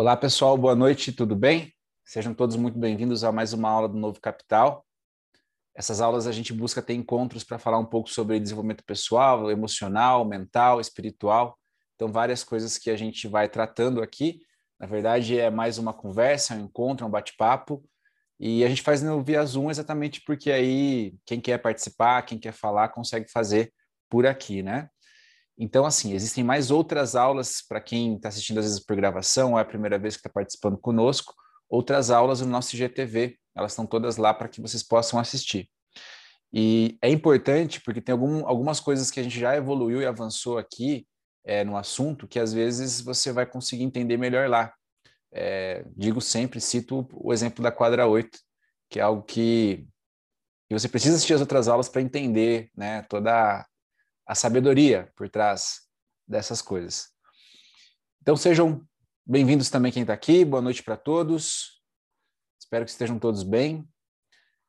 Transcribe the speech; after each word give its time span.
Olá, 0.00 0.16
pessoal, 0.16 0.56
boa 0.56 0.74
noite, 0.74 1.12
tudo 1.12 1.36
bem? 1.36 1.74
Sejam 2.06 2.32
todos 2.32 2.56
muito 2.56 2.78
bem-vindos 2.78 3.22
a 3.22 3.30
mais 3.30 3.52
uma 3.52 3.68
aula 3.68 3.86
do 3.86 3.98
Novo 3.98 4.18
Capital. 4.18 4.82
Essas 5.76 6.00
aulas 6.00 6.26
a 6.26 6.32
gente 6.32 6.54
busca 6.54 6.80
ter 6.80 6.94
encontros 6.94 7.44
para 7.44 7.58
falar 7.58 7.78
um 7.78 7.84
pouco 7.84 8.08
sobre 8.08 8.40
desenvolvimento 8.40 8.82
pessoal, 8.82 9.50
emocional, 9.50 10.24
mental, 10.24 10.80
espiritual. 10.80 11.54
Então, 11.96 12.10
várias 12.10 12.42
coisas 12.42 12.78
que 12.78 12.88
a 12.88 12.96
gente 12.96 13.28
vai 13.28 13.46
tratando 13.46 14.00
aqui. 14.00 14.40
Na 14.78 14.86
verdade, 14.86 15.38
é 15.38 15.50
mais 15.50 15.76
uma 15.76 15.92
conversa, 15.92 16.54
um 16.54 16.60
encontro, 16.60 17.06
um 17.06 17.10
bate-papo. 17.10 17.84
E 18.38 18.64
a 18.64 18.68
gente 18.70 18.80
faz 18.80 19.02
no 19.02 19.22
via 19.22 19.44
Zoom 19.44 19.70
exatamente 19.70 20.22
porque 20.24 20.50
aí 20.50 21.14
quem 21.26 21.42
quer 21.42 21.58
participar, 21.58 22.22
quem 22.22 22.38
quer 22.38 22.52
falar, 22.52 22.88
consegue 22.88 23.30
fazer 23.30 23.70
por 24.08 24.26
aqui, 24.26 24.62
né? 24.62 24.88
Então, 25.62 25.84
assim, 25.84 26.14
existem 26.14 26.42
mais 26.42 26.70
outras 26.70 27.14
aulas 27.14 27.60
para 27.60 27.82
quem 27.82 28.16
está 28.16 28.30
assistindo 28.30 28.56
às 28.56 28.64
vezes 28.64 28.80
por 28.80 28.96
gravação, 28.96 29.52
ou 29.52 29.58
é 29.58 29.60
a 29.60 29.64
primeira 29.64 29.98
vez 29.98 30.14
que 30.14 30.20
está 30.20 30.30
participando 30.30 30.78
conosco, 30.78 31.34
outras 31.68 32.10
aulas 32.10 32.40
no 32.40 32.46
nosso 32.46 32.74
IGTV, 32.74 33.36
elas 33.54 33.72
estão 33.72 33.84
todas 33.84 34.16
lá 34.16 34.32
para 34.32 34.48
que 34.48 34.58
vocês 34.58 34.82
possam 34.82 35.20
assistir. 35.20 35.68
E 36.50 36.96
é 37.02 37.10
importante 37.10 37.78
porque 37.82 38.00
tem 38.00 38.14
algum, 38.14 38.46
algumas 38.48 38.80
coisas 38.80 39.10
que 39.10 39.20
a 39.20 39.22
gente 39.22 39.38
já 39.38 39.54
evoluiu 39.54 40.00
e 40.00 40.06
avançou 40.06 40.56
aqui 40.56 41.06
é, 41.44 41.62
no 41.62 41.76
assunto 41.76 42.26
que 42.26 42.40
às 42.40 42.54
vezes 42.54 43.02
você 43.02 43.30
vai 43.30 43.44
conseguir 43.44 43.84
entender 43.84 44.16
melhor 44.16 44.48
lá. 44.48 44.72
É, 45.30 45.84
digo 45.94 46.22
sempre, 46.22 46.58
cito 46.58 47.06
o 47.12 47.34
exemplo 47.34 47.62
da 47.62 47.70
quadra 47.70 48.06
8, 48.06 48.30
que 48.88 48.98
é 48.98 49.02
algo 49.02 49.22
que, 49.22 49.86
que 50.70 50.78
você 50.78 50.88
precisa 50.88 51.16
assistir 51.16 51.34
as 51.34 51.40
outras 51.42 51.68
aulas 51.68 51.90
para 51.90 52.00
entender 52.00 52.70
né, 52.74 53.02
toda 53.02 53.66
a 54.30 54.34
sabedoria 54.36 55.12
por 55.16 55.28
trás 55.28 55.88
dessas 56.24 56.62
coisas. 56.62 57.08
Então 58.22 58.36
sejam 58.36 58.80
bem-vindos 59.26 59.68
também 59.68 59.90
quem 59.90 60.02
está 60.02 60.14
aqui, 60.14 60.44
boa 60.44 60.62
noite 60.62 60.84
para 60.84 60.96
todos. 60.96 61.82
Espero 62.56 62.84
que 62.84 62.92
estejam 62.92 63.18
todos 63.18 63.42
bem. 63.42 63.84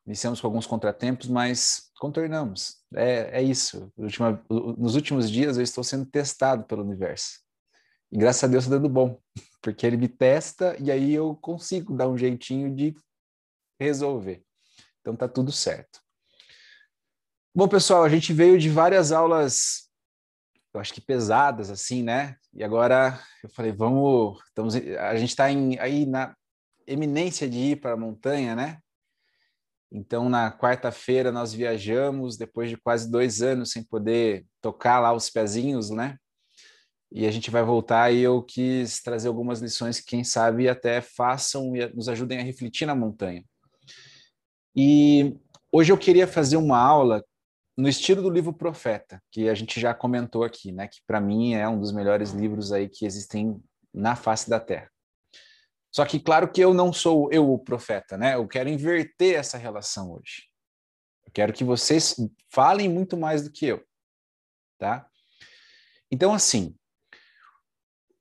Iniciamos 0.04 0.42
com 0.42 0.48
alguns 0.48 0.66
contratempos, 0.66 1.28
mas 1.28 1.92
contornamos. 2.00 2.78
É, 2.96 3.40
é 3.40 3.44
isso. 3.44 3.94
nos 3.96 4.96
últimos 4.96 5.30
dias 5.30 5.58
eu 5.58 5.64
estou 5.64 5.84
sendo 5.84 6.08
testado 6.08 6.64
pelo 6.64 6.84
universo. 6.84 7.40
E 8.12 8.18
graças 8.18 8.44
a 8.44 8.48
Deus 8.48 8.64
está 8.64 8.78
dando 8.78 8.90
bom, 8.90 9.22
porque 9.62 9.86
ele 9.86 9.96
me 9.96 10.08
testa 10.08 10.76
e 10.80 10.90
aí 10.90 11.14
eu 11.14 11.36
consigo 11.36 11.96
dar 11.96 12.10
um 12.10 12.18
jeitinho 12.18 12.76
de 12.76 12.96
resolver. 13.80 14.44
Então 15.02 15.16
tá 15.16 15.28
tudo 15.28 15.52
certo. 15.52 16.01
Bom, 17.54 17.68
pessoal, 17.68 18.06
a 18.06 18.08
gente 18.08 18.32
veio 18.32 18.58
de 18.58 18.70
várias 18.70 19.12
aulas, 19.12 19.90
eu 20.74 20.80
acho 20.80 20.94
que 20.94 21.02
pesadas, 21.02 21.70
assim, 21.70 22.02
né? 22.02 22.38
E 22.54 22.64
agora 22.64 23.20
eu 23.44 23.50
falei, 23.50 23.74
vamos. 23.74 24.42
Estamos, 24.48 24.74
a 24.74 25.18
gente 25.18 25.32
está 25.32 25.44
aí 25.44 26.06
na 26.06 26.34
eminência 26.88 27.50
de 27.50 27.58
ir 27.58 27.82
para 27.82 27.92
a 27.92 27.98
montanha, 27.98 28.56
né? 28.56 28.80
Então, 29.92 30.30
na 30.30 30.50
quarta-feira, 30.50 31.30
nós 31.30 31.52
viajamos, 31.52 32.38
depois 32.38 32.70
de 32.70 32.78
quase 32.78 33.12
dois 33.12 33.42
anos 33.42 33.72
sem 33.72 33.84
poder 33.84 34.46
tocar 34.62 35.02
lá 35.02 35.12
os 35.12 35.30
pezinhos, 35.30 35.90
né? 35.90 36.18
E 37.12 37.28
a 37.28 37.32
gente 37.32 37.52
vai 37.52 37.64
voltar 37.64 38.12
e 38.12 38.22
eu 38.22 38.42
quis 38.42 39.02
trazer 39.02 39.28
algumas 39.28 39.60
lições 39.60 40.00
que, 40.00 40.06
quem 40.06 40.24
sabe, 40.24 40.70
até 40.70 41.02
façam 41.02 41.76
e 41.76 41.86
nos 41.94 42.08
ajudem 42.08 42.40
a 42.40 42.44
refletir 42.44 42.86
na 42.86 42.96
montanha. 42.96 43.44
E 44.74 45.38
hoje 45.70 45.92
eu 45.92 45.98
queria 45.98 46.26
fazer 46.26 46.56
uma 46.56 46.78
aula 46.80 47.22
no 47.82 47.90
estilo 47.90 48.22
do 48.22 48.30
livro 48.30 48.54
Profeta, 48.54 49.20
que 49.32 49.50
a 49.50 49.56
gente 49.56 49.80
já 49.80 49.92
comentou 49.92 50.44
aqui, 50.44 50.72
né, 50.72 50.88
que 50.88 51.02
para 51.08 51.20
mim 51.20 51.56
é 51.56 51.68
um 51.68 51.80
dos 51.80 51.92
melhores 51.92 52.30
livros 52.30 52.72
aí 52.72 52.88
que 52.88 53.08
existem 53.08 53.60
na 53.92 54.16
face 54.16 54.48
da 54.48 54.60
Terra. 54.60 54.88
Só 55.92 56.06
que 56.06 56.20
claro 56.20 56.52
que 56.52 56.62
eu 56.62 56.76
não 56.76 56.94
sou 56.94 57.28
eu 57.32 57.52
o 57.52 57.60
profeta, 57.60 58.18
né? 58.18 58.36
Eu 58.36 58.48
quero 58.48 58.70
inverter 58.70 59.36
essa 59.36 59.58
relação 59.58 60.14
hoje. 60.14 60.48
Eu 61.26 61.32
quero 61.34 61.52
que 61.52 61.66
vocês 61.66 62.16
falem 62.50 62.88
muito 62.88 63.18
mais 63.18 63.44
do 63.44 63.52
que 63.52 63.66
eu, 63.66 63.84
tá? 64.78 65.06
Então 66.10 66.34
assim, 66.34 66.74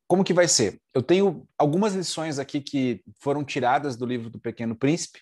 como 0.09 0.25
que 0.25 0.33
vai 0.33 0.49
ser? 0.49 0.81
Eu 0.95 1.03
tenho 1.03 1.47
algumas 1.57 1.95
lições 1.95 2.39
aqui 2.39 2.61
que 2.63 3.05
foram 3.21 3.45
tiradas 3.45 3.95
do 3.95 4.07
livro 4.07 4.31
do 4.31 4.41
Pequeno 4.41 4.75
Príncipe, 4.75 5.21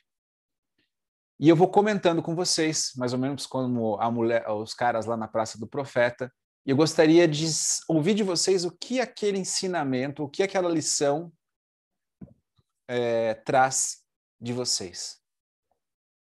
e 1.41 1.49
eu 1.49 1.55
vou 1.55 1.71
comentando 1.71 2.21
com 2.21 2.35
vocês, 2.35 2.93
mais 2.97 3.13
ou 3.13 3.19
menos 3.19 3.47
como 3.47 3.97
mulher, 4.11 4.49
os 4.51 4.75
caras 4.75 5.07
lá 5.07 5.17
na 5.17 5.29
Praça 5.29 5.57
do 5.57 5.69
Profeta. 5.69 6.33
E 6.67 6.71
eu 6.71 6.77
gostaria 6.77 7.29
de 7.29 7.47
ouvir 7.89 8.15
de 8.15 8.25
vocês 8.25 8.65
o 8.65 8.77
que 8.77 9.01
aquele 9.01 9.39
ensinamento, 9.39 10.25
o 10.25 10.29
que 10.29 10.43
aquela 10.43 10.69
lição 10.69 11.33
é, 12.89 13.35
traz 13.35 14.03
de 14.41 14.53
vocês. 14.53 15.23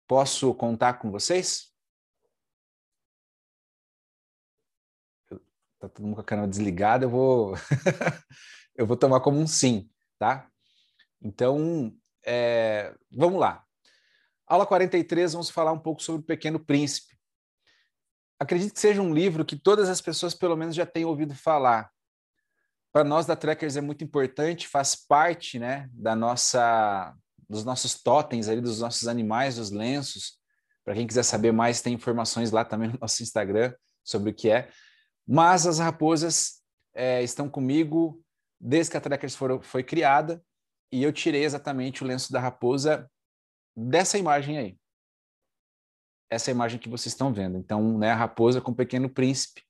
Posso 0.07 0.53
contar 0.55 0.95
com 0.95 1.11
vocês? 1.11 1.71
Tá 5.79 5.87
todo 5.89 6.03
mundo 6.03 6.15
com 6.15 6.21
a 6.21 6.25
câmera 6.25 6.47
desligada, 6.47 7.05
eu 7.05 7.09
vou 7.09 7.53
eu 8.75 8.87
vou 8.87 8.97
tomar 8.97 9.21
como 9.21 9.37
um 9.37 9.45
sim, 9.45 9.87
tá? 10.17 10.49
Então, 11.21 11.95
é, 12.25 12.95
vamos 13.11 13.39
lá. 13.39 13.64
Aula 14.47 14.63
43, 14.63 15.33
vamos 15.33 15.49
falar 15.49 15.71
um 15.71 15.79
pouco 15.79 16.03
sobre 16.03 16.21
o 16.21 16.25
Pequeno 16.25 16.59
Príncipe. 16.59 17.17
Acredito 18.39 18.73
que 18.73 18.79
seja 18.79 19.01
um 19.01 19.11
livro 19.11 19.43
que 19.43 19.55
todas 19.55 19.89
as 19.89 19.99
pessoas, 20.01 20.35
pelo 20.35 20.55
menos, 20.55 20.75
já 20.75 20.85
tenham 20.85 21.09
ouvido 21.09 21.33
falar. 21.33 21.89
Para 22.93 23.03
nós 23.03 23.25
da 23.25 23.35
Trekkers 23.35 23.75
é 23.75 23.81
muito 23.81 24.03
importante, 24.03 24.67
faz 24.67 24.95
parte 24.95 25.57
né, 25.57 25.89
da 25.91 26.15
nossa, 26.15 27.15
dos 27.49 27.65
nossos 27.65 28.01
totens, 28.03 28.47
ali, 28.47 28.61
dos 28.61 28.81
nossos 28.81 29.07
animais, 29.07 29.55
dos 29.55 29.71
lenços. 29.71 30.37
Para 30.83 30.93
quem 30.93 31.07
quiser 31.07 31.23
saber 31.23 31.51
mais, 31.51 31.81
tem 31.81 31.93
informações 31.93 32.51
lá 32.51 32.63
também 32.63 32.89
no 32.89 32.99
nosso 33.01 33.23
Instagram 33.23 33.73
sobre 34.03 34.29
o 34.29 34.33
que 34.33 34.51
é. 34.51 34.69
Mas 35.27 35.65
as 35.65 35.79
raposas 35.79 36.61
é, 36.93 37.23
estão 37.23 37.49
comigo 37.49 38.23
desde 38.61 38.91
que 38.91 38.97
a 38.97 39.01
Trekkers 39.01 39.35
foi 39.63 39.83
criada 39.83 40.39
e 40.91 41.01
eu 41.01 41.11
tirei 41.11 41.43
exatamente 41.43 42.03
o 42.03 42.07
lenço 42.07 42.31
da 42.31 42.39
raposa 42.39 43.09
dessa 43.75 44.17
imagem 44.17 44.57
aí. 44.57 44.77
Essa 46.29 46.51
imagem 46.51 46.79
que 46.79 46.89
vocês 46.89 47.13
estão 47.13 47.33
vendo. 47.33 47.57
Então, 47.57 47.97
né, 47.97 48.11
a 48.11 48.15
raposa 48.15 48.61
com 48.61 48.71
o 48.71 48.75
pequeno 48.75 49.09
príncipe. 49.09 49.61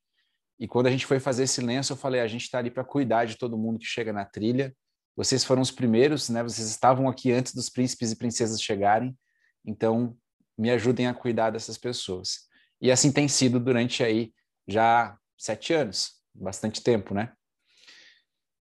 E 0.59 0.67
quando 0.67 0.88
a 0.88 0.91
gente 0.91 1.05
foi 1.05 1.19
fazer 1.19 1.43
esse 1.43 1.61
lenço, 1.61 1.93
eu 1.93 1.97
falei: 1.97 2.21
a 2.21 2.27
gente 2.27 2.44
está 2.44 2.59
ali 2.59 2.71
para 2.71 2.83
cuidar 2.83 3.25
de 3.25 3.38
todo 3.38 3.57
mundo 3.57 3.79
que 3.79 3.85
chega 3.85 4.13
na 4.13 4.25
trilha. 4.25 4.75
Vocês 5.15 5.44
foram 5.44 5.61
os 5.61 5.71
primeiros, 5.71 6.29
né? 6.29 6.44
Vocês 6.44 6.69
estavam 6.69 7.07
aqui 7.07 7.31
antes 7.31 7.53
dos 7.53 7.69
príncipes 7.69 8.11
e 8.11 8.15
princesas 8.15 8.61
chegarem. 8.61 9.17
Então, 9.65 10.17
me 10.57 10.69
ajudem 10.71 11.07
a 11.07 11.13
cuidar 11.13 11.49
dessas 11.49 11.77
pessoas. 11.77 12.47
E 12.81 12.91
assim 12.91 13.11
tem 13.11 13.27
sido 13.27 13.59
durante 13.59 14.03
aí 14.03 14.33
já 14.67 15.17
sete 15.38 15.73
anos, 15.73 16.21
bastante 16.33 16.81
tempo, 16.81 17.13
né? 17.13 17.33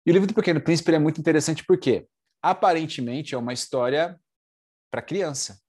E 0.07 0.11
o 0.11 0.13
livro 0.13 0.29
do 0.29 0.35
Pequeno 0.35 0.61
Príncipe 0.61 0.93
é 0.93 0.99
muito 0.99 1.21
interessante 1.21 1.65
porque, 1.65 2.07
aparentemente, 2.43 3.35
é 3.35 3.39
uma 3.39 3.53
história 3.53 4.19
para 4.95 5.03
criança, 5.03 5.61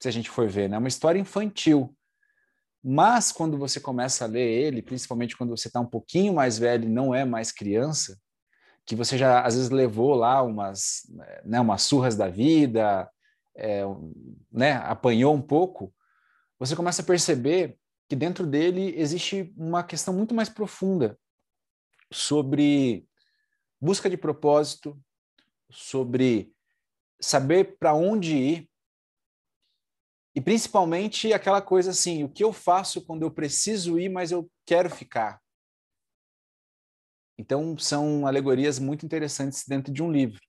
se 0.00 0.08
a 0.08 0.10
gente 0.10 0.30
for 0.30 0.48
ver, 0.48 0.70
né? 0.70 0.76
É 0.76 0.78
uma 0.78 0.88
história 0.88 1.20
infantil. 1.20 1.94
Mas 2.82 3.30
quando 3.30 3.58
você 3.58 3.78
começa 3.78 4.24
a 4.24 4.26
ler 4.26 4.40
ele, 4.40 4.80
principalmente 4.80 5.36
quando 5.36 5.50
você 5.50 5.68
está 5.68 5.80
um 5.80 5.86
pouquinho 5.86 6.32
mais 6.32 6.58
velho 6.58 6.84
e 6.84 6.90
não 6.90 7.14
é 7.14 7.26
mais 7.26 7.52
criança, 7.52 8.18
que 8.86 8.96
você 8.96 9.18
já 9.18 9.42
às 9.42 9.54
vezes 9.54 9.68
levou 9.68 10.14
lá 10.14 10.42
umas, 10.42 11.02
né, 11.44 11.60
umas 11.60 11.82
surras 11.82 12.16
da 12.16 12.26
vida, 12.26 13.06
é, 13.54 13.82
né, 14.50 14.72
apanhou 14.76 15.34
um 15.34 15.42
pouco, 15.42 15.94
você 16.58 16.74
começa 16.74 17.02
a 17.02 17.04
perceber 17.04 17.78
que 18.08 18.16
dentro 18.16 18.46
dele 18.46 18.94
existe 18.96 19.52
uma 19.58 19.84
questão 19.84 20.14
muito 20.14 20.34
mais 20.34 20.48
profunda 20.48 21.18
sobre 22.10 23.06
busca 23.78 24.08
de 24.08 24.16
propósito, 24.16 24.98
sobre 25.70 26.53
saber 27.20 27.76
para 27.78 27.94
onde 27.94 28.36
ir 28.36 28.70
e 30.34 30.40
principalmente 30.40 31.32
aquela 31.32 31.62
coisa 31.62 31.90
assim, 31.90 32.24
o 32.24 32.28
que 32.28 32.42
eu 32.42 32.52
faço 32.52 33.04
quando 33.04 33.22
eu 33.22 33.30
preciso 33.30 33.98
ir, 33.98 34.08
mas 34.08 34.32
eu 34.32 34.50
quero 34.66 34.90
ficar. 34.90 35.40
Então 37.38 37.78
são 37.78 38.26
alegorias 38.26 38.78
muito 38.78 39.06
interessantes 39.06 39.64
dentro 39.66 39.92
de 39.92 40.02
um 40.02 40.10
livro. 40.10 40.40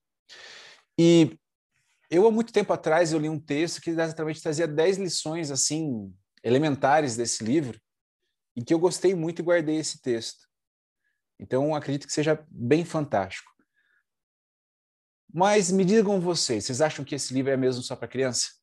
E 1.00 1.38
eu 2.10 2.28
há 2.28 2.32
muito 2.32 2.52
tempo 2.52 2.74
atrás 2.74 3.12
eu 3.12 3.20
li 3.20 3.30
um 3.30 3.40
texto 3.40 3.82
que 3.82 3.90
exatamente 3.90 4.42
trazia 4.42 4.68
dez 4.68 4.98
lições 4.98 5.52
assim 5.52 6.16
elementares 6.44 7.16
desse 7.16 7.44
livro 7.44 7.80
e 8.56 8.64
que 8.64 8.74
eu 8.74 8.80
gostei 8.80 9.14
muito 9.14 9.42
e 9.42 9.46
guardei 9.46 9.78
esse 9.78 10.02
texto. 10.02 10.48
Então 11.40 11.76
acredito 11.76 12.08
que 12.08 12.14
seja 12.14 12.44
bem 12.50 12.86
fantástico. 12.86 13.55
Mas 15.36 15.70
me 15.70 15.84
digam 15.84 16.22
vocês, 16.22 16.64
vocês 16.64 16.80
acham 16.80 17.04
que 17.04 17.14
esse 17.14 17.34
livro 17.34 17.52
é 17.52 17.58
mesmo 17.58 17.84
só 17.84 17.94
para 17.94 18.08
criança? 18.08 18.54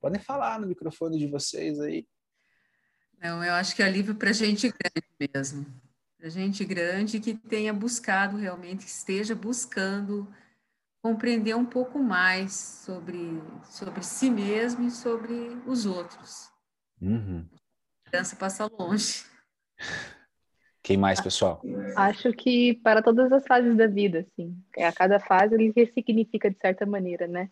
Podem 0.00 0.20
falar 0.20 0.60
no 0.60 0.68
microfone 0.68 1.18
de 1.18 1.26
vocês 1.26 1.80
aí. 1.80 2.06
Não, 3.20 3.42
eu 3.42 3.54
acho 3.54 3.74
que 3.74 3.82
é 3.82 3.90
livro 3.90 4.14
para 4.14 4.32
gente 4.32 4.68
grande 4.68 5.34
mesmo. 5.34 5.66
gente 6.26 6.64
grande 6.64 7.18
que 7.18 7.34
tenha 7.34 7.74
buscado 7.74 8.36
realmente, 8.36 8.84
que 8.84 8.90
esteja 8.90 9.34
buscando 9.34 10.32
compreender 11.02 11.56
um 11.56 11.66
pouco 11.66 11.98
mais 11.98 12.52
sobre, 12.52 13.42
sobre 13.64 14.00
si 14.04 14.30
mesmo 14.30 14.86
e 14.86 14.92
sobre 14.92 15.34
os 15.66 15.86
outros. 15.86 16.52
Uhum. 17.02 17.48
A 18.06 18.10
criança 18.10 18.36
passa 18.36 18.66
longe. 18.66 19.24
Quem 20.88 20.96
mais, 20.96 21.20
pessoal? 21.20 21.60
Acho 21.94 22.32
que 22.32 22.72
para 22.82 23.02
todas 23.02 23.30
as 23.30 23.46
fases 23.46 23.76
da 23.76 23.86
vida, 23.86 24.20
assim. 24.20 24.56
A 24.78 24.90
cada 24.90 25.20
fase 25.20 25.54
ele 25.54 25.70
ressignifica 25.76 26.50
de 26.50 26.58
certa 26.58 26.86
maneira, 26.86 27.26
né? 27.26 27.50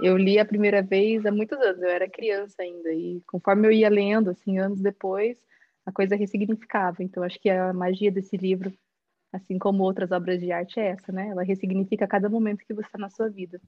Eu 0.00 0.16
li 0.16 0.40
a 0.40 0.44
primeira 0.44 0.82
vez 0.82 1.24
há 1.24 1.30
muitos 1.30 1.56
anos, 1.60 1.80
eu 1.80 1.88
era 1.88 2.10
criança 2.10 2.60
ainda, 2.60 2.92
e 2.92 3.22
conforme 3.24 3.68
eu 3.68 3.70
ia 3.70 3.88
lendo, 3.88 4.30
assim, 4.30 4.58
anos 4.58 4.80
depois, 4.80 5.38
a 5.86 5.92
coisa 5.92 6.16
ressignificava. 6.16 7.04
Então, 7.04 7.22
acho 7.22 7.38
que 7.38 7.48
a 7.48 7.72
magia 7.72 8.10
desse 8.10 8.36
livro, 8.36 8.76
assim 9.32 9.60
como 9.60 9.84
outras 9.84 10.10
obras 10.10 10.40
de 10.40 10.50
arte, 10.50 10.80
é 10.80 10.88
essa, 10.88 11.12
né? 11.12 11.28
Ela 11.28 11.44
ressignifica 11.44 12.04
cada 12.04 12.28
momento 12.28 12.64
que 12.66 12.74
você 12.74 12.86
está 12.86 12.98
na 12.98 13.08
sua 13.08 13.28
vida. 13.28 13.60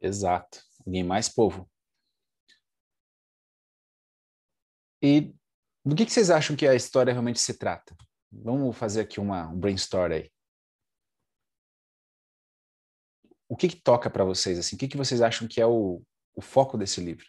Exato. 0.00 0.60
Alguém 0.86 1.02
mais, 1.02 1.28
povo? 1.28 1.68
E 5.02 5.32
do 5.88 5.96
que, 5.96 6.04
que 6.04 6.12
vocês 6.12 6.30
acham 6.30 6.54
que 6.54 6.66
a 6.66 6.74
história 6.74 7.12
realmente 7.12 7.40
se 7.40 7.56
trata? 7.56 7.96
Vamos 8.30 8.76
fazer 8.76 9.00
aqui 9.00 9.18
uma, 9.18 9.48
um 9.48 9.58
brainstorm 9.58 10.12
aí. 10.12 10.30
O 13.48 13.56
que, 13.56 13.68
que 13.68 13.80
toca 13.80 14.10
para 14.10 14.24
vocês? 14.24 14.58
Assim? 14.58 14.76
O 14.76 14.78
que, 14.78 14.88
que 14.88 14.96
vocês 14.96 15.22
acham 15.22 15.48
que 15.48 15.60
é 15.60 15.66
o, 15.66 16.02
o 16.34 16.42
foco 16.42 16.76
desse 16.76 17.00
livro? 17.00 17.24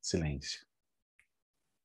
Silêncio. 0.00 0.66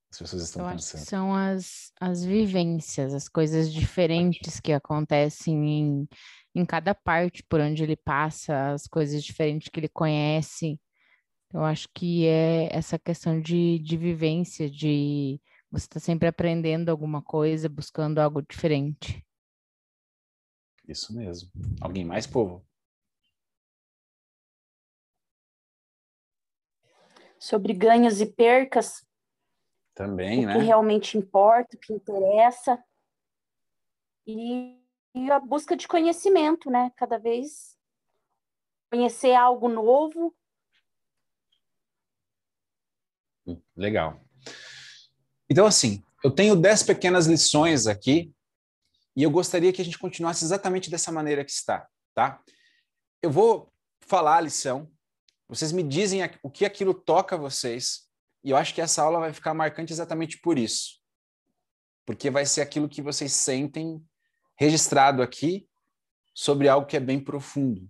As 0.09 0.19
pessoas 0.19 0.43
estão 0.43 0.65
Eu 0.65 0.71
pensando. 0.71 1.05
são 1.05 1.35
as, 1.35 1.91
as 1.99 2.23
vivências, 2.23 3.13
as 3.13 3.27
coisas 3.27 3.71
diferentes 3.71 4.59
que 4.59 4.71
acontecem 4.71 5.79
em, 5.79 6.07
em 6.57 6.65
cada 6.65 6.95
parte 6.95 7.43
por 7.43 7.59
onde 7.59 7.83
ele 7.83 7.95
passa, 7.95 8.71
as 8.71 8.87
coisas 8.87 9.23
diferentes 9.23 9.69
que 9.69 9.79
ele 9.79 9.87
conhece. 9.87 10.81
Eu 11.53 11.63
acho 11.63 11.87
que 11.93 12.25
é 12.25 12.67
essa 12.75 12.97
questão 12.97 13.39
de, 13.39 13.77
de 13.79 13.95
vivência, 13.95 14.69
de 14.69 15.39
você 15.69 15.85
estar 15.85 15.99
tá 15.99 16.05
sempre 16.05 16.27
aprendendo 16.27 16.89
alguma 16.89 17.21
coisa, 17.21 17.69
buscando 17.69 18.17
algo 18.17 18.41
diferente. 18.41 19.23
Isso 20.87 21.15
mesmo. 21.15 21.51
Alguém 21.79 22.03
mais, 22.03 22.25
povo? 22.25 22.65
Sobre 27.37 27.71
ganhos 27.71 28.19
e 28.19 28.25
percas. 28.25 29.05
Também, 29.93 30.43
o 30.43 30.47
né? 30.47 30.53
que 30.53 30.65
realmente 30.65 31.17
importa, 31.17 31.77
o 31.77 31.79
que 31.79 31.93
interessa. 31.93 32.83
E, 34.25 34.86
e 35.13 35.31
a 35.31 35.39
busca 35.39 35.75
de 35.75 35.87
conhecimento, 35.87 36.69
né? 36.69 36.91
Cada 36.95 37.17
vez 37.17 37.77
conhecer 38.91 39.33
algo 39.33 39.67
novo. 39.67 40.35
Legal. 43.75 44.21
Então, 45.49 45.65
assim, 45.65 46.03
eu 46.23 46.31
tenho 46.31 46.55
dez 46.55 46.83
pequenas 46.83 47.27
lições 47.27 47.87
aqui 47.87 48.33
e 49.15 49.23
eu 49.23 49.31
gostaria 49.31 49.71
que 49.73 49.81
a 49.81 49.85
gente 49.85 49.97
continuasse 49.97 50.43
exatamente 50.43 50.89
dessa 50.89 51.11
maneira 51.11 51.43
que 51.43 51.51
está, 51.51 51.87
tá? 52.13 52.41
Eu 53.21 53.31
vou 53.31 53.73
falar 54.01 54.37
a 54.37 54.41
lição, 54.41 54.91
vocês 55.47 55.71
me 55.71 55.81
dizem 55.81 56.21
o 56.43 56.51
que 56.51 56.65
aquilo 56.65 56.93
toca 56.93 57.35
a 57.35 57.39
vocês, 57.39 58.07
e 58.43 58.51
eu 58.51 58.57
acho 58.57 58.73
que 58.73 58.81
essa 58.81 59.01
aula 59.01 59.19
vai 59.19 59.33
ficar 59.33 59.53
marcante 59.53 59.91
exatamente 59.91 60.39
por 60.39 60.57
isso. 60.57 61.01
Porque 62.05 62.29
vai 62.29 62.45
ser 62.45 62.61
aquilo 62.61 62.87
que 62.87 63.01
vocês 63.01 63.33
sentem 63.33 64.05
registrado 64.57 65.21
aqui 65.21 65.67
sobre 66.33 66.67
algo 66.67 66.87
que 66.87 66.97
é 66.97 66.99
bem 66.99 67.19
profundo. 67.19 67.89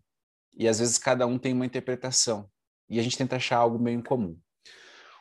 E 0.53 0.67
às 0.67 0.79
vezes 0.79 0.97
cada 0.97 1.25
um 1.25 1.37
tem 1.37 1.53
uma 1.53 1.65
interpretação, 1.65 2.49
e 2.89 2.99
a 2.99 3.03
gente 3.03 3.17
tenta 3.17 3.35
achar 3.35 3.57
algo 3.57 3.79
meio 3.79 3.99
em 3.99 4.03
comum. 4.03 4.39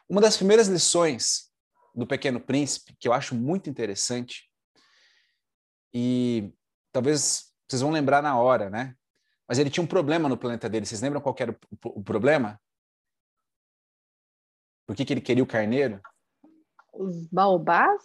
Uma 0.08 0.20
das 0.20 0.37
primeiras 0.37 0.69
lições 0.69 1.50
do 1.94 2.06
Pequeno 2.06 2.40
Príncipe, 2.40 2.96
que 2.98 3.08
eu 3.08 3.12
acho 3.12 3.34
muito 3.34 3.69
interessante, 3.69 4.50
e 5.93 6.52
talvez 6.93 7.52
vocês 7.69 7.82
vão 7.82 7.90
lembrar 7.90 8.22
na 8.22 8.38
hora, 8.38 8.70
né? 8.70 8.94
Mas 9.49 9.58
ele 9.58 9.70
tinha 9.70 9.82
um 9.82 9.87
problema 9.87 10.28
no 10.28 10.37
planeta 10.37 10.69
dele. 10.69 10.87
Vocês 10.87 11.00
lembram 11.00 11.20
qual 11.20 11.34
era 11.38 11.52
o, 11.52 11.88
o, 11.88 12.00
o 12.00 12.02
problema? 12.04 12.60
Por 14.87 14.94
que, 14.94 15.04
que 15.04 15.12
ele 15.12 15.20
queria 15.20 15.42
o 15.42 15.46
carneiro? 15.46 16.00
Os 16.92 17.26
baobás? 17.28 18.02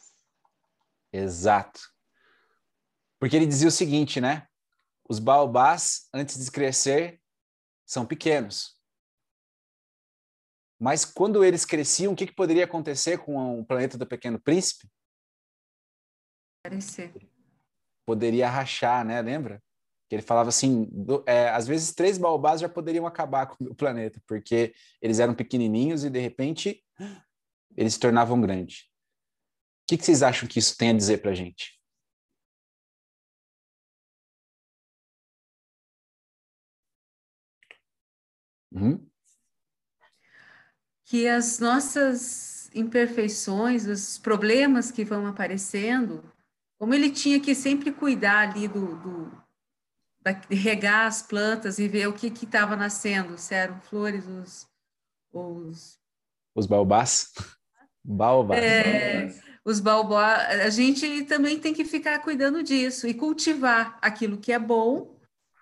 Exato. 1.11 1.81
Porque 3.21 3.35
ele 3.35 3.45
dizia 3.45 3.67
o 3.67 3.71
seguinte, 3.71 4.19
né? 4.19 4.47
Os 5.07 5.19
baobás, 5.19 6.09
antes 6.11 6.43
de 6.43 6.49
crescer, 6.49 7.21
são 7.85 8.03
pequenos. 8.03 8.75
Mas 10.79 11.05
quando 11.05 11.43
eles 11.43 11.63
cresciam, 11.63 12.13
o 12.13 12.15
que, 12.15 12.25
que 12.25 12.33
poderia 12.33 12.63
acontecer 12.63 13.19
com 13.19 13.59
o 13.59 13.63
planeta 13.63 13.95
do 13.95 14.07
Pequeno 14.07 14.41
Príncipe? 14.41 14.89
Poderia 18.07 18.49
rachar, 18.49 19.05
né? 19.05 19.21
Lembra? 19.21 19.61
Que 20.09 20.15
ele 20.15 20.23
falava 20.23 20.49
assim, 20.49 20.85
do, 20.91 21.23
é, 21.27 21.49
às 21.49 21.67
vezes 21.67 21.93
três 21.93 22.17
baobás 22.17 22.59
já 22.59 22.67
poderiam 22.67 23.05
acabar 23.05 23.45
com 23.45 23.63
o 23.65 23.75
planeta, 23.75 24.19
porque 24.25 24.73
eles 24.99 25.19
eram 25.19 25.35
pequenininhos 25.35 26.03
e 26.03 26.09
de 26.09 26.19
repente 26.19 26.83
eles 27.77 27.93
se 27.93 27.99
tornavam 27.99 28.41
grandes. 28.41 28.89
O 29.83 29.89
que, 29.89 29.97
que 29.97 30.05
vocês 30.05 30.23
acham 30.23 30.49
que 30.49 30.57
isso 30.57 30.75
tem 30.75 30.89
a 30.89 30.97
dizer 30.97 31.21
para 31.21 31.29
a 31.29 31.35
gente? 31.35 31.80
Uhum 38.71 39.11
que 41.11 41.27
as 41.27 41.59
nossas 41.59 42.71
imperfeições, 42.73 43.85
os 43.85 44.17
problemas 44.17 44.91
que 44.91 45.03
vão 45.03 45.27
aparecendo, 45.27 46.23
como 46.79 46.93
ele 46.93 47.09
tinha 47.09 47.37
que 47.37 47.53
sempre 47.53 47.91
cuidar 47.91 48.47
ali 48.47 48.65
do, 48.69 48.95
do 48.95 49.43
da, 50.21 50.31
de 50.31 50.55
regar 50.55 51.07
as 51.07 51.21
plantas 51.21 51.79
e 51.79 51.87
ver 51.89 52.07
o 52.07 52.13
que 52.13 52.27
estava 52.27 52.77
nascendo, 52.77 53.37
se 53.37 53.53
eram 53.53 53.77
flores, 53.81 54.25
os 54.25 54.71
os, 55.33 55.99
os 56.55 56.65
baobás, 56.65 57.33
baobás. 58.01 58.63
É, 58.63 59.35
os 59.65 59.81
baobás, 59.81 60.61
a 60.61 60.69
gente 60.69 61.25
também 61.25 61.59
tem 61.59 61.73
que 61.73 61.83
ficar 61.83 62.19
cuidando 62.19 62.63
disso 62.63 63.05
e 63.05 63.13
cultivar 63.13 63.99
aquilo 64.01 64.37
que 64.37 64.53
é 64.53 64.59
bom 64.59 65.19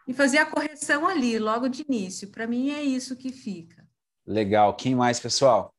e 0.09 0.13
fazer 0.13 0.39
a 0.39 0.45
correção 0.47 1.07
ali, 1.07 1.37
logo 1.37 1.69
de 1.69 1.85
início. 1.87 2.31
Para 2.31 2.47
mim 2.47 2.71
é 2.71 2.81
isso 2.81 3.15
que 3.15 3.31
fica. 3.31 3.87
Legal. 4.25 4.75
Quem 4.75 4.95
mais, 4.95 5.19
pessoal? 5.19 5.71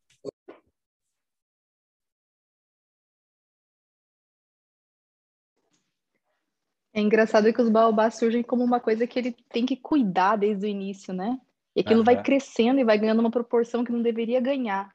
É 6.93 7.01
engraçado 7.01 7.53
que 7.53 7.61
os 7.61 7.69
baobás 7.69 8.19
surgem 8.19 8.41
como 8.41 8.63
uma 8.63 8.79
coisa 8.79 9.05
que 9.05 9.19
ele 9.19 9.33
tem 9.49 9.67
que 9.67 9.77
cuidar 9.77 10.37
desde 10.37 10.65
o 10.65 10.69
início, 10.69 11.13
né? 11.13 11.37
E 11.75 11.81
aquilo 11.81 11.99
uhum. 11.99 12.05
vai 12.05 12.23
crescendo 12.23 12.79
e 12.79 12.85
vai 12.85 12.99
ganhando 12.99 13.19
uma 13.19 13.33
proporção 13.33 13.83
que 13.83 13.91
não 13.91 14.01
deveria 14.01 14.41
ganhar. 14.41 14.95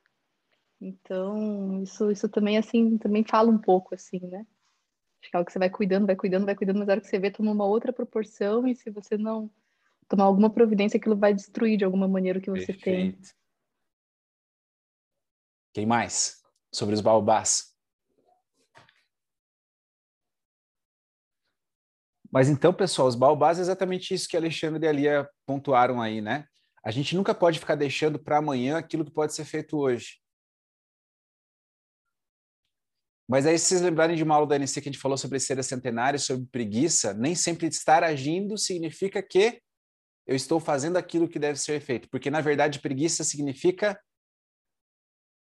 Então, 0.80 1.84
isso, 1.84 2.10
isso 2.10 2.30
também, 2.30 2.58
assim, 2.58 2.98
também 2.98 3.26
fala 3.26 3.52
um 3.52 3.58
pouco, 3.58 3.96
assim, 3.96 4.20
né? 4.28 4.46
Acho 5.26 5.32
que 5.32 5.38
algo 5.38 5.46
que 5.48 5.54
você 5.54 5.60
vai 5.60 5.70
cuidando, 5.72 6.06
vai 6.06 6.16
cuidando, 6.16 6.46
vai 6.46 6.56
cuidando, 6.56 6.78
mas 6.78 6.88
na 6.88 6.94
hora 6.94 7.02
que 7.02 7.08
você 7.08 7.18
vê, 7.18 7.32
toma 7.32 7.52
uma 7.52 7.66
outra 7.66 7.92
proporção 7.92 8.68
e 8.68 8.76
se 8.76 8.92
você 8.92 9.18
não 9.18 9.50
tomar 10.08 10.26
alguma 10.26 10.52
providência, 10.52 10.98
aquilo 10.98 11.16
vai 11.16 11.34
destruir 11.34 11.78
de 11.78 11.84
alguma 11.84 12.08
maneira 12.08 12.38
o 12.38 12.42
que 12.42 12.52
você 12.52 12.68
Perfeito. 12.68 12.84
tem. 12.84 13.36
Quem 15.74 15.86
mais? 15.86 16.44
Sobre 16.72 16.94
os 16.94 17.02
baobás. 17.02 17.74
Mas 22.32 22.48
então, 22.48 22.72
pessoal, 22.72 23.08
os 23.08 23.16
baobás 23.16 23.58
é 23.58 23.62
exatamente 23.62 24.14
isso 24.14 24.28
que 24.28 24.38
Alexandre 24.38 24.86
e 25.02 25.10
a 25.10 25.28
pontuaram 25.46 26.02
aí, 26.02 26.22
né? 26.22 26.46
A 26.84 26.92
gente 26.92 27.16
nunca 27.16 27.34
pode 27.34 27.58
ficar 27.60 27.76
deixando 27.76 28.20
para 28.20 28.38
amanhã 28.38 28.78
aquilo 28.78 29.04
que 29.04 29.12
pode 29.12 29.34
ser 29.34 29.46
feito 29.46 29.76
hoje. 29.76 30.20
Mas 33.28 33.46
aí, 33.48 33.58
se 33.58 33.66
vocês 33.66 33.82
lembrarem 33.82 34.16
de 34.16 34.24
uma 34.24 34.36
aula 34.36 34.48
da 34.48 34.56
NC 34.56 34.82
que 34.82 34.90
a 34.90 34.92
gente 34.92 35.02
falou 35.02 35.18
sobre 35.18 35.40
ser 35.40 35.62
centenário, 35.64 36.20
sobre 36.20 36.46
preguiça, 36.46 37.14
nem 37.14 37.34
sempre 37.34 37.68
estar 37.68 38.04
agindo 38.04 38.58
significa 38.58 39.22
que 39.22 39.62
eu 40.28 40.36
estou 40.36 40.60
fazendo 40.60 40.98
aquilo 40.98 41.28
que 41.28 41.40
deve 41.40 41.60
ser 41.60 41.80
feito. 41.82 42.08
Porque, 42.10 42.30
na 42.30 42.42
verdade, 42.42 42.80
preguiça 42.80 43.24
significa 43.24 44.00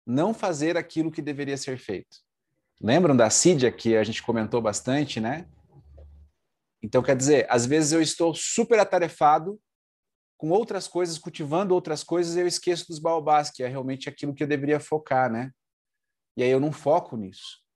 não 0.06 0.34
fazer 0.34 0.78
aquilo 0.78 1.12
que 1.12 1.22
deveria 1.22 1.58
ser 1.58 1.78
feito. 1.78 2.18
Lembram 2.82 3.16
da 3.16 3.30
Sídia 3.30 3.72
que 3.72 3.96
a 3.96 4.04
gente 4.04 4.24
comentou 4.24 4.62
bastante, 4.62 5.20
né? 5.20 5.48
Então, 6.82 7.04
quer 7.04 7.16
dizer, 7.16 7.46
às 7.50 7.66
vezes 7.66 7.92
eu 7.92 8.02
estou 8.02 8.34
super 8.34 8.80
atarefado 8.80 9.60
com 10.38 10.50
outras 10.50 10.88
coisas, 10.88 11.18
cultivando 11.18 11.74
outras 11.74 12.04
coisas, 12.04 12.38
eu 12.38 12.48
esqueço 12.48 12.88
dos 12.88 13.00
baobás, 13.00 13.50
que 13.50 13.64
é 13.64 13.68
realmente 13.68 14.08
aquilo 14.08 14.34
que 14.34 14.44
eu 14.44 14.48
deveria 14.48 14.80
focar, 14.80 15.32
né? 15.32 15.52
E 16.38 16.44
aí 16.44 16.50
eu 16.50 16.60
não 16.60 16.72
foco 16.72 17.18
nisso. 17.18 17.67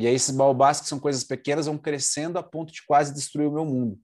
E 0.00 0.06
aí 0.06 0.14
esses 0.14 0.34
baobás, 0.34 0.80
que 0.80 0.88
são 0.88 0.98
coisas 0.98 1.24
pequenas, 1.24 1.66
vão 1.66 1.76
crescendo 1.76 2.38
a 2.38 2.42
ponto 2.42 2.72
de 2.72 2.84
quase 2.86 3.12
destruir 3.12 3.46
o 3.46 3.52
meu 3.52 3.64
mundo. 3.64 3.98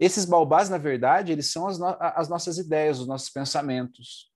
Esses 0.00 0.24
baobás, 0.24 0.68
na 0.68 0.78
verdade, 0.78 1.32
eles 1.32 1.50
são 1.50 1.66
as, 1.66 1.78
no 1.78 1.86
as 1.98 2.28
nossas 2.28 2.56
ideias, 2.58 3.00
os 3.00 3.06
nossos 3.06 3.28
pensamentos. 3.28 4.32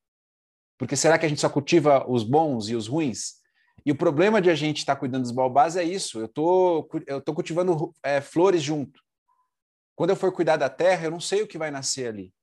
Porque 0.76 0.96
será 0.96 1.18
que 1.18 1.24
a 1.24 1.28
gente 1.28 1.40
só 1.40 1.48
cultiva 1.48 2.04
os 2.10 2.24
bons 2.24 2.68
e 2.68 2.74
os 2.74 2.88
ruins? 2.88 3.40
E 3.86 3.92
o 3.92 3.96
problema 3.96 4.42
de 4.42 4.50
a 4.50 4.54
gente 4.54 4.78
estar 4.78 4.94
tá 4.94 5.00
cuidando 5.00 5.22
dos 5.22 5.30
baobás 5.30 5.76
é 5.76 5.84
isso. 5.84 6.20
Eu 6.20 6.28
tô, 6.28 6.88
eu 7.06 7.20
tô 7.20 7.32
cultivando 7.32 7.94
é, 8.02 8.20
flores 8.20 8.62
junto. 8.62 9.00
Quando 9.94 10.10
eu 10.10 10.16
for 10.16 10.32
cuidar 10.32 10.56
da 10.56 10.68
terra, 10.68 11.06
eu 11.06 11.10
não 11.10 11.20
sei 11.20 11.42
o 11.42 11.46
que 11.46 11.58
vai 11.58 11.70
nascer 11.70 12.08
ali. 12.08 12.34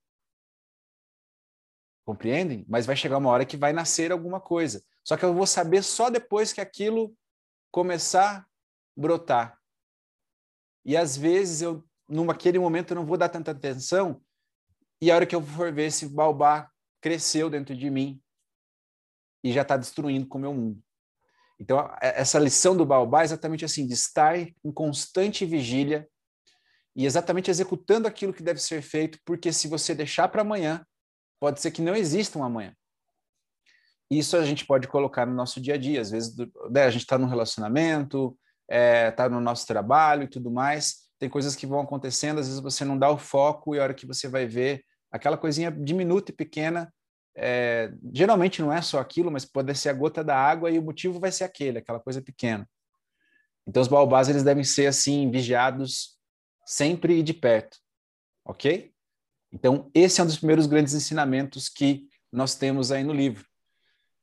Compreendem? 2.05 2.65
Mas 2.67 2.85
vai 2.85 2.95
chegar 2.95 3.17
uma 3.17 3.29
hora 3.29 3.45
que 3.45 3.57
vai 3.57 3.73
nascer 3.73 4.11
alguma 4.11 4.39
coisa. 4.39 4.83
Só 5.03 5.15
que 5.17 5.25
eu 5.25 5.33
vou 5.33 5.45
saber 5.45 5.83
só 5.83 6.09
depois 6.09 6.51
que 6.51 6.61
aquilo 6.61 7.15
começar 7.71 8.39
a 8.39 8.45
brotar. 8.95 9.59
E 10.85 10.97
às 10.97 11.15
vezes 11.15 11.61
eu, 11.61 11.83
naquele 12.07 12.59
momento, 12.59 12.91
eu 12.91 12.95
não 12.95 13.05
vou 13.05 13.17
dar 13.17 13.29
tanta 13.29 13.51
atenção. 13.51 14.21
E 15.01 15.11
a 15.11 15.15
hora 15.15 15.25
que 15.25 15.35
eu 15.35 15.41
for 15.41 15.71
ver 15.71 15.85
esse 15.85 16.07
baobá 16.07 16.69
cresceu 17.01 17.49
dentro 17.49 17.75
de 17.75 17.89
mim 17.89 18.21
e 19.43 19.51
já 19.53 19.61
está 19.61 19.77
destruindo 19.77 20.27
com 20.27 20.37
o 20.37 20.41
meu 20.41 20.53
mundo. 20.53 20.81
Então, 21.59 21.93
essa 22.01 22.39
lição 22.39 22.75
do 22.75 22.85
baobá 22.85 23.21
é 23.21 23.25
exatamente 23.25 23.65
assim, 23.65 23.85
de 23.85 23.93
estar 23.93 24.37
em 24.37 24.71
constante 24.73 25.45
vigília 25.45 26.09
e 26.95 27.05
exatamente 27.05 27.51
executando 27.51 28.07
aquilo 28.07 28.33
que 28.33 28.43
deve 28.43 28.59
ser 28.59 28.81
feito, 28.81 29.19
porque 29.25 29.51
se 29.51 29.67
você 29.67 29.93
deixar 29.93 30.29
para 30.29 30.41
amanhã, 30.41 30.85
pode 31.39 31.61
ser 31.61 31.71
que 31.71 31.81
não 31.81 31.95
exista 31.95 32.39
um 32.39 32.43
amanhã. 32.43 32.75
Isso 34.09 34.35
a 34.35 34.43
gente 34.43 34.65
pode 34.65 34.87
colocar 34.87 35.25
no 35.25 35.33
nosso 35.33 35.61
dia 35.61 35.75
a 35.75 35.77
dia. 35.77 36.01
Às 36.01 36.09
vezes 36.09 36.35
né, 36.69 36.83
a 36.83 36.89
gente 36.89 37.01
está 37.01 37.17
num 37.17 37.27
relacionamento, 37.27 38.37
está 38.69 38.75
é, 38.75 39.11
tá 39.11 39.29
no 39.29 39.39
nosso 39.39 39.67
trabalho 39.67 40.23
e 40.23 40.27
tudo 40.27 40.49
mais. 40.49 41.09
Tem 41.19 41.29
coisas 41.29 41.55
que 41.55 41.67
vão 41.67 41.81
acontecendo, 41.81 42.39
às 42.39 42.47
vezes 42.47 42.61
você 42.61 42.85
não 42.85 42.97
dá 42.97 43.09
o 43.09 43.17
foco 43.17 43.75
e 43.75 43.79
a 43.79 43.83
hora 43.83 43.93
que 43.93 44.05
você 44.05 44.27
vai 44.27 44.47
ver 44.47 44.83
aquela 45.11 45.37
coisinha 45.37 45.71
diminuta 45.71 46.31
e 46.31 46.35
pequena, 46.35 46.93
é, 47.35 47.91
geralmente 48.13 48.61
não 48.61 48.71
é 48.71 48.81
só 48.81 48.99
aquilo, 48.99 49.31
mas 49.31 49.43
pode 49.45 49.73
ser 49.75 49.89
a 49.89 49.93
gota 49.93 50.23
da 50.23 50.37
água 50.37 50.69
e 50.69 50.77
o 50.77 50.83
motivo 50.83 51.19
vai 51.19 51.31
ser 51.31 51.43
aquele, 51.43 51.79
aquela 51.79 51.99
coisa 51.99 52.21
pequena. 52.21 52.67
Então 53.67 53.81
os 53.81 53.87
baobás 53.87 54.29
eles 54.29 54.43
devem 54.43 54.63
ser 54.63 54.87
assim 54.87 55.29
vigiados 55.29 56.17
sempre 56.65 57.19
e 57.19 57.23
de 57.23 57.33
perto, 57.33 57.77
ok? 58.45 58.91
Então, 59.51 59.89
esse 59.93 60.19
é 60.19 60.23
um 60.23 60.27
dos 60.27 60.37
primeiros 60.37 60.67
grandes 60.67 60.93
ensinamentos 60.93 61.69
que 61.69 62.07
nós 62.31 62.55
temos 62.55 62.91
aí 62.91 63.03
no 63.03 63.13
livro. 63.13 63.48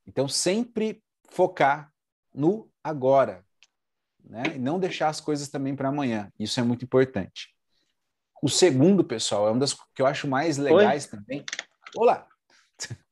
Então, 0.07 0.29
sempre 0.29 1.03
focar 1.29 1.93
no 2.33 2.71
agora, 2.83 3.45
né? 4.23 4.43
E 4.55 4.59
não 4.59 4.79
deixar 4.79 5.09
as 5.09 5.21
coisas 5.21 5.49
também 5.49 5.75
para 5.75 5.89
amanhã. 5.89 6.33
Isso 6.39 6.61
é 6.61 6.63
muito 6.63 6.85
importante. 6.85 7.55
O 8.43 8.49
segundo, 8.49 9.03
pessoal, 9.03 9.49
é 9.49 9.53
um 9.53 9.59
das 9.59 9.73
que 9.73 10.03
eu 10.03 10.07
acho 10.07 10.29
mais 10.29 10.59
legais 10.59 11.05
Oi? 11.05 11.11
também. 11.11 11.45
Olá! 11.95 12.29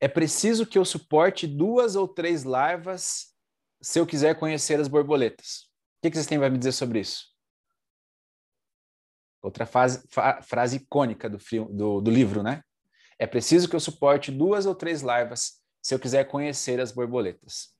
É 0.00 0.08
preciso 0.08 0.66
que 0.66 0.76
eu 0.76 0.84
suporte 0.84 1.46
duas 1.46 1.94
ou 1.94 2.08
três 2.08 2.42
larvas 2.42 3.32
se 3.80 4.00
eu 4.00 4.04
quiser 4.04 4.36
conhecer 4.36 4.80
as 4.80 4.88
borboletas. 4.88 5.68
O 5.98 6.10
que 6.10 6.16
vocês 6.16 6.26
têm 6.26 6.40
para 6.40 6.50
me 6.50 6.58
dizer 6.58 6.72
sobre 6.72 6.98
isso? 6.98 7.26
Outra 9.40 9.64
fase, 9.64 10.04
frase 10.42 10.78
icônica 10.78 11.30
do, 11.30 11.38
do, 11.70 12.00
do 12.00 12.10
livro, 12.10 12.42
né? 12.42 12.64
É 13.22 13.26
preciso 13.28 13.68
que 13.68 13.76
eu 13.76 13.78
suporte 13.78 14.32
duas 14.32 14.66
ou 14.66 14.74
três 14.74 15.00
larvas 15.00 15.60
se 15.80 15.94
eu 15.94 15.98
quiser 16.00 16.24
conhecer 16.24 16.80
as 16.80 16.90
borboletas. 16.90 17.72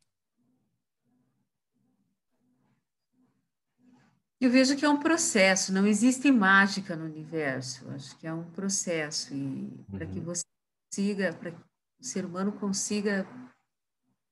Eu 4.40 4.52
vejo 4.52 4.76
que 4.76 4.84
é 4.84 4.88
um 4.88 5.00
processo, 5.00 5.72
não 5.72 5.84
existe 5.84 6.30
mágica 6.30 6.94
no 6.94 7.06
universo. 7.06 7.90
Acho 7.90 8.16
que 8.18 8.26
é 8.28 8.32
um 8.32 8.44
processo 8.52 9.34
e 9.34 9.36
uhum. 9.36 9.84
para 9.90 10.06
que 10.06 10.20
você 10.20 10.44
consiga, 10.88 11.32
para 11.32 11.50
que 11.50 11.58
o 11.58 12.04
ser 12.04 12.24
humano 12.24 12.52
consiga 12.52 13.26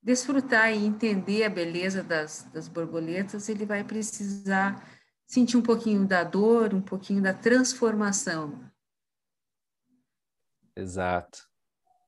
desfrutar 0.00 0.72
e 0.72 0.86
entender 0.86 1.42
a 1.42 1.50
beleza 1.50 2.04
das, 2.04 2.44
das 2.52 2.68
borboletas, 2.68 3.48
ele 3.48 3.66
vai 3.66 3.82
precisar 3.82 4.88
sentir 5.26 5.56
um 5.56 5.62
pouquinho 5.62 6.06
da 6.06 6.22
dor, 6.22 6.72
um 6.72 6.80
pouquinho 6.80 7.20
da 7.20 7.34
transformação. 7.34 8.70
Exato. 10.80 11.46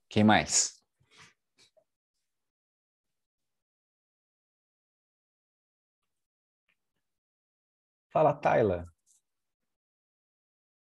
Quem 0.09 0.25
mais? 0.25 0.83
Fala, 8.11 8.33
Tayla. 8.33 8.87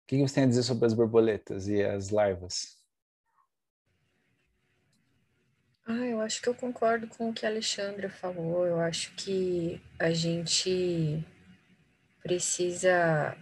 O 0.02 0.06
que 0.06 0.18
você 0.18 0.34
tem 0.34 0.44
a 0.44 0.46
dizer 0.46 0.62
sobre 0.62 0.86
as 0.86 0.94
borboletas 0.94 1.68
e 1.68 1.82
as 1.82 2.08
larvas? 2.08 2.78
Ah, 5.86 6.06
eu 6.06 6.20
acho 6.22 6.40
que 6.40 6.48
eu 6.48 6.54
concordo 6.54 7.06
com 7.08 7.28
o 7.28 7.34
que 7.34 7.44
a 7.44 7.50
Alexandra 7.50 8.08
falou. 8.08 8.66
Eu 8.66 8.80
acho 8.80 9.14
que 9.14 9.80
a 9.98 10.10
gente 10.10 11.22
precisa 12.22 13.36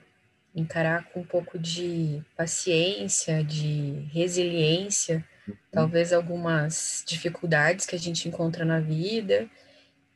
encarar 0.54 1.08
com 1.10 1.20
um 1.20 1.24
pouco 1.24 1.58
de 1.58 2.22
paciência, 2.36 3.42
de 3.42 4.06
resiliência, 4.12 5.24
uhum. 5.48 5.56
talvez 5.70 6.12
algumas 6.12 7.02
dificuldades 7.06 7.86
que 7.86 7.96
a 7.96 7.98
gente 7.98 8.28
encontra 8.28 8.64
na 8.64 8.80
vida, 8.80 9.48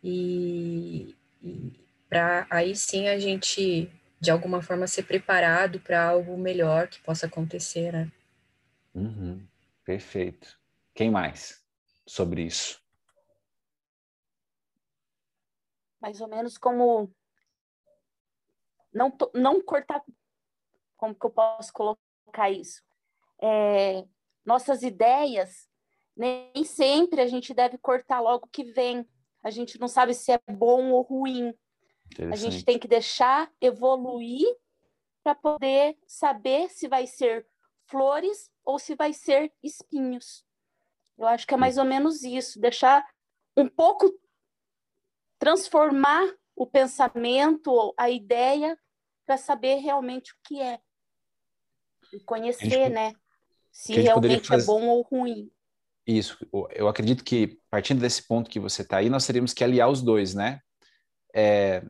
e, 0.02 1.16
e 1.43 1.73
para 2.09 2.47
aí 2.50 2.76
sim 2.76 3.09
a 3.09 3.19
gente, 3.19 3.90
de 4.21 4.31
alguma 4.31 4.62
forma, 4.62 4.87
ser 4.87 5.05
preparado 5.05 5.81
para 5.81 6.02
algo 6.02 6.37
melhor 6.37 6.88
que 6.88 7.00
possa 7.00 7.26
acontecer, 7.26 7.93
né? 7.93 8.12
Uhum. 8.95 9.47
Perfeito. 9.85 10.59
Quem 10.95 11.11
mais 11.11 11.64
sobre 12.07 12.43
isso? 12.43 12.81
Mais 16.00 16.21
ou 16.21 16.28
menos 16.28 16.57
como 16.59 17.11
não, 18.93 19.16
não 19.35 19.62
cortar. 19.62 20.02
Como 21.07 21.15
que 21.15 21.27
eu 21.27 21.31
posso 21.31 21.73
colocar 21.73 22.51
isso? 22.51 22.83
É, 23.41 24.05
nossas 24.45 24.83
ideias, 24.83 25.69
nem 26.17 26.65
sempre 26.65 27.21
a 27.21 27.27
gente 27.29 27.55
deve 27.55 27.79
cortar 27.79 28.21
logo 28.21 28.49
que 28.49 28.65
vem. 28.65 29.09
A 29.43 29.51
gente 29.51 29.79
não 29.79 29.87
sabe 29.87 30.15
se 30.15 30.33
é 30.33 30.41
bom 30.51 30.91
ou 30.91 31.03
ruim. 31.03 31.55
A 32.33 32.35
gente 32.35 32.65
tem 32.65 32.79
que 32.79 32.89
deixar 32.89 33.53
evoluir 33.61 34.47
para 35.23 35.35
poder 35.35 35.97
saber 36.09 36.71
se 36.71 36.89
vai 36.89 37.07
ser 37.07 37.47
flores 37.85 38.51
ou 38.65 38.79
se 38.79 38.97
vai 38.97 39.13
ser 39.13 39.53
espinhos. 39.63 40.45
Eu 41.17 41.27
acho 41.29 41.47
que 41.47 41.55
é 41.55 41.57
mais 41.57 41.79
ou 41.79 41.85
menos 41.85 42.25
isso, 42.25 42.61
deixar 42.61 43.07
um 43.57 43.69
pouco 43.69 44.13
transformar 45.39 46.35
o 46.57 46.67
pensamento, 46.67 47.95
a 47.97 48.11
ideia 48.11 48.77
para 49.25 49.37
saber 49.37 49.77
realmente 49.77 50.33
o 50.33 50.37
que 50.43 50.61
é. 50.61 50.81
E 52.16 52.20
conhecer, 52.20 52.70
gente, 52.70 52.88
né? 52.88 53.12
Se 53.70 53.92
realmente 53.92 54.46
é 54.46 54.49
fazer... 54.49 54.62
é 54.62 54.66
bom 54.66 54.87
ou 54.87 55.02
ruim. 55.02 55.50
Isso, 56.06 56.38
eu 56.70 56.88
acredito 56.88 57.23
que, 57.23 57.61
partindo 57.68 58.00
desse 58.00 58.26
ponto 58.26 58.49
que 58.49 58.58
você 58.58 58.80
está 58.80 58.99
aí, 58.99 59.11
nós 59.11 59.26
teríamos 59.26 59.52
que 59.52 59.62
aliar 59.62 59.90
os 59.90 60.00
dois, 60.00 60.35
né? 60.35 60.61
É, 61.35 61.85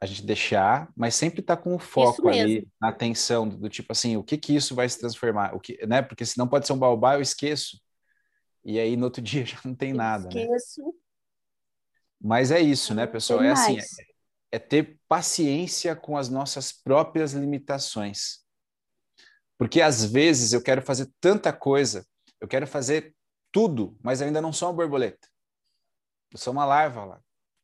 a 0.00 0.06
gente 0.06 0.24
deixar, 0.24 0.92
mas 0.94 1.16
sempre 1.16 1.40
estar 1.40 1.56
tá 1.56 1.62
com 1.62 1.74
o 1.74 1.78
foco 1.78 2.28
ali, 2.28 2.68
na 2.80 2.90
atenção, 2.90 3.48
do, 3.48 3.56
do, 3.56 3.68
tipo 3.68 3.90
assim, 3.90 4.16
o 4.16 4.22
que 4.22 4.38
que 4.38 4.54
isso 4.54 4.74
vai 4.74 4.88
se 4.88 5.00
transformar? 5.00 5.52
O 5.52 5.58
que, 5.58 5.84
né? 5.84 6.00
Porque 6.00 6.24
senão 6.24 6.46
pode 6.46 6.66
ser 6.66 6.74
um 6.74 6.78
baobá, 6.78 7.14
eu 7.16 7.22
esqueço. 7.22 7.80
E 8.64 8.78
aí 8.78 8.96
no 8.96 9.06
outro 9.06 9.20
dia 9.22 9.44
já 9.44 9.58
não 9.64 9.74
tem 9.74 9.92
nada, 9.92 10.28
né? 10.32 10.42
Esqueço. 10.42 10.82
Né? 10.84 10.92
Mas 12.20 12.50
é 12.52 12.60
isso, 12.60 12.94
né, 12.94 13.04
pessoal? 13.04 13.42
É 13.42 13.50
assim, 13.50 13.78
é 14.52 14.58
ter 14.58 14.98
paciência 15.08 15.96
com 15.96 16.16
as 16.16 16.28
nossas 16.28 16.72
próprias 16.72 17.32
limitações. 17.32 18.45
Porque 19.58 19.80
às 19.80 20.04
vezes 20.04 20.52
eu 20.52 20.62
quero 20.62 20.82
fazer 20.82 21.10
tanta 21.20 21.52
coisa, 21.52 22.06
eu 22.40 22.48
quero 22.48 22.66
fazer 22.66 23.14
tudo, 23.50 23.96
mas 24.02 24.20
ainda 24.20 24.40
não 24.40 24.52
sou 24.52 24.68
uma 24.68 24.74
borboleta. 24.74 25.28
Eu 26.32 26.38
sou 26.38 26.52
uma 26.52 26.64
larva 26.64 27.04
lá. 27.04 27.20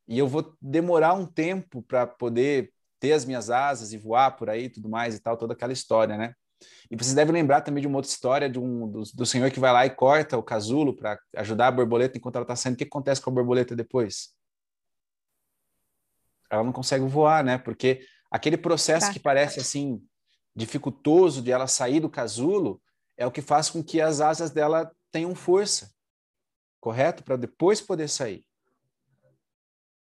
E 0.09 0.19
eu 0.19 0.27
vou 0.27 0.57
demorar 0.61 1.15
um 1.15 1.27
tempo 1.27 1.83
para 1.83 2.07
poder 2.07 2.73
ter 2.99 3.13
as 3.13 3.25
minhas 3.25 3.51
asas 3.51 3.93
e 3.93 3.99
voar 3.99 4.37
por 4.37 4.49
aí 4.49 4.69
tudo 4.69 4.89
mais 4.89 5.15
e 5.15 5.21
tal, 5.21 5.37
toda 5.37 5.53
aquela 5.53 5.73
história, 5.73 6.17
né? 6.17 6.35
E 6.91 6.97
vocês 6.97 7.15
devem 7.15 7.33
lembrar 7.33 7.61
também 7.61 7.81
de 7.81 7.89
uma 7.89 7.99
outra 7.99 8.11
história 8.11 8.49
de 8.49 8.59
um, 8.59 8.89
do, 8.89 9.03
do 9.15 9.27
senhor 9.27 9.51
que 9.51 9.59
vai 9.59 9.73
lá 9.73 9.85
e 9.85 9.91
corta 9.91 10.39
o 10.39 10.43
casulo 10.43 10.95
para 10.95 11.19
ajudar 11.37 11.67
a 11.69 11.73
borboleta 11.73 12.17
enquanto 12.17 12.37
ela 12.37 12.45
está 12.45 12.55
saindo. 12.55 12.75
O 12.75 12.79
que 12.79 12.85
acontece 12.85 13.21
com 13.21 13.31
a 13.31 13.33
borboleta 13.33 13.75
depois? 13.75 14.33
ela 16.53 16.63
não 16.63 16.73
consegue 16.73 17.05
voar, 17.07 17.43
né? 17.43 17.57
Porque 17.57 18.07
aquele 18.31 18.59
processo 18.59 19.07
tá. 19.07 19.13
que 19.13 19.19
parece 19.19 19.59
assim 19.59 20.03
dificultoso 20.55 21.43
de 21.43 21.51
ela 21.51 21.67
sair 21.67 22.01
do 22.01 22.11
casulo 22.11 22.81
é 23.17 23.27
o 23.27 23.31
que 23.31 23.43
faz 23.43 23.71
com 23.71 23.83
que 23.83 24.01
as 24.01 24.21
asas 24.21 24.51
dela 24.51 24.91
tenham 25.11 25.35
força, 25.35 25.91
correto? 26.81 27.23
Para 27.23 27.37
depois 27.37 27.81
poder 27.81 28.09
sair. 28.09 28.45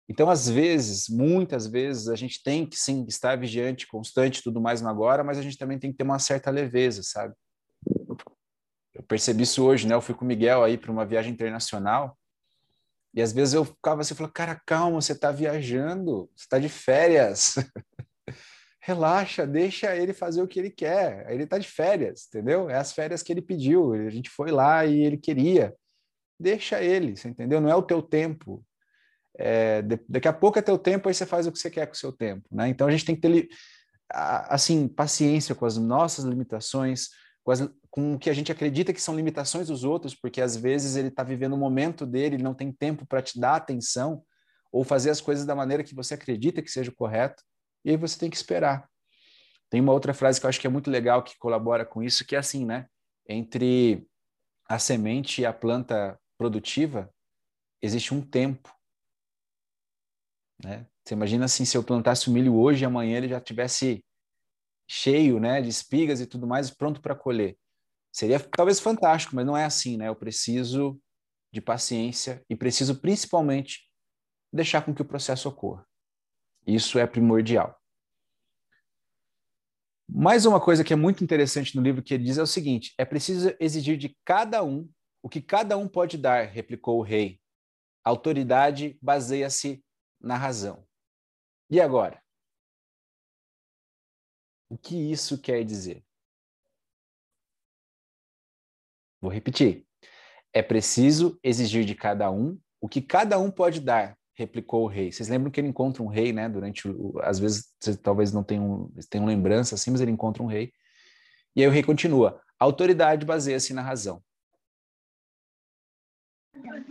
Então, 0.08 0.29
às 0.29 0.50
vezes, 0.50 1.08
muitas 1.08 1.67
vezes, 1.67 2.08
a 2.08 2.15
gente 2.15 2.41
tem 2.41 2.65
que 2.65 2.75
sim 2.75 3.05
estar 3.08 3.38
vigiante, 3.38 3.88
constante, 3.88 4.41
tudo 4.41 4.60
mais 4.60 4.81
no 4.81 4.89
agora, 4.89 5.24
mas 5.24 5.38
a 5.38 5.41
gente 5.41 5.58
também 5.58 5.77
tem 5.77 5.91
que 5.91 5.98
ter 5.98 6.03
uma 6.03 6.17
certa 6.17 6.50
leveza, 6.50 7.03
sabe? 7.03 7.36
Eu 8.93 9.03
percebi 9.03 9.43
isso 9.43 9.63
hoje, 9.63 9.88
né? 9.88 9.93
Eu 9.93 10.01
fui 10.01 10.15
com 10.15 10.25
o 10.25 10.27
Miguel 10.27 10.63
aí 10.63 10.77
para 10.77 10.91
uma 10.91 11.05
viagem 11.05 11.31
internacional 11.31 12.17
e 13.13 13.22
às 13.22 13.34
vezes 13.34 13.53
eu 13.53 13.65
ficava 13.65 14.01
assim, 14.01 14.13
falando, 14.13 14.34
cara, 14.34 14.62
calma, 14.65 15.01
você 15.01 15.13
está 15.13 15.31
viajando, 15.31 16.29
você 16.36 16.43
está 16.43 16.60
de 16.60 16.69
férias. 16.69 17.55
Relaxa, 18.89 19.46
deixa 19.46 19.96
ele 19.96 20.13
fazer 20.13 20.41
o 20.41 20.48
que 20.48 20.58
ele 20.58 20.72
quer. 20.72 21.31
Ele 21.31 21.43
está 21.43 21.60
de 21.60 21.67
férias, 21.67 22.25
entendeu? 22.27 22.67
É 22.72 22.75
as 22.75 22.91
férias 22.91 23.22
que 23.22 23.31
ele 23.31 23.41
pediu. 23.41 23.93
A 23.93 24.10
gente 24.10 24.31
foi 24.31 24.50
lá 24.50 24.84
e 24.84 25.01
ele 25.01 25.15
queria. 25.15 25.75
Deixa 26.39 26.81
ele, 26.81 27.15
você 27.15 27.27
entendeu? 27.27 27.62
Não 27.62 27.69
é 27.69 27.75
o 27.75 27.84
teu 27.84 28.01
tempo. 28.01 28.65
É, 29.38 29.84
daqui 30.08 30.27
a 30.27 30.34
pouco 30.34 30.58
é 30.58 30.62
teu 30.63 30.77
tempo, 30.77 31.08
aí 31.08 31.13
você 31.13 31.24
faz 31.24 31.46
o 31.46 31.51
que 31.51 31.60
você 31.60 31.69
quer 31.69 31.86
com 31.86 31.93
o 31.93 31.98
seu 31.98 32.12
tempo, 32.12 32.48
né? 32.51 32.67
Então 32.67 32.88
a 32.88 32.91
gente 32.91 33.05
tem 33.05 33.15
que 33.15 33.22
ter 33.22 33.48
assim 34.10 34.88
paciência 34.88 35.53
com 35.53 35.67
as 35.67 35.77
nossas 35.77 36.25
limitações, 36.25 37.10
com, 37.43 37.51
as, 37.51 37.69
com 37.91 38.15
o 38.15 38.19
que 38.19 38.29
a 38.31 38.34
gente 38.34 38.51
acredita 38.51 38.91
que 38.91 39.00
são 39.00 39.15
limitações 39.15 39.67
dos 39.67 39.84
outros, 39.84 40.15
porque 40.15 40.41
às 40.41 40.58
vezes 40.58 40.96
ele 40.96 41.10
está 41.10 41.22
vivendo 41.22 41.53
o 41.53 41.58
momento 41.58 42.08
dele, 42.08 42.39
não 42.39 42.55
tem 42.55 42.72
tempo 42.72 43.05
para 43.05 43.22
te 43.22 43.39
dar 43.39 43.55
atenção 43.55 44.24
ou 44.72 44.84
fazer 44.84 45.12
as 45.12 45.22
coisas 45.22 45.46
da 45.46 45.53
maneira 45.53 45.84
que 45.84 45.93
você 45.93 46.15
acredita 46.15 46.62
que 46.63 46.72
seja 46.72 46.91
correto, 46.91 47.43
e 47.84 47.92
aí 47.92 47.98
você 47.98 48.18
tem 48.18 48.30
que 48.30 48.36
esperar. 48.36 48.90
Tem 49.70 49.80
uma 49.80 49.94
outra 49.94 50.14
frase 50.14 50.40
que 50.40 50.46
eu 50.46 50.50
acho 50.50 50.60
que 50.60 50.68
é 50.68 50.70
muito 50.70 50.90
legal 50.90 51.24
que 51.24 51.38
colabora 51.38 51.86
com 51.86 52.02
isso, 52.02 52.26
que 52.26 52.36
é 52.36 52.40
assim, 52.40 52.66
né? 52.66 52.88
Entre 53.28 54.08
a 54.68 54.80
semente 54.80 55.42
e 55.42 55.46
a 55.46 55.54
planta 55.54 56.20
produtiva 56.38 57.14
existe 57.82 58.14
um 58.14 58.22
tempo. 58.22 58.74
Né? 60.64 60.86
Você 61.04 61.14
imagina 61.14 61.46
assim, 61.46 61.66
se 61.66 61.78
eu 61.78 61.84
plantasse 61.84 62.30
o 62.30 62.34
milho 62.34 62.56
hoje 62.56 62.84
e 62.84 62.86
amanhã 62.86 63.18
ele 63.18 63.30
já 63.30 63.40
tivesse 63.40 64.04
cheio, 64.88 65.40
né, 65.40 65.62
de 65.62 65.70
espigas 65.70 66.20
e 66.20 66.26
tudo 66.26 66.48
mais, 66.48 66.72
pronto 66.72 67.02
para 67.02 67.16
colher. 67.16 67.58
Seria 68.12 68.40
talvez 68.40 68.80
fantástico, 68.80 69.36
mas 69.36 69.46
não 69.46 69.56
é 69.56 69.64
assim, 69.64 69.98
né? 69.98 70.08
Eu 70.08 70.16
preciso 70.16 71.00
de 71.52 71.62
paciência 71.62 72.44
e 72.50 72.56
preciso 72.56 73.00
principalmente 73.00 73.88
deixar 74.52 74.82
com 74.82 74.94
que 74.94 75.02
o 75.02 75.06
processo 75.06 75.48
ocorra. 75.48 75.88
Isso 76.70 77.00
é 77.00 77.08
primordial. 77.08 77.76
Mais 80.08 80.46
uma 80.46 80.62
coisa 80.62 80.84
que 80.84 80.94
é 80.94 80.96
muito 80.96 81.24
interessante 81.24 81.76
no 81.76 81.82
livro 81.82 82.04
que 82.04 82.14
ele 82.14 82.24
diz 82.24 82.38
é 82.38 82.44
o 82.44 82.48
seguinte: 82.48 82.94
é 82.96 83.04
preciso 83.04 83.56
exigir 83.60 83.98
de 83.98 84.16
cada 84.24 84.64
um 84.64 84.88
o 85.24 85.28
que 85.28 85.42
cada 85.42 85.76
um 85.78 85.88
pode 85.88 86.16
dar, 86.16 86.46
replicou 86.46 87.00
o 87.00 87.02
rei. 87.02 87.42
A 88.06 88.12
autoridade 88.12 89.00
baseia-se 89.02 89.84
na 90.22 90.38
razão. 90.38 90.88
E 91.72 91.82
agora? 91.82 92.24
O 94.70 94.78
que 94.78 94.96
isso 94.96 95.42
quer 95.42 95.64
dizer? 95.64 96.06
Vou 99.20 99.32
repetir. 99.32 99.88
É 100.54 100.62
preciso 100.62 101.40
exigir 101.44 101.84
de 101.84 101.96
cada 101.96 102.30
um 102.30 102.62
o 102.80 102.88
que 102.88 103.02
cada 103.02 103.40
um 103.40 103.52
pode 103.52 103.82
dar, 103.82 104.19
replicou 104.39 104.84
o 104.84 104.88
rei. 104.88 105.12
Vocês 105.12 105.27
lembram 105.27 105.51
que 105.51 105.60
ele 105.60 105.67
encontra 105.67 106.01
um 106.01 106.08
rei, 106.08 106.31
né? 106.31 106.48
Durante 106.48 106.88
o, 106.88 107.19
às 107.22 107.38
vezes 107.39 107.74
vocês 107.79 107.98
talvez 107.98 108.31
não 108.31 108.43
tenham, 108.43 108.89
tenham 109.10 109.25
lembrança 109.25 109.75
assim, 109.75 109.91
mas 109.91 110.00
ele 110.00 110.12
encontra 110.12 110.41
um 110.41 110.48
rei. 110.48 110.72
E 111.55 111.62
aí 111.62 111.67
o 111.67 111.72
rei 111.72 111.84
continua: 111.84 112.41
a 112.58 112.63
autoridade 112.63 113.25
baseia-se 113.25 113.74
na 113.74 113.81
razão. 113.81 114.22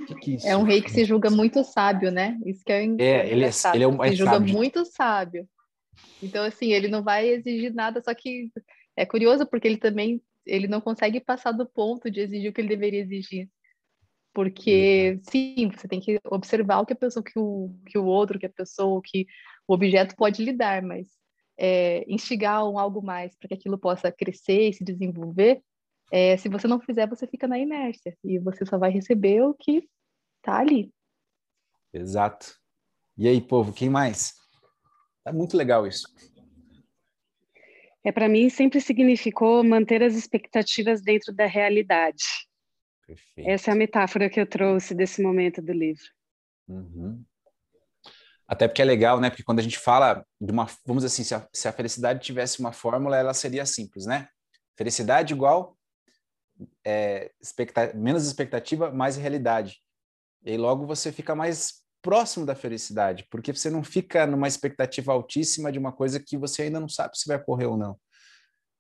Que 0.07 0.15
que 0.15 0.47
é, 0.47 0.51
é, 0.51 0.57
um 0.57 0.63
rei 0.63 0.83
que 0.83 0.91
se 0.91 1.05
julga 1.05 1.31
muito 1.31 1.65
sábio, 1.65 2.11
né? 2.11 2.39
Isso 2.45 2.63
que 2.65 2.73
é, 2.73 2.83
é 2.83 3.31
ele 3.31 3.45
é, 3.45 3.51
ele 3.75 3.85
é, 3.85 3.89
um, 3.89 4.05
é 4.05 4.11
se 4.11 4.17
julga 4.17 4.33
sábio. 4.33 4.53
muito 4.55 4.85
sábio. 4.85 5.49
Então, 6.23 6.45
assim, 6.45 6.73
ele 6.73 6.89
não 6.89 7.03
vai 7.03 7.29
exigir 7.29 7.73
nada, 7.75 8.01
só 8.03 8.15
que 8.15 8.51
é 8.97 9.05
curioso 9.05 9.47
porque 9.47 9.67
ele 9.67 9.79
também 9.79 10.23
ele 10.47 10.67
não 10.67 10.81
consegue 10.81 11.21
passar 11.21 11.53
do 11.53 11.67
ponto 11.67 12.11
de 12.11 12.21
exigir 12.21 12.51
o 12.51 12.53
que 12.53 12.61
ele 12.61 12.69
deveria 12.69 13.01
exigir. 13.01 13.49
Porque, 14.39 15.15
uhum. 15.15 15.21
sim, 15.25 15.69
você 15.69 15.89
tem 15.89 15.99
que 15.99 16.21
observar 16.31 16.79
o 16.79 16.87
que 16.87 16.93
a 16.93 16.97
pessoa, 16.97 17.25
que 17.25 17.37
o, 17.37 17.75
que 17.85 17.99
o 17.99 18.05
outro, 18.05 18.39
que 18.39 18.47
a 18.47 18.49
pessoa, 18.49 19.03
que 19.05 19.27
o 19.67 19.75
objeto 19.75 20.15
pode 20.15 20.45
lhe 20.45 20.53
dar, 20.53 20.81
mas 20.81 21.09
é, 21.59 22.05
instigar 22.07 22.65
um 22.65 22.79
algo 22.79 23.03
mais 23.03 23.35
para 23.35 23.49
que 23.49 23.55
aquilo 23.55 23.77
possa 23.77 24.13
crescer 24.13 24.69
e 24.69 24.73
se 24.73 24.85
desenvolver, 24.85 25.61
é, 26.13 26.37
se 26.37 26.49
você 26.49 26.69
não 26.69 26.79
fizer, 26.79 27.09
você 27.09 27.27
fica 27.27 27.49
na 27.49 27.59
inércia 27.59 28.17
e 28.23 28.39
você 28.39 28.65
só 28.65 28.79
vai 28.79 28.93
receber 28.93 29.43
o 29.43 29.53
que 29.53 29.89
está 30.37 30.61
ali. 30.61 30.89
Exato. 31.93 32.55
E 33.17 33.27
aí, 33.27 33.41
povo, 33.41 33.73
quem 33.73 33.91
mais? 33.91 34.35
É 35.27 35.33
muito 35.33 35.57
legal 35.57 35.85
isso. 35.85 36.07
É 38.05 38.13
para 38.13 38.29
mim 38.29 38.49
sempre 38.49 38.81
significou 38.81 39.65
manter 39.65 40.01
as 40.01 40.15
expectativas 40.15 41.03
dentro 41.03 41.35
da 41.35 41.47
realidade. 41.47 42.48
Perfeito. 43.09 43.49
Essa 43.49 43.71
é 43.71 43.73
a 43.73 43.77
metáfora 43.77 44.29
que 44.29 44.39
eu 44.39 44.47
trouxe 44.47 44.95
desse 44.95 45.23
momento 45.23 45.63
do 45.63 45.73
livro. 45.73 46.05
Uhum. 46.69 47.25
Até 48.47 48.69
porque 48.69 48.83
é 48.83 48.85
legal, 48.85 49.19
né? 49.19 49.31
Porque 49.31 49.43
quando 49.43 49.61
a 49.61 49.63
gente 49.63 49.79
fala 49.79 50.23
de 50.39 50.53
uma, 50.53 50.67
vamos 50.85 51.03
dizer 51.03 51.15
assim, 51.15 51.25
se 51.25 51.35
a, 51.35 51.49
se 51.51 51.67
a 51.67 51.73
felicidade 51.73 52.21
tivesse 52.21 52.61
uma 52.61 52.71
fórmula, 52.71 53.17
ela 53.17 53.33
seria 53.33 53.65
simples, 53.65 54.05
né? 54.05 54.29
Felicidade 54.77 55.33
igual 55.33 55.75
é, 56.87 57.31
expecta 57.41 57.95
menos 57.95 58.27
expectativa, 58.27 58.91
mais 58.91 59.17
realidade. 59.17 59.79
E 60.45 60.51
aí 60.51 60.59
logo 60.59 60.87
você 60.87 61.11
fica 61.11 61.35
mais 61.35 61.83
próximo 62.03 62.45
da 62.45 62.55
felicidade, 62.55 63.27
porque 63.31 63.55
você 63.55 63.71
não 63.71 63.83
fica 63.83 64.27
numa 64.27 64.49
expectativa 64.49 65.13
altíssima 65.13 65.73
de 65.73 65.79
uma 65.79 65.93
coisa 65.93 66.21
que 66.21 66.37
você 66.37 66.63
ainda 66.63 66.79
não 66.79 66.89
sabe 66.91 67.19
se 67.19 67.27
vai 67.27 67.39
ocorrer 67.39 67.71
ou 67.71 67.77
não. 67.79 67.99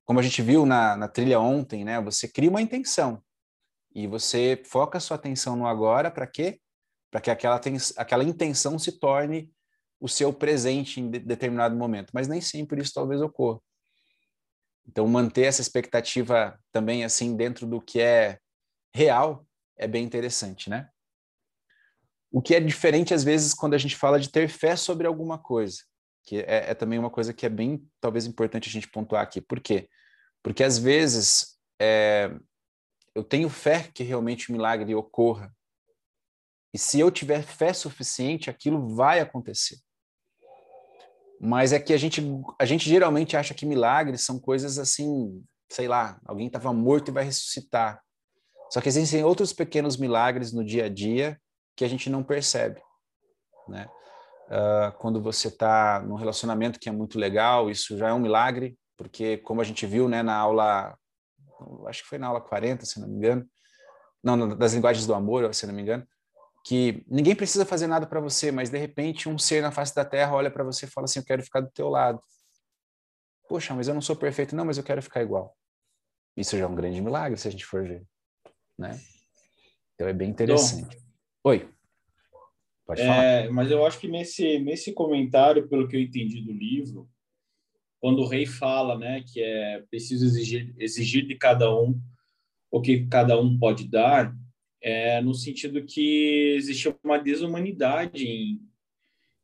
Como 0.04 0.20
a 0.20 0.22
gente 0.22 0.42
viu 0.42 0.66
na, 0.66 0.96
na 0.96 1.08
trilha 1.08 1.40
ontem, 1.40 1.82
né? 1.82 1.98
Você 2.02 2.28
cria 2.28 2.50
uma 2.50 2.60
intenção 2.60 3.22
e 3.94 4.06
você 4.06 4.62
foca 4.64 5.00
sua 5.00 5.16
atenção 5.16 5.56
no 5.56 5.66
agora 5.66 6.10
para 6.10 6.26
quê? 6.26 6.60
Para 7.10 7.20
que 7.20 7.30
aquela, 7.30 7.60
aquela 7.96 8.24
intenção 8.24 8.78
se 8.78 8.98
torne 8.98 9.50
o 10.00 10.08
seu 10.08 10.32
presente 10.32 11.00
em 11.00 11.10
de, 11.10 11.18
determinado 11.18 11.76
momento. 11.76 12.10
Mas 12.12 12.28
nem 12.28 12.40
sempre 12.40 12.80
isso 12.80 12.92
talvez 12.94 13.20
ocorra. 13.20 13.60
Então, 14.86 15.06
manter 15.06 15.42
essa 15.42 15.60
expectativa 15.60 16.58
também 16.72 17.04
assim 17.04 17.36
dentro 17.36 17.66
do 17.66 17.80
que 17.80 18.00
é 18.00 18.38
real 18.94 19.46
é 19.76 19.86
bem 19.86 20.04
interessante, 20.04 20.70
né? 20.70 20.88
O 22.30 22.42
que 22.42 22.54
é 22.54 22.60
diferente, 22.60 23.14
às 23.14 23.24
vezes, 23.24 23.54
quando 23.54 23.74
a 23.74 23.78
gente 23.78 23.96
fala 23.96 24.18
de 24.18 24.30
ter 24.30 24.48
fé 24.48 24.76
sobre 24.76 25.06
alguma 25.06 25.38
coisa, 25.38 25.78
que 26.24 26.38
é, 26.38 26.70
é 26.70 26.74
também 26.74 26.98
uma 26.98 27.10
coisa 27.10 27.32
que 27.32 27.46
é 27.46 27.48
bem, 27.48 27.86
talvez, 28.00 28.26
importante 28.26 28.68
a 28.68 28.72
gente 28.72 28.90
pontuar 28.90 29.22
aqui. 29.22 29.40
Por 29.40 29.60
quê? 29.60 29.88
Porque, 30.42 30.62
às 30.62 30.78
vezes, 30.78 31.58
é, 31.80 32.30
eu 33.18 33.24
tenho 33.24 33.48
fé 33.48 33.90
que 33.92 34.04
realmente 34.04 34.48
o 34.48 34.52
milagre 34.52 34.94
ocorra. 34.94 35.52
E 36.72 36.78
se 36.78 37.00
eu 37.00 37.10
tiver 37.10 37.42
fé 37.42 37.72
suficiente, 37.72 38.48
aquilo 38.48 38.94
vai 38.94 39.18
acontecer. 39.18 39.76
Mas 41.40 41.72
é 41.72 41.80
que 41.80 41.92
a 41.92 41.96
gente, 41.96 42.22
a 42.58 42.64
gente 42.64 42.88
geralmente 42.88 43.36
acha 43.36 43.54
que 43.54 43.66
milagres 43.66 44.22
são 44.22 44.38
coisas 44.38 44.78
assim, 44.78 45.44
sei 45.68 45.88
lá, 45.88 46.20
alguém 46.24 46.46
estava 46.46 46.72
morto 46.72 47.08
e 47.08 47.12
vai 47.12 47.24
ressuscitar. 47.24 48.00
Só 48.70 48.80
que 48.80 48.88
existem 48.88 49.24
outros 49.24 49.52
pequenos 49.52 49.96
milagres 49.96 50.52
no 50.52 50.64
dia 50.64 50.84
a 50.84 50.88
dia 50.88 51.40
que 51.76 51.84
a 51.84 51.88
gente 51.88 52.08
não 52.08 52.22
percebe, 52.22 52.80
né? 53.66 53.88
Uh, 54.46 54.96
quando 54.98 55.20
você 55.20 55.48
está 55.48 56.00
num 56.00 56.14
relacionamento 56.14 56.78
que 56.78 56.88
é 56.88 56.92
muito 56.92 57.18
legal, 57.18 57.68
isso 57.68 57.98
já 57.98 58.08
é 58.08 58.12
um 58.12 58.18
milagre, 58.18 58.78
porque 58.96 59.38
como 59.38 59.60
a 59.60 59.64
gente 59.64 59.86
viu, 59.86 60.08
né, 60.08 60.22
na 60.22 60.34
aula, 60.34 60.96
acho 61.86 62.02
que 62.02 62.08
foi 62.08 62.18
na 62.18 62.28
aula 62.28 62.40
40, 62.40 62.84
se 62.84 63.00
não 63.00 63.08
me 63.08 63.16
engano, 63.16 63.48
não, 64.22 64.56
das 64.56 64.74
linguagens 64.74 65.06
do 65.06 65.14
amor, 65.14 65.52
se 65.54 65.66
não 65.66 65.74
me 65.74 65.82
engano, 65.82 66.06
que 66.64 67.04
ninguém 67.08 67.34
precisa 67.34 67.64
fazer 67.64 67.86
nada 67.86 68.06
para 68.06 68.20
você, 68.20 68.50
mas 68.50 68.68
de 68.68 68.78
repente 68.78 69.28
um 69.28 69.38
ser 69.38 69.62
na 69.62 69.70
face 69.70 69.94
da 69.94 70.04
terra 70.04 70.34
olha 70.34 70.50
para 70.50 70.64
você 70.64 70.86
e 70.86 70.90
fala 70.90 71.04
assim, 71.04 71.20
eu 71.20 71.24
quero 71.24 71.42
ficar 71.42 71.60
do 71.60 71.70
teu 71.70 71.88
lado. 71.88 72.20
Poxa, 73.48 73.74
mas 73.74 73.88
eu 73.88 73.94
não 73.94 74.02
sou 74.02 74.14
perfeito, 74.14 74.54
não, 74.54 74.64
mas 74.64 74.76
eu 74.76 74.84
quero 74.84 75.02
ficar 75.02 75.22
igual. 75.22 75.56
Isso 76.36 76.56
já 76.58 76.64
é 76.64 76.68
um 76.68 76.74
grande 76.74 77.00
milagre 77.00 77.38
se 77.38 77.48
a 77.48 77.50
gente 77.50 77.64
for 77.64 77.82
ver, 77.82 78.04
né? 78.78 79.00
Então 79.94 80.06
é 80.06 80.12
bem 80.12 80.30
interessante. 80.30 80.96
Oi. 81.42 81.68
Pode 82.86 83.02
falar. 83.02 83.24
É, 83.24 83.48
mas 83.50 83.70
eu 83.70 83.84
acho 83.86 83.98
que 83.98 84.08
nesse, 84.08 84.58
nesse 84.58 84.92
comentário, 84.92 85.68
pelo 85.68 85.88
que 85.88 85.96
eu 85.96 86.00
entendi 86.00 86.42
do 86.42 86.52
livro, 86.52 87.08
quando 88.00 88.20
o 88.20 88.26
rei 88.26 88.46
fala 88.46 88.96
né, 88.96 89.22
que 89.26 89.42
é 89.42 89.82
preciso 89.90 90.24
exigir, 90.24 90.74
exigir 90.78 91.26
de 91.26 91.34
cada 91.34 91.74
um 91.74 92.00
o 92.70 92.80
que 92.80 93.06
cada 93.06 93.40
um 93.40 93.58
pode 93.58 93.88
dar, 93.88 94.34
é 94.80 95.20
no 95.20 95.34
sentido 95.34 95.84
que 95.84 96.54
existe 96.56 96.94
uma 97.02 97.18
desumanidade 97.18 98.26
em, 98.26 98.60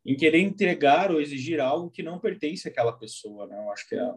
em 0.05 0.15
querer 0.15 0.41
entregar 0.41 1.11
ou 1.11 1.21
exigir 1.21 1.59
algo 1.61 1.91
que 1.91 2.03
não 2.03 2.19
pertence 2.19 2.69
àquela 2.69 2.93
pessoa. 2.93 3.47
Né? 3.47 3.57
Eu 3.57 3.71
acho 3.73 3.89
que 3.89 3.95
é 3.95 4.15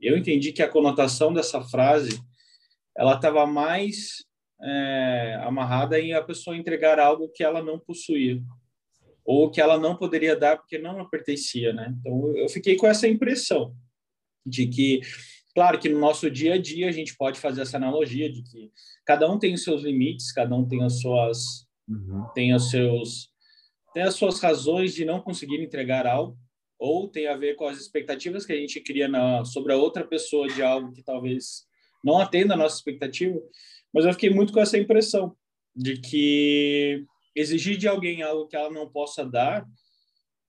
Eu 0.00 0.18
entendi 0.18 0.52
que 0.52 0.62
a 0.62 0.68
conotação 0.68 1.32
dessa 1.32 1.62
frase 1.62 2.20
ela 2.96 3.14
estava 3.14 3.46
mais 3.46 4.24
é, 4.60 5.40
amarrada 5.44 6.00
em 6.00 6.12
a 6.12 6.22
pessoa 6.22 6.56
entregar 6.56 6.98
algo 6.98 7.30
que 7.30 7.44
ela 7.44 7.62
não 7.62 7.78
possuía 7.78 8.42
ou 9.28 9.50
que 9.50 9.60
ela 9.60 9.78
não 9.78 9.94
poderia 9.94 10.34
dar 10.34 10.56
porque 10.56 10.78
não 10.78 11.06
pertencia, 11.06 11.70
né? 11.70 11.94
Então 12.00 12.34
eu 12.34 12.48
fiquei 12.48 12.76
com 12.76 12.86
essa 12.86 13.06
impressão 13.06 13.76
de 14.44 14.66
que, 14.66 15.02
claro, 15.54 15.78
que 15.78 15.90
no 15.90 15.98
nosso 15.98 16.30
dia 16.30 16.54
a 16.54 16.58
dia 16.58 16.88
a 16.88 16.90
gente 16.90 17.14
pode 17.14 17.38
fazer 17.38 17.60
essa 17.60 17.76
analogia 17.76 18.32
de 18.32 18.42
que 18.42 18.72
cada 19.04 19.30
um 19.30 19.38
tem 19.38 19.52
os 19.52 19.62
seus 19.62 19.82
limites, 19.82 20.32
cada 20.32 20.56
um 20.56 20.66
tem 20.66 20.82
as 20.82 21.02
suas 21.02 21.66
uhum. 21.86 22.24
tem 22.34 22.54
os 22.54 22.70
seus 22.70 23.28
tem 23.92 24.02
as 24.02 24.14
suas 24.14 24.40
razões 24.40 24.94
de 24.94 25.04
não 25.04 25.20
conseguir 25.20 25.62
entregar 25.62 26.06
algo 26.06 26.34
ou 26.78 27.06
tem 27.06 27.26
a 27.26 27.36
ver 27.36 27.54
com 27.54 27.66
as 27.66 27.78
expectativas 27.78 28.46
que 28.46 28.52
a 28.54 28.56
gente 28.56 28.80
cria 28.80 29.08
na, 29.08 29.44
sobre 29.44 29.74
a 29.74 29.76
outra 29.76 30.06
pessoa 30.06 30.48
de 30.48 30.62
algo 30.62 30.90
que 30.90 31.02
talvez 31.02 31.66
não 32.02 32.18
atenda 32.18 32.54
a 32.54 32.56
nossa 32.56 32.76
expectativa, 32.76 33.38
mas 33.92 34.06
eu 34.06 34.12
fiquei 34.14 34.30
muito 34.30 34.54
com 34.54 34.60
essa 34.60 34.78
impressão 34.78 35.36
de 35.76 35.98
que 35.98 37.04
exigir 37.38 37.76
de 37.76 37.88
alguém 37.88 38.22
algo 38.22 38.46
que 38.46 38.56
ela 38.56 38.70
não 38.70 38.88
possa 38.88 39.24
dar, 39.24 39.66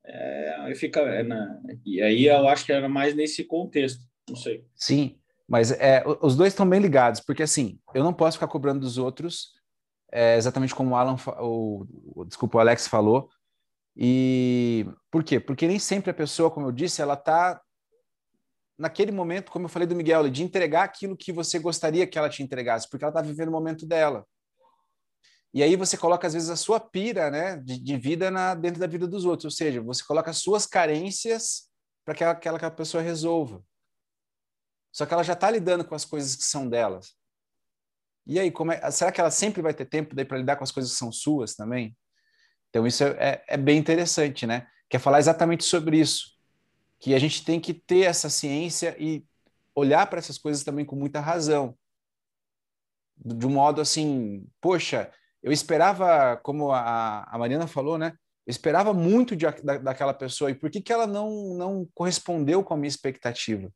é, 0.05 0.73
fica, 0.75 1.01
é, 1.01 1.23
na, 1.23 1.59
e 1.85 2.01
aí 2.01 2.25
eu 2.25 2.47
acho 2.47 2.65
que 2.65 2.71
era 2.71 2.89
mais 2.89 3.15
nesse 3.15 3.43
contexto, 3.43 4.01
não 4.27 4.35
sei. 4.35 4.65
Sim, 4.75 5.17
mas 5.47 5.71
é, 5.71 6.03
os 6.21 6.35
dois 6.35 6.53
estão 6.53 6.67
bem 6.67 6.79
ligados, 6.79 7.21
porque 7.21 7.43
assim, 7.43 7.79
eu 7.93 8.03
não 8.03 8.13
posso 8.13 8.37
ficar 8.37 8.47
cobrando 8.47 8.79
dos 8.79 8.97
outros, 8.97 9.53
é, 10.11 10.35
exatamente 10.37 10.73
como 10.73 10.91
o 10.91 10.95
Alan, 10.95 11.15
o, 11.39 11.85
o, 12.15 12.25
desculpa, 12.25 12.57
o 12.57 12.61
Alex 12.61 12.87
falou, 12.87 13.29
e 13.95 14.85
por 15.11 15.23
quê? 15.23 15.39
Porque 15.39 15.67
nem 15.67 15.77
sempre 15.77 16.11
a 16.11 16.13
pessoa, 16.13 16.49
como 16.49 16.67
eu 16.67 16.71
disse, 16.71 17.01
ela 17.01 17.15
está 17.15 17.61
naquele 18.77 19.11
momento, 19.11 19.51
como 19.51 19.65
eu 19.65 19.69
falei 19.69 19.85
do 19.85 19.95
Miguel, 19.95 20.29
de 20.29 20.41
entregar 20.41 20.83
aquilo 20.83 21.17
que 21.17 21.33
você 21.33 21.59
gostaria 21.59 22.07
que 22.07 22.17
ela 22.17 22.29
te 22.29 22.41
entregasse, 22.41 22.89
porque 22.89 23.03
ela 23.03 23.11
está 23.11 23.21
vivendo 23.21 23.49
o 23.49 23.51
momento 23.51 23.85
dela. 23.85 24.25
E 25.53 25.63
aí 25.63 25.75
você 25.75 25.97
coloca, 25.97 26.27
às 26.27 26.33
vezes, 26.33 26.49
a 26.49 26.55
sua 26.55 26.79
pira 26.79 27.31
né, 27.31 27.57
de, 27.57 27.79
de 27.79 27.97
vida 27.97 28.29
na, 28.29 28.53
dentro 28.53 28.79
da 28.79 28.87
vida 28.87 29.07
dos 29.07 29.25
outros, 29.25 29.45
ou 29.45 29.51
seja, 29.51 29.81
você 29.81 30.03
coloca 30.03 30.29
as 30.29 30.37
suas 30.37 30.65
carências 30.65 31.69
para 32.05 32.13
que 32.13 32.23
aquela, 32.23 32.71
pessoa 32.71 33.01
resolva. 33.01 33.63
Só 34.91 35.05
que 35.05 35.13
ela 35.13 35.23
já 35.23 35.33
está 35.33 35.49
lidando 35.49 35.85
com 35.85 35.95
as 35.95 36.05
coisas 36.05 36.35
que 36.35 36.43
são 36.43 36.67
delas. 36.67 37.15
E 38.27 38.39
aí, 38.39 38.53
é, 38.81 38.91
será 38.91 39.11
que 39.11 39.19
ela 39.19 39.31
sempre 39.31 39.61
vai 39.61 39.73
ter 39.73 39.85
tempo 39.85 40.15
para 40.15 40.37
lidar 40.37 40.55
com 40.55 40.63
as 40.63 40.71
coisas 40.71 40.91
que 40.91 40.97
são 40.97 41.11
suas 41.11 41.55
também? 41.55 41.97
Então, 42.69 42.85
isso 42.85 43.03
é, 43.03 43.09
é, 43.19 43.45
é 43.49 43.57
bem 43.57 43.77
interessante, 43.77 44.45
né? 44.45 44.67
Quer 44.87 44.99
falar 44.99 45.19
exatamente 45.19 45.63
sobre 45.63 45.99
isso 45.99 46.37
que 46.99 47.15
a 47.15 47.19
gente 47.19 47.43
tem 47.43 47.59
que 47.59 47.73
ter 47.73 48.01
essa 48.01 48.29
ciência 48.29 48.95
e 48.99 49.25
olhar 49.73 50.05
para 50.07 50.19
essas 50.19 50.37
coisas 50.37 50.63
também 50.63 50.85
com 50.85 50.95
muita 50.95 51.19
razão. 51.19 51.77
De 53.17 53.47
um 53.47 53.51
modo 53.51 53.81
assim, 53.81 54.45
poxa, 54.59 55.11
eu 55.41 55.51
esperava, 55.51 56.37
como 56.37 56.71
a, 56.71 57.23
a 57.23 57.37
Mariana 57.37 57.67
falou, 57.67 57.97
né? 57.97 58.13
Eu 58.45 58.51
esperava 58.51 58.93
muito 58.93 59.35
de, 59.35 59.45
da, 59.63 59.77
daquela 59.77 60.13
pessoa 60.13 60.51
e 60.51 60.55
por 60.55 60.69
que, 60.69 60.81
que 60.81 60.91
ela 60.91 61.07
não, 61.07 61.55
não 61.55 61.87
correspondeu 61.93 62.63
com 62.63 62.73
a 62.73 62.77
minha 62.77 62.87
expectativa? 62.87 63.71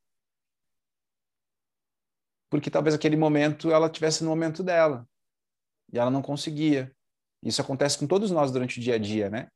Porque 2.50 2.70
talvez 2.70 2.94
aquele 2.94 3.16
momento 3.16 3.72
ela 3.72 3.90
tivesse 3.90 4.24
no 4.24 4.30
momento 4.30 4.64
dela 4.64 5.08
e 5.92 5.98
ela 5.98 6.12
não 6.12 6.22
conseguia. 6.22 6.94
Isso 7.42 7.62
acontece 7.62 7.98
com 7.98 8.08
todos 8.08 8.32
nós 8.32 8.52
durante 8.52 8.80
o 8.80 8.82
dia 8.82 8.96
a 8.96 8.98
dia, 8.98 9.30
né? 9.30 9.48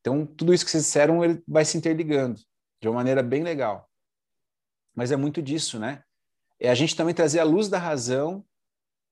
Então, 0.00 0.26
tudo 0.26 0.52
isso 0.52 0.64
que 0.64 0.70
vocês 0.70 0.84
disseram 0.84 1.24
ele 1.24 1.42
vai 1.48 1.64
se 1.64 1.76
interligando 1.78 2.40
de 2.80 2.88
uma 2.88 2.96
maneira 2.96 3.22
bem 3.22 3.42
legal. 3.42 3.90
Mas 4.94 5.10
é 5.10 5.16
muito 5.16 5.42
disso, 5.42 5.78
né? 5.78 6.02
É 6.60 6.70
a 6.70 6.74
gente 6.74 6.94
também 6.94 7.14
trazer 7.14 7.40
à 7.40 7.44
luz 7.44 7.68
da 7.68 7.78
razão 7.78 8.44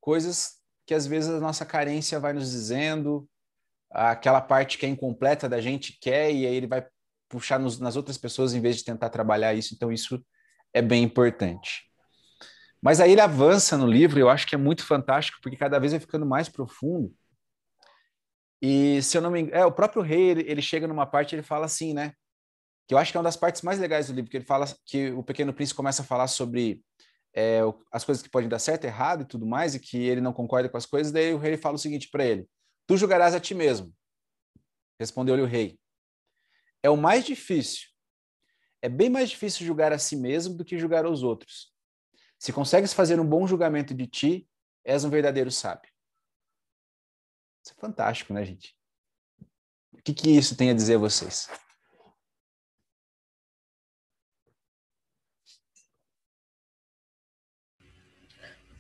coisas 0.01 0.62
que 0.93 0.97
às 0.97 1.07
vezes 1.07 1.31
a 1.31 1.41
nossa 1.41 1.65
carência 1.65 2.21
vai 2.21 2.35
nos 2.35 2.51
dizendo, 2.51 3.27
aquela 3.91 4.43
parte 4.43 4.77
que 4.77 4.85
é 4.85 4.89
incompleta 4.91 5.49
da 5.49 5.59
gente 5.59 5.99
quer 5.99 6.31
e 6.31 6.47
aí 6.47 6.55
ele 6.55 6.67
vai 6.67 6.87
puxar 7.31 7.59
nos, 7.59 7.81
nas 7.81 7.97
outras 7.97 8.19
pessoas 8.19 8.53
em 8.53 8.61
vez 8.61 8.77
de 8.77 8.85
tentar 8.85 9.09
trabalhar 9.09 9.55
isso. 9.55 9.75
Então 9.75 9.91
isso 9.91 10.23
é 10.71 10.83
bem 10.83 11.03
importante. 11.03 11.91
Mas 12.79 13.01
aí 13.01 13.13
ele 13.13 13.23
avança 13.23 13.75
no 13.79 13.87
livro, 13.87 14.21
eu 14.21 14.29
acho 14.29 14.47
que 14.47 14.55
é 14.55 14.59
muito 14.59 14.85
fantástico 14.85 15.39
porque 15.43 15.57
cada 15.57 15.79
vez 15.79 15.93
vai 15.93 16.01
ficando 16.01 16.27
mais 16.27 16.51
profundo. 16.51 17.11
E 18.61 19.01
se 19.01 19.17
eu 19.17 19.23
não 19.23 19.31
me 19.31 19.41
engano, 19.41 19.57
é 19.57 19.65
o 19.65 19.73
próprio 19.73 20.03
rei, 20.03 20.29
ele, 20.29 20.45
ele 20.47 20.61
chega 20.61 20.87
numa 20.87 21.07
parte 21.07 21.35
ele 21.35 21.43
fala 21.43 21.65
assim, 21.65 21.95
né? 21.95 22.13
que 22.87 22.93
eu 22.93 22.99
acho 22.99 23.11
que 23.11 23.17
é 23.17 23.21
uma 23.21 23.25
das 23.25 23.37
partes 23.39 23.63
mais 23.63 23.79
legais 23.79 24.09
do 24.09 24.13
livro, 24.13 24.31
que 24.31 24.37
ele 24.37 24.45
fala 24.45 24.67
que 24.85 25.11
o 25.13 25.23
Pequeno 25.23 25.55
Príncipe 25.55 25.77
começa 25.77 26.03
a 26.03 26.05
falar 26.05 26.27
sobre 26.27 26.85
é, 27.35 27.61
as 27.91 28.05
coisas 28.05 28.23
que 28.23 28.31
podem 28.31 28.49
dar 28.49 28.59
certo, 28.59 28.85
errado 28.85 29.23
e 29.23 29.27
tudo 29.27 29.47
mais, 29.47 29.75
e 29.75 29.81
que 29.81 29.97
ele 29.97 30.21
não 30.21 30.33
concorda 30.33 30.69
com 30.69 30.77
as 30.77 30.87
coisas, 30.87 31.13
daí 31.13 31.33
o 31.33 31.39
rei 31.39 31.57
fala 31.57 31.77
o 31.77 31.79
seguinte 31.79 32.09
para 32.11 32.25
ele: 32.25 32.49
Tu 32.87 32.97
julgarás 32.97 33.35
a 33.35 33.41
ti 33.41 33.55
mesmo. 33.55 33.95
Respondeu-lhe 35.01 35.43
o 35.43 35.47
rei: 35.47 35.79
É 36.83 36.91
o 36.91 36.97
mais 36.97 37.25
difícil. 37.25 37.89
É 38.83 38.89
bem 38.89 39.09
mais 39.09 39.31
difícil 39.31 39.65
julgar 39.65 39.93
a 39.93 39.99
si 39.99 40.17
mesmo 40.17 40.57
do 40.57 40.65
que 40.65 40.79
julgar 40.79 41.05
aos 41.05 41.23
outros. 41.23 41.73
Se 42.39 42.53
consegues 42.53 42.93
fazer 42.93 43.21
um 43.21 43.27
bom 43.27 43.47
julgamento 43.47 43.95
de 43.95 44.07
ti, 44.07 44.49
és 44.85 45.05
um 45.05 45.11
verdadeiro 45.11 45.51
sábio. 45.51 45.91
Isso 47.65 47.75
é 47.77 47.81
fantástico, 47.81 48.33
né, 48.33 48.45
gente? 48.45 48.77
O 49.93 50.03
que, 50.03 50.13
que 50.13 50.31
isso 50.31 50.57
tem 50.57 50.71
a 50.71 50.75
dizer 50.75 50.97
a 50.97 50.99
vocês? 50.99 51.49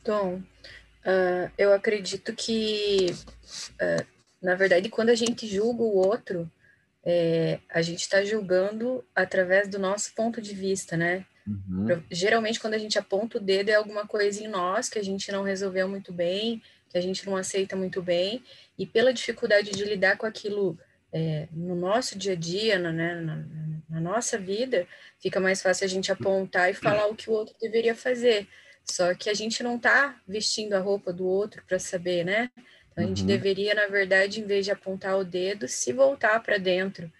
Tom, 0.03 0.37
uh, 0.37 1.51
eu 1.57 1.73
acredito 1.73 2.35
que, 2.35 3.15
uh, 3.75 4.07
na 4.43 4.55
verdade, 4.55 4.89
quando 4.89 5.11
a 5.11 5.15
gente 5.15 5.47
julga 5.47 5.83
o 5.83 5.97
outro, 5.97 6.51
é, 7.05 7.59
a 7.69 7.83
gente 7.83 8.01
está 8.01 8.25
julgando 8.25 9.05
através 9.15 9.69
do 9.69 9.79
nosso 9.79 10.15
ponto 10.15 10.41
de 10.41 10.55
vista, 10.55 10.97
né? 10.97 11.27
Uhum. 11.47 12.03
Geralmente, 12.11 12.61
quando 12.61 12.75
a 12.75 12.79
gente 12.79 12.99
aponta 12.99 13.39
o 13.39 13.41
dedo, 13.41 13.71
é 13.71 13.75
alguma 13.75 14.07
coisa 14.07 14.43
em 14.43 14.49
nós 14.49 14.89
que 14.89 14.99
a 14.99 15.03
gente 15.03 15.33
não 15.33 15.43
resolveu 15.43 15.89
muito 15.89 16.13
bem, 16.13 16.63
que 16.89 16.97
a 16.97 17.01
gente 17.01 17.27
não 17.27 17.37
aceita 17.37 17.75
muito 17.75 18.01
bem, 18.01 18.45
e 18.79 18.87
pela 18.87 19.13
dificuldade 19.13 19.73
de 19.73 19.85
lidar 19.85 20.17
com 20.17 20.27
aquilo 20.27 20.79
é, 21.13 21.49
no 21.51 21.75
nosso 21.75 22.17
dia 22.17 22.33
a 22.33 22.37
dia, 22.37 22.79
na, 22.79 22.93
né, 22.93 23.15
na, 23.21 23.45
na 23.91 24.01
nossa 24.01 24.39
vida, 24.39 24.87
fica 25.21 25.41
mais 25.41 25.61
fácil 25.61 25.85
a 25.85 25.89
gente 25.89 26.13
apontar 26.13 26.71
e 26.71 26.75
falar 26.75 27.07
o 27.07 27.17
que 27.17 27.29
o 27.29 27.33
outro 27.33 27.55
deveria 27.61 27.95
fazer. 27.95 28.47
Só 28.85 29.15
que 29.15 29.31
a 29.31 29.35
gente 29.35 29.63
não 29.63 29.77
está 29.77 30.21
vestindo 30.27 30.75
a 30.75 30.81
roupa 30.81 31.13
do 31.13 31.25
outro 31.27 31.63
para 31.67 31.79
saber, 31.79 32.25
né? 32.25 32.51
Então 32.91 33.05
a 33.05 33.07
gente 33.07 33.23
uhum. 33.23 33.27
deveria, 33.27 33.75
na 33.75 33.87
verdade, 33.87 34.41
em 34.41 34.47
vez 34.47 34.65
de 34.65 34.71
apontar 34.71 35.17
o 35.17 35.25
dedo, 35.25 35.67
se 35.67 35.93
voltar 35.93 36.43
para 36.43 36.59
dentro 36.59 37.11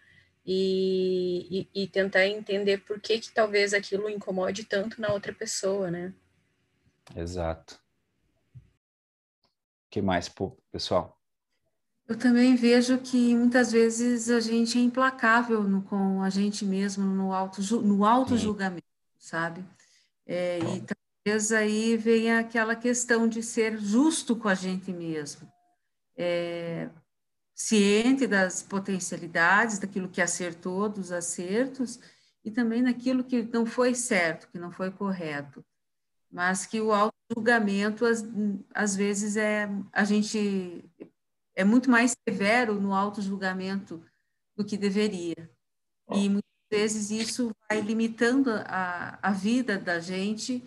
e, 0.45 1.69
e, 1.75 1.83
e, 1.83 1.87
tentar 1.87 2.27
entender 2.27 2.79
por 2.79 3.01
que, 3.01 3.19
que 3.21 3.33
talvez 3.33 3.73
aquilo 3.73 4.11
incomode 4.11 4.65
tanto 4.65 5.01
na 5.01 5.13
outra 5.13 5.33
pessoa, 5.33 5.91
né? 5.91 6.13
Exato. 7.17 7.81
O 8.57 8.61
que 9.91 10.03
mais, 10.03 10.31
pessoal? 10.71 11.19
Eu 12.09 12.19
também 12.19 12.57
vejo 12.57 12.99
que 12.99 13.35
muitas 13.35 13.71
vezes 13.71 14.29
a 14.29 14.41
gente 14.41 14.77
é 14.77 14.83
implacável 14.83 15.63
no, 15.63 15.83
com 15.83 16.21
a 16.23 16.29
gente 16.29 16.65
mesmo 16.65 17.05
no 17.05 17.33
auto, 17.33 17.63
no 17.81 18.05
auto 18.05 18.37
julgamento, 18.37 18.85
sabe? 19.19 19.65
É, 20.27 20.59
e 20.59 20.81
talvez 21.25 21.53
aí 21.53 21.97
venha 21.97 22.41
aquela 22.41 22.75
questão 22.75 23.29
de 23.29 23.43
ser 23.43 23.79
justo 23.79 24.35
com 24.35 24.49
a 24.49 24.55
gente 24.55 24.93
mesmo, 24.93 25.51
é, 26.17 26.91
ciente 27.55 28.27
das 28.27 28.63
potencialidades, 28.63 29.79
daquilo 29.79 30.09
que 30.09 30.21
acertou, 30.21 30.89
dos 30.89 31.13
acertos, 31.13 32.01
e 32.45 32.51
também 32.51 32.83
naquilo 32.83 33.23
que 33.23 33.43
não 33.43 33.65
foi 33.65 33.95
certo, 33.95 34.49
que 34.51 34.59
não 34.59 34.73
foi 34.73 34.91
correto, 34.91 35.65
mas 36.31 36.67
que 36.67 36.81
o 36.81 36.93
auto-julgamento, 36.93 38.05
às, 38.05 38.25
às 38.75 38.97
vezes, 38.97 39.37
é, 39.37 39.69
a 39.93 40.03
gente 40.03 40.85
é 41.55 41.63
muito 41.63 41.89
mais 41.89 42.17
severo 42.29 42.81
no 42.81 42.95
auto-julgamento 42.95 44.03
do 44.57 44.65
que 44.65 44.77
deveria. 44.77 45.51
E 46.11 46.29
muitas 46.29 46.51
vezes 46.71 47.11
isso 47.11 47.55
vai 47.69 47.81
limitando 47.81 48.51
a, 48.51 49.19
a 49.23 49.31
vida 49.31 49.79
da 49.79 50.01
gente 50.01 50.65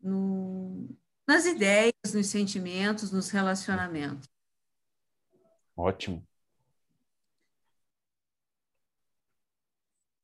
no, 0.00 0.88
nas 1.26 1.44
ideias, 1.44 1.92
nos 2.14 2.26
sentimentos, 2.26 3.12
nos 3.12 3.30
relacionamentos. 3.30 4.28
Ótimo. 5.76 6.26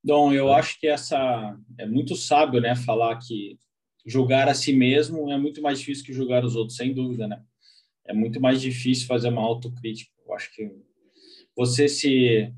Dom, 0.02 0.32
eu 0.32 0.52
acho 0.52 0.78
que 0.78 0.86
essa 0.86 1.58
é 1.78 1.86
muito 1.86 2.14
sábio, 2.14 2.60
né, 2.60 2.76
falar 2.76 3.18
que 3.18 3.58
julgar 4.04 4.48
a 4.48 4.54
si 4.54 4.72
mesmo 4.72 5.32
é 5.32 5.38
muito 5.38 5.62
mais 5.62 5.78
difícil 5.78 6.04
que 6.04 6.12
julgar 6.12 6.44
os 6.44 6.54
outros, 6.56 6.76
sem 6.76 6.92
dúvida, 6.92 7.26
né? 7.26 7.42
É 8.04 8.12
muito 8.12 8.38
mais 8.38 8.60
difícil 8.60 9.06
fazer 9.06 9.28
uma 9.30 9.40
autocrítica. 9.40 10.12
Eu 10.26 10.34
acho 10.34 10.54
que 10.54 10.70
você 11.56 11.88
se 11.88 12.52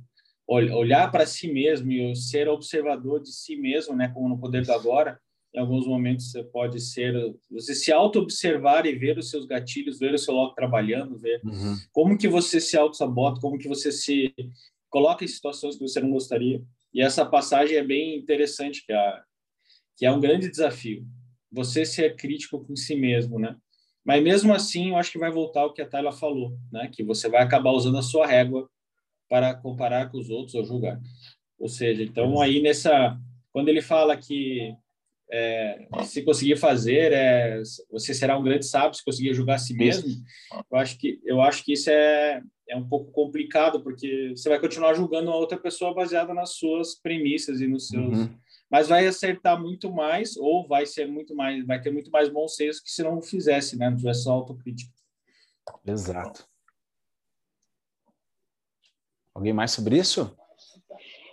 olhar 0.49 1.11
para 1.11 1.27
si 1.27 1.53
mesmo 1.53 1.91
e 1.91 2.17
ser 2.17 2.49
observador 2.49 3.21
de 3.21 3.33
si 3.33 3.57
mesmo, 3.57 3.95
né, 3.95 4.09
como 4.09 4.29
no 4.29 4.39
poder 4.39 4.65
do 4.65 4.73
agora, 4.73 5.21
em 5.57 5.61
alguns 5.61 5.87
momentos 5.87 6.31
você 6.31 6.43
pode 6.45 6.79
ser, 6.81 7.15
você 7.51 7.75
se 7.75 7.91
auto-observar 7.91 8.85
e 8.85 8.95
ver 8.95 9.17
os 9.17 9.31
seus 9.31 9.47
gatilhos, 9.47 9.99
ver 9.99 10.13
o 10.13 10.19
seu 10.19 10.35
logo 10.35 10.55
trabalhando, 10.55 11.19
ver 11.19 11.41
uhum. 11.43 11.77
como 11.93 12.19
que 12.19 12.29
você 12.29 12.61
se 12.61 12.77
auto-sabota, 12.77 13.41
como 13.41 13.57
que 13.57 13.67
você 13.67 13.91
se 13.91 14.35
coloca 14.91 15.25
em 15.25 15.29
situações 15.29 15.77
que 15.77 15.83
você 15.83 15.99
não 15.99 16.11
gostaria. 16.11 16.63
E 16.93 17.01
essa 17.01 17.25
passagem 17.25 17.79
é 17.79 17.83
bem 17.83 18.19
interessante, 18.19 18.85
que 18.85 18.93
é, 18.93 19.21
que 19.97 20.05
é 20.05 20.13
um 20.13 20.21
grande 20.21 20.51
desafio. 20.51 21.07
Você 21.51 21.87
ser 21.87 22.17
crítico 22.17 22.63
com 22.63 22.77
si 22.77 22.95
mesmo, 22.95 23.39
né? 23.39 23.57
Mas 24.05 24.23
mesmo 24.23 24.53
assim, 24.53 24.91
eu 24.91 24.97
acho 24.97 25.11
que 25.11 25.19
vai 25.19 25.31
voltar 25.31 25.65
o 25.65 25.73
que 25.73 25.81
a 25.81 25.89
Tayla 25.89 26.13
falou, 26.13 26.55
né? 26.71 26.91
Que 26.95 27.03
você 27.03 27.31
vai 27.31 27.43
acabar 27.43 27.71
usando 27.71 27.97
a 27.97 28.03
sua 28.03 28.27
régua 28.27 28.69
para 29.27 29.55
comparar 29.55 30.11
com 30.11 30.19
os 30.19 30.29
outros 30.29 30.55
ou 30.55 30.65
julgar. 30.65 31.01
Ou 31.59 31.69
seja, 31.69 32.03
então 32.03 32.41
aí 32.43 32.61
nessa, 32.61 33.19
quando 33.53 33.69
ele 33.69 33.81
fala 33.81 34.17
que 34.17 34.77
é, 35.31 35.87
se 36.05 36.23
conseguir 36.23 36.57
fazer, 36.57 37.13
é, 37.13 37.61
você 37.91 38.15
será 38.15 38.39
um 38.39 38.43
grande 38.43 38.67
sábio 38.67 38.95
se 38.95 39.05
conseguir 39.05 39.35
julgar 39.35 39.57
a 39.57 39.59
si 39.59 39.75
mesmo. 39.75 40.09
Eu 40.71 40.79
acho 40.79 40.99
que 40.99 41.21
eu 41.25 41.41
acho 41.41 41.65
que 41.65 41.73
isso 41.73 41.91
é 41.91 42.41
é 42.69 42.77
um 42.77 42.87
pouco 42.89 43.13
complicado 43.13 43.81
porque 43.81 44.33
você 44.37 44.49
vai 44.49 44.59
continuar 44.59 44.95
julgando 44.95 45.31
a 45.31 45.37
outra 45.37 45.57
pessoa 45.57 45.95
baseada 45.95 46.35
nas 46.35 46.55
suas 46.55 46.95
premissas 46.97 47.61
e 47.61 47.67
nos 47.67 47.89
seus, 47.89 48.19
uhum. 48.19 48.35
mas 48.69 48.89
vai 48.89 49.07
acertar 49.07 49.61
muito 49.61 49.93
mais 49.93 50.37
ou 50.37 50.67
vai 50.67 50.85
ser 50.85 51.07
muito 51.07 51.35
mais, 51.35 51.65
vai 51.65 51.81
ter 51.81 51.93
muito 51.93 52.11
mais 52.11 52.29
bom 52.29 52.49
senso 52.49 52.83
que 52.83 52.91
se 52.91 53.03
não 53.03 53.23
fizesse, 53.23 53.79
né? 53.79 53.89
Não 53.89 53.97
tivesse 53.97 54.25
só 54.25 54.33
autocrítica. 54.33 54.93
Exato. 55.87 56.47
Alguém 59.33 59.53
mais 59.53 59.71
sobre 59.71 59.99
isso? 59.99 60.37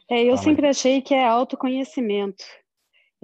É, 0.09 0.23
eu 0.23 0.37
sempre 0.37 0.67
achei 0.67 1.01
que 1.01 1.13
é 1.13 1.25
autoconhecimento. 1.25 2.43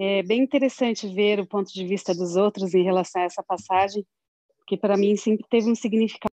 É 0.02 0.22
bem 0.22 0.40
interessante 0.40 1.06
ver 1.06 1.40
o 1.40 1.46
ponto 1.46 1.70
de 1.70 1.84
vista 1.84 2.14
dos 2.14 2.34
outros 2.34 2.72
em 2.72 2.82
relação 2.82 3.20
a 3.20 3.26
essa 3.26 3.42
passagem, 3.42 4.02
que 4.66 4.74
para 4.74 4.96
mim 4.96 5.14
sempre 5.14 5.46
teve 5.46 5.70
um 5.70 5.74
significado. 5.74 6.32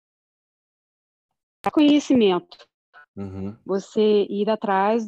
Conhecimento. 1.71 2.57
Uhum. 3.15 3.55
Você 3.63 4.25
ir 4.27 4.49
atrás 4.49 5.05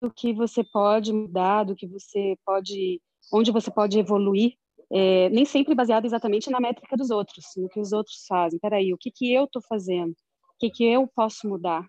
do 0.00 0.10
que 0.10 0.32
você 0.32 0.64
pode 0.64 1.12
mudar, 1.12 1.64
do 1.64 1.76
que 1.76 1.86
você 1.86 2.38
pode, 2.42 3.02
onde 3.30 3.52
você 3.52 3.70
pode 3.70 3.98
evoluir, 3.98 4.54
é, 4.90 5.28
nem 5.28 5.44
sempre 5.44 5.74
baseado 5.74 6.06
exatamente 6.06 6.48
na 6.48 6.58
métrica 6.58 6.96
dos 6.96 7.10
outros, 7.10 7.44
no 7.54 7.68
que 7.68 7.80
os 7.80 7.92
outros 7.92 8.24
fazem. 8.26 8.58
Peraí, 8.58 8.94
o 8.94 8.98
que 8.98 9.10
que 9.10 9.30
eu 9.30 9.44
estou 9.44 9.60
fazendo? 9.60 10.12
O 10.12 10.58
que 10.58 10.70
que 10.70 10.84
eu 10.84 11.06
posso 11.06 11.46
mudar? 11.46 11.86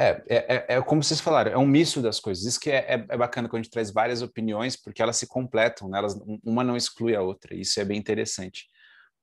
É, 0.00 0.22
é, 0.28 0.36
é, 0.36 0.66
é, 0.76 0.82
como 0.82 1.02
vocês 1.02 1.20
falaram, 1.20 1.50
é 1.50 1.58
um 1.58 1.66
misto 1.66 2.00
das 2.00 2.20
coisas. 2.20 2.44
Isso 2.44 2.60
que 2.60 2.70
é, 2.70 2.76
é, 2.76 3.06
é, 3.08 3.16
bacana 3.16 3.48
quando 3.48 3.60
a 3.60 3.62
gente 3.64 3.72
traz 3.72 3.90
várias 3.90 4.22
opiniões, 4.22 4.76
porque 4.76 5.02
elas 5.02 5.16
se 5.16 5.26
completam, 5.26 5.88
né? 5.88 5.98
elas, 5.98 6.16
uma 6.44 6.62
não 6.62 6.76
exclui 6.76 7.16
a 7.16 7.20
outra. 7.20 7.52
Isso 7.54 7.80
é 7.80 7.84
bem 7.84 7.98
interessante. 7.98 8.66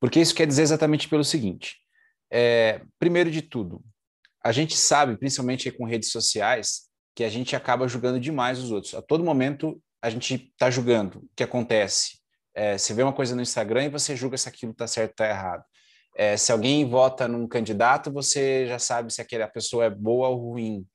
Porque 0.01 0.19
isso 0.19 0.35
quer 0.35 0.45
dizer 0.45 0.63
exatamente 0.63 1.07
pelo 1.07 1.23
seguinte: 1.23 1.77
é, 2.29 2.81
primeiro 2.99 3.31
de 3.31 3.41
tudo, 3.41 3.81
a 4.43 4.51
gente 4.51 4.75
sabe, 4.75 5.17
principalmente 5.17 5.71
com 5.71 5.85
redes 5.85 6.11
sociais, 6.11 6.89
que 7.15 7.23
a 7.23 7.29
gente 7.29 7.55
acaba 7.55 7.87
julgando 7.87 8.19
demais 8.19 8.59
os 8.59 8.71
outros. 8.71 8.93
A 8.93 9.01
todo 9.01 9.23
momento 9.23 9.81
a 10.01 10.09
gente 10.09 10.35
está 10.35 10.69
julgando 10.69 11.19
o 11.19 11.29
que 11.35 11.43
acontece. 11.43 12.19
É, 12.53 12.77
você 12.77 12.93
vê 12.93 13.01
uma 13.01 13.13
coisa 13.13 13.33
no 13.33 13.41
Instagram 13.41 13.85
e 13.85 13.89
você 13.89 14.15
julga 14.15 14.37
se 14.37 14.49
aquilo 14.49 14.73
está 14.73 14.85
certo 14.87 15.11
ou 15.11 15.13
está 15.13 15.29
errado. 15.29 15.63
É, 16.15 16.37
se 16.37 16.51
alguém 16.51 16.87
vota 16.87 17.27
num 17.27 17.47
candidato, 17.47 18.11
você 18.11 18.65
já 18.67 18.79
sabe 18.79 19.13
se 19.13 19.21
aquela 19.21 19.47
pessoa 19.47 19.85
é 19.85 19.89
boa 19.89 20.29
ou 20.29 20.51
ruim. 20.51 20.87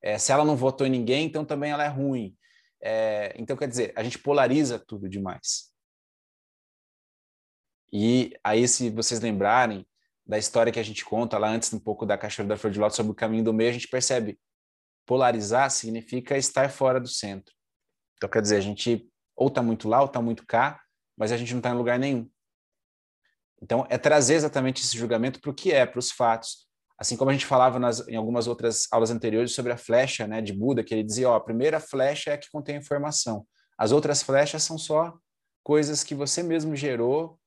É, 0.00 0.16
se 0.16 0.30
ela 0.30 0.44
não 0.44 0.56
votou 0.56 0.86
em 0.86 0.90
ninguém, 0.90 1.26
então 1.26 1.44
também 1.44 1.72
ela 1.72 1.84
é 1.84 1.88
ruim. 1.88 2.36
É, 2.80 3.34
então, 3.36 3.56
quer 3.56 3.66
dizer, 3.66 3.92
a 3.96 4.04
gente 4.04 4.18
polariza 4.20 4.78
tudo 4.78 5.08
demais. 5.08 5.72
E 7.92 8.36
aí, 8.44 8.68
se 8.68 8.90
vocês 8.90 9.20
lembrarem 9.20 9.84
da 10.24 10.38
história 10.38 10.72
que 10.72 10.78
a 10.78 10.84
gente 10.84 11.04
conta 11.04 11.38
lá 11.38 11.48
antes, 11.48 11.72
um 11.72 11.80
pouco 11.80 12.06
da 12.06 12.16
Cachoeira 12.16 12.50
da 12.50 12.56
Flor 12.56 12.72
de 12.72 12.78
Lótus 12.78 12.96
sobre 12.96 13.10
o 13.10 13.14
caminho 13.14 13.42
do 13.42 13.52
meio, 13.52 13.70
a 13.70 13.72
gente 13.72 13.88
percebe 13.88 14.38
polarizar 15.06 15.70
significa 15.70 16.36
estar 16.36 16.70
fora 16.70 17.00
do 17.00 17.08
centro. 17.08 17.54
Então, 18.16 18.28
quer 18.28 18.42
dizer, 18.42 18.56
a 18.56 18.60
gente 18.60 19.10
ou 19.34 19.48
está 19.48 19.62
muito 19.62 19.88
lá 19.88 20.00
ou 20.00 20.06
está 20.06 20.20
muito 20.20 20.46
cá, 20.46 20.80
mas 21.16 21.32
a 21.32 21.36
gente 21.36 21.52
não 21.52 21.60
está 21.60 21.70
em 21.70 21.74
lugar 21.74 21.98
nenhum. 21.98 22.30
Então, 23.62 23.86
é 23.88 23.98
trazer 23.98 24.34
exatamente 24.34 24.82
esse 24.82 24.96
julgamento 24.96 25.40
para 25.40 25.50
o 25.50 25.54
que 25.54 25.72
é, 25.72 25.84
para 25.84 25.98
os 25.98 26.10
fatos. 26.10 26.68
Assim 26.98 27.16
como 27.16 27.30
a 27.30 27.32
gente 27.32 27.46
falava 27.46 27.78
nas, 27.78 28.06
em 28.08 28.16
algumas 28.16 28.46
outras 28.46 28.86
aulas 28.90 29.10
anteriores 29.10 29.52
sobre 29.52 29.72
a 29.72 29.76
flecha 29.76 30.26
né, 30.26 30.40
de 30.40 30.52
Buda, 30.52 30.82
que 30.82 30.94
ele 30.94 31.04
dizia: 31.04 31.28
ó, 31.28 31.36
a 31.36 31.40
primeira 31.40 31.78
flecha 31.78 32.30
é 32.30 32.34
a 32.34 32.38
que 32.38 32.50
contém 32.50 32.76
informação, 32.76 33.46
as 33.76 33.92
outras 33.92 34.22
flechas 34.22 34.62
são 34.62 34.76
só 34.76 35.16
coisas 35.62 36.02
que 36.02 36.14
você 36.14 36.42
mesmo 36.42 36.74
gerou, 36.74 37.38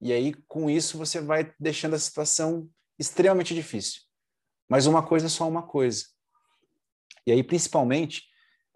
e 0.00 0.12
aí 0.12 0.34
com 0.46 0.70
isso 0.70 0.96
você 0.96 1.20
vai 1.20 1.52
deixando 1.58 1.94
a 1.94 1.98
situação 1.98 2.68
extremamente 2.98 3.54
difícil. 3.54 4.02
Mas 4.68 4.86
uma 4.86 5.02
coisa 5.02 5.26
é 5.26 5.28
só 5.28 5.48
uma 5.48 5.62
coisa. 5.62 6.04
E 7.26 7.32
aí, 7.32 7.42
principalmente, 7.42 8.24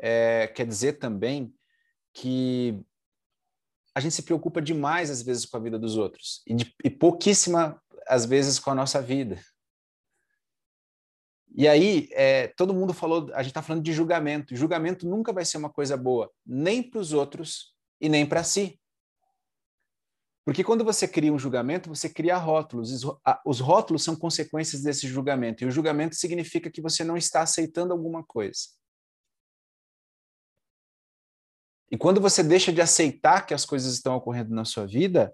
é, 0.00 0.48
quer 0.48 0.66
dizer 0.66 0.94
também 0.94 1.54
que 2.12 2.80
a 3.94 4.00
gente 4.00 4.14
se 4.14 4.22
preocupa 4.22 4.60
demais, 4.60 5.10
às 5.10 5.22
vezes, 5.22 5.46
com 5.46 5.56
a 5.56 5.60
vida 5.60 5.78
dos 5.78 5.96
outros 5.96 6.42
e, 6.46 6.54
de, 6.54 6.74
e 6.82 6.90
pouquíssima, 6.90 7.80
às 8.06 8.24
vezes, 8.24 8.58
com 8.58 8.70
a 8.70 8.74
nossa 8.74 9.00
vida. 9.00 9.40
E 11.56 11.68
aí, 11.68 12.08
é, 12.12 12.48
todo 12.48 12.74
mundo 12.74 12.92
falou, 12.92 13.30
a 13.32 13.42
gente 13.42 13.52
está 13.52 13.62
falando 13.62 13.84
de 13.84 13.92
julgamento. 13.92 14.56
Julgamento 14.56 15.08
nunca 15.08 15.32
vai 15.32 15.44
ser 15.44 15.56
uma 15.56 15.70
coisa 15.70 15.96
boa, 15.96 16.28
nem 16.44 16.82
para 16.82 16.98
os 16.98 17.12
outros 17.12 17.72
e 18.00 18.08
nem 18.08 18.26
para 18.26 18.42
si. 18.42 18.80
Porque 20.44 20.64
quando 20.64 20.84
você 20.84 21.06
cria 21.06 21.32
um 21.32 21.38
julgamento, 21.38 21.88
você 21.88 22.08
cria 22.08 22.36
rótulos. 22.36 22.90
Os 23.46 23.60
rótulos 23.60 24.02
são 24.02 24.14
consequências 24.16 24.82
desse 24.82 25.06
julgamento. 25.06 25.62
E 25.62 25.66
o 25.66 25.70
julgamento 25.70 26.16
significa 26.16 26.70
que 26.70 26.82
você 26.82 27.02
não 27.04 27.16
está 27.16 27.42
aceitando 27.42 27.92
alguma 27.92 28.22
coisa. 28.22 28.60
E 31.94 31.96
quando 31.96 32.20
você 32.20 32.42
deixa 32.42 32.72
de 32.72 32.80
aceitar 32.80 33.46
que 33.46 33.54
as 33.54 33.64
coisas 33.64 33.94
estão 33.94 34.16
ocorrendo 34.16 34.52
na 34.52 34.64
sua 34.64 34.84
vida, 34.84 35.32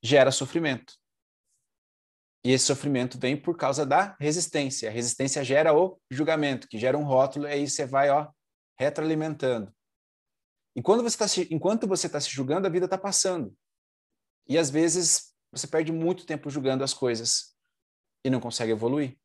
gera 0.00 0.30
sofrimento. 0.30 0.94
E 2.44 2.52
esse 2.52 2.66
sofrimento 2.66 3.18
vem 3.18 3.36
por 3.36 3.56
causa 3.56 3.84
da 3.84 4.16
resistência. 4.20 4.88
A 4.88 4.92
resistência 4.92 5.42
gera 5.42 5.76
o 5.76 6.00
julgamento, 6.08 6.68
que 6.68 6.78
gera 6.78 6.96
um 6.96 7.02
rótulo, 7.02 7.48
e 7.48 7.50
aí 7.50 7.68
você 7.68 7.84
vai 7.84 8.10
ó, 8.10 8.30
retroalimentando. 8.78 9.74
E 10.76 10.80
quando 10.80 11.02
você 11.02 11.18
tá 11.18 11.26
se, 11.26 11.52
enquanto 11.52 11.88
você 11.88 12.06
está 12.06 12.20
se 12.20 12.30
julgando, 12.30 12.68
a 12.68 12.70
vida 12.70 12.84
está 12.84 12.96
passando. 12.96 13.52
E 14.48 14.56
às 14.56 14.70
vezes 14.70 15.34
você 15.50 15.66
perde 15.66 15.90
muito 15.90 16.24
tempo 16.24 16.48
julgando 16.48 16.84
as 16.84 16.94
coisas 16.94 17.56
e 18.24 18.30
não 18.30 18.38
consegue 18.38 18.70
evoluir. 18.70 19.18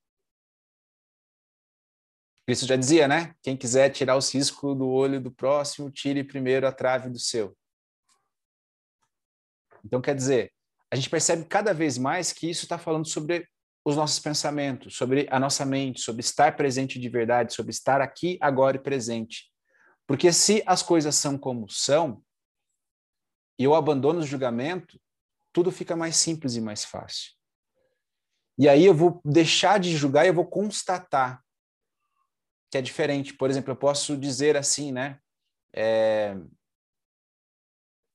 Cristo 2.48 2.66
já 2.66 2.78
dizia, 2.78 3.10
né? 3.10 3.36
Quem 3.44 3.58
quiser 3.58 3.90
tirar 3.90 4.16
o 4.16 4.22
cisco 4.22 4.74
do 4.74 4.88
olho 4.88 5.20
do 5.20 5.30
próximo, 5.30 5.92
tire 5.92 6.24
primeiro 6.24 6.66
a 6.66 6.72
trave 6.72 7.10
do 7.10 7.20
seu. 7.20 7.54
Então, 9.84 10.00
quer 10.00 10.16
dizer, 10.16 10.54
a 10.90 10.96
gente 10.96 11.10
percebe 11.10 11.44
cada 11.44 11.74
vez 11.74 11.98
mais 11.98 12.32
que 12.32 12.50
isso 12.50 12.64
está 12.64 12.78
falando 12.78 13.06
sobre 13.06 13.46
os 13.84 13.98
nossos 13.98 14.20
pensamentos, 14.20 14.96
sobre 14.96 15.28
a 15.30 15.38
nossa 15.38 15.66
mente, 15.66 16.00
sobre 16.00 16.22
estar 16.22 16.56
presente 16.56 16.98
de 16.98 17.10
verdade, 17.10 17.54
sobre 17.54 17.72
estar 17.72 18.00
aqui, 18.00 18.38
agora 18.40 18.78
e 18.78 18.82
presente. 18.82 19.52
Porque 20.08 20.32
se 20.32 20.64
as 20.66 20.82
coisas 20.82 21.16
são 21.16 21.38
como 21.38 21.70
são, 21.70 22.24
e 23.60 23.66
eu 23.66 23.76
abandono 23.76 24.20
o 24.20 24.26
julgamento, 24.26 24.98
tudo 25.52 25.70
fica 25.70 25.98
mais 25.98 26.16
simples 26.16 26.56
e 26.56 26.62
mais 26.62 26.86
fácil. 26.86 27.34
E 28.58 28.70
aí 28.70 28.86
eu 28.86 28.94
vou 28.94 29.20
deixar 29.26 29.82
de 29.82 29.98
julgar 29.98 30.24
e 30.24 30.30
eu 30.30 30.34
vou 30.34 30.46
constatar 30.46 31.46
que 32.70 32.78
é 32.78 32.82
diferente. 32.82 33.34
Por 33.34 33.50
exemplo, 33.50 33.72
eu 33.72 33.76
posso 33.76 34.18
dizer 34.18 34.58
assim, 34.58 34.92
né? 34.92 35.20
É, 35.74 36.36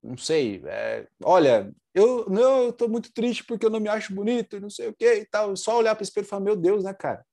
não 0.03 0.17
sei, 0.17 0.62
é, 0.67 1.07
olha, 1.23 1.73
eu 1.95 2.29
não, 2.29 2.65
eu 2.65 2.73
tô 2.73 2.88
muito 2.88 3.12
triste 3.12 3.45
porque 3.45 3.65
eu 3.65 3.71
não 3.71 3.79
me 3.79 3.88
acho 3.88 4.15
bonito, 4.15 4.61
não 4.61 4.71
sei 4.71 4.88
o 4.88 4.95
que 4.95 5.15
e 5.15 5.27
tal. 5.27 5.55
Só 5.57 5.79
olhar 5.79 5.95
para 5.95 6.03
o 6.03 6.05
espelho 6.05 6.25
e 6.25 6.29
falar, 6.29 6.43
meu 6.43 6.57
Deus, 6.57 6.83
né, 6.83 6.93
cara? 6.93 7.25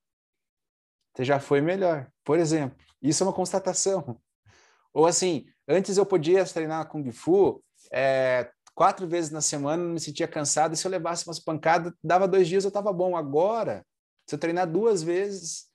Você 1.16 1.26
já 1.26 1.40
foi 1.40 1.62
melhor. 1.62 2.12
Por 2.24 2.38
exemplo, 2.38 2.78
isso 3.02 3.24
é 3.24 3.28
uma 3.28 3.34
constatação. 3.34 4.20
Ou 4.94 5.06
assim, 5.06 5.48
antes 5.68 5.98
eu 5.98 6.06
podia 6.06 6.46
treinar 6.46 6.88
Kung 6.88 7.12
Fu 7.12 7.64
é, 7.92 8.52
quatro 8.76 9.08
vezes 9.08 9.32
na 9.32 9.42
semana, 9.42 9.84
não 9.84 9.94
me 9.94 10.00
sentia 10.00 10.28
cansado, 10.28 10.74
e 10.74 10.78
se 10.78 10.86
eu 10.86 10.92
levasse 10.92 11.28
umas 11.28 11.40
pancadas, 11.40 11.94
dava 12.04 12.28
dois 12.28 12.48
dias, 12.48 12.64
eu 12.64 12.70
estava 12.70 12.94
bom. 12.94 13.16
Agora, 13.16 13.86
se 14.28 14.36
eu 14.36 14.40
treinar 14.40 14.70
duas 14.70 15.02
vezes, 15.02 15.69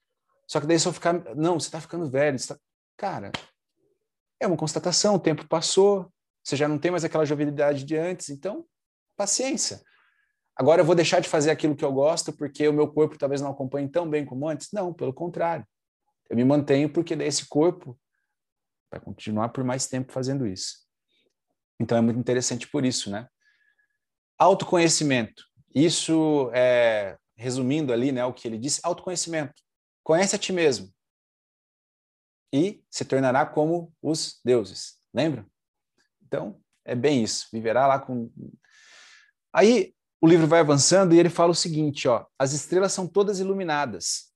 só 0.47 0.61
que 0.61 0.67
daí 0.67 0.77
eu 0.85 0.93
ficar, 0.93 1.13
não, 1.35 1.59
você 1.59 1.69
está 1.69 1.81
ficando 1.81 2.11
velho, 2.11 2.39
tá... 2.47 2.59
cara, 2.97 3.33
é 4.41 4.47
uma 4.47 4.57
constatação, 4.57 5.15
o 5.15 5.21
tempo 5.21 5.47
passou, 5.49 6.13
você 6.43 6.57
já 6.57 6.69
não 6.69 6.79
tem 6.79 6.91
mais 6.91 7.05
aquela 7.05 7.25
jovialidade 7.25 7.85
de 7.85 7.97
antes, 7.97 8.29
então, 8.29 8.67
paciência. 9.17 9.81
Agora 10.57 10.83
eu 10.83 10.85
vou 10.85 10.95
deixar 10.95 11.21
de 11.21 11.29
fazer 11.29 11.51
aquilo 11.51 11.75
que 11.75 11.85
eu 11.85 11.93
gosto 11.93 12.33
porque 12.33 12.69
o 12.69 12.73
meu 12.73 12.87
corpo 12.87 13.19
talvez 13.19 13.41
não 13.41 13.51
acompanhe 13.51 13.89
tão 13.89 14.09
bem 14.09 14.25
como 14.25 14.49
antes? 14.49 14.71
Não, 14.73 14.93
pelo 14.93 15.13
contrário. 15.13 15.67
Eu 16.31 16.37
me 16.37 16.45
mantenho 16.45 16.89
porque 16.89 17.17
daí 17.17 17.27
esse 17.27 17.47
corpo 17.47 17.99
vai 18.91 19.01
continuar 19.01 19.49
por 19.49 19.65
mais 19.65 19.87
tempo 19.87 20.13
fazendo 20.13 20.47
isso. 20.47 20.85
Então 21.81 21.99
é 21.99 22.01
muito 22.01 22.21
interessante 22.21 22.69
por 22.69 22.85
isso, 22.85 23.11
né? 23.11 23.29
Autoconhecimento. 24.39 25.45
Isso 25.75 26.51
é, 26.55 27.17
resumindo 27.37 27.93
ali, 27.93 28.13
né, 28.13 28.25
o 28.25 28.33
que 28.33 28.47
ele 28.47 28.59
disse, 28.59 28.81
autoconhecimento. 28.85 29.55
Conhece 30.05 30.37
a 30.37 30.39
ti 30.39 30.53
mesmo 30.53 30.95
e 32.53 32.85
se 32.89 33.05
tornará 33.05 33.45
como 33.45 33.93
os 34.01 34.41
deuses. 34.45 35.01
Lembra? 35.13 35.45
Então, 36.23 36.63
é 36.85 36.95
bem 36.95 37.25
isso. 37.25 37.49
Viverá 37.53 37.89
lá 37.89 37.99
com 37.99 38.31
Aí 39.53 39.95
o 40.21 40.27
livro 40.27 40.47
vai 40.47 40.61
avançando 40.61 41.15
e 41.15 41.19
ele 41.19 41.29
fala 41.29 41.51
o 41.51 41.55
seguinte, 41.55 42.07
ó: 42.07 42.27
As 42.39 42.53
estrelas 42.53 42.93
são 42.93 43.09
todas 43.09 43.41
iluminadas. 43.41 44.33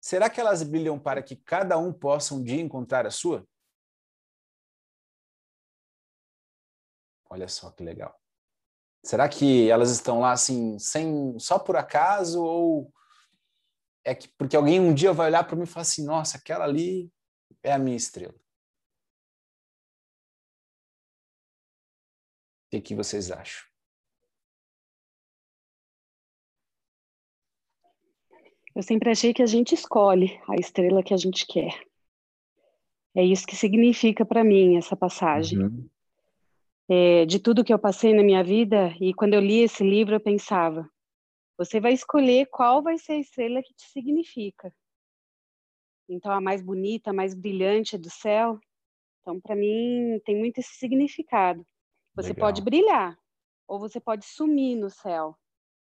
Será 0.00 0.28
que 0.28 0.38
elas 0.38 0.62
brilham 0.62 0.98
para 0.98 1.22
que 1.22 1.36
cada 1.36 1.78
um 1.78 1.90
possa 1.90 2.34
um 2.34 2.42
dia 2.42 2.60
encontrar 2.60 3.06
a 3.06 3.10
sua? 3.10 3.46
Olha 7.30 7.48
só 7.48 7.70
que 7.70 7.82
legal. 7.82 8.14
Será 9.02 9.28
que 9.28 9.68
elas 9.70 9.90
estão 9.90 10.20
lá 10.20 10.32
assim, 10.32 10.78
sem 10.78 11.38
só 11.38 11.58
por 11.58 11.76
acaso 11.76 12.42
ou 12.42 12.92
é 14.04 14.14
que 14.14 14.28
porque 14.28 14.56
alguém 14.56 14.80
um 14.80 14.94
dia 14.94 15.12
vai 15.12 15.28
olhar 15.28 15.44
para 15.44 15.56
mim 15.56 15.64
e 15.64 15.66
falar 15.66 15.82
assim: 15.82 16.04
"Nossa, 16.04 16.38
aquela 16.38 16.64
ali 16.64 17.10
é 17.62 17.72
a 17.72 17.78
minha 17.78 17.96
estrela"? 17.96 18.34
O 22.72 22.82
que 22.82 22.94
vocês 22.94 23.30
acham? 23.30 23.64
Eu 28.74 28.82
sempre 28.82 29.10
achei 29.10 29.32
que 29.32 29.42
a 29.42 29.46
gente 29.46 29.74
escolhe 29.74 30.40
a 30.48 30.56
estrela 30.56 31.02
que 31.02 31.14
a 31.14 31.16
gente 31.16 31.46
quer. 31.46 31.72
É 33.14 33.24
isso 33.24 33.46
que 33.46 33.54
significa 33.54 34.24
para 34.24 34.42
mim 34.42 34.76
essa 34.76 34.96
passagem. 34.96 35.60
Uhum 35.60 35.88
é, 36.88 37.24
de 37.24 37.38
tudo 37.38 37.64
que 37.64 37.72
eu 37.72 37.78
passei 37.78 38.14
na 38.14 38.22
minha 38.22 38.42
vida, 38.42 38.94
e 39.00 39.14
quando 39.14 39.34
eu 39.34 39.40
li 39.40 39.60
esse 39.60 39.82
livro, 39.82 40.14
eu 40.14 40.20
pensava: 40.20 40.88
você 41.56 41.80
vai 41.80 41.92
escolher 41.92 42.46
qual 42.46 42.82
vai 42.82 42.98
ser 42.98 43.12
a 43.12 43.18
estrela 43.18 43.62
que 43.62 43.74
te 43.74 43.84
significa. 43.84 44.74
Então, 46.08 46.32
a 46.32 46.40
mais 46.40 46.62
bonita, 46.62 47.10
a 47.10 47.14
mais 47.14 47.34
brilhante 47.34 47.96
do 47.96 48.10
céu. 48.10 48.58
Então, 49.20 49.40
para 49.40 49.56
mim, 49.56 50.20
tem 50.24 50.36
muito 50.36 50.58
esse 50.58 50.74
significado. 50.74 51.66
Você 52.16 52.28
Legal. 52.28 52.48
pode 52.48 52.62
brilhar, 52.62 53.18
ou 53.66 53.78
você 53.78 54.00
pode 54.00 54.24
sumir 54.24 54.76
no 54.76 54.90
céu, 54.90 55.36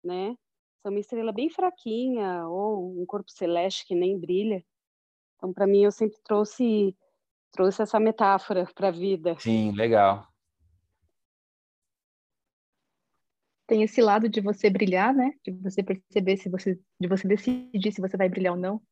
né? 0.04 0.36
Ser 0.82 0.88
uma 0.88 1.00
estrela 1.00 1.32
bem 1.32 1.50
fraquinha, 1.50 2.46
ou 2.48 3.00
um 3.00 3.06
corpo 3.06 3.30
celeste 3.30 3.86
que 3.86 3.94
nem 3.94 4.18
brilha. 4.18 4.64
Então, 5.36 5.52
para 5.52 5.66
mim, 5.66 5.84
eu 5.84 5.92
sempre 5.92 6.18
trouxe 6.24 6.96
trouxe 7.52 7.82
essa 7.82 7.98
metáfora 8.00 8.66
para 8.74 8.88
a 8.88 8.92
vida. 8.92 9.36
Sim, 9.36 9.72
legal. 9.72 10.27
Tem 13.68 13.82
esse 13.82 14.00
lado 14.00 14.28
de 14.28 14.40
você 14.40 14.70
brilhar, 14.70 15.14
né? 15.14 15.34
De 15.44 15.52
você 15.52 15.82
perceber 15.82 16.38
se 16.38 16.48
você, 16.48 16.80
de 16.98 17.06
você 17.06 17.28
decidir 17.28 17.92
se 17.92 18.00
você 18.00 18.16
vai 18.16 18.28
brilhar 18.28 18.54
ou 18.54 18.58
não. 18.58 18.82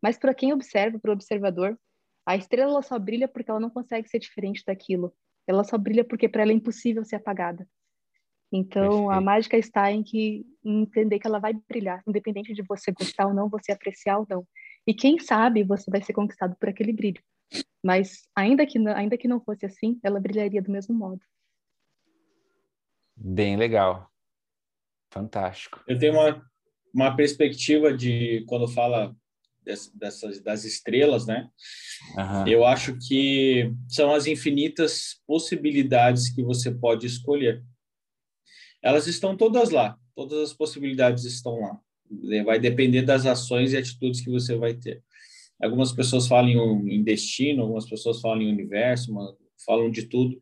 Mas 0.00 0.18
para 0.18 0.34
quem 0.34 0.52
observa, 0.52 0.98
para 0.98 1.10
o 1.10 1.14
observador, 1.14 1.76
a 2.24 2.36
estrela 2.36 2.70
ela 2.70 2.82
só 2.82 2.98
brilha 2.98 3.26
porque 3.26 3.50
ela 3.50 3.58
não 3.58 3.70
consegue 3.70 4.08
ser 4.08 4.18
diferente 4.18 4.62
daquilo. 4.64 5.12
Ela 5.46 5.64
só 5.64 5.78
brilha 5.78 6.04
porque 6.04 6.28
para 6.28 6.42
ela 6.42 6.52
é 6.52 6.54
impossível 6.54 7.02
ser 7.02 7.16
apagada. 7.16 7.66
Então, 8.52 8.90
Perfeito. 8.90 9.10
a 9.10 9.20
mágica 9.20 9.56
está 9.56 9.90
em 9.90 10.02
que 10.02 10.46
em 10.62 10.82
entender 10.82 11.18
que 11.18 11.26
ela 11.26 11.38
vai 11.38 11.54
brilhar, 11.68 12.02
independente 12.06 12.52
de 12.52 12.62
você 12.62 12.92
gostar 12.92 13.26
ou 13.26 13.34
não, 13.34 13.48
você 13.48 13.72
apreciar 13.72 14.18
ou 14.18 14.26
não. 14.28 14.46
E 14.86 14.92
quem 14.92 15.18
sabe 15.18 15.64
você 15.64 15.90
vai 15.90 16.02
ser 16.02 16.12
conquistado 16.12 16.54
por 16.60 16.68
aquele 16.68 16.92
brilho. 16.92 17.22
Mas 17.82 18.28
ainda 18.36 18.66
que 18.66 18.78
ainda 18.88 19.16
que 19.16 19.26
não 19.28 19.40
fosse 19.40 19.64
assim, 19.64 19.98
ela 20.02 20.20
brilharia 20.20 20.60
do 20.60 20.70
mesmo 20.70 20.94
modo. 20.94 21.20
Bem 23.16 23.56
legal. 23.56 24.10
Fantástico. 25.16 25.82
Eu 25.86 25.98
tenho 25.98 26.12
uma, 26.12 26.42
uma 26.94 27.16
perspectiva 27.16 27.92
de 27.92 28.44
quando 28.46 28.68
fala 28.68 29.14
dessas 29.94 30.40
das 30.42 30.64
estrelas, 30.64 31.26
né? 31.26 31.48
Uhum. 32.16 32.46
Eu 32.46 32.64
acho 32.64 32.96
que 32.98 33.72
são 33.88 34.14
as 34.14 34.26
infinitas 34.26 35.20
possibilidades 35.26 36.28
que 36.28 36.42
você 36.42 36.70
pode 36.70 37.06
escolher. 37.06 37.64
Elas 38.82 39.06
estão 39.06 39.36
todas 39.36 39.70
lá, 39.70 39.98
todas 40.14 40.38
as 40.38 40.52
possibilidades 40.52 41.24
estão 41.24 41.58
lá. 41.58 41.80
Vai 42.44 42.60
depender 42.60 43.02
das 43.02 43.26
ações 43.26 43.72
e 43.72 43.76
atitudes 43.76 44.20
que 44.20 44.30
você 44.30 44.54
vai 44.54 44.74
ter. 44.74 45.02
Algumas 45.60 45.92
pessoas 45.92 46.28
falam 46.28 46.86
em 46.86 47.02
destino, 47.02 47.62
algumas 47.62 47.88
pessoas 47.88 48.20
falam 48.20 48.42
em 48.42 48.52
universo, 48.52 49.12
falam 49.64 49.90
de 49.90 50.04
tudo, 50.04 50.38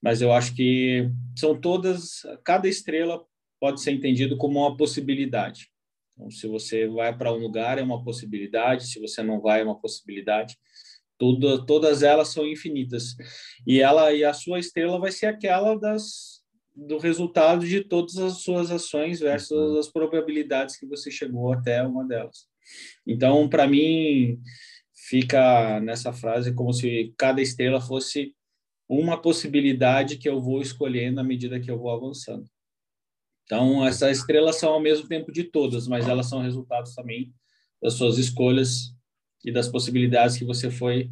mas 0.00 0.22
eu 0.22 0.32
acho 0.32 0.54
que 0.54 1.10
são 1.36 1.60
todas, 1.60 2.22
cada 2.44 2.68
estrela 2.68 3.22
pode 3.64 3.80
ser 3.80 3.92
entendido 3.92 4.36
como 4.36 4.58
uma 4.58 4.76
possibilidade. 4.76 5.70
Então, 6.12 6.30
se 6.30 6.46
você 6.46 6.86
vai 6.86 7.16
para 7.16 7.32
um 7.32 7.38
lugar, 7.38 7.78
é 7.78 7.82
uma 7.82 8.04
possibilidade, 8.04 8.86
se 8.86 9.00
você 9.00 9.22
não 9.22 9.40
vai, 9.40 9.62
é 9.62 9.64
uma 9.64 9.80
possibilidade. 9.80 10.54
Tudo, 11.18 11.64
todas 11.64 12.02
elas 12.02 12.28
são 12.28 12.46
infinitas. 12.46 13.16
E 13.66 13.80
ela 13.80 14.12
e 14.12 14.22
a 14.22 14.34
sua 14.34 14.58
estrela 14.58 15.00
vai 15.00 15.10
ser 15.10 15.28
aquela 15.28 15.80
das 15.80 16.44
do 16.76 16.98
resultado 16.98 17.66
de 17.66 17.82
todas 17.82 18.18
as 18.18 18.42
suas 18.42 18.70
ações 18.70 19.20
versus 19.20 19.56
uhum. 19.56 19.78
as 19.78 19.90
probabilidades 19.90 20.76
que 20.76 20.84
você 20.84 21.10
chegou 21.10 21.50
até 21.50 21.82
uma 21.82 22.06
delas. 22.06 22.46
Então, 23.06 23.48
para 23.48 23.66
mim, 23.66 24.38
fica 25.08 25.80
nessa 25.80 26.12
frase 26.12 26.52
como 26.52 26.70
se 26.70 27.14
cada 27.16 27.40
estrela 27.40 27.80
fosse 27.80 28.34
uma 28.86 29.16
possibilidade 29.16 30.18
que 30.18 30.28
eu 30.28 30.38
vou 30.38 30.60
escolher 30.60 31.10
na 31.10 31.24
medida 31.24 31.58
que 31.58 31.70
eu 31.70 31.78
vou 31.78 31.90
avançando. 31.90 32.44
Então, 33.44 33.86
essas 33.86 34.18
estrelas 34.18 34.56
são 34.56 34.72
ao 34.72 34.80
mesmo 34.80 35.06
tempo 35.06 35.30
de 35.30 35.44
todas, 35.44 35.86
mas 35.86 36.08
elas 36.08 36.28
são 36.28 36.40
resultados 36.40 36.94
também 36.94 37.32
das 37.82 37.94
suas 37.94 38.16
escolhas 38.18 38.94
e 39.44 39.52
das 39.52 39.68
possibilidades 39.68 40.36
que 40.36 40.44
você 40.44 40.70
foi 40.70 41.10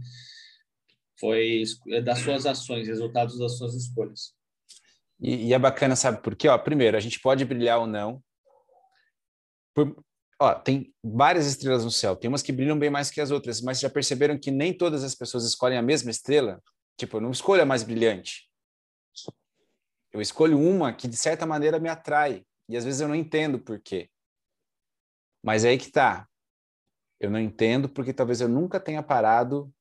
foi 1.20 1.62
das 2.02 2.18
suas 2.18 2.46
ações, 2.46 2.88
resultados 2.88 3.38
das 3.38 3.56
suas 3.56 3.74
escolhas. 3.74 4.34
E, 5.20 5.48
e 5.48 5.54
é 5.54 5.58
bacana, 5.58 5.94
sabe 5.94 6.20
por 6.20 6.34
quê? 6.34 6.48
Ó, 6.48 6.58
primeiro, 6.58 6.96
a 6.96 7.00
gente 7.00 7.20
pode 7.20 7.44
brilhar 7.44 7.78
ou 7.78 7.86
não. 7.86 8.20
Por, 9.72 9.96
ó, 10.40 10.52
tem 10.52 10.92
várias 11.02 11.46
estrelas 11.46 11.84
no 11.84 11.92
céu, 11.92 12.16
tem 12.16 12.28
umas 12.28 12.42
que 12.42 12.50
brilham 12.50 12.76
bem 12.76 12.90
mais 12.90 13.08
que 13.08 13.20
as 13.20 13.30
outras, 13.30 13.60
mas 13.60 13.78
já 13.78 13.88
perceberam 13.88 14.36
que 14.36 14.50
nem 14.50 14.76
todas 14.76 15.04
as 15.04 15.14
pessoas 15.14 15.44
escolhem 15.44 15.78
a 15.78 15.82
mesma 15.82 16.10
estrela? 16.10 16.60
Tipo, 16.98 17.20
não 17.20 17.30
escolho 17.30 17.62
a 17.62 17.66
mais 17.66 17.84
brilhante. 17.84 18.50
Eu 20.12 20.20
escolho 20.20 20.58
uma 20.58 20.92
que, 20.92 21.08
de 21.08 21.16
certa 21.16 21.46
maneira, 21.46 21.78
me 21.78 21.88
atrai. 21.88 22.44
E 22.68 22.76
às 22.76 22.84
vezes 22.84 23.00
eu 23.00 23.08
não 23.08 23.14
entendo 23.14 23.58
por 23.58 23.80
quê. 23.80 24.10
Mas 25.42 25.64
é 25.64 25.70
aí 25.70 25.78
que 25.78 25.90
tá. 25.90 26.28
Eu 27.18 27.30
não 27.30 27.40
entendo 27.40 27.88
porque 27.88 28.12
talvez 28.12 28.40
eu 28.40 28.48
nunca 28.48 28.78
tenha 28.78 29.02
parado 29.02 29.72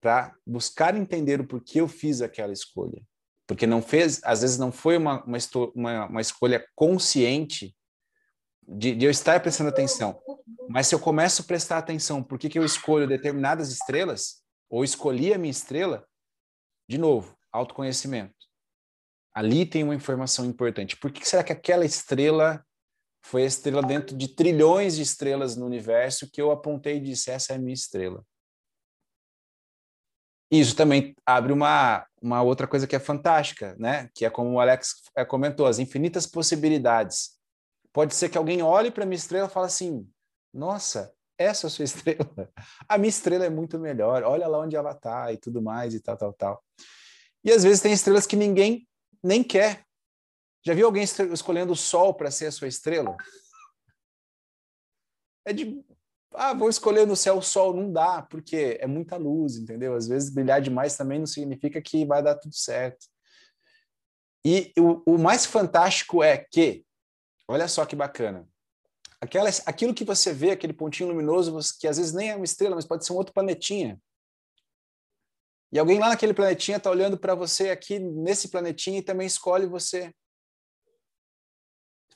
para 0.00 0.34
buscar 0.46 0.96
entender 0.96 1.40
o 1.40 1.46
porquê 1.46 1.80
eu 1.80 1.88
fiz 1.88 2.22
aquela 2.22 2.52
escolha. 2.52 3.02
Porque 3.46 3.66
não 3.66 3.82
fez, 3.82 4.20
às 4.24 4.42
vezes 4.42 4.58
não 4.58 4.70
foi 4.70 4.96
uma, 4.96 5.24
uma, 5.24 5.38
uma, 5.74 6.06
uma 6.06 6.20
escolha 6.20 6.64
consciente 6.74 7.74
de, 8.66 8.94
de, 8.94 9.06
eu 9.06 9.10
estar 9.10 9.40
prestando 9.40 9.70
atenção. 9.70 10.20
Mas 10.68 10.86
se 10.86 10.94
eu 10.94 11.00
começo 11.00 11.42
a 11.42 11.44
prestar 11.44 11.78
atenção 11.78 12.22
por 12.22 12.38
que, 12.38 12.48
que 12.48 12.58
eu 12.58 12.64
escolho 12.64 13.08
determinadas 13.08 13.70
estrelas, 13.70 14.42
ou 14.68 14.84
escolhi 14.84 15.32
a 15.32 15.38
minha 15.38 15.50
estrela, 15.50 16.06
de 16.86 16.98
novo, 16.98 17.36
autoconhecimento. 17.50 18.34
Ali 19.38 19.64
tem 19.64 19.84
uma 19.84 19.94
informação 19.94 20.44
importante. 20.44 20.96
Por 20.96 21.12
que 21.12 21.24
será 21.24 21.44
que 21.44 21.52
aquela 21.52 21.84
estrela 21.84 22.60
foi 23.22 23.44
a 23.44 23.46
estrela 23.46 23.80
dentro 23.80 24.16
de 24.16 24.34
trilhões 24.34 24.96
de 24.96 25.02
estrelas 25.02 25.54
no 25.54 25.64
universo 25.64 26.28
que 26.28 26.42
eu 26.42 26.50
apontei 26.50 26.96
e 26.96 27.00
disse: 27.00 27.30
essa 27.30 27.52
é 27.52 27.56
a 27.56 27.58
minha 27.60 27.72
estrela? 27.72 28.24
Isso 30.50 30.74
também 30.74 31.14
abre 31.24 31.52
uma, 31.52 32.04
uma 32.20 32.42
outra 32.42 32.66
coisa 32.66 32.84
que 32.84 32.96
é 32.96 32.98
fantástica, 32.98 33.76
né? 33.78 34.10
Que 34.12 34.24
é 34.24 34.30
como 34.30 34.50
o 34.50 34.60
Alex 34.60 35.02
é, 35.14 35.24
comentou, 35.24 35.66
as 35.66 35.78
infinitas 35.78 36.26
possibilidades. 36.26 37.38
Pode 37.92 38.16
ser 38.16 38.28
que 38.30 38.38
alguém 38.38 38.60
olhe 38.60 38.90
para 38.90 39.06
minha 39.06 39.14
estrela 39.14 39.46
e 39.46 39.50
fale 39.50 39.66
assim: 39.66 40.04
nossa, 40.52 41.14
essa 41.38 41.66
é 41.66 41.68
a 41.68 41.70
sua 41.70 41.84
estrela. 41.86 42.50
A 42.88 42.98
minha 42.98 43.08
estrela 43.08 43.44
é 43.44 43.50
muito 43.50 43.78
melhor. 43.78 44.24
Olha 44.24 44.48
lá 44.48 44.58
onde 44.58 44.74
ela 44.74 44.90
está 44.90 45.32
e 45.32 45.36
tudo 45.36 45.62
mais 45.62 45.94
e 45.94 46.00
tal, 46.00 46.16
tal, 46.16 46.32
tal. 46.32 46.64
E 47.44 47.52
às 47.52 47.62
vezes 47.62 47.80
tem 47.80 47.92
estrelas 47.92 48.26
que 48.26 48.34
ninguém 48.34 48.88
nem 49.22 49.42
quer. 49.42 49.84
Já 50.64 50.74
viu 50.74 50.86
alguém 50.86 51.04
escolhendo 51.04 51.72
o 51.72 51.76
sol 51.76 52.14
para 52.14 52.30
ser 52.30 52.46
a 52.46 52.52
sua 52.52 52.68
estrela? 52.68 53.16
É 55.44 55.52
de. 55.52 55.84
Ah, 56.34 56.52
vou 56.52 56.68
escolher 56.68 57.06
no 57.06 57.16
céu 57.16 57.38
o 57.38 57.42
sol. 57.42 57.74
Não 57.74 57.90
dá, 57.92 58.22
porque 58.22 58.76
é 58.80 58.86
muita 58.86 59.16
luz, 59.16 59.56
entendeu? 59.56 59.94
Às 59.94 60.06
vezes 60.08 60.30
brilhar 60.30 60.60
demais 60.60 60.96
também 60.96 61.18
não 61.18 61.26
significa 61.26 61.80
que 61.80 62.04
vai 62.04 62.22
dar 62.22 62.34
tudo 62.34 62.54
certo. 62.54 63.06
E 64.44 64.72
o, 64.78 65.14
o 65.14 65.18
mais 65.18 65.46
fantástico 65.46 66.22
é 66.22 66.38
que, 66.38 66.84
olha 67.48 67.66
só 67.66 67.84
que 67.84 67.96
bacana, 67.96 68.48
aquela, 69.20 69.48
aquilo 69.66 69.94
que 69.94 70.04
você 70.04 70.32
vê, 70.32 70.50
aquele 70.50 70.72
pontinho 70.72 71.08
luminoso, 71.08 71.58
que 71.78 71.88
às 71.88 71.96
vezes 71.96 72.12
nem 72.12 72.30
é 72.30 72.36
uma 72.36 72.44
estrela, 72.44 72.74
mas 72.74 72.86
pode 72.86 73.04
ser 73.04 73.12
um 73.12 73.16
outro 73.16 73.32
planetinha. 73.32 74.00
E 75.70 75.78
alguém 75.78 75.98
lá 75.98 76.08
naquele 76.08 76.32
planetinha 76.32 76.78
está 76.78 76.90
olhando 76.90 77.18
para 77.18 77.34
você 77.34 77.70
aqui 77.70 77.98
nesse 77.98 78.48
planetinha 78.48 78.98
e 78.98 79.02
também 79.02 79.26
escolhe 79.26 79.66
você. 79.66 80.12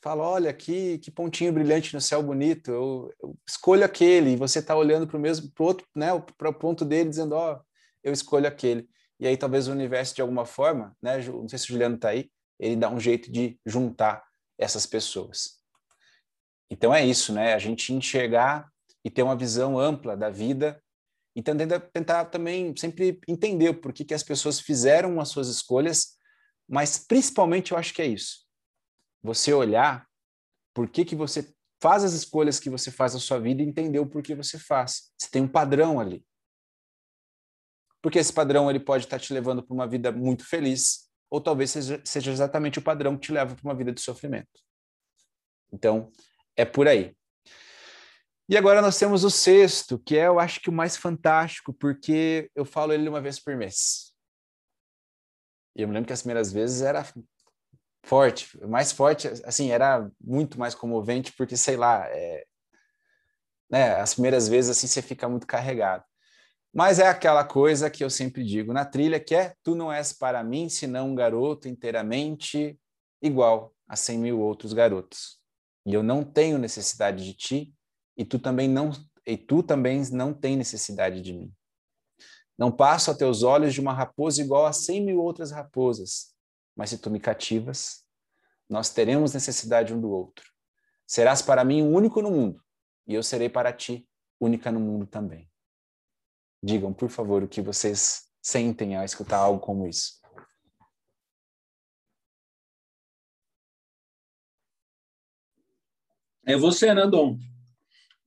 Fala, 0.01 0.25
olha 0.25 0.53
que, 0.53 0.99
que 0.99 1.13
pontinho 1.13 1.53
brilhante 1.53 1.95
no 1.95 2.01
céu 2.01 2.23
bonito, 2.23 2.73
eu, 2.73 3.15
eu 3.23 3.37
escolho 3.47 3.85
aquele, 3.85 4.33
e 4.33 4.37
você 4.37 4.59
está 4.59 4.75
olhando 4.75 5.07
para 5.07 5.17
o 5.17 5.21
mesmo, 5.21 5.49
para 5.53 5.65
outro, 5.65 5.87
né, 5.95 6.09
para 6.37 6.51
o 6.51 6.55
ponto 6.55 6.85
dele, 6.85 7.09
dizendo, 7.09 7.37
ó, 7.37 7.55
oh, 7.55 7.65
eu 8.03 8.13
escolho 8.13 8.49
aquele. 8.49 8.89
E 9.21 9.29
aí 9.29 9.37
talvez 9.37 9.69
o 9.69 9.73
universo, 9.73 10.13
de 10.13 10.21
alguma 10.21 10.45
forma, 10.45 10.97
né, 11.01 11.19
não 11.19 11.49
sei 11.49 11.57
se 11.57 11.67
o 11.67 11.69
Juliano 11.69 11.95
está 11.95 12.09
aí, 12.09 12.29
ele 12.59 12.75
dá 12.75 12.91
um 12.91 12.99
jeito 12.99 13.31
de 13.31 13.61
juntar 13.65 14.25
essas 14.59 14.87
pessoas. 14.87 15.61
Então 16.69 16.93
é 16.93 17.05
isso, 17.05 17.33
né? 17.33 17.55
A 17.55 17.59
gente 17.59 17.93
enxergar 17.93 18.69
e 19.05 19.11
ter 19.11 19.23
uma 19.23 19.37
visão 19.37 19.79
ampla 19.79 20.17
da 20.17 20.31
vida 20.31 20.82
e 21.35 21.43
tentar, 21.43 21.81
tentar 21.93 22.25
também 22.27 22.75
sempre 22.77 23.21
entender 23.27 23.75
por 23.75 23.93
que, 23.93 24.05
que 24.05 24.15
as 24.15 24.23
pessoas 24.23 24.61
fizeram 24.61 25.21
as 25.21 25.29
suas 25.29 25.49
escolhas, 25.49 26.19
mas 26.69 26.99
principalmente 26.99 27.73
eu 27.73 27.79
acho 27.79 27.95
que 27.95 28.03
é 28.03 28.07
isso. 28.07 28.47
Você 29.23 29.53
olhar 29.53 30.07
por 30.75 30.89
que, 30.89 31.05
que 31.05 31.17
você 31.17 31.53
faz 31.81 32.05
as 32.05 32.13
escolhas 32.13 32.61
que 32.61 32.71
você 32.71 32.91
faz 32.91 33.15
na 33.15 33.21
sua 33.21 33.41
vida 33.41 33.63
e 33.63 33.67
entender 33.67 33.99
o 33.99 34.07
porquê 34.07 34.35
você 34.35 34.59
faz. 34.59 35.13
Você 35.19 35.29
tem 35.31 35.43
um 35.43 35.49
padrão 35.49 35.99
ali. 35.99 36.25
Porque 38.01 38.19
esse 38.19 38.33
padrão 38.33 38.69
ele 38.69 38.81
pode 38.81 39.05
estar 39.05 39.19
te 39.19 39.33
levando 39.33 39.63
para 39.63 39.75
uma 39.75 39.87
vida 39.87 40.11
muito 40.11 40.45
feliz, 40.45 41.09
ou 41.31 41.41
talvez 41.41 41.71
seja, 41.71 42.01
seja 42.05 42.31
exatamente 42.31 42.79
o 42.79 42.83
padrão 42.83 43.17
que 43.17 43.27
te 43.27 43.33
leva 43.33 43.55
para 43.55 43.65
uma 43.65 43.75
vida 43.75 43.93
de 43.93 44.01
sofrimento. 44.01 44.61
Então, 45.73 46.11
é 46.57 46.65
por 46.65 46.87
aí. 46.87 47.17
E 48.53 48.57
agora 48.59 48.83
nós 48.83 48.99
temos 48.99 49.25
o 49.25 49.31
sexto, 49.31 49.99
que 49.99 50.15
é, 50.15 50.27
eu 50.27 50.39
acho 50.39 50.61
que 50.61 50.69
o 50.69 50.73
mais 50.75 50.95
fantástico, 50.95 51.73
porque 51.73 52.51
eu 52.55 52.67
falo 52.67 52.93
ele 52.93 53.09
uma 53.09 53.19
vez 53.19 53.41
por 53.41 53.57
mês. 53.57 54.13
E 55.75 55.81
eu 55.81 55.89
me 55.89 55.95
lembro 55.95 56.07
que 56.07 56.13
as 56.13 56.21
primeiras 56.21 56.53
vezes 56.53 56.83
era 56.83 57.03
forte, 58.05 58.63
mais 58.69 58.93
forte, 58.93 59.27
assim, 59.47 59.71
era 59.71 60.07
muito 60.21 60.61
mais 60.61 60.75
comovente, 60.75 61.33
porque, 61.33 61.57
sei 61.57 61.79
lá, 61.79 62.07
é, 62.11 62.45
né, 63.71 63.95
as 63.95 64.13
primeiras 64.13 64.49
vezes, 64.49 64.77
assim, 64.77 64.87
você 64.87 65.01
fica 65.01 65.27
muito 65.31 65.47
carregado. 65.47 66.05
Mas 66.75 66.99
é 66.99 67.09
aquela 67.09 67.45
coisa 67.45 67.89
que 67.89 68.05
eu 68.05 68.11
sempre 68.11 68.45
digo 68.45 68.75
na 68.75 68.85
trilha, 68.85 69.19
que 69.19 69.35
é, 69.35 69.55
tu 69.63 69.75
não 69.75 69.91
és 69.91 70.13
para 70.13 70.45
mim, 70.45 70.69
senão 70.69 71.09
um 71.09 71.15
garoto 71.15 71.69
inteiramente 71.69 72.79
igual 73.23 73.75
a 73.89 73.97
cem 73.97 74.19
mil 74.19 74.41
outros 74.41 74.75
garotos. 74.75 75.41
E 75.87 75.95
eu 75.95 76.03
não 76.03 76.23
tenho 76.23 76.59
necessidade 76.59 77.25
de 77.25 77.33
ti, 77.33 77.75
e 78.23 78.25
tu 78.25 78.39
também 78.39 78.69
não 78.69 78.93
e 79.27 79.37
tu 79.37 79.65
também 79.65 80.01
não 80.13 80.33
tem 80.33 80.57
necessidade 80.57 81.21
de 81.21 81.33
mim. 81.33 81.53
Não 82.57 82.71
passo 82.71 83.11
a 83.11 83.15
teus 83.15 83.43
olhos 83.43 83.75
de 83.75 83.81
uma 83.81 83.93
raposa 83.93 84.41
igual 84.41 84.65
a 84.65 84.73
cem 84.73 85.05
mil 85.05 85.21
outras 85.21 85.51
raposas, 85.51 86.33
mas 86.77 86.91
se 86.91 86.99
tu 86.99 87.11
me 87.11 87.19
cativas, 87.19 88.05
nós 88.69 88.91
teremos 88.91 89.35
necessidade 89.35 89.93
um 89.93 90.01
do 90.01 90.09
outro. 90.09 90.49
Serás 91.05 91.43
para 91.43 91.65
mim 91.65 91.83
o 91.83 91.91
único 91.91 92.23
no 92.23 92.31
mundo, 92.31 92.63
e 93.09 93.15
eu 93.15 93.25
serei 93.25 93.49
para 93.49 93.73
ti 93.73 94.09
única 94.41 94.71
no 94.71 94.79
mundo 94.79 95.05
também. 95.05 95.51
Digam, 96.63 96.93
por 96.95 97.11
favor, 97.11 97.43
o 97.43 97.49
que 97.49 97.61
vocês 97.61 98.29
sentem 98.41 98.97
ao 98.97 99.05
escutar 99.05 99.39
algo 99.39 99.59
como 99.59 99.89
isso. 99.89 100.21
É 106.47 106.57
você, 106.57 106.95
né, 106.95 107.05
Dom? 107.07 107.37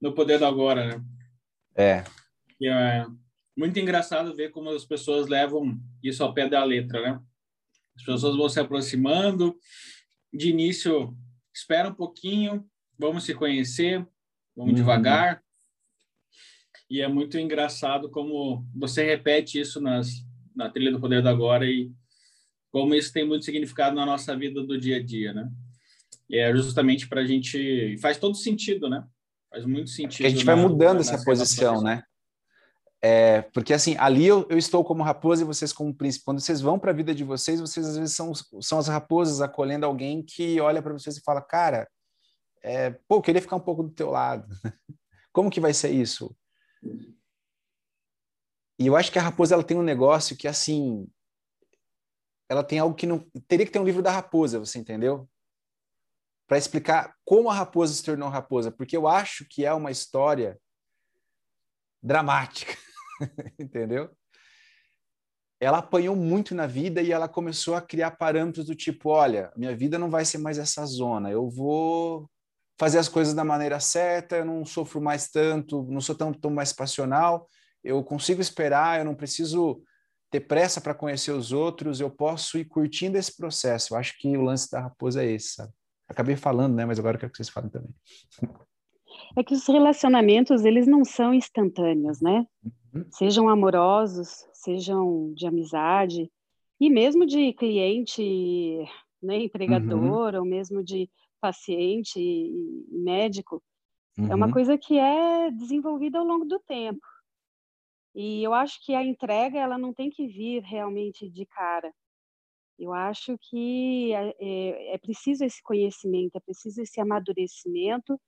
No 0.06 0.14
Poder 0.14 0.38
do 0.38 0.46
Agora, 0.46 0.86
né? 0.88 1.06
É. 1.76 2.04
E 2.62 2.68
é 2.68 3.08
muito 3.58 3.80
engraçado 3.80 4.36
ver 4.36 4.52
como 4.52 4.70
as 4.70 4.86
pessoas 4.86 5.28
levam 5.28 5.80
isso 6.04 6.24
ao 6.24 6.32
pé 6.32 6.48
da 6.48 6.64
letra, 6.64 7.02
né? 7.02 7.20
As 7.96 8.04
pessoas 8.04 8.38
vão 8.38 8.48
se 8.48 8.60
aproximando, 8.60 9.58
de 10.32 10.50
início, 10.50 11.18
espera 11.52 11.90
um 11.90 11.96
pouquinho, 11.96 12.64
vamos 13.00 13.24
se 13.24 13.34
conhecer, 13.34 14.06
vamos 14.56 14.74
uhum. 14.74 14.76
devagar. 14.76 15.42
E 16.88 17.02
é 17.02 17.08
muito 17.08 17.40
engraçado 17.40 18.12
como 18.12 18.64
você 18.76 19.04
repete 19.04 19.60
isso 19.60 19.82
nas, 19.82 20.08
na 20.56 20.70
trilha 20.70 20.92
do 20.92 21.00
Poder 21.00 21.24
do 21.24 21.30
Agora 21.30 21.66
e 21.66 21.92
como 22.70 22.94
isso 22.94 23.12
tem 23.12 23.26
muito 23.26 23.44
significado 23.44 23.96
na 23.96 24.06
nossa 24.06 24.38
vida 24.38 24.62
do 24.62 24.80
dia 24.80 24.98
a 24.98 25.04
dia, 25.04 25.34
né? 25.34 25.50
E 26.30 26.38
é 26.38 26.56
justamente 26.56 27.08
para 27.08 27.22
a 27.22 27.26
gente. 27.26 27.98
Faz 27.98 28.20
todo 28.20 28.36
sentido, 28.36 28.88
né? 28.88 29.04
Faz 29.56 29.66
muito 29.66 29.90
sentido. 29.90 30.26
A 30.26 30.30
gente 30.30 30.44
vai 30.44 30.56
mudando 30.56 31.00
essa 31.00 31.24
posição, 31.24 31.82
né? 31.82 32.04
É, 33.02 33.42
porque 33.54 33.74
assim, 33.74 33.96
ali 33.98 34.26
eu, 34.26 34.46
eu, 34.50 34.58
estou 34.58 34.84
como 34.84 35.02
raposa 35.02 35.44
e 35.44 35.46
vocês 35.46 35.72
como 35.72 35.96
príncipe. 35.96 36.26
Quando 36.26 36.42
vocês 36.42 36.60
vão 36.60 36.78
para 36.78 36.92
a 36.92 36.94
vida 36.94 37.16
de 37.16 37.24
vocês, 37.24 37.62
vocês 37.62 37.88
às 37.88 37.96
vezes 37.96 38.14
são, 38.14 38.34
são 38.62 38.80
as 38.80 38.90
raposas 38.90 39.40
acolhendo 39.40 39.86
alguém 39.86 40.22
que 40.22 40.60
olha 40.60 40.82
para 40.82 40.92
vocês 40.92 41.16
e 41.16 41.22
fala, 41.22 41.42
cara, 41.42 41.90
é, 42.62 42.90
pô, 43.08 43.16
eu 43.16 43.22
queria 43.22 43.42
ficar 43.42 43.56
um 43.56 43.62
pouco 43.62 43.82
do 43.82 43.92
teu 43.92 44.10
lado. 44.10 44.46
Como 45.32 45.50
que 45.50 45.62
vai 45.62 45.74
ser 45.74 45.92
isso? 45.92 46.36
E 48.78 48.88
eu 48.88 48.98
acho 48.98 49.10
que 49.10 49.20
a 49.20 49.22
raposa 49.22 49.56
ela 49.56 49.64
tem 49.64 49.78
um 49.78 49.84
negócio 49.84 50.36
que 50.36 50.50
assim, 50.50 51.08
ela 52.50 52.62
tem 52.62 52.80
algo 52.80 52.94
que 52.94 53.08
não 53.08 53.26
teria 53.48 53.66
que 53.66 53.72
ter 53.72 53.80
um 53.80 53.86
livro 53.86 54.02
da 54.04 54.12
raposa, 54.12 54.60
você 54.60 54.80
entendeu? 54.80 55.30
Para 56.48 56.58
explicar 56.58 57.14
como 57.24 57.50
a 57.50 57.54
raposa 57.54 57.94
se 57.94 58.04
tornou 58.04 58.30
raposa, 58.30 58.72
porque 58.72 58.96
eu 58.96 59.08
acho 59.08 59.46
que 59.50 59.66
é 59.66 59.74
uma 59.74 59.92
história 59.92 60.60
dramática, 62.02 62.76
entendeu? 63.60 64.10
Ela 65.60 65.80
apanhou 65.80 66.16
muito 66.16 66.54
na 66.54 66.68
vida 66.68 67.02
e 67.02 67.12
ela 67.12 67.28
começou 67.28 67.76
a 67.76 67.82
criar 67.82 68.12
parâmetros 68.12 68.66
do 68.66 68.76
tipo, 68.76 69.10
olha, 69.10 69.52
minha 69.56 69.76
vida 69.76 69.98
não 69.98 70.10
vai 70.10 70.24
ser 70.26 70.38
mais 70.38 70.60
essa 70.60 70.86
zona, 70.86 71.32
eu 71.32 71.50
vou 71.50 72.30
fazer 72.78 73.00
as 73.00 73.08
coisas 73.08 73.34
da 73.34 73.44
maneira 73.44 73.80
certa, 73.80 74.38
eu 74.38 74.46
não 74.46 74.66
sofro 74.66 75.02
mais 75.02 75.30
tanto, 75.30 75.84
não 75.90 76.02
sou 76.02 76.14
tão, 76.14 76.34
tão 76.34 76.52
mais 76.52 76.74
passional, 76.74 77.50
eu 77.84 78.04
consigo 78.04 78.42
esperar, 78.42 79.00
eu 79.00 79.06
não 79.06 79.16
preciso 79.16 79.82
ter 80.30 80.42
pressa 80.42 80.82
para 80.82 80.94
conhecer 80.94 81.32
os 81.32 81.52
outros, 81.52 82.02
eu 82.02 82.10
posso 82.10 82.58
ir 82.58 82.66
curtindo 82.66 83.18
esse 83.18 83.36
processo. 83.36 83.94
Eu 83.94 83.98
acho 83.98 84.18
que 84.20 84.36
o 84.36 84.42
lance 84.42 84.70
da 84.70 84.82
raposa 84.82 85.24
é 85.24 85.32
esse, 85.32 85.54
sabe? 85.54 85.72
Acabei 86.08 86.36
falando, 86.36 86.76
né? 86.76 86.86
Mas 86.86 87.00
agora 87.00 87.16
eu 87.16 87.20
quero 87.20 87.32
que 87.32 87.38
vocês 87.38 87.50
falem 87.50 87.70
também. 87.70 87.94
É 89.36 89.44
que 89.44 89.54
os 89.54 89.68
relacionamentos, 89.68 90.64
eles 90.64 90.88
não 90.88 91.04
são 91.04 91.34
instantâneos, 91.34 92.22
né? 92.22 92.46
Uhum. 92.94 93.06
Sejam 93.12 93.50
amorosos, 93.50 94.46
sejam 94.54 95.34
de 95.34 95.46
amizade, 95.46 96.32
e 96.80 96.90
mesmo 96.90 97.26
de 97.26 97.54
cliente, 97.54 98.22
né, 99.22 99.38
empregador, 99.38 100.34
uhum. 100.34 100.40
ou 100.40 100.46
mesmo 100.46 100.84
de 100.84 101.10
paciente 101.40 102.20
e 102.20 102.88
médico, 102.92 103.62
uhum. 104.18 104.32
é 104.32 104.36
uma 104.36 104.48
uhum. 104.48 104.52
coisa 104.52 104.78
que 104.78 104.98
é 104.98 105.52
desenvolvida 105.52 106.20
ao 106.20 106.26
longo 106.26 106.46
do 106.46 106.60
tempo. 106.60 107.06
E 108.14 108.42
eu 108.44 108.54
acho 108.54 108.84
que 108.86 108.96
a 108.96 109.04
entrega, 109.04 109.60
ela 109.60 109.78
não 109.78 109.94
tem 109.94 110.10
que 110.10 110.26
vir 110.26 110.64
realmente 110.64 111.30
de 111.30 111.46
cara. 111.46 111.94
Eu 112.78 112.94
acho 112.94 113.38
que 113.38 114.14
é, 114.14 114.94
é, 114.94 114.98
preciso 114.98 115.46
esse 115.46 115.64
conhecimento, 115.64 116.36
é 116.36 116.40
preciso 116.40 116.82
esse 116.82 117.00
amadurecimento 117.00 118.20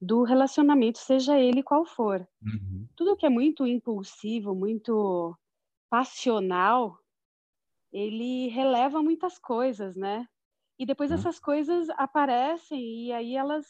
do 0.00 0.24
relacionamento, 0.24 0.98
seja 0.98 1.38
ele 1.38 1.62
qual 1.62 1.86
for. 1.86 2.26
Uhum. 2.42 2.88
Tudo 2.96 3.16
que 3.16 3.24
é 3.24 3.30
muito 3.30 3.64
impulsivo, 3.64 4.54
muito 4.54 5.36
passional, 5.88 6.98
ele 7.92 8.48
releva 8.48 9.00
muitas 9.00 9.38
coisas, 9.38 9.94
né? 9.94 10.26
E 10.78 10.84
depois 10.84 11.10
uhum. 11.10 11.18
essas 11.18 11.38
coisas 11.38 11.88
aparecem 11.90 12.80
e 12.80 13.12
aí 13.12 13.36
elas 13.36 13.66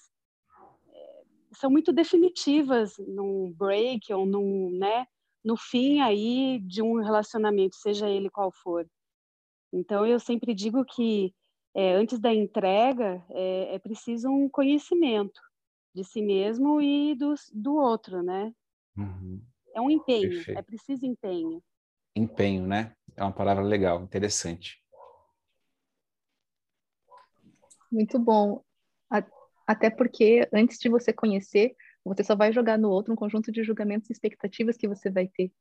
é, 0.89 1.23
são 1.53 1.71
muito 1.71 1.93
definitivas 1.93 2.95
num 2.99 3.53
break 3.53 4.11
ou 4.15 4.25
num, 4.25 4.71
né, 4.79 5.07
no 5.45 5.57
fim 5.57 6.01
aí 6.01 6.61
de 6.61 6.81
um 6.81 7.03
relacionamento, 7.03 7.77
seja 7.77 8.09
ele 8.09 8.31
qual 8.31 8.51
for. 8.51 8.87
Então, 9.73 10.05
eu 10.07 10.21
sempre 10.21 10.55
digo 10.55 10.85
que 10.85 11.35
é, 11.75 11.95
antes 11.95 12.21
da 12.21 12.33
entrega 12.33 13.25
é, 13.31 13.75
é, 13.75 13.79
preciso 13.79 14.29
um 14.29 14.49
conhecimento 14.49 15.41
de 15.95 16.05
si 16.05 16.23
mesmo 16.23 16.81
e 16.81 17.15
do, 17.15 17.35
do 17.53 17.75
outro, 17.77 18.23
né? 18.23 18.53
Uhum. 18.97 19.43
É 19.75 19.81
um 19.81 19.91
empenho, 19.91 20.25
é 20.25 20.35
Perfeito. 20.35 20.59
é 20.59 20.63
preciso 20.63 21.07
empenho. 21.07 21.63
Empenho, 22.15 22.67
né? 22.67 22.95
É 23.17 23.23
uma 23.23 23.33
palavra 23.33 23.63
legal, 23.63 24.03
interessante. 24.03 24.83
Muito 27.91 28.19
bom. 28.19 28.63
Até 29.67 29.89
porque 29.89 30.49
antes 30.53 30.79
de 30.79 30.89
você 30.89 31.13
conhecer, 31.13 31.75
você 32.05 32.25
só 32.25 32.35
vai 32.35 32.53
jogar 32.53 32.79
no 32.79 32.91
outro 32.91 33.13
um 33.13 33.17
conjunto 33.17 33.53
de 33.53 33.63
julgamentos 33.63 34.11
e 34.11 34.13
expectativas 34.13 34.77
que 34.77 34.89
você 34.89 35.11
vai 35.11 35.29
ter. 35.29 35.53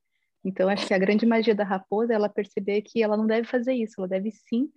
Então, 0.43 0.69
acho 0.69 0.87
que 0.87 0.93
a 0.93 0.97
grande 0.97 1.25
magia 1.25 1.53
da 1.53 1.63
raposa 1.63 2.13
é 2.13 2.15
ela 2.15 2.29
perceber 2.29 2.81
que 2.81 3.01
ela 3.03 3.15
não 3.15 3.27
deve 3.27 3.47
fazer 3.47 3.73
isso, 3.73 3.95
ela 3.99 4.07
deve 4.07 4.31
sim 4.31 4.69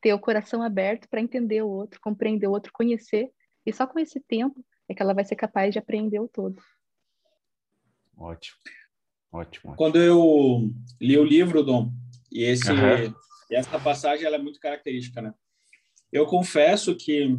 ter 0.00 0.12
o 0.12 0.18
coração 0.18 0.62
aberto 0.62 1.08
para 1.08 1.20
entender 1.20 1.62
o 1.62 1.68
outro, 1.68 2.00
compreender 2.00 2.48
o 2.48 2.50
outro, 2.50 2.72
conhecer, 2.72 3.30
e 3.64 3.72
só 3.72 3.86
com 3.86 4.00
esse 4.00 4.20
tempo 4.20 4.64
é 4.88 4.94
que 4.94 5.00
ela 5.00 5.14
vai 5.14 5.24
ser 5.24 5.36
capaz 5.36 5.72
de 5.72 5.78
apreender 5.78 6.20
o 6.20 6.28
todo. 6.28 6.60
Ótimo. 8.16 8.56
Ótimo, 9.32 9.72
ótimo. 9.72 9.76
Quando 9.76 9.98
eu 9.98 10.70
li 11.00 11.16
o 11.16 11.24
livro, 11.24 11.62
Dom, 11.62 11.90
e 12.30 12.42
esse, 12.42 12.70
uhum. 12.70 13.14
essa 13.50 13.78
passagem 13.78 14.26
ela 14.26 14.36
é 14.36 14.42
muito 14.42 14.60
característica, 14.60 15.22
né? 15.22 15.32
Eu 16.12 16.26
confesso 16.26 16.94
que 16.94 17.38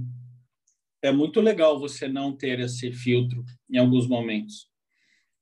é 1.03 1.11
muito 1.11 1.39
legal 1.39 1.79
você 1.79 2.07
não 2.07 2.35
ter 2.35 2.59
esse 2.59 2.91
filtro 2.91 3.43
em 3.69 3.77
alguns 3.77 4.07
momentos, 4.07 4.71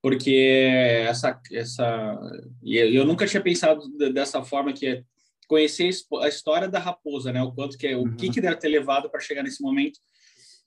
porque 0.02 0.68
essa 1.08 1.40
essa 1.52 2.20
eu 2.64 3.06
nunca 3.06 3.28
tinha 3.28 3.42
pensado 3.42 3.88
dessa 4.12 4.44
forma 4.44 4.74
que 4.74 4.88
é 4.88 5.04
conhecer 5.48 5.90
a 6.22 6.28
história 6.28 6.68
da 6.68 6.80
raposa, 6.80 7.32
né? 7.32 7.42
O 7.44 7.52
quanto 7.52 7.78
que 7.78 7.86
é, 7.86 7.96
o 7.96 8.16
que 8.16 8.28
uhum. 8.28 8.32
que 8.32 8.42
deve 8.42 8.56
ter 8.56 8.70
levado 8.70 9.10
para 9.10 9.20
chegar 9.20 9.44
nesse 9.44 9.62
momento. 9.62 10.00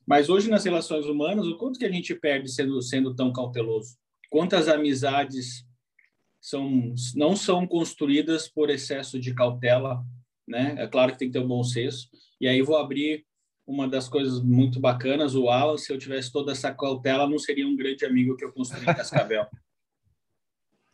Mas 0.07 0.28
hoje 0.28 0.51
nas 0.51 0.64
relações 0.64 1.07
humanas, 1.07 1.47
o 1.47 1.57
quanto 1.57 1.78
que 1.78 1.87
a 1.87 1.91
gente 1.91 2.14
perde 2.14 2.51
sendo 2.51 2.80
sendo 2.82 3.14
tão 3.14 3.32
cauteloso? 3.32 3.97
Quantas 4.30 4.68
amizades 4.68 5.64
são 6.41 6.95
não 7.16 7.35
são 7.35 7.66
construídas 7.66 8.49
por 8.49 8.70
excesso 8.70 9.18
de 9.18 9.35
cautela, 9.35 10.05
né? 10.47 10.76
É 10.78 10.87
claro 10.87 11.12
que 11.12 11.18
tem 11.18 11.28
que 11.28 11.32
ter 11.32 11.45
um 11.45 11.49
bom 11.49 11.64
senso. 11.64 12.09
E 12.41 12.47
aí 12.47 12.62
vou 12.62 12.76
abrir 12.76 13.24
uma 13.67 13.89
das 13.89 14.09
coisas 14.09 14.41
muito 14.41 14.79
bacanas, 14.79 15.35
o 15.35 15.49
Alan, 15.49 15.79
se 15.79 15.93
eu 15.93 15.99
tivesse 15.99 16.31
toda 16.31 16.53
essa 16.53 16.73
cautela, 16.73 17.29
não 17.29 17.39
seria 17.39 17.67
um 17.67 17.77
grande 17.77 18.05
amigo 18.05 18.37
que 18.37 18.45
eu 18.45 18.53
construí 18.53 18.83
em 18.83 18.95
Cascavel. 18.95 19.47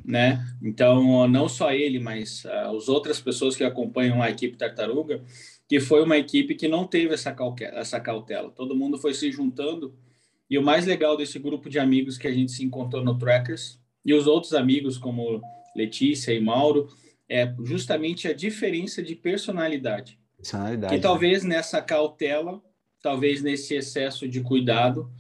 né? 0.05 0.45
Então, 0.63 1.29
não 1.29 1.49
só 1.49 1.73
ele, 1.73 1.99
mas 1.99 2.45
uh, 2.45 2.77
as 2.77 2.89
outras 2.89 3.21
pessoas 3.21 3.57
que 3.57 3.65
acompanham 3.65 4.23
a 4.23 4.31
equipe 4.31 4.57
Tartaruga, 4.57 5.23
que 5.69 5.81
foi 5.81 6.03
uma 6.03 6.17
equipe 6.17 6.55
que 6.55 6.69
não 6.69 6.87
teve 6.87 7.15
essa, 7.15 7.35
essa 7.75 8.01
cautela. 8.01 8.51
Todo 8.51 8.77
mundo 8.77 8.99
foi 8.99 9.15
se 9.15 9.31
juntando. 9.31 9.95
E 10.49 10.59
o 10.59 10.63
mais 10.63 10.87
legal 10.87 11.17
desse 11.17 11.39
grupo 11.39 11.69
de 11.69 11.79
amigos 11.79 12.19
que 12.19 12.27
a 12.27 12.33
gente 12.33 12.51
se 12.51 12.65
encontrou 12.65 13.05
no 13.05 13.17
Trackers, 13.17 13.81
e 14.05 14.15
os 14.15 14.27
outros 14.27 14.55
amigos, 14.55 14.99
como 14.99 15.41
Letícia 15.77 16.33
e 16.33 16.41
Mauro, 16.41 16.89
é 17.29 17.55
justamente 17.63 18.27
a 18.27 18.33
diferença 18.33 19.03
de 19.03 19.15
personalidade. 19.15 20.19
Personalidade. 20.41 20.93
Que 20.93 20.97
né? 20.97 21.03
talvez 21.03 21.43
né? 21.45 21.57
nessa 21.57 21.81
cautela, 21.81 22.61
talvez 23.03 23.43
nesse 23.43 23.75
excesso 23.75 24.29
de 24.29 24.41
cuidado, 24.41 25.11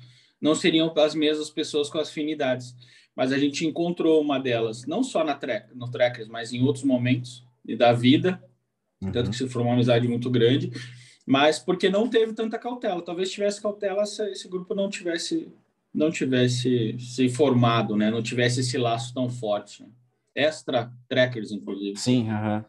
não 0.40 0.54
seriam 0.54 0.92
as 0.96 1.14
mesmas 1.14 1.50
pessoas 1.50 1.88
com 1.88 1.98
as 1.98 2.08
afinidades. 2.08 2.74
Mas 3.14 3.32
a 3.32 3.38
gente 3.38 3.66
encontrou 3.66 4.20
uma 4.20 4.38
delas, 4.38 4.86
não 4.86 5.02
só 5.02 5.22
na 5.22 5.34
track, 5.34 5.74
no 5.74 5.90
Trackers, 5.90 6.28
mas 6.28 6.52
em 6.52 6.62
outros 6.62 6.84
momentos 6.84 7.44
da 7.76 7.92
vida, 7.92 8.42
uhum. 9.00 9.12
tanto 9.12 9.30
que 9.30 9.36
se 9.36 9.48
formou 9.48 9.70
uma 9.72 9.74
amizade 9.74 10.08
muito 10.08 10.30
grande, 10.30 10.70
mas 11.26 11.58
porque 11.58 11.90
não 11.90 12.08
teve 12.08 12.32
tanta 12.32 12.58
cautela. 12.58 13.02
Talvez 13.02 13.30
tivesse 13.30 13.60
cautela 13.60 14.06
se 14.06 14.22
esse 14.30 14.48
grupo 14.48 14.74
não 14.74 14.88
tivesse 14.88 15.52
não 15.92 16.10
tivesse 16.10 16.96
se 16.98 17.28
formado, 17.28 17.96
né? 17.96 18.10
Não 18.10 18.22
tivesse 18.22 18.60
esse 18.60 18.78
laço 18.78 19.12
tão 19.12 19.28
forte. 19.28 19.84
Extra 20.34 20.92
trackers, 21.08 21.50
inclusive. 21.50 21.96
Sim, 21.98 22.30
uhum. 22.30 22.64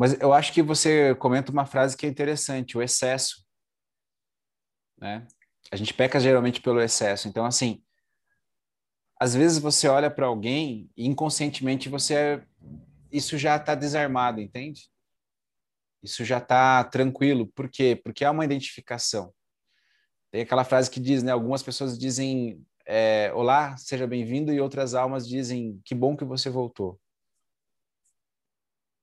Mas 0.00 0.18
eu 0.18 0.32
acho 0.32 0.54
que 0.54 0.62
você 0.62 1.14
comenta 1.16 1.52
uma 1.52 1.66
frase 1.66 1.94
que 1.94 2.06
é 2.06 2.08
interessante, 2.08 2.78
o 2.78 2.80
excesso. 2.80 3.44
Né? 4.96 5.28
A 5.70 5.76
gente 5.76 5.92
peca 5.92 6.18
geralmente 6.18 6.62
pelo 6.62 6.80
excesso. 6.80 7.28
Então, 7.28 7.44
assim, 7.44 7.84
às 9.20 9.34
vezes 9.34 9.58
você 9.58 9.88
olha 9.88 10.10
para 10.10 10.24
alguém 10.24 10.90
e 10.96 11.06
inconscientemente 11.06 11.90
você 11.90 12.14
é... 12.14 12.46
isso 13.12 13.36
já 13.36 13.56
está 13.56 13.74
desarmado, 13.74 14.40
entende? 14.40 14.88
Isso 16.02 16.24
já 16.24 16.38
está 16.38 16.82
tranquilo. 16.82 17.48
Por 17.48 17.68
quê? 17.68 17.94
Porque 18.02 18.24
há 18.24 18.30
uma 18.30 18.46
identificação. 18.46 19.34
Tem 20.30 20.40
aquela 20.40 20.64
frase 20.64 20.90
que 20.90 20.98
diz, 20.98 21.22
né? 21.22 21.30
Algumas 21.30 21.62
pessoas 21.62 21.98
dizem 21.98 22.64
é, 22.86 23.30
olá, 23.34 23.76
seja 23.76 24.06
bem-vindo, 24.06 24.50
e 24.50 24.62
outras 24.62 24.94
almas 24.94 25.28
dizem 25.28 25.78
que 25.84 25.94
bom 25.94 26.16
que 26.16 26.24
você 26.24 26.48
voltou. 26.48 26.98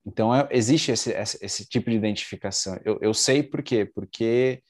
Então, 0.08 0.34
é, 0.34 0.48
existe 0.52 0.90
esse, 0.90 1.12
esse, 1.12 1.38
esse, 1.46 1.66
tipo 1.68 1.90
de 1.90 1.98
identificação. 1.98 2.80
Eu, 2.86 2.98
eu, 3.02 3.14
sei 3.14 3.44
por 3.44 3.62
quê. 3.62 3.86
Porque, 3.86 4.64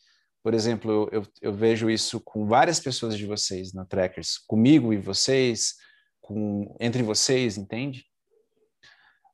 por 0.43 0.55
exemplo, 0.55 1.07
eu, 1.11 1.23
eu, 1.39 1.53
vejo 1.53 1.91
isso 1.91 2.19
com 2.19 2.47
várias 2.47 2.79
pessoas 2.79 3.15
de 3.15 3.27
vocês 3.27 3.71
na 3.71 3.85
Trackers, 3.85 4.39
comigo 4.47 4.91
e 4.91 4.97
vocês, 4.97 5.75
com, 6.19 6.75
entre 6.79 7.03
vocês, 7.03 7.55
entende? 7.55 8.03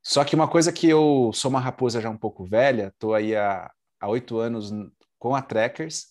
Só 0.03 0.25
que 0.25 0.35
uma 0.35 0.49
coisa 0.49 0.73
que 0.73 0.89
eu 0.89 1.31
sou 1.33 1.49
uma 1.49 1.61
raposa 1.61 2.01
já 2.01 2.09
um 2.09 2.17
pouco 2.17 2.43
velha, 2.43 2.87
estou 2.87 3.13
aí 3.13 3.33
há 3.33 3.71
oito 4.05 4.37
anos 4.37 4.73
com 5.17 5.33
a 5.33 5.41
Trackers 5.41 6.07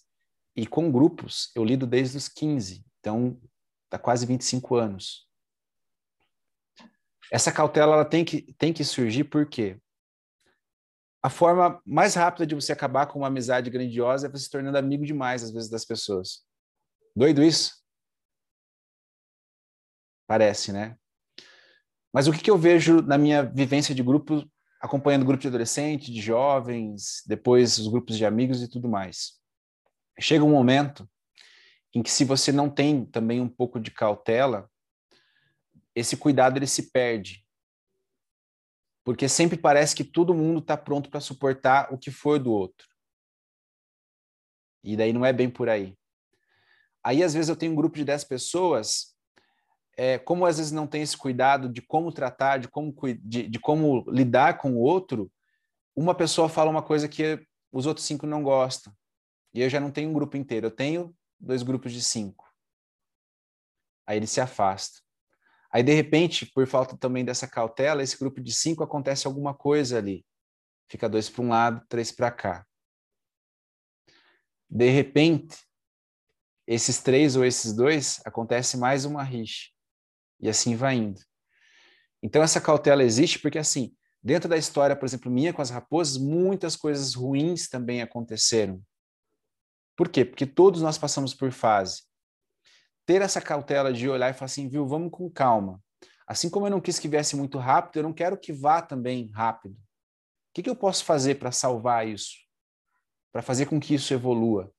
e 0.56 0.66
com 0.66 0.90
grupos, 0.90 1.50
eu 1.54 1.62
lido 1.62 1.86
desde 1.86 2.16
os 2.16 2.28
15, 2.28 2.82
então 2.98 3.38
está 3.84 3.98
quase 3.98 4.24
25 4.24 4.74
anos. 4.76 5.26
Essa 7.32 7.50
cautela 7.50 7.94
ela 7.94 8.04
tem, 8.04 8.26
que, 8.26 8.52
tem 8.58 8.74
que 8.74 8.84
surgir 8.84 9.24
porque 9.24 9.80
a 11.22 11.30
forma 11.30 11.80
mais 11.86 12.14
rápida 12.14 12.46
de 12.46 12.54
você 12.54 12.72
acabar 12.72 13.06
com 13.06 13.20
uma 13.20 13.28
amizade 13.28 13.70
grandiosa 13.70 14.26
é 14.26 14.30
você 14.30 14.44
se 14.44 14.50
tornando 14.50 14.76
amigo 14.76 15.06
demais, 15.06 15.42
às 15.42 15.50
vezes, 15.50 15.70
das 15.70 15.82
pessoas. 15.82 16.44
Doido 17.16 17.42
isso? 17.42 17.72
Parece, 20.26 20.72
né? 20.72 20.98
Mas 22.12 22.28
o 22.28 22.32
que, 22.32 22.42
que 22.42 22.50
eu 22.50 22.58
vejo 22.58 23.00
na 23.00 23.16
minha 23.16 23.42
vivência 23.42 23.94
de 23.94 24.02
grupo, 24.02 24.44
acompanhando 24.78 25.24
grupo 25.24 25.40
de 25.40 25.48
adolescentes, 25.48 26.12
de 26.12 26.20
jovens, 26.20 27.22
depois 27.26 27.78
os 27.78 27.88
grupos 27.88 28.18
de 28.18 28.26
amigos 28.26 28.62
e 28.62 28.68
tudo 28.68 28.90
mais? 28.90 29.40
Chega 30.20 30.44
um 30.44 30.50
momento 30.50 31.08
em 31.94 32.02
que 32.02 32.10
se 32.10 32.26
você 32.26 32.52
não 32.52 32.68
tem 32.68 33.06
também 33.06 33.40
um 33.40 33.48
pouco 33.48 33.80
de 33.80 33.90
cautela, 33.90 34.70
esse 35.94 36.16
cuidado 36.16 36.58
ele 36.58 36.66
se 36.66 36.90
perde. 36.90 37.44
Porque 39.04 39.28
sempre 39.28 39.56
parece 39.56 39.94
que 39.94 40.04
todo 40.04 40.34
mundo 40.34 40.60
está 40.60 40.76
pronto 40.76 41.10
para 41.10 41.20
suportar 41.20 41.92
o 41.92 41.98
que 41.98 42.10
for 42.10 42.38
do 42.38 42.52
outro. 42.52 42.86
E 44.84 44.96
daí 44.96 45.12
não 45.12 45.24
é 45.24 45.32
bem 45.32 45.50
por 45.50 45.68
aí. 45.68 45.96
Aí, 47.04 47.22
às 47.22 47.34
vezes, 47.34 47.48
eu 47.48 47.56
tenho 47.56 47.72
um 47.72 47.76
grupo 47.76 47.96
de 47.96 48.04
10 48.04 48.24
pessoas, 48.24 49.16
é, 49.96 50.18
como 50.18 50.46
às 50.46 50.58
vezes 50.58 50.72
não 50.72 50.86
tem 50.86 51.02
esse 51.02 51.16
cuidado 51.16 51.68
de 51.68 51.82
como 51.82 52.12
tratar, 52.12 52.58
de 52.58 52.68
como, 52.68 52.94
de, 53.20 53.48
de 53.48 53.58
como 53.58 54.04
lidar 54.08 54.58
com 54.58 54.72
o 54.72 54.80
outro, 54.80 55.30
uma 55.94 56.14
pessoa 56.14 56.48
fala 56.48 56.70
uma 56.70 56.82
coisa 56.82 57.08
que 57.08 57.44
os 57.70 57.86
outros 57.86 58.06
cinco 58.06 58.26
não 58.26 58.42
gostam. 58.42 58.92
E 59.52 59.60
eu 59.60 59.68
já 59.68 59.80
não 59.80 59.90
tenho 59.90 60.10
um 60.10 60.14
grupo 60.14 60.36
inteiro, 60.36 60.66
eu 60.66 60.70
tenho 60.70 61.14
dois 61.38 61.62
grupos 61.62 61.92
de 61.92 62.02
cinco. 62.02 62.50
Aí 64.06 64.16
ele 64.16 64.26
se 64.26 64.40
afasta. 64.40 65.00
Aí, 65.72 65.82
de 65.82 65.94
repente, 65.94 66.44
por 66.44 66.66
falta 66.66 66.96
também 66.98 67.24
dessa 67.24 67.48
cautela, 67.48 68.02
esse 68.02 68.18
grupo 68.18 68.42
de 68.42 68.52
cinco 68.52 68.84
acontece 68.84 69.26
alguma 69.26 69.54
coisa 69.54 69.96
ali. 69.96 70.24
Fica 70.86 71.08
dois 71.08 71.30
para 71.30 71.42
um 71.42 71.48
lado, 71.48 71.82
três 71.88 72.12
para 72.12 72.30
cá. 72.30 72.66
De 74.68 74.90
repente, 74.90 75.56
esses 76.66 76.98
três 76.98 77.36
ou 77.36 77.44
esses 77.44 77.72
dois, 77.72 78.20
acontece 78.26 78.76
mais 78.76 79.06
uma 79.06 79.22
rixa. 79.22 79.70
E 80.38 80.48
assim 80.48 80.76
vai 80.76 80.96
indo. 80.96 81.20
Então, 82.22 82.42
essa 82.42 82.60
cautela 82.60 83.02
existe 83.02 83.38
porque, 83.38 83.58
assim, 83.58 83.96
dentro 84.22 84.50
da 84.50 84.58
história, 84.58 84.94
por 84.94 85.06
exemplo, 85.06 85.30
minha 85.30 85.54
com 85.54 85.62
as 85.62 85.70
raposas, 85.70 86.18
muitas 86.18 86.76
coisas 86.76 87.14
ruins 87.14 87.68
também 87.68 88.02
aconteceram. 88.02 88.82
Por 89.96 90.10
quê? 90.10 90.22
Porque 90.22 90.44
todos 90.46 90.82
nós 90.82 90.98
passamos 90.98 91.32
por 91.32 91.50
fase 91.50 92.02
ter 93.06 93.22
essa 93.22 93.40
cautela 93.40 93.92
de 93.92 94.08
olhar 94.08 94.30
e 94.30 94.34
falar 94.34 94.46
assim, 94.46 94.68
viu, 94.68 94.86
vamos 94.86 95.10
com 95.10 95.30
calma. 95.30 95.82
Assim 96.26 96.48
como 96.48 96.66
eu 96.66 96.70
não 96.70 96.80
quis 96.80 96.98
que 96.98 97.08
viesse 97.08 97.36
muito 97.36 97.58
rápido, 97.58 97.96
eu 97.96 98.02
não 98.02 98.12
quero 98.12 98.38
que 98.38 98.52
vá 98.52 98.80
também 98.80 99.30
rápido. 99.34 99.74
O 99.74 100.54
que, 100.54 100.62
que 100.62 100.70
eu 100.70 100.76
posso 100.76 101.04
fazer 101.04 101.36
para 101.36 101.50
salvar 101.50 102.06
isso? 102.06 102.36
Para 103.32 103.42
fazer 103.42 103.66
com 103.66 103.80
que 103.80 103.94
isso 103.94 104.14
evolua? 104.14 104.72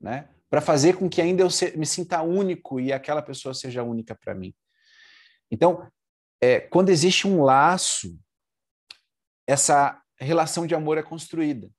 Né? 0.00 0.28
Para 0.48 0.60
fazer 0.60 0.96
com 0.96 1.08
que 1.08 1.20
ainda 1.20 1.42
eu 1.42 1.50
se, 1.50 1.76
me 1.76 1.86
sinta 1.86 2.22
único 2.22 2.78
e 2.78 2.92
aquela 2.92 3.22
pessoa 3.22 3.54
seja 3.54 3.82
única 3.82 4.14
para 4.14 4.34
mim. 4.34 4.54
Então, 5.50 5.90
é, 6.40 6.60
quando 6.60 6.90
existe 6.90 7.26
um 7.26 7.42
laço, 7.42 8.18
essa 9.46 10.00
relação 10.18 10.66
de 10.66 10.74
amor 10.74 10.98
é 10.98 11.02
construída. 11.02 11.70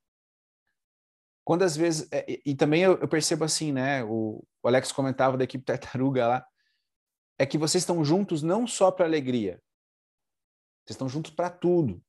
Quando 1.48 1.64
às 1.64 1.78
vezes. 1.78 2.10
É, 2.12 2.30
e, 2.30 2.42
e 2.48 2.56
também 2.56 2.84
eu, 2.84 2.98
eu, 3.00 3.08
percebo 3.08 3.46
assim, 3.46 3.72
né? 3.72 4.04
O, 4.04 4.46
o 4.62 4.68
Alex 4.68 4.92
comentava 4.92 5.38
da 5.38 5.46
equipe 5.46 5.64
Tartaruga 5.64 6.28
lá. 6.28 6.46
É 7.40 7.46
que 7.46 7.58
vocês 7.58 7.84
estão 7.84 8.04
juntos 8.04 8.44
não 8.44 8.68
só 8.68 8.92
para 8.92 9.06
alegria. 9.06 9.54
Vocês 10.84 10.96
estão 10.96 11.08
juntos 11.08 11.32
para 11.32 11.50
tudo. 11.50 12.04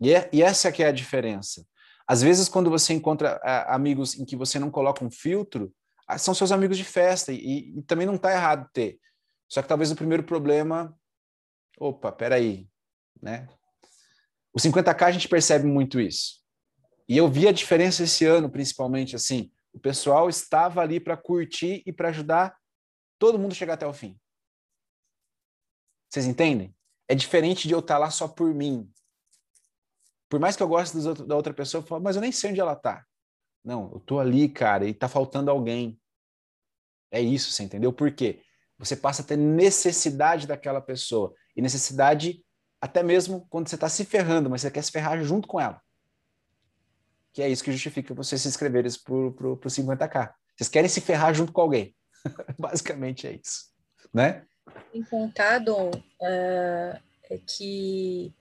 E, 0.00 0.14
é, 0.14 0.30
e 0.32 0.44
essa 0.44 0.70
que 0.70 0.84
é 0.84 0.86
a 0.86 0.92
diferença. 0.92 1.66
Às 2.06 2.22
vezes, 2.22 2.48
quando 2.48 2.70
você 2.70 2.92
encontra 2.92 3.40
a, 3.42 3.74
amigos 3.74 4.16
em 4.16 4.24
que 4.24 4.36
você 4.36 4.60
não 4.60 4.70
coloca 4.70 5.04
um 5.04 5.10
filtro, 5.10 5.74
são 6.16 6.32
seus 6.32 6.52
amigos 6.52 6.78
de 6.78 6.84
festa. 6.84 7.32
E, 7.32 7.76
e 7.76 7.82
também 7.82 8.06
não 8.06 8.14
está 8.14 8.30
errado 8.30 8.70
ter. 8.72 9.00
Só 9.48 9.60
que 9.60 9.66
talvez 9.66 9.90
o 9.90 9.96
primeiro 9.96 10.22
problema. 10.22 10.96
Opa, 11.80 12.12
peraí. 12.12 12.68
Né? 13.20 13.48
O 14.52 14.60
50K 14.60 15.02
a 15.02 15.10
gente 15.10 15.28
percebe 15.28 15.66
muito 15.66 16.00
isso. 16.00 16.43
E 17.08 17.16
eu 17.16 17.28
vi 17.28 17.46
a 17.46 17.52
diferença 17.52 18.02
esse 18.02 18.24
ano, 18.24 18.50
principalmente 18.50 19.14
assim, 19.14 19.50
o 19.72 19.78
pessoal 19.78 20.28
estava 20.28 20.80
ali 20.80 20.98
para 20.98 21.16
curtir 21.16 21.82
e 21.84 21.92
para 21.92 22.08
ajudar 22.08 22.56
todo 23.18 23.38
mundo 23.38 23.54
chegar 23.54 23.74
até 23.74 23.86
o 23.86 23.92
fim. 23.92 24.18
Vocês 26.08 26.26
entendem? 26.26 26.74
É 27.08 27.14
diferente 27.14 27.66
de 27.66 27.74
eu 27.74 27.80
estar 27.80 27.98
lá 27.98 28.10
só 28.10 28.28
por 28.28 28.54
mim. 28.54 28.90
Por 30.28 30.40
mais 30.40 30.56
que 30.56 30.62
eu 30.62 30.68
goste 30.68 30.96
da 31.26 31.36
outra 31.36 31.52
pessoa, 31.52 31.82
eu 31.82 31.86
falo, 31.86 32.02
mas 32.02 32.16
eu 32.16 32.22
nem 32.22 32.32
sei 32.32 32.50
onde 32.50 32.60
ela 32.60 32.72
está. 32.72 33.04
Não, 33.64 33.90
eu 33.92 34.00
tô 34.00 34.20
ali, 34.20 34.48
cara, 34.48 34.86
e 34.86 34.94
tá 34.94 35.08
faltando 35.08 35.50
alguém. 35.50 36.00
É 37.10 37.20
isso, 37.20 37.50
você 37.50 37.62
entendeu? 37.62 37.92
Por 37.92 38.12
quê? 38.12 38.42
Você 38.78 38.96
passa 38.96 39.22
a 39.22 39.24
ter 39.24 39.36
necessidade 39.36 40.46
daquela 40.46 40.80
pessoa. 40.80 41.34
E 41.56 41.62
necessidade 41.62 42.44
até 42.80 43.02
mesmo 43.02 43.46
quando 43.48 43.68
você 43.68 43.76
está 43.76 43.88
se 43.88 44.04
ferrando, 44.04 44.50
mas 44.50 44.60
você 44.60 44.70
quer 44.70 44.82
se 44.82 44.92
ferrar 44.92 45.22
junto 45.22 45.48
com 45.48 45.60
ela. 45.60 45.80
Que 47.34 47.42
é 47.42 47.48
isso 47.48 47.62
que 47.62 47.72
justifica 47.72 48.14
você 48.14 48.38
se 48.38 48.48
inscreverem 48.48 48.90
para 49.04 49.14
o 49.14 49.58
50k. 49.58 50.32
Vocês 50.56 50.68
querem 50.68 50.88
se 50.88 51.00
ferrar 51.00 51.34
junto 51.34 51.52
com 51.52 51.60
alguém. 51.60 51.94
Basicamente 52.58 53.26
é 53.26 53.32
isso. 53.32 53.66
Né? 54.12 54.44
Tem 54.92 55.02
contado 55.02 55.90
uh, 55.90 57.00
que, 57.46 58.32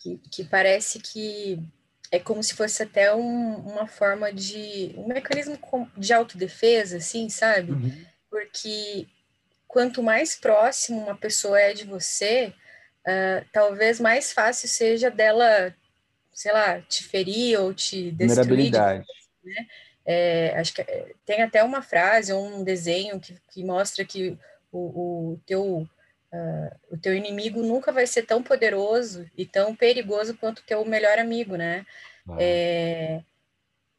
que, 0.00 0.18
que 0.30 0.44
parece 0.44 0.98
que 0.98 1.62
é 2.10 2.18
como 2.18 2.42
se 2.42 2.54
fosse 2.54 2.82
até 2.82 3.14
um, 3.14 3.56
uma 3.56 3.86
forma 3.86 4.32
de 4.32 4.94
um 4.96 5.08
mecanismo 5.08 5.58
de 5.96 6.12
autodefesa, 6.12 6.98
assim, 6.98 7.28
sabe? 7.28 7.72
Uhum. 7.72 8.06
Porque 8.30 9.06
quanto 9.66 10.02
mais 10.02 10.36
próximo 10.36 11.00
uma 11.00 11.16
pessoa 11.16 11.60
é 11.60 11.72
de 11.72 11.84
você, 11.84 12.54
uh, 13.06 13.44
talvez 13.52 13.98
mais 13.98 14.32
fácil 14.32 14.68
seja 14.68 15.10
dela, 15.10 15.74
sei 16.34 16.52
lá, 16.52 16.80
te 16.82 17.04
ferir 17.04 17.58
ou 17.60 17.72
te 17.72 18.10
destruir. 18.10 18.72
Né? 18.72 19.66
É, 20.04 20.58
acho 20.58 20.74
que 20.74 20.82
é, 20.82 21.12
tem 21.24 21.42
até 21.42 21.62
uma 21.62 21.80
frase 21.80 22.32
um 22.32 22.62
desenho 22.62 23.18
que, 23.18 23.34
que 23.50 23.64
mostra 23.64 24.04
que 24.04 24.36
o, 24.70 25.32
o 25.32 25.40
teu 25.46 25.88
Uh, 26.34 26.76
o 26.90 26.98
teu 26.98 27.14
inimigo 27.14 27.62
nunca 27.62 27.92
vai 27.92 28.08
ser 28.08 28.22
tão 28.22 28.42
poderoso 28.42 29.24
e 29.38 29.46
tão 29.46 29.72
perigoso 29.72 30.36
quanto 30.36 30.58
o 30.58 30.64
teu 30.64 30.84
melhor 30.84 31.16
amigo, 31.16 31.54
né? 31.54 31.86
Ah. 32.28 32.36
É, 32.40 33.22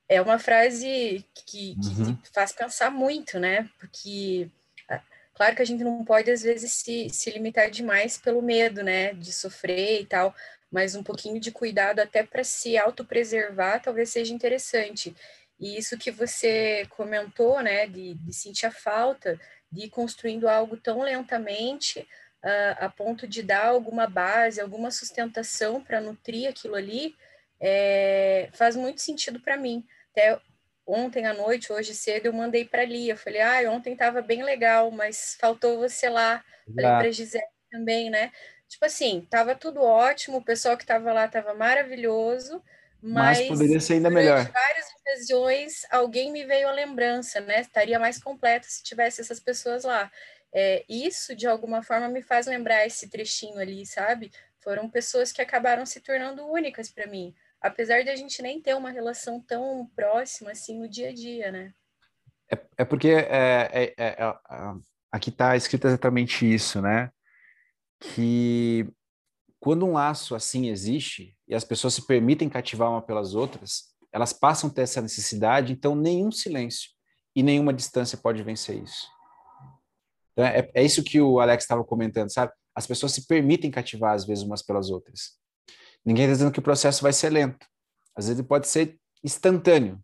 é 0.09 0.21
uma 0.21 0.37
frase 0.37 1.25
que, 1.33 1.75
que 1.75 2.01
uhum. 2.01 2.17
faz 2.33 2.51
pensar 2.51 2.91
muito, 2.91 3.39
né? 3.39 3.69
Porque, 3.79 4.49
ah, 4.89 5.01
claro 5.33 5.55
que 5.55 5.61
a 5.61 5.65
gente 5.65 5.81
não 5.81 6.03
pode, 6.03 6.29
às 6.29 6.41
vezes, 6.41 6.73
se, 6.73 7.09
se 7.09 7.31
limitar 7.31 7.71
demais 7.71 8.17
pelo 8.17 8.41
medo, 8.41 8.83
né? 8.83 9.13
De 9.13 9.31
sofrer 9.31 10.01
e 10.01 10.05
tal, 10.05 10.35
mas 10.71 10.95
um 10.95 11.03
pouquinho 11.03 11.39
de 11.39 11.51
cuidado 11.51 11.99
até 11.99 12.23
para 12.23 12.43
se 12.43 12.77
autopreservar 12.77 13.81
talvez 13.81 14.09
seja 14.09 14.33
interessante. 14.33 15.15
E 15.59 15.77
isso 15.77 15.97
que 15.97 16.11
você 16.11 16.85
comentou, 16.89 17.61
né? 17.61 17.87
De, 17.87 18.13
de 18.15 18.33
sentir 18.33 18.65
a 18.65 18.71
falta 18.71 19.39
de 19.71 19.85
ir 19.85 19.89
construindo 19.89 20.47
algo 20.47 20.77
tão 20.77 21.01
lentamente 21.01 21.99
uh, 22.43 22.85
a 22.85 22.89
ponto 22.89 23.27
de 23.27 23.41
dar 23.41 23.67
alguma 23.67 24.07
base, 24.07 24.61
alguma 24.61 24.91
sustentação 24.91 25.81
para 25.81 25.99
nutrir 25.99 26.49
aquilo 26.49 26.75
ali, 26.75 27.15
é, 27.59 28.49
faz 28.53 28.75
muito 28.75 29.01
sentido 29.01 29.39
para 29.39 29.57
mim. 29.57 29.85
Até 30.11 30.39
ontem 30.85 31.25
à 31.25 31.33
noite, 31.33 31.73
hoje 31.73 31.93
cedo, 31.93 32.27
eu 32.27 32.33
mandei 32.33 32.65
para 32.65 32.85
Lia. 32.85 33.13
Eu 33.13 33.17
falei, 33.17 33.41
ah, 33.41 33.71
ontem 33.71 33.93
estava 33.93 34.21
bem 34.21 34.43
legal, 34.43 34.91
mas 34.91 35.35
faltou 35.39 35.77
você 35.77 36.09
lá. 36.09 36.43
Falei 36.65 36.85
para 36.91 37.07
a 37.07 37.11
Gisele 37.11 37.43
também, 37.71 38.09
né? 38.09 38.31
Tipo 38.67 38.85
assim, 38.85 39.25
tava 39.29 39.55
tudo 39.55 39.81
ótimo, 39.81 40.37
o 40.37 40.43
pessoal 40.43 40.75
que 40.75 40.83
estava 40.83 41.13
lá 41.13 41.25
estava 41.25 41.53
maravilhoso, 41.53 42.61
mas, 43.01 43.39
mas, 43.39 43.47
poderia 43.47 43.79
ser 43.79 43.93
ainda 43.93 44.09
melhor. 44.09 44.49
várias 44.51 44.87
ocasiões, 44.99 45.85
alguém 45.91 46.31
me 46.31 46.43
veio 46.45 46.67
a 46.67 46.71
lembrança, 46.71 47.39
né? 47.39 47.61
Estaria 47.61 47.99
mais 47.99 48.21
completa 48.21 48.65
se 48.67 48.83
tivesse 48.83 49.21
essas 49.21 49.39
pessoas 49.39 49.83
lá 49.83 50.11
é, 50.55 50.85
isso 50.87 51.35
de 51.35 51.45
alguma 51.45 51.83
forma 51.83 52.07
me 52.07 52.21
faz 52.21 52.47
lembrar 52.47 52.87
esse 52.87 53.09
trechinho 53.09 53.59
ali, 53.59 53.85
sabe? 53.85 54.31
Foram 54.63 54.89
pessoas 54.89 55.33
que 55.33 55.41
acabaram 55.41 55.85
se 55.85 55.99
tornando 55.99 56.47
únicas 56.47 56.89
para 56.89 57.05
mim, 57.05 57.35
apesar 57.59 58.03
de 58.03 58.09
a 58.09 58.15
gente 58.15 58.41
nem 58.41 58.61
ter 58.61 58.73
uma 58.73 58.89
relação 58.89 59.41
tão 59.41 59.85
próxima 59.93 60.51
assim 60.51 60.79
no 60.79 60.87
dia 60.87 61.09
a 61.09 61.13
dia, 61.13 61.51
né? 61.51 61.73
É, 62.49 62.57
é 62.77 62.85
porque 62.85 63.09
é, 63.09 63.69
é, 63.73 63.93
é, 63.97 64.07
é 64.07 64.35
aqui 65.11 65.29
está 65.29 65.57
escrito 65.57 65.87
exatamente 65.87 66.51
isso, 66.51 66.81
né? 66.81 67.11
Que 68.13 68.87
quando 69.59 69.85
um 69.85 69.93
laço 69.93 70.35
assim 70.35 70.69
existe 70.69 71.35
e 71.47 71.55
as 71.55 71.63
pessoas 71.63 71.93
se 71.95 72.05
permitem 72.05 72.47
cativar 72.47 72.89
uma 72.89 73.01
pelas 73.01 73.33
outras, 73.33 73.95
elas 74.11 74.31
passam 74.31 74.69
a 74.69 74.73
ter 74.73 74.83
essa 74.83 75.01
necessidade, 75.01 75.73
então 75.73 75.95
nenhum 75.95 76.31
silêncio 76.31 76.91
e 77.35 77.43
nenhuma 77.43 77.73
distância 77.73 78.17
pode 78.17 78.41
vencer 78.43 78.81
isso. 78.81 79.07
Então, 80.31 80.45
é, 80.45 80.69
é 80.73 80.83
isso 80.83 81.03
que 81.03 81.19
o 81.19 81.39
Alex 81.39 81.63
estava 81.63 81.83
comentando, 81.83 82.31
sabe? 82.31 82.51
As 82.75 82.85
pessoas 82.85 83.13
se 83.13 83.25
permitem 83.25 83.71
cativar, 83.71 84.13
às 84.13 84.25
vezes, 84.25 84.43
umas 84.43 84.61
pelas 84.61 84.89
outras. 84.89 85.37
Ninguém 86.05 86.25
está 86.25 86.33
dizendo 86.33 86.51
que 86.51 86.59
o 86.59 86.63
processo 86.63 87.01
vai 87.01 87.11
ser 87.11 87.29
lento. 87.29 87.65
Às 88.15 88.27
vezes 88.27 88.45
pode 88.45 88.67
ser 88.67 88.99
instantâneo, 89.23 90.01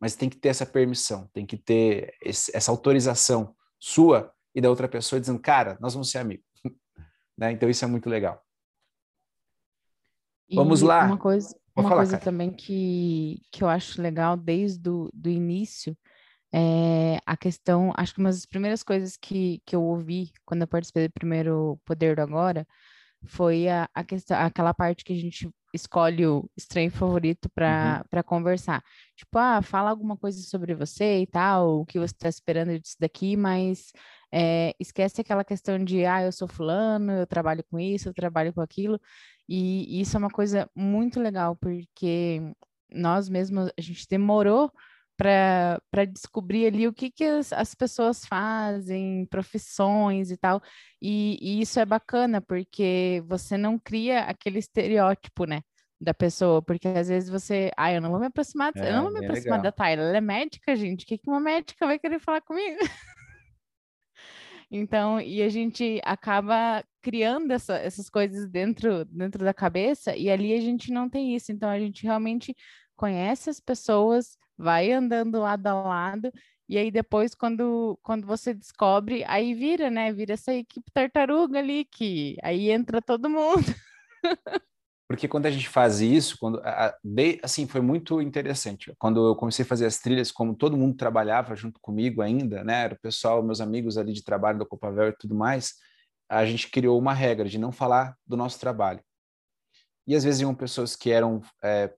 mas 0.00 0.14
tem 0.14 0.28
que 0.28 0.36
ter 0.36 0.50
essa 0.50 0.64
permissão, 0.64 1.28
tem 1.32 1.44
que 1.44 1.56
ter 1.56 2.14
esse, 2.22 2.54
essa 2.54 2.70
autorização 2.70 3.54
sua 3.78 4.32
e 4.54 4.60
da 4.60 4.70
outra 4.70 4.88
pessoa 4.88 5.20
dizendo, 5.20 5.40
cara, 5.40 5.76
nós 5.80 5.94
vamos 5.94 6.10
ser 6.10 6.18
amigos. 6.18 6.45
Né? 7.36 7.52
Então 7.52 7.68
isso 7.68 7.84
é 7.84 7.88
muito 7.88 8.08
legal. 8.08 8.42
Vamos 10.52 10.80
lá. 10.80 11.04
Uma 11.06 11.18
coisa, 11.18 11.56
uma 11.74 11.88
falar, 11.88 12.02
coisa 12.02 12.18
também 12.18 12.52
que, 12.52 13.42
que 13.50 13.64
eu 13.64 13.68
acho 13.68 14.00
legal 14.00 14.36
desde 14.36 14.88
o 14.88 15.10
do 15.12 15.28
início 15.28 15.96
é, 16.52 17.18
a 17.26 17.36
questão, 17.36 17.92
acho 17.96 18.14
que 18.14 18.20
uma 18.20 18.30
das 18.30 18.46
primeiras 18.46 18.82
coisas 18.82 19.16
que, 19.16 19.60
que 19.66 19.74
eu 19.74 19.82
ouvi 19.82 20.32
quando 20.44 20.62
eu 20.62 20.68
participei 20.68 21.08
do 21.08 21.12
primeiro 21.12 21.78
Poder 21.84 22.16
do 22.16 22.22
Agora 22.22 22.66
foi 23.26 23.68
a, 23.68 23.88
a 23.94 24.04
questão, 24.04 24.38
aquela 24.38 24.72
parte 24.72 25.04
que 25.04 25.12
a 25.12 25.16
gente 25.16 25.50
escolhe 25.74 26.26
o 26.26 26.48
estranho 26.56 26.90
favorito 26.90 27.50
para 27.50 28.04
uhum. 28.14 28.22
conversar. 28.22 28.82
Tipo, 29.16 29.38
ah, 29.38 29.60
fala 29.60 29.90
alguma 29.90 30.16
coisa 30.16 30.40
sobre 30.40 30.74
você 30.74 31.20
e 31.20 31.26
tal, 31.26 31.80
o 31.80 31.86
que 31.86 31.98
você 31.98 32.14
está 32.14 32.28
esperando 32.28 32.78
disso 32.78 32.96
daqui, 32.98 33.36
mas 33.36 33.92
é, 34.32 34.74
esquece 34.80 35.20
aquela 35.20 35.44
questão 35.44 35.82
de, 35.82 36.04
ah, 36.04 36.22
eu 36.22 36.32
sou 36.32 36.48
fulano, 36.48 37.12
eu 37.12 37.26
trabalho 37.26 37.64
com 37.70 37.78
isso, 37.78 38.08
eu 38.08 38.14
trabalho 38.14 38.52
com 38.52 38.60
aquilo. 38.60 39.00
E, 39.48 40.00
isso 40.00 40.16
é 40.16 40.18
uma 40.18 40.30
coisa 40.30 40.68
muito 40.74 41.20
legal, 41.20 41.56
porque 41.56 42.40
nós 42.90 43.28
mesmos, 43.28 43.70
a 43.78 43.80
gente 43.80 44.06
demorou 44.08 44.70
para 45.16 46.04
descobrir 46.12 46.66
ali 46.66 46.86
o 46.86 46.92
que, 46.92 47.10
que 47.10 47.24
as, 47.24 47.52
as, 47.52 47.74
pessoas 47.74 48.26
fazem, 48.26 49.26
profissões 49.26 50.30
e 50.30 50.36
tal. 50.36 50.60
E, 51.00 51.38
e, 51.40 51.60
isso 51.62 51.80
é 51.80 51.86
bacana, 51.86 52.40
porque 52.40 53.22
você 53.26 53.56
não 53.56 53.78
cria 53.78 54.20
aquele 54.24 54.58
estereótipo, 54.58 55.46
né? 55.46 55.62
Da 55.98 56.12
pessoa, 56.12 56.60
porque 56.60 56.86
às 56.88 57.08
vezes 57.08 57.30
você, 57.30 57.70
ah, 57.74 57.90
eu 57.90 58.02
não 58.02 58.10
vou 58.10 58.20
me 58.20 58.26
aproximar, 58.26 58.70
é, 58.76 58.90
eu 58.90 58.96
não 58.96 59.04
vou 59.04 59.12
me 59.12 59.24
aproximar 59.24 59.58
legal. 59.58 59.62
da 59.62 59.72
Tayla, 59.72 60.02
ela 60.02 60.16
é 60.18 60.20
médica, 60.20 60.76
gente, 60.76 61.04
o 61.04 61.06
que, 61.06 61.16
que 61.16 61.28
uma 61.28 61.40
médica 61.40 61.86
vai 61.86 61.98
querer 61.98 62.20
falar 62.20 62.42
comigo? 62.42 62.78
Então, 64.70 65.20
e 65.20 65.42
a 65.42 65.48
gente 65.48 66.00
acaba 66.04 66.84
criando 67.00 67.52
essa, 67.52 67.76
essas 67.76 68.10
coisas 68.10 68.48
dentro, 68.48 69.04
dentro 69.06 69.44
da 69.44 69.54
cabeça, 69.54 70.16
e 70.16 70.28
ali 70.28 70.52
a 70.54 70.60
gente 70.60 70.92
não 70.92 71.08
tem 71.08 71.36
isso. 71.36 71.52
Então, 71.52 71.68
a 71.68 71.78
gente 71.78 72.02
realmente 72.04 72.54
conhece 72.96 73.50
as 73.50 73.60
pessoas, 73.60 74.36
vai 74.58 74.90
andando 74.92 75.40
lado 75.40 75.66
a 75.66 75.74
lado, 75.74 76.32
e 76.68 76.76
aí 76.76 76.90
depois, 76.90 77.34
quando, 77.34 77.98
quando 78.02 78.26
você 78.26 78.52
descobre, 78.52 79.24
aí 79.26 79.54
vira, 79.54 79.88
né? 79.88 80.12
Vira 80.12 80.34
essa 80.34 80.52
equipe 80.52 80.90
tartaruga 80.92 81.58
ali, 81.60 81.84
que 81.84 82.36
aí 82.42 82.70
entra 82.70 83.00
todo 83.00 83.30
mundo. 83.30 83.62
Porque 85.08 85.28
quando 85.28 85.46
a 85.46 85.50
gente 85.50 85.68
faz 85.68 86.00
isso, 86.00 86.36
quando 86.38 86.60
assim 87.42 87.66
foi 87.66 87.80
muito 87.80 88.20
interessante. 88.20 88.92
Quando 88.98 89.24
eu 89.28 89.36
comecei 89.36 89.64
a 89.64 89.68
fazer 89.68 89.86
as 89.86 89.98
trilhas, 89.98 90.32
como 90.32 90.56
todo 90.56 90.76
mundo 90.76 90.96
trabalhava 90.96 91.54
junto 91.54 91.78
comigo 91.80 92.22
ainda, 92.22 92.64
né? 92.64 92.84
Era 92.84 92.94
o 92.94 93.00
pessoal, 93.00 93.42
meus 93.42 93.60
amigos 93.60 93.96
ali 93.96 94.12
de 94.12 94.24
trabalho 94.24 94.58
da 94.58 94.66
Copavel 94.66 95.08
e 95.08 95.16
tudo 95.16 95.34
mais. 95.34 95.74
A 96.28 96.44
gente 96.44 96.68
criou 96.68 96.98
uma 96.98 97.14
regra 97.14 97.48
de 97.48 97.56
não 97.56 97.70
falar 97.70 98.16
do 98.26 98.36
nosso 98.36 98.58
trabalho. 98.58 99.00
E 100.08 100.14
às 100.14 100.24
vezes 100.24 100.40
iam 100.40 100.54
pessoas 100.54 100.96
que 100.96 101.10
eram 101.10 101.40
é, 101.62 101.92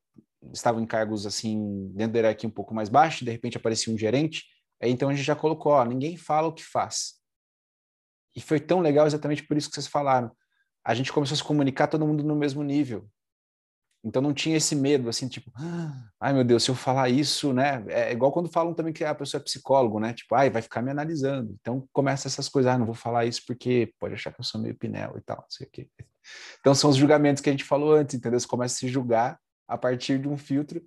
estavam 0.52 0.80
em 0.80 0.86
cargos 0.86 1.26
assim 1.26 1.90
dentro 1.94 2.12
da 2.12 2.18
hierarquia 2.20 2.48
um 2.48 2.52
pouco 2.52 2.74
mais 2.74 2.88
baixo, 2.88 3.24
de 3.24 3.30
repente 3.30 3.56
aparecia 3.56 3.92
um 3.92 3.98
gerente, 3.98 4.44
aí 4.82 4.90
então 4.90 5.08
a 5.08 5.14
gente 5.14 5.24
já 5.24 5.34
colocou, 5.34 5.72
ó, 5.72 5.84
ninguém 5.84 6.16
fala 6.16 6.48
o 6.48 6.52
que 6.52 6.64
faz. 6.64 7.14
E 8.36 8.40
foi 8.40 8.60
tão 8.60 8.80
legal 8.80 9.06
exatamente 9.06 9.42
por 9.42 9.56
isso 9.56 9.68
que 9.68 9.74
vocês 9.74 9.86
falaram. 9.86 10.30
A 10.88 10.94
gente 10.94 11.12
começou 11.12 11.34
a 11.34 11.38
se 11.38 11.44
comunicar 11.44 11.86
todo 11.86 12.06
mundo 12.06 12.22
no 12.24 12.34
mesmo 12.34 12.62
nível. 12.62 13.08
Então 14.02 14.22
não 14.22 14.32
tinha 14.32 14.56
esse 14.56 14.76
medo, 14.76 15.08
assim, 15.08 15.28
tipo, 15.28 15.50
ah, 15.56 16.08
ai 16.20 16.32
meu 16.32 16.44
Deus, 16.44 16.62
se 16.62 16.70
eu 16.70 16.74
falar 16.74 17.08
isso, 17.08 17.52
né? 17.52 17.84
É 17.88 18.12
igual 18.12 18.32
quando 18.32 18.48
falam 18.48 18.72
também 18.72 18.92
que 18.92 19.04
a 19.04 19.14
pessoa 19.14 19.40
é 19.40 19.44
psicólogo, 19.44 19.98
né? 19.98 20.14
Tipo, 20.14 20.34
ai, 20.36 20.48
vai 20.48 20.62
ficar 20.62 20.80
me 20.80 20.90
analisando. 20.90 21.54
Então 21.60 21.86
começa 21.92 22.28
essas 22.28 22.48
coisas, 22.48 22.72
ah, 22.72 22.78
não 22.78 22.86
vou 22.86 22.94
falar 22.94 23.26
isso 23.26 23.42
porque 23.46 23.92
pode 23.98 24.14
achar 24.14 24.32
que 24.32 24.40
eu 24.40 24.44
sou 24.44 24.60
meio 24.60 24.76
pinel 24.76 25.14
e 25.18 25.20
tal, 25.20 25.38
não 25.38 25.50
sei 25.50 25.66
o 25.66 25.70
quê. 25.70 25.88
Então 26.60 26.74
são 26.74 26.90
os 26.90 26.96
julgamentos 26.96 27.42
que 27.42 27.50
a 27.50 27.52
gente 27.52 27.64
falou 27.64 27.92
antes, 27.92 28.14
entendeu? 28.14 28.38
Você 28.38 28.46
começa 28.46 28.76
a 28.76 28.78
se 28.78 28.88
julgar 28.88 29.38
a 29.66 29.76
partir 29.76 30.18
de 30.18 30.28
um 30.28 30.38
filtro 30.38 30.80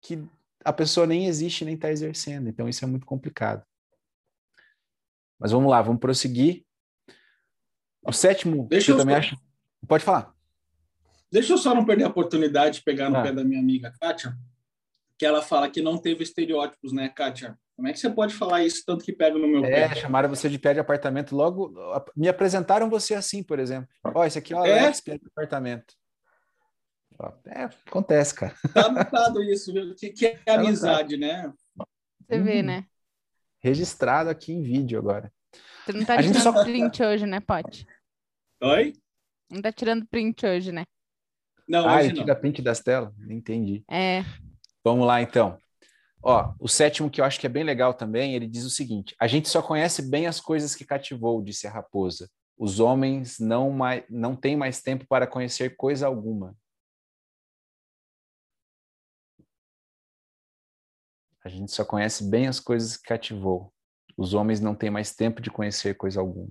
que 0.00 0.22
a 0.64 0.72
pessoa 0.72 1.06
nem 1.06 1.26
existe 1.26 1.64
nem 1.64 1.74
está 1.74 1.90
exercendo. 1.90 2.48
Então, 2.48 2.68
isso 2.68 2.84
é 2.84 2.88
muito 2.88 3.06
complicado. 3.06 3.64
Mas 5.38 5.52
vamos 5.52 5.70
lá, 5.70 5.80
vamos 5.80 6.00
prosseguir. 6.00 6.64
O 8.02 8.12
sétimo, 8.12 8.66
Deixa 8.68 8.92
eu, 8.92 8.96
também 8.96 9.14
só... 9.14 9.18
acho. 9.20 9.47
Pode 9.86 10.04
falar. 10.04 10.34
Deixa 11.30 11.52
eu 11.52 11.58
só 11.58 11.74
não 11.74 11.84
perder 11.84 12.04
a 12.04 12.08
oportunidade 12.08 12.76
de 12.76 12.84
pegar 12.84 13.10
no 13.10 13.18
ah. 13.18 13.22
pé 13.22 13.32
da 13.32 13.44
minha 13.44 13.60
amiga 13.60 13.92
Kátia, 14.00 14.34
que 15.18 15.26
ela 15.26 15.42
fala 15.42 15.70
que 15.70 15.82
não 15.82 15.98
teve 15.98 16.22
estereótipos, 16.22 16.92
né, 16.92 17.08
Kátia? 17.08 17.58
Como 17.76 17.86
é 17.86 17.92
que 17.92 18.00
você 18.00 18.10
pode 18.10 18.34
falar 18.34 18.64
isso 18.64 18.82
tanto 18.84 19.04
que 19.04 19.12
pega 19.12 19.38
no 19.38 19.46
meu 19.46 19.64
é, 19.64 19.88
pé? 19.88 19.94
chamaram 19.94 20.28
você 20.28 20.48
de 20.48 20.58
pé 20.58 20.74
de 20.74 20.80
apartamento. 20.80 21.36
Logo, 21.36 21.72
me 22.16 22.28
apresentaram 22.28 22.90
você 22.90 23.14
assim, 23.14 23.42
por 23.42 23.60
exemplo. 23.60 23.88
Ó, 24.02 24.24
esse 24.24 24.38
aqui 24.38 24.52
é 24.52 24.56
o 24.56 24.60
Alex, 24.60 24.98
é? 24.98 25.02
pé 25.02 25.18
de 25.18 25.26
apartamento. 25.26 25.94
É, 27.46 27.64
acontece, 27.86 28.34
cara. 28.34 28.54
Tá 28.74 28.86
anotado 28.86 29.42
isso, 29.42 29.72
viu? 29.72 29.94
Que, 29.94 30.10
que 30.10 30.26
é 30.26 30.36
tá 30.38 30.54
amizade, 30.54 31.16
né? 31.16 31.52
Você 32.20 32.40
vê, 32.40 32.60
uhum. 32.60 32.66
né? 32.66 32.84
Registrado 33.60 34.30
aqui 34.30 34.52
em 34.52 34.62
vídeo 34.62 34.98
agora. 34.98 35.32
Você 35.84 35.92
não 35.92 36.04
tá 36.04 36.14
a 36.14 36.22
tirando 36.22 36.42
só... 36.42 36.64
print 36.64 37.02
hoje, 37.02 37.26
né, 37.26 37.40
Pote? 37.40 37.86
Oi? 38.60 38.92
Não 39.50 39.62
tá 39.62 39.72
tirando 39.72 40.06
print 40.06 40.46
hoje, 40.46 40.72
né? 40.72 40.84
Não, 41.68 41.88
ah, 41.88 42.02
ele 42.02 42.14
tira 42.14 42.34
print 42.34 42.62
das 42.62 42.80
telas? 42.80 43.12
Entendi. 43.28 43.84
É. 43.90 44.22
Vamos 44.82 45.06
lá, 45.06 45.20
então. 45.20 45.58
Ó, 46.22 46.54
o 46.58 46.68
sétimo 46.68 47.10
que 47.10 47.20
eu 47.20 47.24
acho 47.24 47.38
que 47.38 47.46
é 47.46 47.50
bem 47.50 47.62
legal 47.62 47.94
também, 47.94 48.34
ele 48.34 48.46
diz 48.46 48.64
o 48.64 48.70
seguinte: 48.70 49.14
a 49.20 49.26
gente 49.26 49.48
só 49.48 49.62
conhece 49.62 50.02
bem 50.02 50.26
as 50.26 50.40
coisas 50.40 50.74
que 50.74 50.84
cativou, 50.84 51.42
disse 51.42 51.66
a 51.66 51.70
raposa. 51.70 52.28
Os 52.56 52.80
homens 52.80 53.38
não, 53.38 53.70
mais, 53.70 54.02
não 54.10 54.34
têm 54.34 54.56
mais 54.56 54.82
tempo 54.82 55.06
para 55.06 55.26
conhecer 55.26 55.76
coisa 55.76 56.06
alguma. 56.06 56.56
A 61.44 61.48
gente 61.48 61.70
só 61.70 61.84
conhece 61.84 62.28
bem 62.28 62.48
as 62.48 62.58
coisas 62.58 62.96
que 62.96 63.04
cativou. 63.04 63.72
Os 64.16 64.34
homens 64.34 64.60
não 64.60 64.74
têm 64.74 64.90
mais 64.90 65.14
tempo 65.14 65.40
de 65.40 65.50
conhecer 65.50 65.94
coisa 65.96 66.20
alguma. 66.20 66.50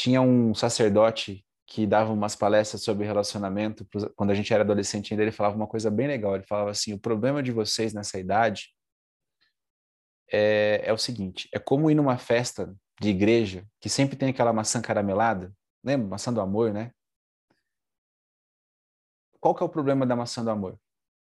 Tinha 0.00 0.22
um 0.22 0.54
sacerdote 0.54 1.44
que 1.66 1.86
dava 1.86 2.10
umas 2.10 2.34
palestras 2.34 2.82
sobre 2.82 3.04
relacionamento. 3.04 3.86
Quando 4.16 4.30
a 4.30 4.34
gente 4.34 4.50
era 4.50 4.62
adolescente 4.62 5.12
ainda, 5.12 5.22
ele 5.22 5.30
falava 5.30 5.54
uma 5.54 5.66
coisa 5.66 5.90
bem 5.90 6.06
legal. 6.06 6.34
Ele 6.34 6.46
falava 6.46 6.70
assim: 6.70 6.94
o 6.94 6.98
problema 6.98 7.42
de 7.42 7.52
vocês 7.52 7.92
nessa 7.92 8.18
idade 8.18 8.74
é, 10.32 10.80
é 10.84 10.90
o 10.90 10.96
seguinte: 10.96 11.50
é 11.52 11.58
como 11.58 11.90
ir 11.90 11.94
numa 11.94 12.16
festa 12.16 12.74
de 12.98 13.10
igreja 13.10 13.68
que 13.78 13.90
sempre 13.90 14.16
tem 14.16 14.30
aquela 14.30 14.54
maçã 14.54 14.80
caramelada. 14.80 15.52
Lembra? 15.84 16.08
Maçã 16.08 16.32
do 16.32 16.40
amor, 16.40 16.72
né? 16.72 16.92
qual 19.38 19.54
que 19.54 19.62
é 19.62 19.66
o 19.66 19.68
problema 19.68 20.06
da 20.06 20.16
maçã 20.16 20.42
do 20.42 20.50
amor? 20.50 20.80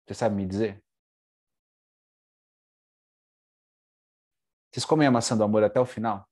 Você 0.05 0.13
sabe 0.13 0.35
me 0.35 0.45
dizer? 0.45 0.79
Vocês 4.71 4.85
comem 4.85 5.07
a 5.07 5.11
maçã 5.11 5.35
do 5.35 5.43
amor 5.43 5.63
até 5.63 5.79
o 5.79 5.87
final? 5.87 6.29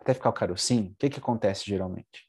Até 0.00 0.14
ficar 0.14 0.30
o 0.30 0.32
carocinho? 0.32 0.92
O 0.92 0.96
que, 0.96 1.10
que 1.10 1.18
acontece 1.18 1.64
geralmente? 1.64 2.28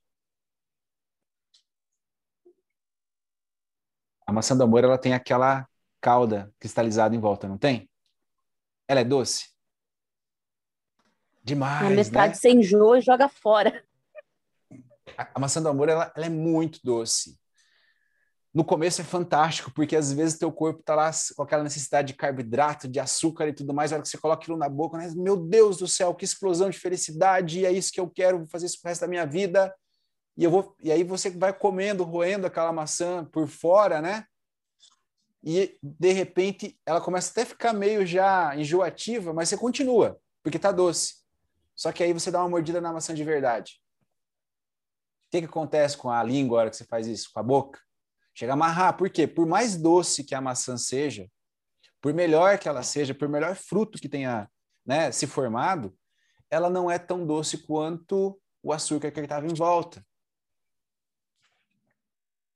A 4.28 4.34
maçã 4.34 4.56
do 4.56 4.64
amor 4.64 4.84
ela 4.84 4.98
tem 4.98 5.14
aquela 5.14 5.68
cauda 6.00 6.54
cristalizada 6.60 7.16
em 7.16 7.20
volta, 7.20 7.48
não 7.48 7.58
tem? 7.58 7.90
Ela 8.88 9.02
é 9.02 9.04
doce? 9.04 9.50
Demais. 11.44 11.84
Na 11.84 11.90
metade 11.90 12.30
né? 12.30 12.34
você 12.36 12.50
enjoa 12.52 13.00
e 13.00 13.02
joga 13.02 13.28
fora. 13.28 13.84
A, 15.18 15.32
a 15.36 15.40
maçã 15.40 15.62
do 15.62 15.70
amor 15.70 15.90
ela, 15.90 16.12
ela 16.16 16.26
é 16.26 16.30
muito 16.30 16.80
doce 16.84 17.41
no 18.54 18.66
começo 18.66 19.00
é 19.00 19.04
fantástico, 19.04 19.72
porque 19.74 19.96
às 19.96 20.12
vezes 20.12 20.38
teu 20.38 20.52
corpo 20.52 20.84
tá 20.84 20.94
lá 20.94 21.10
com 21.36 21.44
aquela 21.44 21.64
necessidade 21.64 22.10
de 22.10 22.14
carboidrato, 22.16 22.88
de 22.88 23.00
açúcar 23.00 23.48
e 23.48 23.54
tudo 23.54 23.74
mais, 23.74 23.92
a 23.92 23.96
hora 23.96 24.04
que 24.04 24.10
você 24.10 24.18
coloca 24.18 24.44
aquilo 24.44 24.58
na 24.58 24.68
boca, 24.68 24.98
né? 24.98 25.10
meu 25.16 25.38
Deus 25.38 25.78
do 25.78 25.88
céu, 25.88 26.14
que 26.14 26.26
explosão 26.26 26.70
de 26.70 26.78
felicidade, 26.78 27.60
e 27.60 27.66
é 27.66 27.72
isso 27.72 27.92
que 27.92 28.00
eu 28.00 28.10
quero, 28.10 28.40
vou 28.40 28.48
fazer 28.48 28.66
isso 28.66 28.82
pro 28.82 28.90
resto 28.90 29.02
da 29.02 29.08
minha 29.08 29.26
vida. 29.26 29.74
E 30.38 30.44
eu 30.44 30.52
vou 30.52 30.76
e 30.82 30.92
aí 30.92 31.04
você 31.04 31.30
vai 31.30 31.54
comendo, 31.54 32.04
roendo 32.04 32.48
aquela 32.48 32.72
maçã 32.72 33.24
por 33.26 33.48
fora, 33.48 34.02
né? 34.02 34.26
E 35.44 35.78
de 35.82 36.12
repente 36.12 36.80
ela 36.86 37.02
começa 37.02 37.32
até 37.32 37.44
a 37.44 37.46
ficar 37.46 37.74
meio 37.74 38.06
já 38.06 38.56
enjoativa, 38.56 39.34
mas 39.34 39.50
você 39.50 39.58
continua, 39.58 40.20
porque 40.44 40.60
tá 40.60 40.72
doce. 40.72 41.16
Só 41.76 41.92
que 41.92 42.04
aí 42.04 42.14
você 42.14 42.30
dá 42.30 42.40
uma 42.40 42.50
mordida 42.50 42.80
na 42.80 42.94
maçã 42.94 43.14
de 43.14 43.24
verdade. 43.24 43.82
O 45.28 45.32
que, 45.32 45.40
que 45.40 45.48
acontece 45.48 45.98
com 45.98 46.10
a 46.10 46.22
língua 46.22 46.58
na 46.58 46.62
hora 46.62 46.70
que 46.70 46.76
você 46.76 46.86
faz 46.86 47.08
isso? 47.08 47.30
Com 47.34 47.40
a 47.40 47.44
boca? 47.44 47.80
Chega 48.34 48.54
a 48.54 48.56
amarrar. 48.56 48.98
Por 48.98 49.10
quê? 49.10 49.28
Por 49.28 49.46
mais 49.46 49.76
doce 49.76 50.24
que 50.24 50.34
a 50.34 50.42
maçã 50.42 50.78
seja, 50.78 51.30
por 52.02 52.14
melhor 52.14 52.58
que 52.58 52.68
ela 52.68 52.84
seja, 52.84 53.14
por 53.14 53.30
melhor 53.30 53.56
fruto 53.56 54.00
que 54.00 54.10
tenha 54.10 54.50
né, 54.86 55.12
se 55.12 55.28
formado, 55.28 55.96
ela 56.50 56.70
não 56.70 56.90
é 56.90 56.98
tão 56.98 57.26
doce 57.26 57.60
quanto 57.60 58.40
o 58.64 58.74
açúcar 58.74 59.12
que 59.12 59.20
estava 59.20 59.46
em 59.46 59.54
volta. 59.54 60.06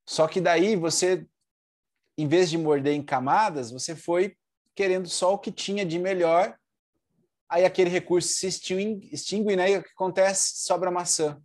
Só 0.06 0.28
que 0.28 0.40
daí 0.40 0.76
você, 0.76 1.28
em 2.18 2.28
vez 2.28 2.50
de 2.50 2.58
morder 2.58 2.94
em 2.94 3.04
camadas, 3.04 3.72
você 3.72 3.96
foi 3.96 4.38
querendo 4.76 5.08
só 5.08 5.34
o 5.34 5.40
que 5.40 5.52
tinha 5.52 5.86
de 5.86 5.98
melhor, 5.98 6.58
aí 7.50 7.64
aquele 7.64 7.90
recurso 7.90 8.30
se 8.30 8.48
extingue, 8.48 9.10
extingue 9.12 9.56
né? 9.56 9.72
E 9.72 9.78
o 9.78 9.84
que 9.84 9.90
acontece? 9.90 10.58
Sobra 10.58 10.92
maçã. 10.92 11.42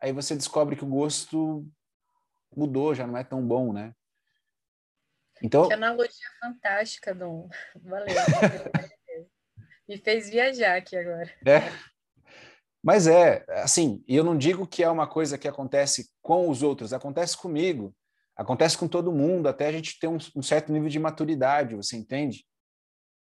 Aí 0.00 0.12
você 0.12 0.34
descobre 0.34 0.76
que 0.76 0.84
o 0.84 0.88
gosto 0.88 1.66
mudou, 2.56 2.94
já 2.94 3.06
não 3.06 3.16
é 3.16 3.24
tão 3.24 3.46
bom, 3.46 3.72
né? 3.72 3.94
Então... 5.42 5.68
Que 5.68 5.74
analogia 5.74 6.28
fantástica, 6.40 7.14
Dom. 7.14 7.48
Valeu. 7.82 8.14
Me 9.88 9.98
fez 9.98 10.30
viajar 10.30 10.76
aqui 10.76 10.96
agora. 10.96 11.30
É. 11.46 11.60
Mas 12.82 13.06
é, 13.06 13.44
assim, 13.48 14.02
e 14.06 14.16
eu 14.16 14.24
não 14.24 14.36
digo 14.36 14.66
que 14.66 14.82
é 14.82 14.88
uma 14.88 15.06
coisa 15.06 15.38
que 15.38 15.48
acontece 15.48 16.10
com 16.22 16.48
os 16.48 16.62
outros, 16.62 16.92
acontece 16.92 17.36
comigo, 17.36 17.94
acontece 18.36 18.76
com 18.76 18.88
todo 18.88 19.12
mundo, 19.12 19.48
até 19.48 19.66
a 19.66 19.72
gente 19.72 19.98
ter 19.98 20.06
um, 20.06 20.18
um 20.36 20.42
certo 20.42 20.72
nível 20.72 20.88
de 20.88 20.98
maturidade, 20.98 21.76
você 21.76 21.96
entende? 21.96 22.46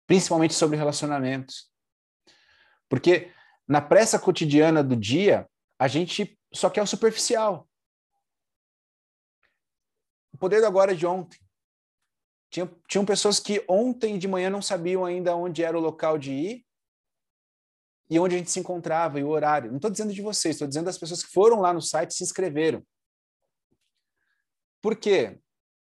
Principalmente 0.07 0.55
sobre 0.55 0.77
relacionamentos. 0.77 1.71
Porque 2.89 3.33
na 3.67 3.81
pressa 3.81 4.19
cotidiana 4.19 4.83
do 4.83 4.97
dia, 4.97 5.49
a 5.79 5.87
gente 5.87 6.37
só 6.53 6.69
quer 6.69 6.83
o 6.83 6.87
superficial 6.87 7.70
poder 10.41 10.61
do 10.61 10.67
agora 10.67 10.97
de 10.97 11.07
ontem. 11.07 11.39
Tinha, 12.51 12.69
tinham 12.89 13.05
pessoas 13.05 13.39
que 13.39 13.65
ontem 13.69 14.19
de 14.19 14.27
manhã 14.27 14.51
não 14.51 14.61
sabiam 14.61 15.05
ainda 15.05 15.37
onde 15.37 15.63
era 15.63 15.79
o 15.79 15.81
local 15.81 16.19
de 16.19 16.33
ir 16.33 16.67
e 18.09 18.19
onde 18.19 18.35
a 18.35 18.39
gente 18.39 18.51
se 18.51 18.59
encontrava 18.59 19.21
e 19.21 19.23
o 19.23 19.29
horário. 19.29 19.71
Não 19.71 19.77
estou 19.77 19.91
dizendo 19.91 20.13
de 20.13 20.21
vocês, 20.21 20.57
estou 20.57 20.67
dizendo 20.67 20.87
das 20.87 20.99
pessoas 20.99 21.23
que 21.23 21.31
foram 21.31 21.61
lá 21.61 21.73
no 21.73 21.81
site 21.81 22.11
e 22.11 22.15
se 22.15 22.25
inscreveram. 22.25 22.85
Por 24.83 24.97
quê? 24.97 25.39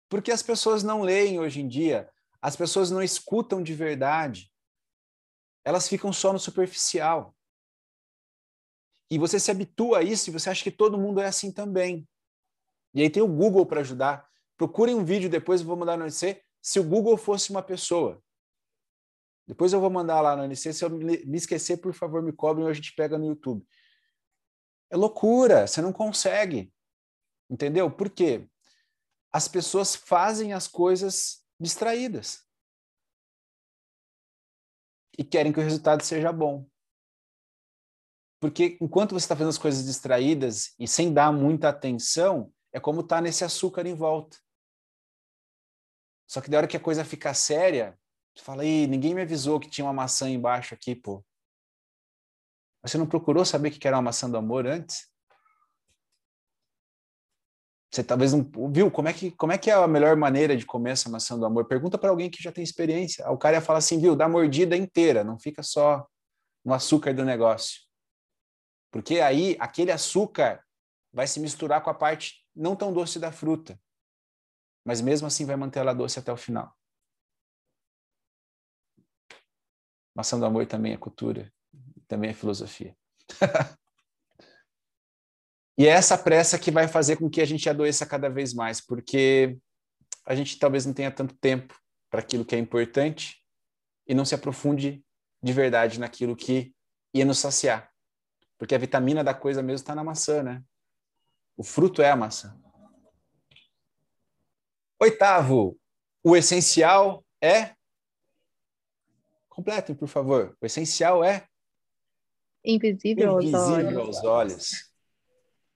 Porque 0.07 0.31
as 0.31 0.41
pessoas 0.41 0.83
não 0.83 1.01
leem 1.01 1.39
hoje 1.39 1.59
em 1.59 1.67
dia, 1.67 2.09
as 2.41 2.55
pessoas 2.55 2.91
não 2.91 3.01
escutam 3.01 3.61
de 3.61 3.73
verdade, 3.73 4.49
elas 5.65 5.89
ficam 5.89 6.13
só 6.13 6.31
no 6.31 6.39
superficial. 6.39 7.35
E 9.09 9.17
você 9.17 9.39
se 9.39 9.51
habitua 9.51 9.99
a 9.99 10.03
isso 10.03 10.29
e 10.29 10.33
você 10.33 10.49
acha 10.49 10.63
que 10.63 10.71
todo 10.71 10.97
mundo 10.97 11.19
é 11.19 11.25
assim 11.25 11.51
também. 11.51 12.07
E 12.93 13.01
aí 13.01 13.09
tem 13.09 13.21
o 13.21 13.27
Google 13.27 13.65
para 13.65 13.81
ajudar. 13.81 14.29
Procurem 14.57 14.95
um 14.95 15.03
vídeo 15.03 15.29
depois, 15.29 15.61
eu 15.61 15.67
vou 15.67 15.75
mandar 15.75 15.97
no 15.97 16.05
NC, 16.05 16.41
se 16.61 16.79
o 16.79 16.83
Google 16.83 17.17
fosse 17.17 17.49
uma 17.49 17.61
pessoa. 17.61 18.23
Depois 19.47 19.73
eu 19.73 19.81
vou 19.81 19.89
mandar 19.89 20.21
lá 20.21 20.35
no 20.35 20.43
NC, 20.43 20.73
se 20.73 20.85
eu 20.85 20.89
me 20.89 21.37
esquecer, 21.37 21.77
por 21.77 21.93
favor, 21.93 22.21
me 22.21 22.31
cobrem 22.31 22.63
ou 22.63 22.69
a 22.69 22.73
gente 22.73 22.95
pega 22.95 23.17
no 23.17 23.25
YouTube. 23.25 23.65
É 24.89 24.95
loucura, 24.95 25.67
você 25.67 25.81
não 25.81 25.91
consegue. 25.91 26.73
Entendeu? 27.49 27.91
Por 27.91 28.09
quê? 28.09 28.47
As 29.31 29.47
pessoas 29.47 29.95
fazem 29.95 30.53
as 30.53 30.67
coisas 30.67 31.43
distraídas. 31.59 32.43
E 35.17 35.23
querem 35.23 35.51
que 35.51 35.59
o 35.59 35.63
resultado 35.63 36.03
seja 36.03 36.31
bom. 36.31 36.65
Porque 38.39 38.77
enquanto 38.81 39.11
você 39.11 39.25
está 39.25 39.35
fazendo 39.35 39.49
as 39.49 39.57
coisas 39.57 39.85
distraídas 39.85 40.73
e 40.79 40.87
sem 40.87 41.13
dar 41.13 41.31
muita 41.31 41.69
atenção, 41.69 42.53
é 42.73 42.79
como 42.79 43.03
tá 43.03 43.21
nesse 43.21 43.43
açúcar 43.45 43.85
em 43.85 43.93
volta. 43.93 44.37
Só 46.27 46.41
que 46.41 46.49
da 46.49 46.57
hora 46.57 46.67
que 46.67 46.75
a 46.75 46.79
coisa 46.79 47.05
fica 47.05 47.33
séria, 47.33 47.97
você 48.35 48.43
fala, 48.43 48.65
Ih, 48.65 48.87
ninguém 48.87 49.13
me 49.13 49.21
avisou 49.21 49.59
que 49.59 49.69
tinha 49.69 49.85
uma 49.85 49.93
maçã 49.93 50.27
embaixo 50.29 50.73
aqui, 50.73 50.95
pô. 50.95 51.23
Você 52.81 52.97
não 52.97 53.07
procurou 53.07 53.45
saber 53.45 53.69
que 53.71 53.87
era 53.87 53.95
uma 53.95 54.03
maçã 54.03 54.29
do 54.29 54.37
amor 54.37 54.65
antes? 54.65 55.07
Você 57.93 58.03
talvez 58.03 58.33
não 58.33 58.43
viu 58.71 58.89
como 58.89 59.07
é 59.07 59.13
que 59.13 59.29
como 59.29 59.51
é 59.51 59.57
que 59.57 59.69
é 59.69 59.73
a 59.73 59.87
melhor 59.87 60.17
maneira 60.17 60.57
de 60.57 60.65
comer 60.65 60.91
essa 60.91 61.09
maçã 61.09 61.37
do 61.37 61.45
amor? 61.45 61.65
Pergunta 61.65 61.95
para 61.95 62.09
alguém 62.09 62.29
que 62.29 62.41
já 62.41 62.51
tem 62.51 62.63
experiência. 62.63 63.29
O 63.29 63.37
cara 63.37 63.57
ia 63.57 63.61
falar 63.61 63.77
assim, 63.77 64.01
viu, 64.01 64.15
dá 64.15 64.27
mordida 64.27 64.75
inteira, 64.75 65.23
não 65.23 65.37
fica 65.37 65.61
só 65.61 66.05
no 66.65 66.73
açúcar 66.73 67.13
do 67.13 67.23
negócio. 67.23 67.81
Porque 68.91 69.19
aí 69.19 69.55
aquele 69.59 69.91
açúcar 69.91 70.63
vai 71.13 71.27
se 71.27 71.39
misturar 71.39 71.83
com 71.83 71.91
a 71.91 71.93
parte 71.93 72.42
não 72.55 72.75
tão 72.75 72.93
doce 72.93 73.19
da 73.19 73.31
fruta 73.31 73.79
mas 74.85 74.99
mesmo 75.01 75.27
assim 75.27 75.45
vai 75.45 75.55
manter 75.55 75.79
ela 75.79 75.93
doce 75.93 76.19
até 76.19 76.31
o 76.31 76.37
final. 76.37 76.75
Maçã 80.15 80.37
do 80.37 80.45
amor 80.45 80.67
também 80.67 80.93
é 80.93 80.97
cultura, 80.97 81.51
também 82.07 82.29
é 82.29 82.33
filosofia. 82.33 82.95
e 85.77 85.87
é 85.87 85.89
essa 85.89 86.17
pressa 86.17 86.59
que 86.59 86.69
vai 86.69 86.87
fazer 86.87 87.15
com 87.15 87.29
que 87.29 87.41
a 87.41 87.45
gente 87.45 87.67
adoeça 87.69 88.05
cada 88.05 88.29
vez 88.29 88.53
mais, 88.53 88.79
porque 88.79 89.57
a 90.25 90.35
gente 90.35 90.59
talvez 90.59 90.85
não 90.85 90.93
tenha 90.93 91.11
tanto 91.11 91.35
tempo 91.37 91.79
para 92.09 92.19
aquilo 92.19 92.45
que 92.45 92.55
é 92.55 92.59
importante 92.59 93.43
e 94.07 94.13
não 94.13 94.25
se 94.25 94.35
aprofunde 94.35 95.03
de 95.41 95.53
verdade 95.53 95.99
naquilo 95.99 96.35
que 96.35 96.75
ia 97.13 97.25
nos 97.25 97.39
saciar. 97.39 97.91
Porque 98.57 98.75
a 98.75 98.77
vitamina 98.77 99.23
da 99.23 99.33
coisa 99.33 99.63
mesmo 99.63 99.81
está 99.81 99.95
na 99.95 100.03
maçã, 100.03 100.43
né? 100.43 100.63
O 101.55 101.63
fruto 101.63 102.01
é 102.01 102.09
a 102.09 102.15
maçã. 102.15 102.59
Oitavo, 104.99 105.77
o 106.23 106.35
essencial 106.35 107.23
é. 107.41 107.75
Completem, 109.49 109.95
por 109.95 110.07
favor. 110.07 110.57
O 110.61 110.65
essencial 110.65 111.23
é. 111.23 111.47
Invisível, 112.65 113.41
Invisível 113.41 114.01
aos 114.01 114.17
olhos. 114.17 114.17
aos 114.17 114.23
olhos. 114.23 114.93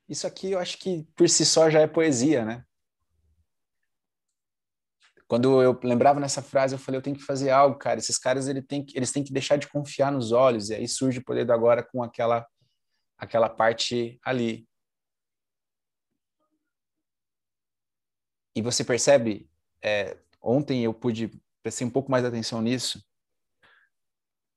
Isso 0.08 0.26
aqui 0.26 0.52
eu 0.52 0.60
acho 0.60 0.78
que 0.78 1.06
por 1.16 1.28
si 1.28 1.46
só 1.46 1.70
já 1.70 1.82
é 1.82 1.88
poesia, 1.88 2.46
né? 2.46 2.64
Quando 5.28 5.62
eu 5.62 5.78
lembrava 5.84 6.22
nessa 6.22 6.42
frase, 6.42 6.74
eu 6.74 6.80
falei, 6.80 6.98
eu 6.98 7.02
tenho 7.02 7.18
que 7.18 7.24
fazer 7.24 7.50
algo, 7.50 7.78
cara. 7.78 8.00
Esses 8.00 8.18
caras 8.18 8.48
ele 8.48 8.62
tem 8.62 8.86
que, 8.86 8.98
eles 8.98 9.12
têm 9.12 9.24
que 9.24 9.34
deixar 9.34 9.58
de 9.58 9.68
confiar 9.68 10.10
nos 10.10 10.32
olhos. 10.32 10.70
E 10.70 10.76
aí 10.76 10.88
surge 10.88 11.20
o 11.20 11.24
poder 11.24 11.46
do 11.46 11.52
agora 11.52 11.84
com 11.84 12.02
aquela, 12.02 12.48
aquela 13.18 13.50
parte 13.50 14.18
ali. 14.24 14.67
E 18.58 18.62
você 18.64 18.84
percebe, 18.84 19.48
é, 19.84 20.18
ontem 20.42 20.84
eu 20.84 20.92
pude 20.92 21.30
prestar 21.62 21.86
um 21.86 21.92
pouco 21.92 22.10
mais 22.10 22.24
de 22.24 22.30
atenção 22.30 22.60
nisso. 22.60 23.06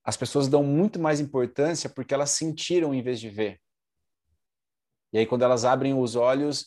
As 0.02 0.16
pessoas 0.16 0.48
dão 0.48 0.64
muito 0.64 0.98
mais 0.98 1.20
importância 1.20 1.90
porque 1.90 2.14
elas 2.14 2.30
sentiram 2.30 2.94
em 2.94 3.02
vez 3.02 3.20
de 3.20 3.28
ver. 3.28 3.60
E 5.12 5.18
aí, 5.18 5.26
quando 5.26 5.42
elas 5.42 5.66
abrem 5.66 5.92
os 5.92 6.16
olhos, 6.16 6.64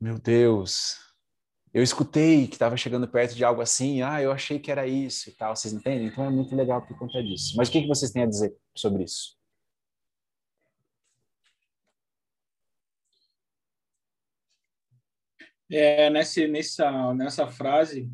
meu 0.00 0.18
Deus, 0.18 0.96
eu 1.70 1.82
escutei 1.82 2.46
que 2.46 2.54
estava 2.54 2.78
chegando 2.78 3.06
perto 3.06 3.34
de 3.34 3.44
algo 3.44 3.60
assim, 3.60 4.00
ah, 4.00 4.22
eu 4.22 4.32
achei 4.32 4.58
que 4.58 4.70
era 4.70 4.86
isso 4.86 5.28
e 5.28 5.32
tal, 5.34 5.54
vocês 5.54 5.74
entendem? 5.74 6.06
Então 6.06 6.24
é 6.24 6.30
muito 6.30 6.56
legal 6.56 6.80
por 6.80 6.98
conta 6.98 7.22
disso. 7.22 7.58
Mas 7.58 7.68
o 7.68 7.72
que, 7.72 7.82
que 7.82 7.88
vocês 7.88 8.10
têm 8.10 8.22
a 8.22 8.26
dizer 8.26 8.56
sobre 8.74 9.04
isso? 9.04 9.36
É, 15.70 16.10
nessa, 16.10 16.46
nessa, 16.46 17.14
nessa 17.14 17.46
frase, 17.46 18.10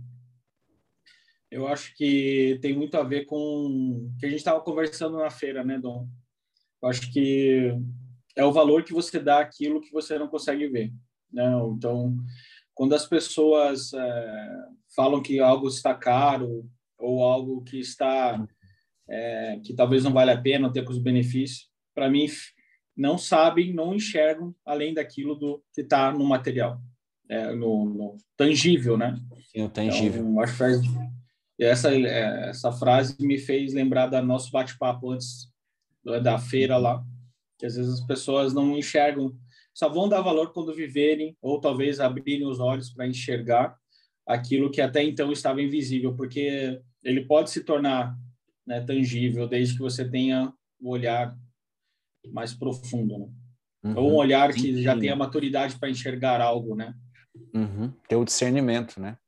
eu 1.50 1.66
acho 1.66 1.94
que 1.96 2.58
tem 2.62 2.76
muito 2.76 2.96
a 2.96 3.02
ver 3.02 3.24
com 3.24 3.36
o 3.36 4.16
que 4.18 4.26
a 4.26 4.28
gente 4.28 4.38
estava 4.38 4.60
conversando 4.60 5.18
na 5.18 5.30
feira, 5.30 5.64
né, 5.64 5.78
Dom? 5.78 6.08
Eu 6.80 6.88
acho 6.88 7.12
que 7.12 7.74
é 8.36 8.44
o 8.44 8.52
valor 8.52 8.84
que 8.84 8.92
você 8.92 9.18
dá 9.18 9.40
àquilo 9.40 9.80
que 9.80 9.90
você 9.90 10.16
não 10.16 10.28
consegue 10.28 10.68
ver. 10.68 10.92
Né? 11.32 11.44
Então, 11.76 12.16
quando 12.72 12.94
as 12.94 13.06
pessoas 13.06 13.92
é, 13.92 14.48
falam 14.94 15.20
que 15.20 15.40
algo 15.40 15.66
está 15.66 15.92
caro 15.94 16.64
ou 16.98 17.24
algo 17.24 17.64
que 17.64 17.80
está 17.80 18.46
é, 19.08 19.60
que 19.64 19.74
talvez 19.74 20.04
não 20.04 20.12
vale 20.12 20.30
a 20.30 20.40
pena 20.40 20.72
ter 20.72 20.84
com 20.84 20.92
os 20.92 20.98
benefícios, 20.98 21.68
para 21.92 22.08
mim 22.08 22.26
não 22.96 23.18
sabem, 23.18 23.74
não 23.74 23.94
enxergam 23.94 24.54
além 24.64 24.94
daquilo 24.94 25.34
do 25.34 25.62
que 25.74 25.80
está 25.80 26.12
no 26.12 26.24
material 26.24 26.80
é, 27.30 27.54
no, 27.54 27.84
no, 27.84 28.16
tangível, 28.36 28.98
né? 28.98 29.16
Sim, 29.52 29.62
o 29.62 29.68
tangível. 29.68 30.20
Então, 30.20 30.40
acho 30.40 30.56
que 31.56 31.64
essa, 31.64 31.94
é, 31.94 32.50
essa 32.50 32.72
frase 32.72 33.16
me 33.20 33.38
fez 33.38 33.72
lembrar 33.72 34.08
do 34.08 34.20
nosso 34.20 34.50
bate-papo 34.50 35.12
antes 35.12 35.48
da 36.22 36.38
feira 36.38 36.76
lá, 36.76 37.04
que 37.56 37.66
às 37.66 37.76
vezes 37.76 37.94
as 37.94 38.06
pessoas 38.06 38.52
não 38.52 38.76
enxergam, 38.76 39.32
só 39.72 39.88
vão 39.88 40.08
dar 40.08 40.22
valor 40.22 40.52
quando 40.52 40.74
viverem, 40.74 41.36
ou 41.40 41.60
talvez 41.60 42.00
abrirem 42.00 42.46
os 42.46 42.58
olhos 42.58 42.90
para 42.90 43.06
enxergar 43.06 43.76
aquilo 44.26 44.70
que 44.70 44.80
até 44.80 45.02
então 45.04 45.30
estava 45.30 45.62
invisível, 45.62 46.16
porque 46.16 46.80
ele 47.04 47.26
pode 47.26 47.50
se 47.50 47.62
tornar 47.62 48.16
né, 48.66 48.80
tangível 48.80 49.46
desde 49.46 49.74
que 49.74 49.80
você 49.80 50.08
tenha 50.08 50.52
o 50.80 50.90
olhar 50.90 51.36
mais 52.32 52.52
profundo, 52.52 53.18
né? 53.18 53.28
Uhum. 53.82 53.96
Ou 53.96 54.10
um 54.12 54.16
olhar 54.16 54.52
que 54.52 54.82
já 54.82 54.98
tenha 54.98 55.16
maturidade 55.16 55.78
para 55.78 55.88
enxergar 55.88 56.40
algo, 56.40 56.74
né? 56.74 56.94
Uhum. 57.54 57.92
Ter 58.08 58.16
o 58.16 58.24
discernimento, 58.24 59.00
né? 59.00 59.18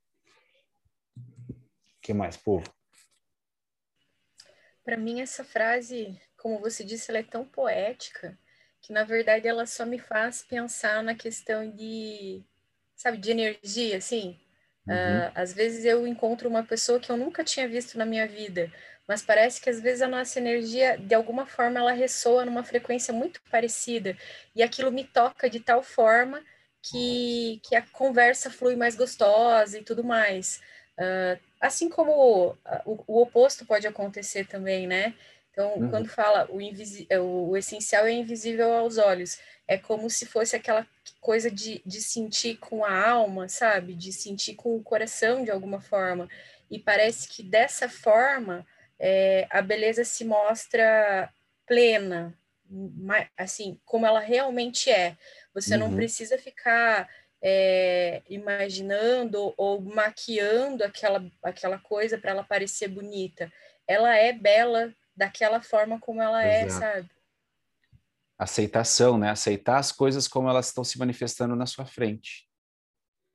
O 1.17 2.01
que 2.01 2.13
mais, 2.13 2.37
povo? 2.37 2.65
Para 4.85 4.97
mim, 4.97 5.21
essa 5.21 5.45
frase, 5.45 6.21
como 6.37 6.59
você 6.59 6.83
disse, 6.83 7.11
ela 7.11 7.21
é 7.21 7.23
tão 7.23 7.45
poética 7.45 8.37
que, 8.81 8.93
na 8.93 9.05
verdade, 9.05 9.47
ela 9.47 9.65
só 9.65 9.87
me 9.87 9.99
faz 9.99 10.43
pensar 10.43 11.03
na 11.03 11.15
questão 11.15 11.71
de, 11.71 12.43
sabe, 12.97 13.17
de 13.19 13.31
energia, 13.31 13.97
assim. 13.97 14.41
Uhum. 14.87 14.95
Uh, 14.95 15.33
às 15.37 15.53
vezes 15.53 15.85
eu 15.85 16.07
encontro 16.07 16.49
uma 16.49 16.65
pessoa 16.65 16.99
que 16.99 17.11
eu 17.11 17.17
nunca 17.17 17.45
tinha 17.45 17.69
visto 17.69 17.97
na 17.97 18.05
minha 18.05 18.27
vida, 18.27 18.73
mas 19.07 19.23
parece 19.23 19.61
que 19.61 19.71
às 19.71 19.81
vezes 19.81 20.03
a 20.03 20.09
nossa 20.09 20.41
energia, 20.41 20.97
de 20.99 21.15
alguma 21.15 21.47
forma, 21.47 21.79
ela 21.79 21.93
ressoa 21.93 22.45
numa 22.45 22.65
frequência 22.65 23.15
muito 23.15 23.41
parecida 23.51 24.17
e 24.57 24.63
aquilo 24.63 24.91
me 24.91 25.05
toca 25.05 25.49
de 25.49 25.61
tal 25.61 25.83
forma 25.83 26.43
que, 26.83 27.61
que 27.65 27.77
a 27.77 27.83
conversa 27.83 28.51
flui 28.51 28.77
mais 28.77 28.97
gostosa 28.97 29.79
e 29.79 29.85
tudo 29.85 30.03
mais. 30.03 30.61
Uh, 30.99 31.41
assim 31.61 31.89
como 31.89 32.13
o, 32.13 32.51
o, 32.85 33.05
o, 33.07 33.23
oposto 33.23 33.65
pode 33.65 33.87
acontecer 33.87 34.47
também, 34.47 34.87
né? 34.87 35.15
Então, 35.51 35.75
uhum. 35.75 35.91
quando 35.91 36.09
fala 36.09 36.49
o, 36.51 36.59
é, 37.09 37.21
o, 37.21 37.51
o, 37.51 37.57
essencial 37.57 38.07
é 38.07 38.13
invisível 38.13 38.73
aos 38.73 38.99
olhos, 38.99 39.39
é 39.69 39.79
como 39.79 40.09
se 40.11 40.27
fosse 40.27 40.57
aquela 40.57 40.87
coisa 41.21 41.51
de, 41.51 41.83
de 41.87 42.01
sentir 42.01 42.57
com 42.57 42.85
a 42.85 43.09
alma, 43.11 43.49
sabe? 43.49 43.95
De 43.95 44.13
sentir 44.13 44.55
com 44.55 44.77
o 44.77 44.83
coração 44.83 45.45
de 45.45 45.51
alguma 45.51 45.81
forma. 45.81 46.29
E 46.71 46.79
parece 46.79 47.29
que 47.29 47.43
dessa 47.43 47.89
forma 47.89 48.67
é, 48.99 49.47
a 49.51 49.61
beleza 49.61 50.05
se 50.05 50.25
mostra 50.25 51.31
plena, 51.67 52.37
assim, 53.37 53.79
como 53.85 54.07
ela 54.07 54.21
realmente 54.21 54.91
é. 54.91 55.17
Você 55.55 55.75
uhum. 55.75 55.81
não 55.81 55.95
precisa 55.95 56.39
ficar 56.39 57.09
é, 57.43 58.23
imaginando 58.29 59.53
ou 59.57 59.81
maquiando 59.81 60.85
aquela, 60.85 61.25
aquela 61.43 61.79
coisa 61.79 62.17
para 62.17 62.31
ela 62.31 62.45
parecer 62.45 62.89
bonita. 62.89 63.53
Ela 63.87 64.17
é 64.17 64.33
bela 64.33 64.95
daquela 65.17 65.61
forma 65.61 65.99
como 65.99 66.23
ela 66.23 66.43
é, 66.45 66.65
Exato. 66.65 66.85
é, 66.85 66.93
sabe? 66.95 67.11
Aceitação, 68.39 69.19
né? 69.19 69.31
Aceitar 69.31 69.79
as 69.79 69.93
coisas 69.93 70.27
como 70.27 70.49
elas 70.49 70.69
estão 70.69 70.83
se 70.85 70.99
manifestando 70.99 71.55
na 71.55 71.67
sua 71.67 71.85
frente. 71.85 72.49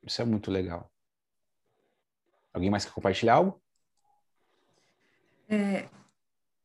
Isso 0.03 0.21
é 0.21 0.25
muito 0.25 0.49
legal. 0.49 0.91
Alguém 2.53 2.69
mais 2.69 2.85
quer 2.85 2.91
compartilhar 2.91 3.35
algo? 3.35 3.61
É, 5.49 5.87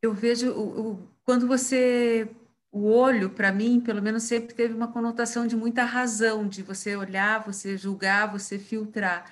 eu 0.01 0.13
vejo 0.13 0.51
o, 0.53 0.93
o, 0.93 1.09
quando 1.25 1.47
você 1.47 2.29
o 2.73 2.87
olho, 2.87 3.29
para 3.29 3.53
mim, 3.53 3.81
pelo 3.81 4.01
menos 4.01 4.23
sempre 4.23 4.55
teve 4.55 4.73
uma 4.73 4.91
conotação 4.91 5.47
de 5.47 5.55
muita 5.55 5.85
razão, 5.85 6.49
de 6.49 6.63
você 6.63 6.97
olhar, 6.97 7.45
você 7.45 7.77
julgar, 7.77 8.33
você 8.33 8.59
filtrar. 8.59 9.31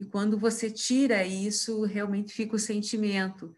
E 0.00 0.06
quando 0.06 0.38
você 0.38 0.70
tira 0.70 1.22
isso, 1.22 1.84
realmente 1.84 2.32
fica 2.32 2.56
o 2.56 2.58
sentimento. 2.58 3.54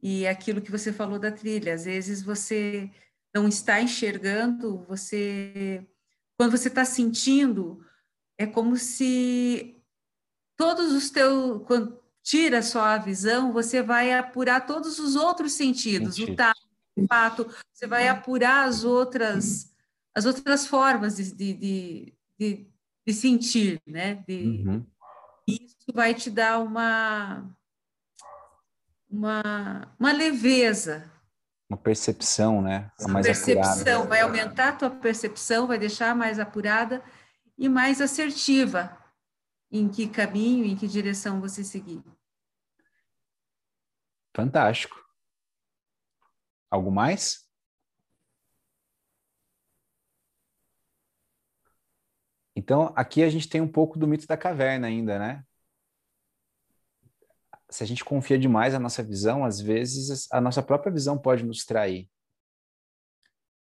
E 0.00 0.24
é 0.24 0.30
aquilo 0.30 0.62
que 0.62 0.70
você 0.70 0.92
falou 0.92 1.18
da 1.18 1.32
trilha, 1.32 1.74
às 1.74 1.84
vezes 1.86 2.22
você 2.22 2.88
não 3.34 3.48
está 3.48 3.82
enxergando, 3.82 4.78
você 4.86 5.84
quando 6.36 6.52
você 6.52 6.68
está 6.68 6.84
sentindo, 6.84 7.84
é 8.38 8.46
como 8.46 8.76
se 8.76 9.76
todos 10.56 10.92
os 10.92 11.10
teus 11.10 11.66
quando 11.66 12.00
tira 12.22 12.62
só 12.62 12.80
a 12.82 12.98
visão, 12.98 13.52
você 13.52 13.82
vai 13.82 14.12
apurar 14.12 14.66
todos 14.66 15.00
os 15.00 15.16
outros 15.16 15.52
sentidos, 15.52 16.14
Sentido. 16.14 16.34
o 16.34 16.36
tato, 16.36 16.67
fato, 17.06 17.46
você 17.72 17.86
vai 17.86 18.08
apurar 18.08 18.66
as 18.66 18.84
outras, 18.84 19.74
as 20.14 20.24
outras 20.24 20.66
formas 20.66 21.16
de, 21.16 21.32
de, 21.32 22.14
de, 22.38 22.70
de 23.06 23.12
sentir, 23.12 23.80
né? 23.86 24.24
De, 24.26 24.64
uhum. 24.66 24.86
Isso 25.46 25.92
vai 25.94 26.14
te 26.14 26.30
dar 26.30 26.58
uma, 26.60 27.48
uma, 29.08 29.94
uma 29.98 30.12
leveza. 30.12 31.10
Uma 31.70 31.78
percepção, 31.78 32.62
né? 32.62 32.90
Uma 33.00 33.14
mais 33.14 33.26
percepção, 33.26 34.02
apurada. 34.02 34.08
vai 34.08 34.20
aumentar 34.20 34.68
a 34.68 34.76
tua 34.76 34.90
percepção, 34.90 35.66
vai 35.66 35.78
deixar 35.78 36.14
mais 36.14 36.38
apurada 36.38 37.02
e 37.56 37.68
mais 37.68 38.00
assertiva 38.00 38.96
em 39.70 39.88
que 39.88 40.08
caminho, 40.08 40.64
em 40.64 40.76
que 40.76 40.88
direção 40.88 41.40
você 41.40 41.62
seguir. 41.62 42.02
Fantástico. 44.34 45.07
Algo 46.70 46.90
mais? 46.90 47.46
Então, 52.56 52.92
aqui 52.96 53.22
a 53.22 53.30
gente 53.30 53.48
tem 53.48 53.60
um 53.60 53.70
pouco 53.70 53.98
do 53.98 54.06
mito 54.06 54.26
da 54.26 54.36
caverna 54.36 54.88
ainda, 54.88 55.18
né? 55.18 55.44
se 57.70 57.84
a 57.84 57.86
gente 57.86 58.04
confia 58.04 58.38
demais 58.38 58.72
na 58.72 58.80
nossa 58.80 59.02
visão, 59.02 59.44
às 59.44 59.60
vezes 59.60 60.26
a 60.32 60.40
nossa 60.40 60.62
própria 60.62 60.92
visão 60.92 61.18
pode 61.18 61.44
nos 61.44 61.64
trair. 61.64 62.08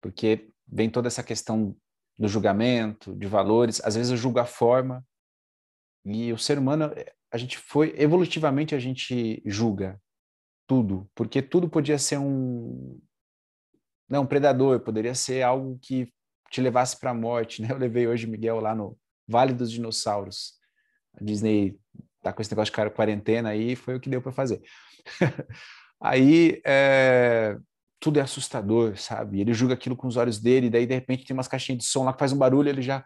Porque 0.01 0.49
vem 0.67 0.89
toda 0.89 1.07
essa 1.07 1.23
questão 1.23 1.75
do 2.17 2.27
julgamento, 2.27 3.15
de 3.15 3.25
valores, 3.25 3.81
às 3.83 3.95
vezes 3.95 4.11
eu 4.11 4.17
julgo 4.17 4.39
a 4.39 4.45
forma, 4.45 5.05
e 6.05 6.31
o 6.31 6.37
ser 6.37 6.57
humano, 6.57 6.91
a 7.31 7.37
gente 7.37 7.57
foi, 7.57 7.93
evolutivamente 7.97 8.75
a 8.75 8.79
gente 8.79 9.41
julga 9.45 9.99
tudo, 10.69 11.09
porque 11.15 11.41
tudo 11.41 11.67
podia 11.67 11.97
ser 11.97 12.19
um, 12.19 13.01
não, 14.07 14.21
um 14.21 14.27
predador, 14.27 14.79
poderia 14.79 15.15
ser 15.15 15.41
algo 15.41 15.79
que 15.81 16.13
te 16.51 16.61
levasse 16.61 16.99
para 16.99 17.09
a 17.09 17.13
morte, 17.13 17.59
né? 17.59 17.69
Eu 17.73 17.77
levei 17.79 18.07
hoje 18.07 18.27
Miguel 18.27 18.59
lá 18.59 18.75
no 18.75 18.95
Vale 19.27 19.51
dos 19.51 19.71
Dinossauros. 19.71 20.53
A 21.19 21.23
Disney 21.23 21.75
tá 22.21 22.31
com 22.31 22.43
esse 22.43 22.51
negócio 22.51 22.71
de 22.71 22.91
quarentena 22.91 23.49
aí, 23.49 23.75
foi 23.75 23.95
o 23.95 23.99
que 23.99 24.11
deu 24.11 24.21
para 24.21 24.31
fazer. 24.31 24.61
aí 25.99 26.61
é, 26.63 27.57
tudo 27.99 28.19
é 28.19 28.21
assustador, 28.21 28.95
sabe? 28.95 29.41
Ele 29.41 29.55
julga 29.55 29.73
aquilo 29.73 29.95
com 29.95 30.07
os 30.07 30.17
olhos 30.17 30.39
dele, 30.39 30.69
daí 30.69 30.85
de 30.85 30.93
repente 30.93 31.25
tem 31.25 31.33
umas 31.33 31.47
caixinhas 31.47 31.79
de 31.79 31.85
som 31.85 32.03
lá 32.03 32.13
que 32.13 32.19
faz 32.19 32.31
um 32.31 32.37
barulho, 32.37 32.69
ele 32.69 32.83
já 32.83 33.03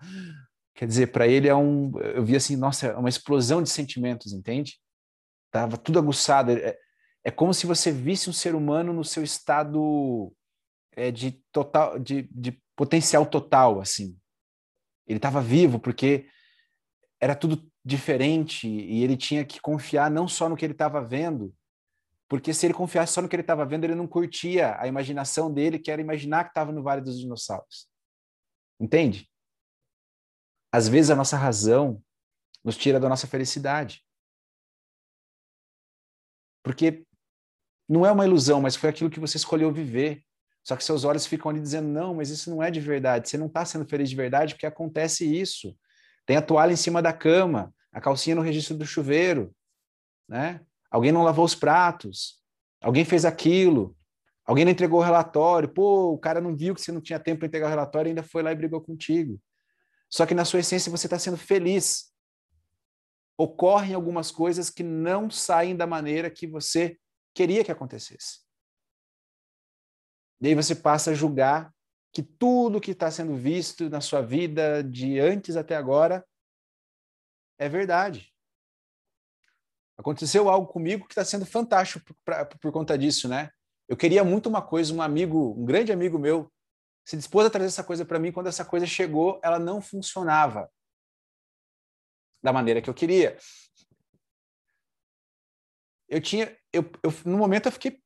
quer 0.76 0.86
dizer, 0.86 1.14
para 1.14 1.30
ele 1.30 1.48
é 1.48 1.56
um, 1.56 1.98
eu 2.00 2.26
vi 2.26 2.36
assim, 2.36 2.58
nossa, 2.58 2.88
é 2.88 2.98
uma 2.98 3.08
explosão 3.08 3.64
de 3.64 3.70
sentimentos, 3.70 4.34
entende? 4.34 4.80
Tava 5.50 5.78
tudo 5.78 5.98
aguçado, 5.98 6.52
é, 6.52 6.78
é 7.24 7.32
como 7.32 7.54
se 7.54 7.66
você 7.66 7.92
visse 7.92 8.30
um 8.30 8.34
ser 8.34 8.54
humano 8.54 8.92
no 8.92 9.04
seu 9.04 9.24
estado 9.24 10.34
é, 10.92 11.12
de 11.12 11.32
total, 11.52 11.98
de, 11.98 12.24
de 12.24 12.62
potencial 12.76 13.26
total, 13.26 13.80
assim. 13.80 14.18
Ele 15.08 15.18
estava 15.18 15.42
vivo 15.42 15.80
porque 15.80 16.28
era 17.20 17.36
tudo 17.36 17.66
diferente 17.84 18.68
e 18.68 19.04
ele 19.04 19.16
tinha 19.16 19.46
que 19.46 19.60
confiar 19.60 20.12
não 20.12 20.28
só 20.28 20.50
no 20.50 20.56
que 20.58 20.66
ele 20.66 20.74
estava 20.74 21.02
vendo, 21.02 21.54
porque 22.28 22.54
se 22.54 22.66
ele 22.66 22.74
confiasse 22.74 23.14
só 23.14 23.22
no 23.22 23.30
que 23.30 23.36
ele 23.36 23.44
estava 23.44 23.66
vendo, 23.66 23.84
ele 23.84 23.96
não 23.96 24.08
curtia 24.08 24.80
a 24.80 24.88
imaginação 24.88 25.54
dele, 25.54 25.80
que 25.80 25.92
era 25.92 26.02
imaginar 26.02 26.46
que 26.46 26.50
estava 26.50 26.72
no 26.72 26.84
Vale 26.84 27.02
dos 27.02 27.20
Dinossauros. 27.20 27.88
Entende? 28.80 29.30
Às 30.72 30.88
vezes 30.88 31.12
a 31.12 31.16
nossa 31.16 31.38
razão 31.38 32.04
nos 32.64 32.76
tira 32.76 33.00
da 33.00 33.08
nossa 33.08 33.28
felicidade. 33.28 34.04
Porque 36.64 37.06
não 37.88 38.06
é 38.06 38.12
uma 38.12 38.26
ilusão, 38.26 38.62
mas 38.62 38.76
foi 38.76 38.90
aquilo 38.90 39.10
que 39.10 39.20
você 39.20 39.38
escolheu 39.38 39.72
viver. 39.72 40.24
Só 40.64 40.76
que 40.76 40.84
seus 40.84 41.04
olhos 41.04 41.26
ficam 41.26 41.52
ali 41.52 41.60
dizendo: 41.60 41.90
não, 41.90 42.16
mas 42.16 42.30
isso 42.30 42.50
não 42.50 42.64
é 42.64 42.72
de 42.72 42.80
verdade. 42.80 43.30
Você 43.30 43.38
não 43.38 43.48
está 43.48 43.66
sendo 43.66 43.86
feliz 43.86 44.10
de 44.10 44.16
verdade 44.16 44.54
porque 44.54 44.66
acontece 44.66 45.26
isso. 45.26 45.76
Tem 46.26 46.38
a 46.38 46.42
toalha 46.42 46.72
em 46.72 46.78
cima 46.78 47.02
da 47.02 47.12
cama, 47.12 47.74
a 47.92 48.00
calcinha 48.00 48.36
no 48.36 48.42
registro 48.42 48.78
do 48.78 48.86
chuveiro, 48.86 49.54
né? 50.28 50.62
Alguém 50.90 51.12
não 51.12 51.24
lavou 51.24 51.44
os 51.44 51.56
pratos, 51.56 52.40
alguém 52.82 53.04
fez 53.04 53.26
aquilo, 53.26 53.96
alguém 54.46 54.64
não 54.64 54.72
entregou 54.72 55.00
o 55.00 55.04
relatório. 55.04 55.68
Pô, 55.68 56.14
o 56.14 56.18
cara 56.18 56.40
não 56.40 56.56
viu 56.56 56.74
que 56.74 56.82
você 56.82 56.92
não 56.92 57.02
tinha 57.02 57.20
tempo 57.20 57.40
para 57.40 57.48
entregar 57.48 57.68
o 57.68 57.70
relatório 57.70 58.08
e 58.08 58.12
ainda 58.12 58.24
foi 58.24 58.42
lá 58.42 58.52
e 58.52 58.56
brigou 58.56 58.80
contigo. 58.80 59.40
Só 60.10 60.26
que 60.26 60.36
na 60.36 60.46
sua 60.46 60.60
essência 60.60 60.92
você 60.92 61.08
está 61.08 61.20
sendo 61.20 61.38
feliz. 61.38 62.14
Ocorrem 63.36 63.96
algumas 63.96 64.30
coisas 64.30 64.70
que 64.70 64.84
não 64.84 65.30
saem 65.30 65.76
da 65.76 65.88
maneira 65.88 66.30
que 66.30 66.46
você 66.46 66.98
queria 67.34 67.64
que 67.64 67.72
acontecesse. 67.72 68.42
E 70.42 70.48
aí 70.48 70.56
você 70.56 70.76
passa 70.76 71.12
a 71.12 71.14
julgar 71.14 71.74
que 72.12 72.22
tudo 72.22 72.82
que 72.82 72.92
está 72.92 73.10
sendo 73.10 73.36
visto 73.36 73.90
na 73.90 74.02
sua 74.02 74.22
vida 74.22 74.84
de 74.84 75.20
antes 75.20 75.56
até 75.56 75.76
agora 75.76 76.26
é 77.58 77.68
verdade. 77.68 78.32
Aconteceu 79.98 80.50
algo 80.50 80.68
comigo 80.68 81.06
que 81.06 81.14
está 81.14 81.26
sendo 81.26 81.46
fantástico 81.46 82.06
por, 82.06 82.16
pra, 82.26 82.46
por 82.46 82.72
conta 82.72 82.98
disso, 82.98 83.28
né? 83.28 83.50
Eu 83.88 83.98
queria 83.98 84.24
muito 84.24 84.48
uma 84.48 84.62
coisa, 84.62 84.94
um 84.94 85.02
amigo, 85.02 85.54
um 85.58 85.66
grande 85.66 85.92
amigo 85.92 86.18
meu, 86.18 86.52
se 87.06 87.18
dispôs 87.18 87.46
a 87.46 87.50
trazer 87.50 87.68
essa 87.68 87.84
coisa 87.84 88.06
para 88.06 88.20
mim. 88.20 88.32
Quando 88.32 88.48
essa 88.48 88.66
coisa 88.66 88.86
chegou, 88.86 89.40
ela 89.44 89.60
não 89.60 89.82
funcionava 89.82 90.72
da 92.42 92.52
maneira 92.52 92.82
que 92.82 92.90
eu 92.90 92.94
queria. 92.94 93.38
Eu 96.08 96.22
tinha, 96.22 96.56
eu, 96.72 96.84
eu 97.02 97.14
no 97.26 97.38
momento 97.38 97.68
eu 97.68 97.72
fiquei 97.72 98.02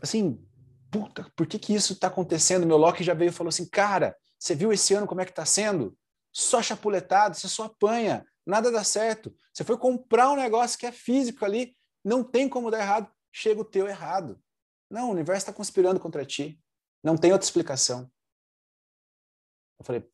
assim, 0.00 0.44
puta, 0.90 1.30
por 1.36 1.46
que, 1.46 1.58
que 1.58 1.74
isso 1.74 1.94
está 1.94 2.08
acontecendo? 2.08 2.66
Meu 2.66 2.76
Loki 2.76 3.04
já 3.04 3.14
veio 3.14 3.30
e 3.30 3.32
falou 3.32 3.48
assim, 3.48 3.68
cara, 3.68 4.16
você 4.38 4.54
viu 4.54 4.72
esse 4.72 4.92
ano 4.94 5.06
como 5.06 5.20
é 5.20 5.24
que 5.24 5.30
está 5.30 5.46
sendo? 5.46 5.96
Só 6.32 6.62
chapuletado, 6.62 7.36
você 7.36 7.48
só 7.48 7.64
apanha, 7.64 8.26
nada 8.44 8.70
dá 8.70 8.82
certo. 8.82 9.34
Você 9.52 9.64
foi 9.64 9.78
comprar 9.78 10.30
um 10.30 10.36
negócio 10.36 10.78
que 10.78 10.86
é 10.86 10.92
físico 10.92 11.44
ali, 11.44 11.76
não 12.04 12.24
tem 12.24 12.48
como 12.48 12.70
dar 12.70 12.80
errado, 12.80 13.10
chega 13.30 13.60
o 13.60 13.64
teu 13.64 13.86
errado. 13.86 14.42
Não, 14.90 15.08
o 15.08 15.12
universo 15.12 15.42
está 15.42 15.52
conspirando 15.52 16.00
contra 16.00 16.24
ti. 16.24 16.60
Não 17.02 17.16
tem 17.16 17.32
outra 17.32 17.46
explicação. 17.46 18.10
Eu 19.78 19.84
falei, 19.84 20.10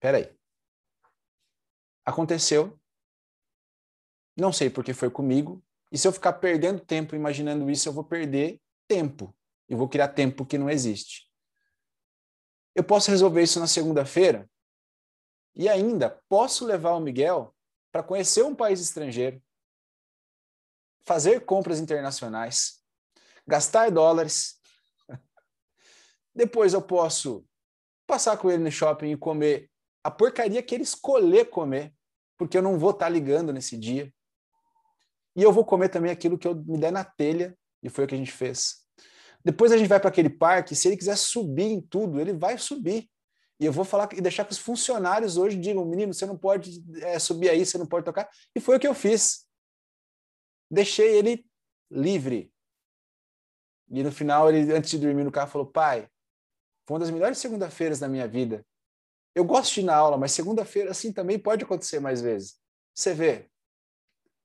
peraí. 0.00 0.36
Aconteceu. 2.04 2.78
Não 4.36 4.52
sei 4.52 4.68
porque 4.68 4.92
foi 4.92 5.10
comigo. 5.10 5.63
E 5.94 5.98
se 5.98 6.08
eu 6.08 6.12
ficar 6.12 6.32
perdendo 6.32 6.80
tempo 6.80 7.14
imaginando 7.14 7.70
isso, 7.70 7.88
eu 7.88 7.92
vou 7.92 8.02
perder 8.02 8.60
tempo. 8.88 9.32
Eu 9.68 9.78
vou 9.78 9.88
criar 9.88 10.08
tempo 10.08 10.44
que 10.44 10.58
não 10.58 10.68
existe. 10.68 11.30
Eu 12.74 12.82
posso 12.82 13.12
resolver 13.12 13.44
isso 13.44 13.60
na 13.60 13.68
segunda-feira 13.68 14.50
e 15.54 15.68
ainda 15.68 16.20
posso 16.28 16.66
levar 16.66 16.94
o 16.94 17.00
Miguel 17.00 17.54
para 17.92 18.02
conhecer 18.02 18.42
um 18.42 18.56
país 18.56 18.80
estrangeiro, 18.80 19.40
fazer 21.04 21.44
compras 21.44 21.78
internacionais, 21.78 22.82
gastar 23.46 23.88
dólares. 23.92 24.60
Depois 26.34 26.74
eu 26.74 26.82
posso 26.82 27.46
passar 28.04 28.36
com 28.36 28.50
ele 28.50 28.64
no 28.64 28.70
shopping 28.72 29.12
e 29.12 29.16
comer 29.16 29.70
a 30.02 30.10
porcaria 30.10 30.60
que 30.60 30.74
ele 30.74 30.82
escolher 30.82 31.50
comer, 31.50 31.94
porque 32.36 32.58
eu 32.58 32.62
não 32.62 32.80
vou 32.80 32.90
estar 32.90 33.06
tá 33.06 33.10
ligando 33.10 33.52
nesse 33.52 33.78
dia. 33.78 34.12
E 35.36 35.42
eu 35.42 35.52
vou 35.52 35.64
comer 35.64 35.88
também 35.88 36.10
aquilo 36.10 36.38
que 36.38 36.46
eu 36.46 36.54
me 36.54 36.78
der 36.78 36.92
na 36.92 37.04
telha, 37.04 37.56
e 37.82 37.88
foi 37.88 38.04
o 38.04 38.08
que 38.08 38.14
a 38.14 38.18
gente 38.18 38.32
fez. 38.32 38.84
Depois 39.44 39.72
a 39.72 39.76
gente 39.76 39.88
vai 39.88 40.00
para 40.00 40.08
aquele 40.08 40.30
parque, 40.30 40.74
se 40.74 40.88
ele 40.88 40.96
quiser 40.96 41.16
subir 41.16 41.64
em 41.64 41.80
tudo, 41.80 42.20
ele 42.20 42.32
vai 42.32 42.56
subir. 42.56 43.10
E 43.60 43.66
eu 43.66 43.72
vou 43.72 43.84
falar 43.84 44.08
e 44.12 44.20
deixar 44.20 44.44
que 44.44 44.52
os 44.52 44.58
funcionários 44.58 45.36
hoje 45.36 45.56
digam, 45.56 45.84
menino, 45.84 46.12
você 46.12 46.26
não 46.26 46.36
pode 46.36 46.82
é, 47.02 47.18
subir 47.18 47.50
aí, 47.50 47.64
você 47.64 47.78
não 47.78 47.86
pode 47.86 48.04
tocar. 48.04 48.28
E 48.54 48.60
foi 48.60 48.76
o 48.76 48.80
que 48.80 48.88
eu 48.88 48.94
fiz. 48.94 49.46
Deixei 50.70 51.16
ele 51.16 51.46
livre. 51.90 52.52
E 53.90 54.02
no 54.02 54.10
final, 54.10 54.50
ele, 54.50 54.72
antes 54.72 54.90
de 54.90 54.98
dormir 54.98 55.24
no 55.24 55.30
carro, 55.30 55.50
falou: 55.50 55.66
pai, 55.66 56.08
foi 56.86 56.94
uma 56.94 57.00
das 57.00 57.10
melhores 57.10 57.38
segunda-feiras 57.38 58.00
da 58.00 58.08
minha 58.08 58.26
vida. 58.26 58.66
Eu 59.34 59.44
gosto 59.44 59.74
de 59.74 59.80
ir 59.80 59.84
na 59.84 59.94
aula, 59.94 60.16
mas 60.16 60.32
segunda-feira 60.32 60.90
assim 60.90 61.12
também 61.12 61.38
pode 61.38 61.64
acontecer 61.64 62.00
mais 62.00 62.20
vezes. 62.20 62.58
Você 62.94 63.12
vê, 63.12 63.50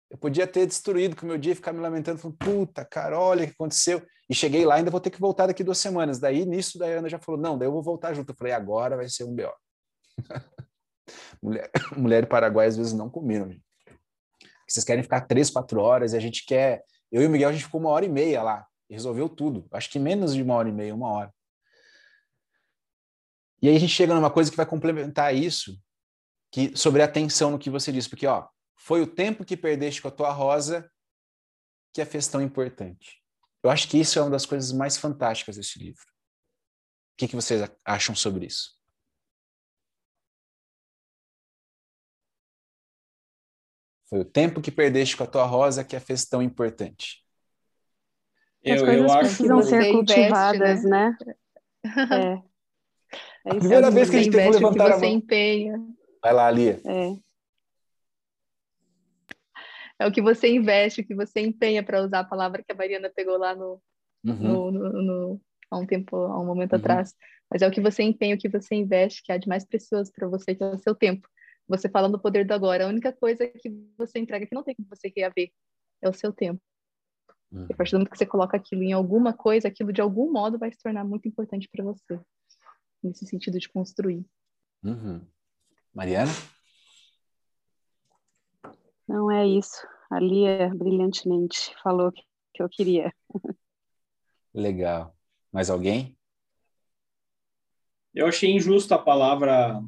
eu 0.10 0.18
podia 0.18 0.48
ter 0.48 0.66
destruído 0.66 1.16
com 1.16 1.26
o 1.26 1.30
meu 1.30 1.38
dia 1.38 1.56
ficar 1.56 1.72
me 1.72 1.80
lamentando, 1.80 2.20
falando, 2.20 2.38
puta, 2.38 2.84
cara, 2.84 3.20
olha 3.20 3.44
o 3.44 3.48
que 3.48 3.54
aconteceu. 3.54 4.02
E 4.28 4.34
cheguei 4.34 4.66
lá, 4.66 4.76
ainda 4.76 4.90
vou 4.90 5.00
ter 5.00 5.12
que 5.12 5.20
voltar 5.20 5.48
daqui 5.48 5.64
duas 5.64 5.78
semanas. 5.78 6.20
Daí, 6.20 6.46
nisso, 6.46 6.80
daí 6.80 6.96
a 6.96 7.00
Ana 7.00 7.10
já 7.10 7.20
falou, 7.20 7.40
não, 7.40 7.58
daí 7.58 7.68
eu 7.68 7.72
vou 7.72 7.84
voltar 7.84 8.14
junto. 8.14 8.32
Eu 8.32 8.36
falei, 8.36 8.54
agora 8.54 8.96
vai 8.96 9.08
ser 9.08 9.24
um 9.24 9.34
B.O. 9.34 9.52
mulher, 11.42 11.70
mulher 11.96 12.28
Paraguai 12.28 12.68
às 12.68 12.76
vezes 12.76 12.94
não 12.94 13.10
combinam. 13.10 13.52
Gente. 13.52 13.64
Vocês 14.68 14.84
querem 14.84 15.04
ficar 15.04 15.22
três, 15.22 15.50
quatro 15.50 15.80
horas 15.80 16.14
e 16.14 16.18
a 16.18 16.20
gente 16.20 16.46
quer... 16.46 16.84
Eu 17.12 17.24
e 17.24 17.28
o 17.28 17.30
Miguel, 17.30 17.50
a 17.50 17.52
gente 17.52 17.66
ficou 17.66 17.82
uma 17.82 17.90
hora 17.90 18.06
e 18.06 18.10
meia 18.10 18.42
lá 18.42 18.68
e 18.90 18.94
resolveu 18.94 19.30
tudo. 19.30 19.68
Acho 19.72 19.90
que 19.90 20.00
menos 20.00 20.34
de 20.34 20.42
uma 20.42 20.56
hora 20.56 20.70
e 20.70 20.72
meia, 20.72 20.94
uma 20.94 21.12
hora. 21.12 21.34
E 23.62 23.68
aí 23.68 23.76
a 23.76 23.80
gente 23.80 23.94
chega 23.94 24.14
numa 24.14 24.32
coisa 24.32 24.50
que 24.50 24.58
vai 24.58 24.66
complementar 24.66 25.36
isso, 25.36 25.78
que 26.52 26.76
sobre 26.78 27.02
a 27.02 27.06
atenção 27.06 27.52
no 27.52 27.60
que 27.60 27.70
você 27.70 27.92
disse, 27.92 28.10
porque 28.10 28.26
ó, 28.26 28.48
foi 28.80 29.02
o 29.02 29.08
tempo 29.08 29.44
que 29.44 29.58
perdeste 29.58 30.02
com 30.02 30.08
a 30.08 30.12
tua 30.12 30.32
rosa 30.32 30.90
que 31.94 32.02
a 32.02 32.06
fez 32.06 32.28
tão 32.28 32.42
importante. 32.42 33.22
Eu 33.62 33.70
acho 33.70 33.90
que 33.90 34.00
isso 34.00 34.18
é 34.18 34.22
uma 34.22 34.32
das 34.32 34.46
coisas 34.46 34.72
mais 34.72 34.98
fantásticas 34.98 35.58
desse 35.58 35.78
livro. 35.78 36.02
O 36.02 37.18
que, 37.18 37.28
que 37.28 37.36
vocês 37.36 37.70
acham 37.84 38.16
sobre 38.16 38.46
isso? 38.46 38.80
Foi 44.10 44.22
o 44.22 44.26
tempo 44.26 44.62
que 44.62 44.72
perdeste 44.72 45.18
com 45.18 45.26
a 45.26 45.28
tua 45.28 45.46
rosa 45.46 45.84
que 45.84 45.96
a 45.96 46.00
fez 46.00 46.26
tão 46.26 46.42
importante. 46.42 47.24
As 48.66 48.80
eu, 48.80 48.86
coisas 48.86 49.06
eu 49.06 49.12
acho 49.12 49.20
precisam 49.20 49.62
ser 49.62 49.92
cultivadas, 49.92 50.86
investe, 50.86 50.88
né? 50.88 51.18
né? 51.84 52.44
É. 53.44 53.50
é 53.50 53.52
a 53.52 53.56
primeira 53.56 53.92
vez 53.92 54.10
que 54.10 54.16
a 54.16 54.24
gente 54.24 54.32
teve 54.32 54.52
que 54.52 54.56
levantar 54.56 54.94
a 54.94 54.98
mão. 54.98 55.10
Empenha. 55.10 55.78
Vai 56.24 56.34
lá, 56.34 56.50
Lia. 56.50 56.82
É. 56.86 57.29
é 60.00 60.08
o 60.08 60.12
que 60.12 60.22
você 60.22 60.48
investe, 60.48 61.02
o 61.02 61.06
que 61.06 61.14
você 61.14 61.42
empenha, 61.42 61.84
para 61.84 62.02
usar 62.02 62.22
a 62.22 62.24
palavra 62.24 62.64
que 62.64 62.72
a 62.72 62.76
Mariana 62.76 63.12
pegou 63.14 63.38
lá 63.38 63.54
no, 63.54 63.82
uhum. 64.24 64.34
no, 64.36 64.72
no, 64.72 65.02
no, 65.04 65.42
há 65.70 65.78
um 65.78 65.86
tempo, 65.86 66.16
há 66.16 66.40
um 66.40 66.46
momento 66.46 66.74
uhum. 66.74 66.80
atrás. 66.80 67.14
Mas 67.52 67.62
é 67.62 67.68
o 67.68 67.72
que 67.72 67.82
você 67.82 68.04
empenha, 68.04 68.36
o 68.36 68.38
que 68.38 68.48
você 68.48 68.76
investe, 68.76 69.22
que 69.24 69.32
há 69.32 69.38
de 69.38 69.48
mais 69.48 69.66
precioso 69.66 70.12
para 70.14 70.28
você, 70.28 70.56
que 70.56 70.64
é 70.64 70.68
o 70.68 70.78
seu 70.78 70.96
tempo. 70.96 71.28
Você 71.68 71.90
falando 71.90 72.14
do 72.14 72.22
poder 72.22 72.46
do 72.46 72.54
agora, 72.54 72.86
a 72.86 72.88
única 72.88 73.12
coisa 73.12 73.46
que 73.48 73.70
você 73.98 74.20
entrega 74.20 74.46
que 74.46 74.56
não 74.56 74.64
tem 74.64 74.74
como 74.76 74.88
você 74.90 75.12
ver 75.36 75.52
é 76.02 76.10
o 76.10 76.14
seu 76.14 76.32
tempo. 76.32 76.62
Uhum. 77.52 77.68
A 77.70 77.76
partir 77.76 77.92
do 77.92 77.98
momento 77.98 78.12
que 78.12 78.18
você 78.18 78.26
coloca 78.26 78.56
aquilo 78.56 78.84
em 78.84 78.94
alguma 78.94 79.34
coisa, 79.34 79.68
aquilo 79.68 79.92
de 79.92 80.02
algum 80.02 80.32
modo 80.32 80.58
vai 80.58 80.72
se 80.72 80.78
tornar 80.82 81.04
muito 81.04 81.28
importante 81.28 81.68
para 81.72 81.84
você, 81.84 82.20
nesse 83.04 83.26
sentido 83.26 83.60
de 83.60 83.68
construir. 83.68 84.26
Uhum. 84.84 85.22
Mariana? 85.94 86.32
Não 89.10 89.32
é 89.32 89.48
isso. 89.48 89.88
A 90.12 90.20
Lia 90.20 90.72
brilhantemente 90.76 91.74
falou 91.82 92.12
que, 92.12 92.22
que 92.54 92.62
eu 92.62 92.70
queria. 92.70 93.12
Legal. 94.54 95.16
Mais 95.52 95.72
alguém? 95.72 96.16
Eu 98.14 98.28
achei 98.28 98.52
injusto 98.52 98.94
a 98.94 99.00
palavra 99.00 99.82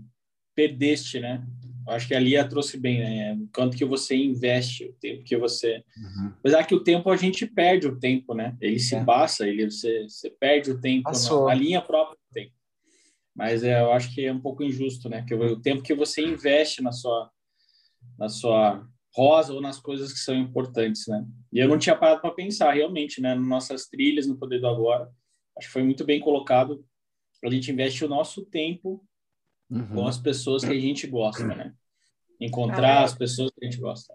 perdeste, 0.55 1.19
né? 1.19 1.45
Acho 1.87 2.07
que 2.07 2.15
a 2.15 2.19
Lia 2.19 2.47
trouxe 2.47 2.79
bem, 2.79 2.99
né? 2.99 3.37
Quanto 3.53 3.77
que 3.77 3.85
você 3.85 4.15
investe, 4.15 4.85
o 4.85 4.93
tempo 4.93 5.23
que 5.23 5.37
você. 5.37 5.83
Uhum. 5.97 6.33
Apesar 6.39 6.63
que 6.63 6.73
o 6.73 6.83
tempo 6.83 7.07
a 7.11 7.15
gente 7.15 7.45
perde 7.45 7.87
o 7.87 7.99
tempo, 7.99 8.33
né? 8.33 8.57
Ele 8.59 8.79
se 8.79 8.95
é. 8.95 9.03
passa, 9.03 9.47
ele, 9.47 9.69
você, 9.69 10.03
você 10.03 10.31
perde 10.31 10.71
o 10.71 10.81
tempo 10.81 11.11
na, 11.11 11.45
na, 11.45 11.53
linha 11.53 11.81
própria 11.81 12.17
do 12.17 12.33
tempo. 12.33 12.53
Mas 13.35 13.63
é, 13.63 13.81
eu 13.81 13.91
acho 13.91 14.13
que 14.15 14.25
é 14.25 14.33
um 14.33 14.41
pouco 14.41 14.63
injusto, 14.63 15.07
né? 15.09 15.23
Que 15.27 15.35
o, 15.35 15.53
o 15.53 15.61
tempo 15.61 15.83
que 15.83 15.93
você 15.93 16.23
investe 16.23 16.81
na 16.81 16.91
sua, 16.91 17.29
na 18.17 18.27
sua 18.27 18.87
rosa 19.13 19.53
ou 19.53 19.61
nas 19.61 19.79
coisas 19.79 20.13
que 20.13 20.19
são 20.19 20.35
importantes, 20.35 21.07
né? 21.07 21.25
E 21.51 21.59
eu 21.59 21.67
não 21.67 21.77
tinha 21.77 21.95
parado 21.95 22.21
para 22.21 22.31
pensar 22.31 22.71
realmente, 22.71 23.21
né? 23.21 23.35
Nas 23.35 23.47
nossas 23.47 23.87
trilhas, 23.87 24.27
no 24.27 24.37
Poder 24.37 24.59
do 24.59 24.67
Agora. 24.67 25.11
Acho 25.57 25.67
que 25.67 25.73
foi 25.73 25.83
muito 25.83 26.05
bem 26.05 26.19
colocado. 26.19 26.85
A 27.43 27.49
gente 27.49 27.71
investe 27.71 28.05
o 28.05 28.09
nosso 28.09 28.45
tempo 28.45 29.05
uhum. 29.69 29.87
com 29.87 30.07
as 30.07 30.17
pessoas 30.17 30.63
que 30.63 30.71
a 30.71 30.79
gente 30.79 31.07
gosta, 31.07 31.45
né? 31.45 31.73
Encontrar 32.39 32.99
ah, 32.99 33.03
as 33.03 33.13
pessoas 33.13 33.51
que 33.51 33.65
a 33.65 33.69
gente 33.69 33.79
gosta. 33.79 34.13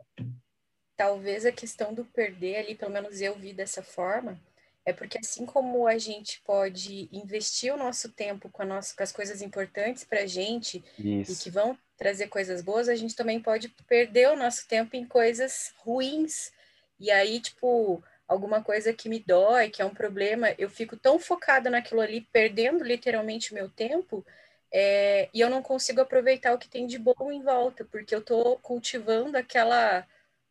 Talvez 0.97 1.44
a 1.44 1.53
questão 1.53 1.92
do 1.92 2.05
perder 2.05 2.57
ali, 2.57 2.74
pelo 2.74 2.92
menos 2.92 3.20
eu 3.20 3.36
vi 3.38 3.53
dessa 3.53 3.82
forma, 3.82 4.40
é 4.84 4.92
porque 4.92 5.18
assim 5.18 5.44
como 5.44 5.86
a 5.86 5.99
gente 5.99 6.40
pode 6.42 7.09
investir 7.12 7.74
o 7.74 7.76
nosso 7.76 8.12
tempo 8.12 8.49
com, 8.49 8.62
a 8.62 8.66
nossa, 8.66 8.97
com 8.97 9.03
as 9.03 9.12
coisas 9.12 9.42
importantes 9.42 10.05
para 10.05 10.20
a 10.20 10.26
gente 10.26 10.82
Isso. 10.99 11.32
e 11.32 11.36
que 11.36 11.51
vão 11.51 11.76
trazer 11.97 12.28
coisas 12.28 12.62
boas, 12.62 12.88
a 12.88 12.94
gente 12.94 13.16
também 13.16 13.40
pode 13.40 13.68
perder 13.88 14.28
o 14.30 14.36
nosso 14.36 14.66
tempo 14.68 14.97
em 14.97 15.05
coisas 15.05 15.72
ruins. 15.78 16.53
E 17.01 17.11
aí, 17.11 17.40
tipo, 17.40 18.03
alguma 18.28 18.62
coisa 18.62 18.92
que 18.92 19.09
me 19.09 19.18
dói, 19.18 19.70
que 19.70 19.80
é 19.80 19.84
um 19.84 19.94
problema, 19.94 20.55
eu 20.59 20.68
fico 20.68 20.97
tão 20.97 21.18
focada 21.18 21.70
naquilo 21.70 22.01
ali, 22.01 22.20
perdendo 22.32 22.84
literalmente 22.84 23.53
o 23.53 23.55
meu 23.55 23.68
tempo, 23.68 24.24
é, 24.72 25.28
e 25.32 25.40
eu 25.40 25.49
não 25.49 25.62
consigo 25.62 26.01
aproveitar 26.01 26.53
o 26.53 26.59
que 26.59 26.68
tem 26.68 26.86
de 26.86 26.99
bom 26.99 27.30
em 27.32 27.42
volta, 27.42 27.84
porque 27.84 28.14
eu 28.14 28.18
estou 28.20 28.59
cultivando 28.59 29.36
aquela 29.36 30.07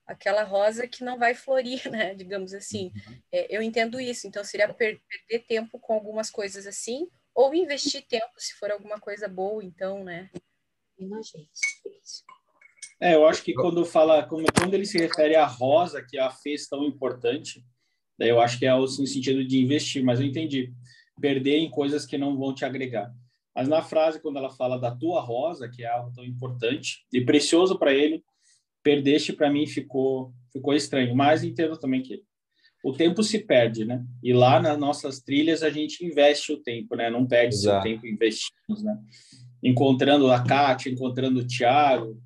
aquela 0.08 0.44
rosa 0.44 0.88
que 0.88 1.04
não 1.04 1.18
vai 1.18 1.34
florir, 1.34 1.82
né? 1.92 2.14
Digamos 2.14 2.54
assim. 2.54 2.92
Uhum. 2.96 3.22
É, 3.32 3.56
eu 3.56 3.62
entendo 3.62 4.00
isso. 4.00 4.28
Então 4.28 4.44
seria 4.44 4.72
per 4.72 5.02
perder 5.10 5.46
tempo 5.46 5.80
com 5.80 5.94
algumas 5.94 6.30
coisas 6.30 6.68
assim, 6.68 7.10
ou 7.34 7.54
investir 7.54 8.06
tempo 8.06 8.34
se 8.38 8.54
for 8.54 8.72
alguma 8.72 9.00
coisa 9.00 9.28
boa, 9.28 9.64
então, 9.64 10.04
né? 10.04 10.30
É, 13.00 13.16
eu 13.16 13.28
acho 13.28 13.44
que 13.44 13.54
quando 13.54 13.86
fala, 13.86 14.24
quando 14.24 14.74
ele 14.74 14.86
se 14.86 14.98
refere 14.98 15.36
à 15.36 15.46
rosa, 15.46 16.02
que 16.02 16.18
a 16.18 16.32
fez 16.32 16.68
tão 16.68 16.86
importante, 16.86 17.64
daí 18.18 18.30
eu 18.30 18.40
acho 18.40 18.58
que 18.58 18.66
é 18.66 18.74
no 18.76 18.88
sentido 18.88 19.46
de 19.46 19.62
investir, 19.62 20.04
mas 20.04 20.20
eu 20.20 20.26
entendi. 20.26 20.74
Perder 21.20 21.58
em 21.58 21.70
coisas 21.70 22.06
que 22.06 22.18
não 22.18 22.38
vão 22.38 22.54
te 22.54 22.66
agregar. 22.66 23.14
Mas 23.56 23.70
na 23.70 23.82
frase, 23.82 24.22
quando 24.22 24.38
ela 24.38 24.50
fala 24.50 24.78
da 24.78 24.94
tua 24.94 25.22
rosa, 25.22 25.70
que 25.70 25.84
é 25.84 25.88
algo 25.88 26.12
tão 26.14 26.26
importante 26.26 27.06
e 27.12 27.22
precioso 27.22 27.80
para 27.80 27.94
ele, 27.94 28.24
perdeste 28.84 29.32
para 29.32 29.50
mim 29.50 29.66
ficou 29.66 30.34
ficou 30.52 30.74
estranho. 30.74 31.16
Mas 31.16 31.44
entendo 31.44 31.78
também 31.78 32.02
que 32.02 32.22
o 32.84 32.94
tempo 32.94 33.24
se 33.24 33.40
perde, 33.40 33.86
né? 33.86 34.06
E 34.22 34.34
lá 34.34 34.60
nas 34.60 34.78
nossas 34.78 35.20
trilhas 35.20 35.64
a 35.64 35.70
gente 35.70 36.06
investe 36.06 36.52
o 36.52 36.62
tempo, 36.62 36.96
né? 36.96 37.10
Não 37.10 37.26
perde 37.26 37.56
Exato. 37.56 37.82
seu 37.82 37.94
tempo 37.94 38.06
investimos, 38.06 38.84
né? 38.84 38.98
Encontrando 39.66 40.32
a 40.32 40.44
Kátia, 40.44 40.92
encontrando 40.92 41.40
o 41.40 41.48
Thiago, 41.48 42.22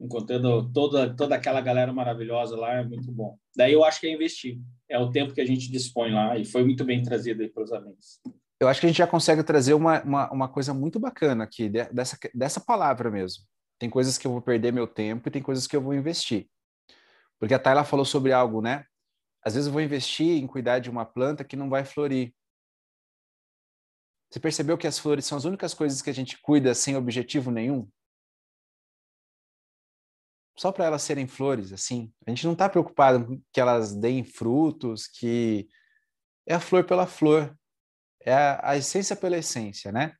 encontrando 0.00 0.70
toda 0.72 1.14
toda 1.14 1.34
aquela 1.34 1.60
galera 1.60 1.92
maravilhosa 1.92 2.56
lá, 2.56 2.74
é 2.74 2.84
muito 2.84 3.10
bom. 3.10 3.36
Daí 3.56 3.72
eu 3.72 3.84
acho 3.84 4.00
que 4.00 4.06
é 4.06 4.12
investir. 4.12 4.58
É 4.88 4.98
o 4.98 5.10
tempo 5.10 5.34
que 5.34 5.40
a 5.40 5.46
gente 5.46 5.70
dispõe 5.70 6.12
lá 6.12 6.38
e 6.38 6.44
foi 6.44 6.64
muito 6.64 6.84
bem 6.84 7.02
trazido 7.02 7.42
aí 7.42 7.48
para 7.48 7.64
os 7.64 7.72
amigos 7.72 8.20
eu 8.64 8.68
acho 8.68 8.80
que 8.80 8.86
a 8.86 8.88
gente 8.88 8.98
já 8.98 9.06
consegue 9.06 9.42
trazer 9.42 9.74
uma, 9.74 10.02
uma, 10.02 10.32
uma 10.32 10.48
coisa 10.48 10.72
muito 10.72 10.98
bacana 10.98 11.44
aqui, 11.44 11.68
dessa, 11.68 12.18
dessa 12.34 12.60
palavra 12.60 13.10
mesmo. 13.10 13.44
Tem 13.78 13.90
coisas 13.90 14.16
que 14.16 14.26
eu 14.26 14.32
vou 14.32 14.40
perder 14.40 14.72
meu 14.72 14.86
tempo 14.86 15.28
e 15.28 15.30
tem 15.30 15.42
coisas 15.42 15.66
que 15.66 15.76
eu 15.76 15.82
vou 15.82 15.94
investir. 15.94 16.48
Porque 17.38 17.54
a 17.54 17.58
Tayla 17.58 17.84
falou 17.84 18.04
sobre 18.04 18.32
algo, 18.32 18.62
né? 18.62 18.84
Às 19.44 19.54
vezes 19.54 19.66
eu 19.66 19.72
vou 19.72 19.82
investir 19.82 20.42
em 20.42 20.46
cuidar 20.46 20.78
de 20.78 20.88
uma 20.88 21.04
planta 21.04 21.44
que 21.44 21.56
não 21.56 21.68
vai 21.68 21.84
florir. 21.84 22.32
Você 24.34 24.40
percebeu 24.40 24.76
que 24.76 24.88
as 24.88 24.98
flores 24.98 25.24
são 25.26 25.38
as 25.38 25.44
únicas 25.44 25.72
coisas 25.72 26.02
que 26.02 26.10
a 26.10 26.12
gente 26.12 26.42
cuida 26.42 26.74
sem 26.74 26.96
objetivo 26.96 27.52
nenhum? 27.52 27.88
Só 30.58 30.72
para 30.72 30.86
elas 30.86 31.02
serem 31.02 31.28
flores, 31.28 31.72
assim. 31.72 32.12
A 32.26 32.30
gente 32.30 32.44
não 32.44 32.54
está 32.54 32.68
preocupado 32.68 33.40
que 33.52 33.60
elas 33.60 33.94
deem 33.94 34.24
frutos, 34.24 35.06
que 35.06 35.68
é 36.44 36.54
a 36.54 36.58
flor 36.58 36.84
pela 36.84 37.06
flor 37.06 37.56
é 38.22 38.34
a, 38.34 38.70
a 38.70 38.76
essência 38.76 39.14
pela 39.14 39.38
essência, 39.38 39.92
né? 39.92 40.16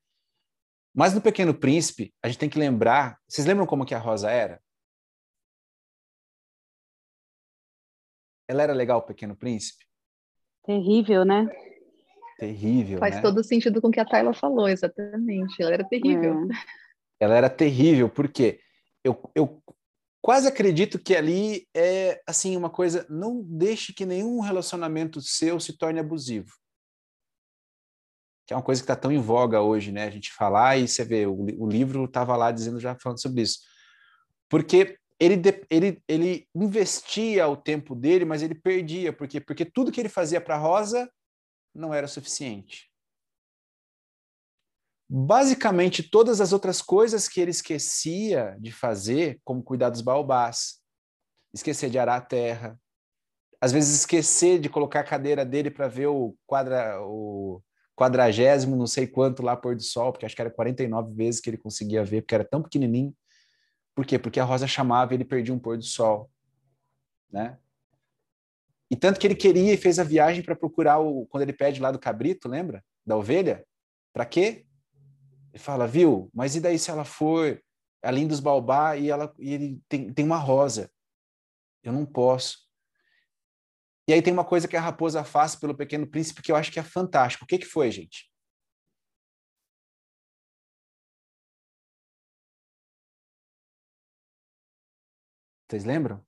Mas 0.94 1.12
no 1.12 1.20
Pequeno 1.20 1.52
Príncipe, 1.52 2.14
a 2.22 2.28
gente 2.28 2.38
tem 2.38 2.48
que 2.48 2.56
lembrar. 2.56 3.20
Vocês 3.26 3.44
lembram 3.44 3.66
como 3.66 3.84
que 3.84 3.96
a 3.96 3.98
Rosa 3.98 4.30
era? 4.30 4.62
Ela 8.46 8.62
era 8.62 8.72
legal, 8.72 9.00
o 9.00 9.06
Pequeno 9.06 9.34
Príncipe? 9.34 9.84
Terrível, 10.64 11.24
né? 11.24 11.48
Terrível. 12.38 12.98
Faz 12.98 13.16
né? 13.16 13.22
todo 13.22 13.44
sentido 13.44 13.80
com 13.80 13.88
o 13.88 13.90
que 13.90 14.00
a 14.00 14.04
Tayla 14.04 14.34
falou, 14.34 14.68
exatamente. 14.68 15.62
Ela 15.62 15.74
era 15.74 15.84
terrível. 15.84 16.48
É. 16.50 17.24
Ela 17.24 17.36
era 17.36 17.50
terrível, 17.50 18.08
porque 18.08 18.60
eu, 19.04 19.18
eu 19.34 19.62
quase 20.20 20.48
acredito 20.48 20.98
que 20.98 21.14
ali 21.14 21.66
é 21.74 22.20
assim 22.26 22.56
uma 22.56 22.70
coisa. 22.70 23.06
Não 23.08 23.42
deixe 23.42 23.92
que 23.92 24.04
nenhum 24.04 24.40
relacionamento 24.40 25.20
seu 25.20 25.60
se 25.60 25.76
torne 25.76 26.00
abusivo 26.00 26.52
que 28.46 28.52
é 28.52 28.56
uma 28.56 28.62
coisa 28.62 28.80
que 28.80 28.84
está 28.84 28.96
tão 28.96 29.10
em 29.10 29.20
voga 29.20 29.60
hoje, 29.60 29.90
né? 29.90 30.04
A 30.04 30.10
gente 30.10 30.32
falar 30.32 30.76
e 30.76 30.86
você 30.86 31.04
vê, 31.04 31.26
o, 31.26 31.46
o 31.58 31.68
livro 31.68 32.04
estava 32.04 32.36
lá 32.36 32.52
dizendo, 32.52 32.78
já 32.78 32.94
falando 32.94 33.20
sobre 33.20 33.42
isso. 33.42 33.60
Porque 34.50 34.98
ele, 35.18 35.40
ele, 35.70 36.02
ele 36.06 36.48
investia 36.54 37.48
o 37.48 37.56
tempo 37.56 37.94
dele, 37.94 38.24
mas 38.24 38.42
ele 38.42 38.54
perdia. 38.54 39.12
Por 39.12 39.26
quê? 39.26 39.40
Porque 39.40 39.64
tudo 39.64 39.90
que 39.90 40.00
ele 40.00 40.08
fazia 40.08 40.40
para 40.40 40.58
Rosa 40.58 41.10
não 41.74 41.92
era 41.92 42.06
suficiente. 42.06 42.90
Basicamente, 45.08 46.02
todas 46.02 46.40
as 46.40 46.52
outras 46.52 46.80
coisas 46.80 47.28
que 47.28 47.40
ele 47.40 47.50
esquecia 47.50 48.56
de 48.58 48.72
fazer, 48.72 49.40
como 49.44 49.62
cuidar 49.62 49.90
dos 49.90 50.00
baobás, 50.00 50.80
esquecer 51.52 51.90
de 51.90 51.98
arar 51.98 52.16
a 52.16 52.24
terra, 52.24 52.80
às 53.60 53.72
vezes 53.72 53.94
esquecer 53.94 54.58
de 54.58 54.68
colocar 54.68 55.00
a 55.00 55.04
cadeira 55.04 55.44
dele 55.44 55.70
para 55.70 55.88
ver 55.88 56.06
o 56.06 56.36
quadra, 56.46 57.00
o, 57.02 57.62
quadragésimo, 57.96 58.76
não 58.76 58.86
sei 58.86 59.06
quanto 59.06 59.42
lá 59.42 59.56
pôr 59.56 59.76
do 59.76 59.82
sol, 59.82 60.12
porque 60.12 60.26
acho 60.26 60.34
que 60.34 60.42
era 60.42 60.50
49 60.50 61.14
vezes 61.14 61.40
que 61.40 61.48
ele 61.48 61.56
conseguia 61.56 62.04
ver, 62.04 62.22
porque 62.22 62.34
era 62.34 62.44
tão 62.44 62.62
pequenininho. 62.62 63.14
Por 63.94 64.04
quê? 64.04 64.18
Porque 64.18 64.40
a 64.40 64.44
Rosa 64.44 64.66
chamava 64.66 65.14
e 65.14 65.16
ele 65.16 65.24
perdia 65.24 65.54
um 65.54 65.58
pôr 65.58 65.76
do 65.76 65.84
sol, 65.84 66.30
né? 67.30 67.58
E 68.90 68.96
tanto 68.96 69.18
que 69.18 69.26
ele 69.26 69.34
queria 69.34 69.72
e 69.72 69.76
fez 69.76 69.98
a 69.98 70.04
viagem 70.04 70.42
para 70.42 70.56
procurar 70.56 70.98
o 70.98 71.26
quando 71.26 71.42
ele 71.42 71.52
pede 71.52 71.80
lá 71.80 71.90
do 71.90 71.98
cabrito, 71.98 72.48
lembra? 72.48 72.84
Da 73.04 73.16
ovelha? 73.16 73.66
Para 74.12 74.26
quê? 74.26 74.66
Ele 75.52 75.62
fala, 75.62 75.86
viu? 75.86 76.30
Mas 76.34 76.54
e 76.56 76.60
daí 76.60 76.78
se 76.78 76.90
ela 76.90 77.04
for 77.04 77.62
além 78.02 78.28
dos 78.28 78.40
baobá 78.40 78.96
e 78.96 79.10
ela 79.10 79.34
e 79.38 79.52
ele 79.54 79.82
tem, 79.88 80.12
tem 80.12 80.24
uma 80.24 80.36
rosa? 80.36 80.90
Eu 81.82 81.92
não 81.92 82.04
posso. 82.06 82.58
E 84.06 84.12
aí 84.12 84.20
tem 84.22 84.32
uma 84.32 84.44
coisa 84.44 84.68
que 84.68 84.76
a 84.76 84.80
raposa 84.80 85.24
faz 85.24 85.56
pelo 85.56 85.76
Pequeno 85.76 86.06
Príncipe 86.06 86.42
que 86.42 86.52
eu 86.52 86.56
acho 86.56 86.70
que 86.70 86.78
é 86.78 86.82
fantástico. 86.82 87.44
O 87.44 87.46
que, 87.46 87.58
que 87.58 87.66
foi, 87.66 87.90
gente? 87.90 88.30
Vocês 95.68 95.84
lembram? 95.84 96.24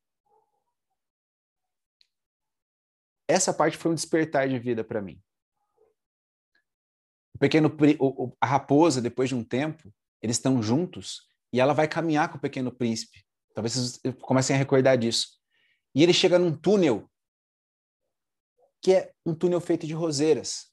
Essa 3.29 3.53
parte 3.53 3.77
foi 3.77 3.91
um 3.91 3.95
despertar 3.95 4.49
de 4.49 4.59
vida 4.59 4.85
para 4.85 5.03
mim. 5.03 5.21
O 7.35 7.39
pequeno 7.39 7.75
o, 7.99 8.33
a 8.41 8.47
raposa, 8.47 9.01
depois 9.01 9.29
de 9.29 9.35
um 9.35 9.45
tempo, 9.45 9.93
eles 10.23 10.37
estão 10.37 10.63
juntos 10.63 11.29
e 11.53 11.61
ela 11.61 11.75
vai 11.75 11.87
caminhar 11.87 12.31
com 12.31 12.39
o 12.39 12.41
pequeno 12.41 12.73
príncipe. 12.73 13.27
Talvez 13.55 13.75
vocês 13.75 14.15
comecem 14.21 14.55
a 14.55 14.59
recordar 14.59 14.97
disso. 14.97 15.39
E 15.95 16.03
ele 16.03 16.13
chega 16.13 16.39
num 16.39 16.57
túnel 16.57 17.11
que 18.83 18.93
é 18.93 19.13
um 19.25 19.35
túnel 19.35 19.61
feito 19.61 19.87
de 19.87 19.93
roseiras. 19.93 20.73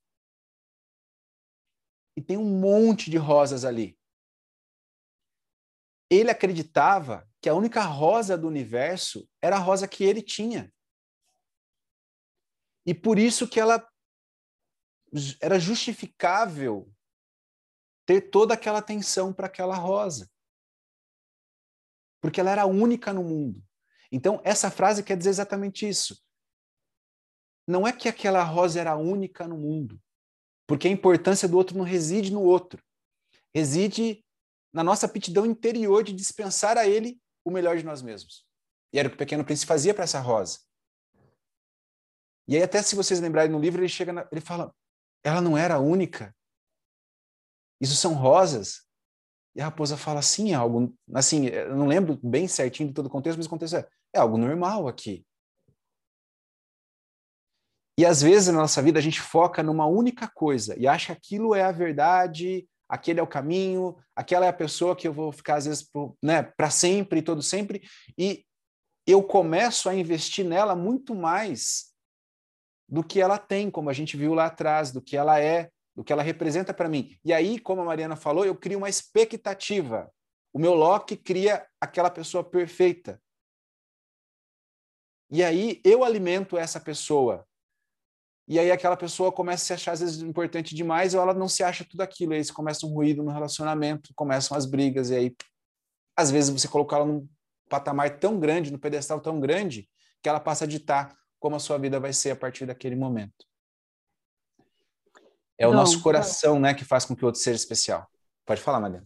E 2.16 2.22
tem 2.22 2.38
um 2.38 2.60
monte 2.60 3.10
de 3.10 3.18
rosas 3.18 3.66
ali. 3.66 3.98
Ele 6.10 6.30
acreditava 6.30 7.28
que 7.42 7.50
a 7.50 7.56
única 7.56 7.82
rosa 7.82 8.38
do 8.38 8.48
universo 8.48 9.28
era 9.42 9.56
a 9.56 9.60
rosa 9.60 9.88
que 9.88 10.04
ele 10.04 10.22
tinha. 10.22 10.72
E 12.86 12.94
por 12.94 13.18
isso 13.18 13.48
que 13.48 13.60
ela 13.60 13.88
era 15.42 15.60
justificável 15.60 16.92
ter 18.06 18.30
toda 18.30 18.54
aquela 18.54 18.80
atenção 18.80 19.34
para 19.34 19.48
aquela 19.48 19.76
rosa. 19.76 20.30
Porque 22.22 22.40
ela 22.40 22.52
era 22.52 22.66
única 22.66 23.14
no 23.14 23.24
mundo. 23.24 23.64
Então, 24.12 24.42
essa 24.44 24.70
frase 24.70 25.04
quer 25.04 25.18
dizer 25.18 25.30
exatamente 25.30 25.88
isso. 25.88 26.22
Não 27.68 27.88
é 27.88 27.94
que 27.94 28.10
aquela 28.10 28.44
rosa 28.44 28.80
era 28.80 28.96
única 28.96 29.48
no 29.48 29.58
mundo, 29.58 30.02
porque 30.68 30.88
a 30.88 30.92
importância 30.92 31.48
do 31.48 31.58
outro 31.58 31.78
não 31.78 31.86
reside 31.86 32.32
no 32.32 32.42
outro, 32.42 32.84
reside 33.56 34.24
na 34.74 34.84
nossa 34.84 35.06
aptidão 35.06 35.46
interior 35.46 36.04
de 36.04 36.14
dispensar 36.14 36.78
a 36.78 36.86
ele 36.86 37.22
o 37.46 37.52
melhor 37.52 37.78
de 37.78 37.84
nós 37.84 38.02
mesmos. 38.02 38.46
E 38.92 39.00
era 39.00 39.08
o 39.08 39.12
que 39.12 39.16
o 39.16 39.18
Pequeno 39.18 39.46
Príncipe 39.46 39.68
fazia 39.68 39.94
para 39.94 40.04
essa 40.04 40.20
rosa. 40.20 40.60
E 42.48 42.56
aí, 42.56 42.64
até 42.64 42.82
se 42.82 42.96
vocês 42.96 43.20
lembrarem 43.20 43.52
no 43.52 43.60
livro, 43.60 43.82
ele 43.82 43.90
chega, 43.90 44.12
na, 44.12 44.28
ele 44.32 44.42
fala: 44.42 44.74
ela 45.24 45.42
não 45.42 45.58
era 45.58 45.76
a 45.76 45.80
única. 45.80 46.36
Isso 47.82 47.96
são 47.96 48.14
rosas. 48.14 48.84
E 49.56 49.62
a 49.62 49.66
raposa 49.66 49.96
fala 49.96 50.20
assim, 50.20 50.52
é 50.52 50.56
algo, 50.56 50.96
assim, 51.14 51.46
eu 51.46 51.76
não 51.76 51.86
lembro 51.86 52.20
bem 52.24 52.48
certinho 52.48 52.90
de 52.90 52.96
todo 52.96 53.06
o 53.06 53.10
contexto, 53.10 53.38
mas 53.38 53.46
o 53.46 53.50
contexto 53.50 53.78
é, 53.78 53.88
é 54.14 54.20
algo 54.20 54.38
normal 54.38 54.88
aqui. 54.88 55.26
E 58.00 58.06
às 58.06 58.24
vezes 58.24 58.48
na 58.48 58.62
nossa 58.62 58.82
vida 58.82 58.98
a 58.98 59.02
gente 59.02 59.22
foca 59.22 59.62
numa 59.62 59.86
única 59.86 60.28
coisa 60.28 60.76
e 60.80 60.88
acha 60.88 61.14
que 61.14 61.20
aquilo 61.20 61.54
é 61.54 61.62
a 61.62 61.72
verdade, 61.72 62.68
aquele 62.90 63.20
é 63.20 63.24
o 63.24 63.28
caminho, 63.28 63.96
aquela 64.16 64.48
é 64.48 64.50
a 64.50 64.54
pessoa 64.54 64.96
que 64.96 65.08
eu 65.08 65.14
vou 65.14 65.32
ficar 65.32 65.56
às 65.58 65.66
vezes 65.66 65.88
né, 66.24 66.42
para 66.42 66.72
sempre 66.72 67.22
todo 67.22 67.44
sempre, 67.44 67.88
e 68.18 68.44
eu 69.06 69.22
começo 69.22 69.88
a 69.88 69.94
investir 69.94 70.44
nela 70.44 70.76
muito 70.76 71.14
mais 71.14 71.93
do 72.88 73.04
que 73.04 73.20
ela 73.20 73.38
tem, 73.38 73.72
como 73.72 73.90
a 73.90 73.94
gente 73.94 74.18
viu 74.18 74.34
lá 74.34 74.46
atrás, 74.46 74.92
do 74.92 75.02
que 75.02 75.18
ela 75.18 75.40
é, 75.40 75.70
do 75.96 76.04
que 76.04 76.12
ela 76.12 76.24
representa 76.24 76.74
para 76.74 76.90
mim. 76.90 77.18
E 77.24 77.32
aí, 77.32 77.60
como 77.60 77.82
a 77.82 77.86
Mariana 77.86 78.16
falou, 78.16 78.46
eu 78.46 78.56
crio 78.56 78.80
uma 78.80 78.90
expectativa. 78.90 80.12
O 80.52 80.60
meu 80.60 80.74
Loki 80.74 81.16
cria 81.16 81.66
aquela 81.80 82.10
pessoa 82.10 82.44
perfeita. 82.44 83.22
E 85.32 85.44
aí 85.44 85.82
eu 85.84 86.04
alimento 86.04 86.58
essa 86.58 86.80
pessoa. 86.80 87.46
E 88.48 88.60
aí 88.60 88.70
aquela 88.72 88.98
pessoa 88.98 89.32
começa 89.32 89.64
a 89.64 89.66
se 89.66 89.74
achar 89.74 89.92
às 89.94 90.02
vezes 90.02 90.22
importante 90.22 90.76
demais 90.76 91.14
ou 91.14 91.22
ela 91.22 91.34
não 91.34 91.48
se 91.48 91.64
acha 91.64 91.84
tudo 91.84 92.02
aquilo. 92.02 92.34
E 92.34 92.38
aí 92.38 92.52
começa 92.52 92.86
um 92.86 92.94
ruído 92.94 93.24
no 93.24 93.32
relacionamento, 93.32 94.14
começam 94.16 94.56
as 94.56 94.66
brigas 94.66 95.10
e 95.10 95.16
aí 95.16 95.36
às 96.16 96.30
vezes 96.30 96.52
você 96.52 96.68
colocar 96.68 96.98
ela 96.98 97.06
num 97.06 97.28
patamar 97.68 98.20
tão 98.20 98.40
grande, 98.40 98.72
no 98.72 98.78
pedestal 98.78 99.20
tão 99.20 99.40
grande, 99.40 99.90
que 100.22 100.30
ela 100.30 100.40
passa 100.40 100.66
a 100.66 100.68
ditar 100.68 101.16
como 101.44 101.58
a 101.58 101.60
sua 101.60 101.78
vida 101.78 102.00
vai 102.00 102.14
ser 102.14 102.32
a 102.32 102.38
partir 102.38 102.66
daquele 102.66 102.96
momento. 102.96 103.46
É 105.58 105.68
o 105.68 105.74
nosso 105.74 106.02
coração, 106.02 106.58
né, 106.58 106.74
que 106.74 106.86
faz 106.86 107.04
com 107.04 107.14
que 107.14 107.22
o 107.22 107.26
outro 107.26 107.42
seja 107.42 107.58
especial. 107.58 108.08
Pode 108.46 108.62
falar, 108.62 108.80
Mariana. 108.80 109.06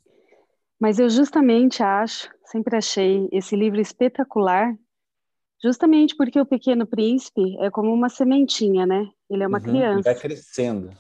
Mas 0.80 1.00
eu 1.00 1.10
justamente 1.10 1.82
acho, 1.82 2.30
sempre 2.46 2.78
achei 2.78 3.28
esse 3.32 3.56
livro 3.56 3.82
espetacular, 3.82 4.72
justamente 5.64 6.16
porque 6.16 6.40
o 6.40 6.46
Pequeno 6.46 6.86
Príncipe 6.86 7.58
é 7.58 7.72
como 7.72 7.92
uma 7.92 8.08
sementinha, 8.08 8.86
né? 8.86 9.10
Ele 9.28 9.42
é 9.42 9.48
uma 9.48 9.58
uhum, 9.58 9.64
criança. 9.64 10.04
Vai 10.04 10.22
crescendo. 10.22 10.92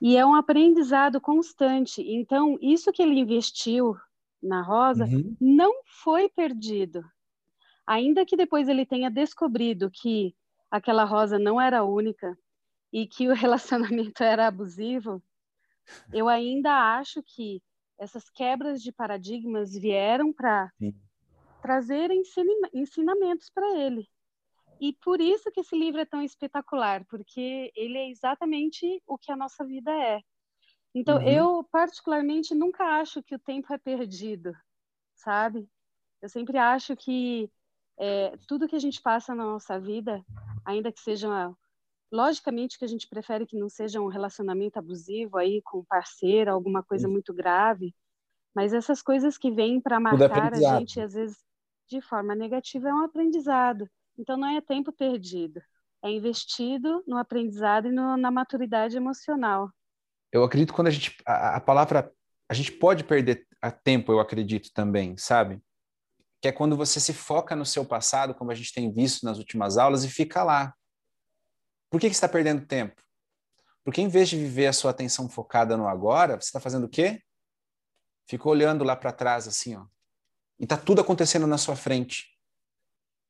E 0.00 0.16
é 0.16 0.24
um 0.24 0.34
aprendizado 0.34 1.20
constante. 1.20 2.00
Então, 2.00 2.56
isso 2.62 2.90
que 2.90 3.02
ele 3.02 3.20
investiu 3.20 3.94
na 4.42 4.62
Rosa 4.62 5.04
uhum. 5.04 5.36
não 5.38 5.82
foi 6.02 6.30
perdido. 6.30 7.04
Ainda 7.86 8.24
que 8.24 8.34
depois 8.34 8.66
ele 8.66 8.86
tenha 8.86 9.10
descobrido 9.10 9.90
que 9.90 10.34
aquela 10.74 11.04
Rosa 11.04 11.38
não 11.38 11.60
era 11.60 11.84
única, 11.84 12.36
e 12.92 13.06
que 13.06 13.28
o 13.28 13.34
relacionamento 13.34 14.22
era 14.24 14.48
abusivo, 14.48 15.22
eu 16.12 16.28
ainda 16.28 16.96
acho 16.96 17.22
que 17.22 17.62
essas 17.98 18.28
quebras 18.28 18.82
de 18.82 18.90
paradigmas 18.90 19.72
vieram 19.72 20.32
para 20.32 20.72
trazer 21.62 22.10
ensinamentos 22.72 23.50
para 23.50 23.78
ele. 23.78 24.08
E 24.80 24.92
por 24.94 25.20
isso 25.20 25.50
que 25.52 25.60
esse 25.60 25.78
livro 25.78 26.00
é 26.00 26.04
tão 26.04 26.20
espetacular, 26.20 27.04
porque 27.04 27.70
ele 27.76 27.96
é 27.96 28.10
exatamente 28.10 29.00
o 29.06 29.16
que 29.16 29.30
a 29.30 29.36
nossa 29.36 29.64
vida 29.64 29.92
é. 29.92 30.20
Então, 30.92 31.18
uhum. 31.18 31.28
eu 31.28 31.64
particularmente 31.70 32.54
nunca 32.54 32.84
acho 33.00 33.22
que 33.22 33.34
o 33.34 33.38
tempo 33.38 33.72
é 33.72 33.78
perdido, 33.78 34.52
sabe? 35.14 35.68
Eu 36.20 36.28
sempre 36.28 36.58
acho 36.58 36.96
que 36.96 37.48
é, 37.98 38.36
tudo 38.46 38.68
que 38.68 38.76
a 38.76 38.80
gente 38.80 39.00
passa 39.00 39.34
na 39.34 39.44
nossa 39.44 39.78
vida, 39.78 40.22
ainda 40.64 40.92
que 40.92 41.00
seja 41.00 41.54
Logicamente 42.14 42.78
que 42.78 42.84
a 42.84 42.88
gente 42.88 43.08
prefere 43.08 43.44
que 43.44 43.58
não 43.58 43.68
seja 43.68 44.00
um 44.00 44.06
relacionamento 44.06 44.78
abusivo 44.78 45.36
aí 45.36 45.60
com 45.62 45.80
um 45.80 45.84
parceiro, 45.84 46.52
alguma 46.52 46.80
coisa 46.80 47.08
muito 47.08 47.34
grave, 47.34 47.92
mas 48.54 48.72
essas 48.72 49.02
coisas 49.02 49.36
que 49.36 49.50
vêm 49.50 49.80
para 49.80 49.98
marcar 49.98 50.54
a 50.54 50.78
gente, 50.78 51.00
às 51.00 51.14
vezes, 51.14 51.36
de 51.88 52.00
forma 52.00 52.32
negativa, 52.32 52.88
é 52.88 52.94
um 52.94 53.04
aprendizado. 53.04 53.90
Então, 54.16 54.36
não 54.36 54.46
é 54.46 54.60
tempo 54.60 54.92
perdido. 54.92 55.60
É 56.04 56.08
investido 56.08 57.02
no 57.04 57.16
aprendizado 57.16 57.88
e 57.88 57.92
no, 57.92 58.16
na 58.16 58.30
maturidade 58.30 58.96
emocional. 58.96 59.68
Eu 60.30 60.44
acredito 60.44 60.72
quando 60.72 60.86
a 60.86 60.90
gente. 60.92 61.16
A, 61.26 61.56
a 61.56 61.60
palavra. 61.60 62.12
A 62.48 62.54
gente 62.54 62.70
pode 62.70 63.02
perder 63.02 63.44
a 63.60 63.72
tempo, 63.72 64.12
eu 64.12 64.20
acredito 64.20 64.70
também, 64.72 65.16
sabe? 65.16 65.60
Que 66.44 66.48
é 66.48 66.52
quando 66.52 66.76
você 66.76 67.00
se 67.00 67.14
foca 67.14 67.56
no 67.56 67.64
seu 67.64 67.86
passado, 67.86 68.34
como 68.34 68.50
a 68.50 68.54
gente 68.54 68.70
tem 68.70 68.92
visto 68.92 69.24
nas 69.24 69.38
últimas 69.38 69.78
aulas, 69.78 70.04
e 70.04 70.10
fica 70.10 70.44
lá. 70.44 70.74
Por 71.90 71.98
que, 71.98 72.06
que 72.06 72.14
você 72.14 72.18
está 72.18 72.28
perdendo 72.28 72.66
tempo? 72.66 73.02
Porque 73.82 74.02
em 74.02 74.08
vez 74.08 74.28
de 74.28 74.36
viver 74.36 74.66
a 74.66 74.72
sua 74.74 74.90
atenção 74.90 75.26
focada 75.26 75.74
no 75.74 75.88
agora, 75.88 76.38
você 76.38 76.48
está 76.48 76.60
fazendo 76.60 76.84
o 76.84 76.88
quê? 76.90 77.22
Fica 78.28 78.46
olhando 78.46 78.84
lá 78.84 78.94
para 78.94 79.10
trás, 79.10 79.48
assim, 79.48 79.74
ó. 79.74 79.86
E 80.60 80.66
tá 80.66 80.76
tudo 80.76 81.00
acontecendo 81.00 81.46
na 81.46 81.56
sua 81.56 81.76
frente. 81.76 82.26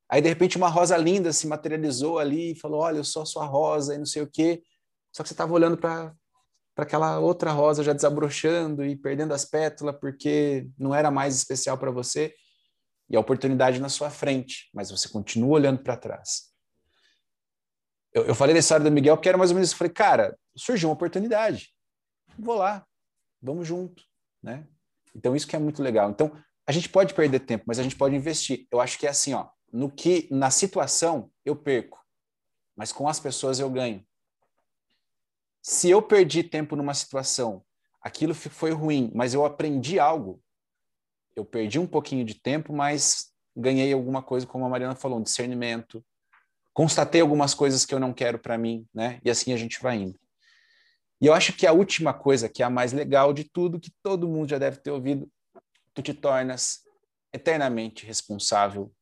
Aí, 0.08 0.20
de 0.20 0.28
repente, 0.28 0.56
uma 0.56 0.68
rosa 0.68 0.96
linda 0.96 1.32
se 1.32 1.46
materializou 1.46 2.18
ali 2.18 2.50
e 2.50 2.58
falou: 2.58 2.80
Olha, 2.80 2.96
eu 2.96 3.04
sou 3.04 3.22
a 3.22 3.26
sua 3.26 3.46
rosa 3.46 3.94
e 3.94 3.98
não 3.98 4.06
sei 4.06 4.22
o 4.22 4.28
quê. 4.28 4.60
Só 5.14 5.22
que 5.22 5.28
você 5.28 5.34
estava 5.34 5.52
olhando 5.52 5.78
para 5.78 6.12
aquela 6.76 7.20
outra 7.20 7.52
rosa 7.52 7.84
já 7.84 7.92
desabrochando 7.92 8.84
e 8.84 8.96
perdendo 8.96 9.32
as 9.32 9.44
pétalas 9.44 9.96
porque 10.00 10.68
não 10.76 10.92
era 10.92 11.12
mais 11.12 11.36
especial 11.36 11.78
para 11.78 11.92
você. 11.92 12.34
E 13.08 13.16
a 13.16 13.20
oportunidade 13.20 13.80
na 13.80 13.88
sua 13.88 14.10
frente, 14.10 14.70
mas 14.72 14.90
você 14.90 15.08
continua 15.08 15.54
olhando 15.54 15.82
para 15.82 15.96
trás 15.96 16.54
eu, 18.14 18.24
eu 18.26 18.34
falei 18.34 18.54
da 18.54 18.60
história 18.60 18.84
do 18.84 18.92
Miguel 18.92 19.16
porque 19.16 19.28
era 19.28 19.36
mais 19.36 19.50
ou 19.50 19.56
menos 19.56 19.68
isso. 19.68 19.74
Eu 19.74 19.78
falei, 19.78 19.92
cara, 19.92 20.38
surgiu 20.56 20.88
uma 20.88 20.94
oportunidade. 20.94 21.74
Vou 22.38 22.54
lá, 22.54 22.86
vamos 23.42 23.66
junto, 23.66 24.02
né? 24.42 24.66
Então 25.14 25.34
isso 25.34 25.46
que 25.46 25.56
é 25.56 25.58
muito 25.58 25.82
legal. 25.82 26.08
Então 26.10 26.32
a 26.66 26.72
gente 26.72 26.88
pode 26.88 27.12
perder 27.12 27.40
tempo, 27.40 27.64
mas 27.66 27.78
a 27.78 27.82
gente 27.82 27.96
pode 27.96 28.14
investir. 28.14 28.66
Eu 28.70 28.80
acho 28.80 28.98
que 28.98 29.06
é 29.06 29.10
assim, 29.10 29.34
ó, 29.34 29.48
no 29.72 29.90
que 29.90 30.28
na 30.30 30.50
situação 30.50 31.30
eu 31.44 31.56
perco, 31.56 31.98
mas 32.76 32.92
com 32.92 33.08
as 33.08 33.18
pessoas 33.18 33.58
eu 33.58 33.68
ganho. 33.68 34.06
Se 35.60 35.90
eu 35.90 36.00
perdi 36.00 36.42
tempo 36.42 36.76
numa 36.76 36.94
situação, 36.94 37.64
aquilo 38.00 38.34
foi 38.34 38.70
ruim, 38.70 39.10
mas 39.14 39.34
eu 39.34 39.44
aprendi 39.44 39.98
algo. 39.98 40.42
Eu 41.36 41.44
perdi 41.44 41.78
um 41.78 41.86
pouquinho 41.86 42.24
de 42.24 42.34
tempo, 42.34 42.72
mas 42.72 43.32
ganhei 43.56 43.92
alguma 43.92 44.22
coisa, 44.22 44.46
como 44.46 44.64
a 44.64 44.68
Mariana 44.68 44.94
falou, 44.94 45.18
um 45.18 45.22
discernimento, 45.22 46.04
constatei 46.72 47.20
algumas 47.20 47.54
coisas 47.54 47.84
que 47.84 47.94
eu 47.94 48.00
não 48.00 48.12
quero 48.12 48.38
para 48.38 48.58
mim, 48.58 48.86
né? 48.92 49.20
E 49.24 49.30
assim 49.30 49.52
a 49.52 49.56
gente 49.56 49.80
vai 49.80 49.96
indo. 49.96 50.18
E 51.20 51.26
eu 51.26 51.32
acho 51.32 51.52
que 51.52 51.66
a 51.66 51.72
última 51.72 52.12
coisa, 52.12 52.48
que 52.48 52.62
é 52.62 52.66
a 52.66 52.70
mais 52.70 52.92
legal 52.92 53.32
de 53.32 53.44
tudo, 53.44 53.80
que 53.80 53.92
todo 54.02 54.28
mundo 54.28 54.50
já 54.50 54.58
deve 54.58 54.78
ter 54.78 54.90
ouvido, 54.90 55.30
tu 55.94 56.02
te 56.02 56.12
tornas 56.12 56.82
eternamente 57.32 58.04
responsável 58.04 58.92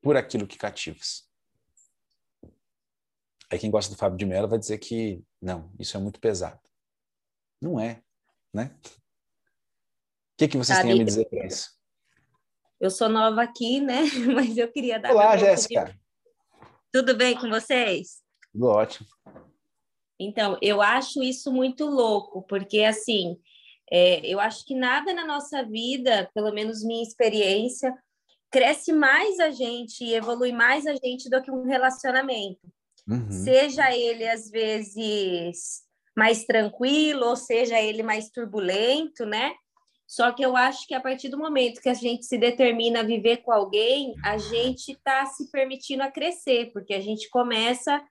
por 0.00 0.16
aquilo 0.16 0.46
que 0.46 0.56
cativas. 0.56 1.28
Aí 3.50 3.58
quem 3.58 3.70
gosta 3.70 3.92
do 3.92 3.98
Fábio 3.98 4.16
de 4.16 4.24
Mello 4.24 4.48
vai 4.48 4.58
dizer 4.58 4.78
que 4.78 5.22
não, 5.40 5.70
isso 5.78 5.96
é 5.96 6.00
muito 6.00 6.18
pesado. 6.18 6.60
Não 7.60 7.78
é, 7.78 8.02
né? 8.52 8.74
O 10.42 10.44
que, 10.44 10.48
que 10.48 10.56
vocês 10.56 10.76
Sabe, 10.76 10.88
têm 10.88 10.96
a 10.96 10.98
me 10.98 11.04
dizer 11.04 11.24
para 11.26 11.46
isso? 11.46 11.70
Eu 12.80 12.90
sou 12.90 13.08
nova 13.08 13.42
aqui, 13.42 13.80
né? 13.80 14.00
Mas 14.34 14.58
eu 14.58 14.66
queria 14.66 14.98
dar. 14.98 15.12
Olá, 15.12 15.36
Jéssica. 15.36 15.84
De... 15.84 15.94
Tudo 16.92 17.16
bem 17.16 17.36
com 17.36 17.48
vocês? 17.48 18.20
Tudo 18.52 18.66
ótimo. 18.66 19.06
Então, 20.18 20.58
eu 20.60 20.82
acho 20.82 21.22
isso 21.22 21.52
muito 21.52 21.84
louco, 21.86 22.42
porque 22.42 22.82
assim, 22.82 23.38
é, 23.88 24.26
eu 24.26 24.40
acho 24.40 24.64
que 24.64 24.74
nada 24.74 25.14
na 25.14 25.24
nossa 25.24 25.62
vida, 25.62 26.28
pelo 26.34 26.52
menos 26.52 26.82
minha 26.82 27.04
experiência, 27.04 27.96
cresce 28.50 28.92
mais 28.92 29.38
a 29.38 29.50
gente 29.50 30.02
e 30.02 30.14
evolui 30.14 30.50
mais 30.50 30.88
a 30.88 30.94
gente 30.96 31.30
do 31.30 31.40
que 31.40 31.52
um 31.52 31.62
relacionamento. 31.62 32.66
Uhum. 33.08 33.30
Seja 33.30 33.94
ele, 33.94 34.26
às 34.26 34.50
vezes, 34.50 35.82
mais 36.16 36.44
tranquilo, 36.44 37.26
ou 37.26 37.36
seja 37.36 37.80
ele 37.80 38.02
mais 38.02 38.28
turbulento, 38.28 39.24
né? 39.24 39.54
Só 40.06 40.32
que 40.32 40.44
eu 40.44 40.56
acho 40.56 40.86
que 40.86 40.94
a 40.94 41.00
partir 41.00 41.28
do 41.28 41.38
momento 41.38 41.80
que 41.80 41.88
a 41.88 41.94
gente 41.94 42.26
se 42.26 42.36
determina 42.36 43.00
a 43.00 43.04
viver 43.04 43.38
com 43.38 43.52
alguém, 43.52 44.14
a 44.24 44.36
gente 44.36 44.92
está 44.92 45.24
se 45.26 45.50
permitindo 45.50 46.02
a 46.02 46.10
crescer, 46.10 46.70
porque 46.72 46.92
a 46.92 47.00
gente 47.00 47.30
começa 47.30 48.02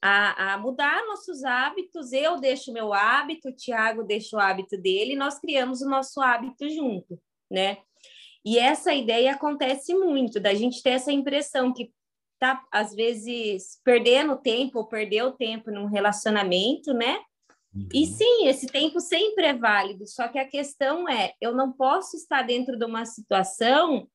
a, 0.00 0.54
a 0.54 0.58
mudar 0.58 1.04
nossos 1.06 1.42
hábitos. 1.44 2.12
Eu 2.12 2.38
deixo 2.38 2.72
meu 2.72 2.92
hábito, 2.92 3.48
o 3.48 3.54
Tiago 3.54 4.04
deixa 4.04 4.36
o 4.36 4.40
hábito 4.40 4.76
dele, 4.76 5.16
nós 5.16 5.38
criamos 5.40 5.82
o 5.82 5.88
nosso 5.88 6.20
hábito 6.20 6.68
junto, 6.68 7.20
né? 7.50 7.78
E 8.44 8.58
essa 8.58 8.94
ideia 8.94 9.32
acontece 9.32 9.92
muito, 9.94 10.40
da 10.40 10.54
gente 10.54 10.82
ter 10.82 10.90
essa 10.90 11.12
impressão 11.12 11.72
que 11.72 11.92
tá, 12.38 12.64
às 12.70 12.94
vezes, 12.94 13.80
perdendo 13.84 14.36
tempo 14.36 14.78
ou 14.78 14.86
perdeu 14.86 15.32
tempo 15.32 15.70
num 15.70 15.86
relacionamento, 15.86 16.94
né? 16.94 17.18
Uhum. 17.78 17.88
E 17.94 18.06
sim, 18.06 18.48
esse 18.48 18.66
tempo 18.66 18.98
sempre 19.00 19.46
é 19.46 19.54
válido, 19.54 20.06
só 20.06 20.26
que 20.26 20.38
a 20.38 20.48
questão 20.48 21.08
é: 21.08 21.32
eu 21.40 21.54
não 21.54 21.72
posso 21.72 22.16
estar 22.16 22.42
dentro 22.42 22.76
de 22.76 22.84
uma 22.84 23.04
situação 23.06 24.08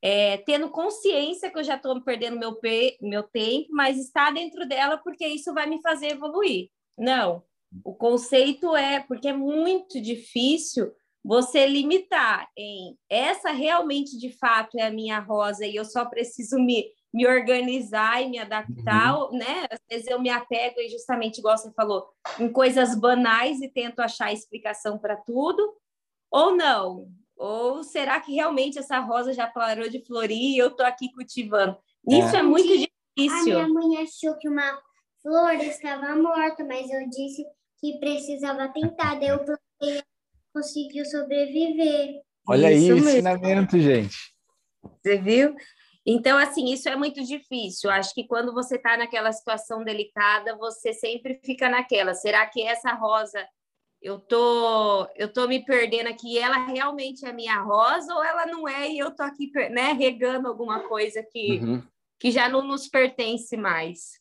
é, 0.00 0.36
tendo 0.38 0.70
consciência 0.70 1.50
que 1.50 1.58
eu 1.58 1.64
já 1.64 1.76
estou 1.76 2.00
perdendo 2.02 2.38
meu, 2.38 2.58
meu 3.00 3.22
tempo, 3.22 3.68
mas 3.70 3.98
estar 3.98 4.32
dentro 4.32 4.66
dela 4.66 4.98
porque 4.98 5.26
isso 5.26 5.52
vai 5.52 5.66
me 5.66 5.80
fazer 5.80 6.12
evoluir. 6.12 6.68
Não. 6.96 7.42
O 7.84 7.94
conceito 7.94 8.76
é 8.76 9.00
porque 9.00 9.28
é 9.28 9.32
muito 9.32 10.00
difícil 10.00 10.92
você 11.24 11.66
limitar 11.66 12.48
em 12.58 12.98
essa 13.08 13.50
realmente 13.52 14.18
de 14.18 14.36
fato 14.38 14.76
é 14.76 14.82
a 14.82 14.90
minha 14.90 15.20
rosa 15.20 15.64
e 15.64 15.76
eu 15.76 15.84
só 15.84 16.04
preciso 16.04 16.58
me, 16.58 16.84
me 17.12 17.26
organizar 17.26 18.22
e 18.22 18.28
me 18.28 18.38
adaptar, 18.38 19.16
uhum. 19.16 19.36
né? 19.36 19.66
Às 19.70 19.80
vezes 19.90 20.06
eu 20.08 20.20
me 20.20 20.30
apego 20.30 20.80
e 20.80 20.88
justamente 20.88 21.38
igual 21.38 21.56
você 21.58 21.70
falou, 21.72 22.08
em 22.38 22.50
coisas 22.50 22.94
banais 22.98 23.60
e 23.60 23.68
tento 23.68 24.00
achar 24.00 24.32
explicação 24.32 24.98
para 24.98 25.16
tudo, 25.16 25.74
ou 26.30 26.56
não? 26.56 27.08
Ou 27.36 27.82
será 27.82 28.20
que 28.20 28.32
realmente 28.32 28.78
essa 28.78 28.98
rosa 29.00 29.32
já 29.32 29.46
parou 29.46 29.88
de 29.88 30.04
florir 30.04 30.54
e 30.54 30.58
eu 30.58 30.68
estou 30.68 30.86
aqui 30.86 31.12
cultivando? 31.12 31.76
É. 32.08 32.18
Isso 32.18 32.36
é, 32.36 32.38
é 32.38 32.42
muito 32.42 32.68
difícil. 32.68 33.58
A 33.58 33.66
minha 33.66 33.68
mãe 33.68 33.98
achou 33.98 34.36
que 34.38 34.48
uma 34.48 34.80
flor 35.20 35.54
estava 35.54 36.14
morta, 36.16 36.64
mas 36.64 36.90
eu 36.90 37.08
disse 37.10 37.44
que 37.78 37.98
precisava 37.98 38.68
tentar. 38.68 39.16
Daí 39.16 39.28
eu 39.28 39.44
plantei 39.44 40.02
conseguiu 40.52 41.04
sobreviver. 41.06 42.20
Olha 42.46 42.72
isso 42.72 42.92
aí, 42.92 43.00
mesmo. 43.00 43.08
ensinamento, 43.08 43.78
gente. 43.78 44.16
Você 44.82 45.18
viu? 45.18 45.54
Então, 46.04 46.36
assim, 46.36 46.72
isso 46.72 46.88
é 46.88 46.96
muito 46.96 47.22
difícil. 47.24 47.88
Acho 47.88 48.12
que 48.12 48.26
quando 48.26 48.52
você 48.52 48.76
está 48.76 48.96
naquela 48.96 49.32
situação 49.32 49.84
delicada, 49.84 50.56
você 50.56 50.92
sempre 50.92 51.40
fica 51.44 51.68
naquela. 51.68 52.12
Será 52.14 52.44
que 52.46 52.62
essa 52.62 52.92
rosa 52.94 53.46
eu 54.00 54.18
tô 54.18 55.06
eu 55.14 55.32
tô 55.32 55.46
me 55.46 55.64
perdendo 55.64 56.08
aqui? 56.08 56.36
Ela 56.38 56.66
realmente 56.66 57.24
é 57.24 57.32
minha 57.32 57.60
rosa 57.60 58.12
ou 58.12 58.24
ela 58.24 58.46
não 58.46 58.68
é? 58.68 58.90
E 58.90 58.98
eu 58.98 59.14
tô 59.14 59.22
aqui, 59.22 59.50
né, 59.70 59.92
regando 59.92 60.48
alguma 60.48 60.80
coisa 60.88 61.22
que 61.22 61.60
uhum. 61.60 61.82
que 62.18 62.32
já 62.32 62.48
não 62.48 62.66
nos 62.66 62.88
pertence 62.88 63.56
mais. 63.56 64.20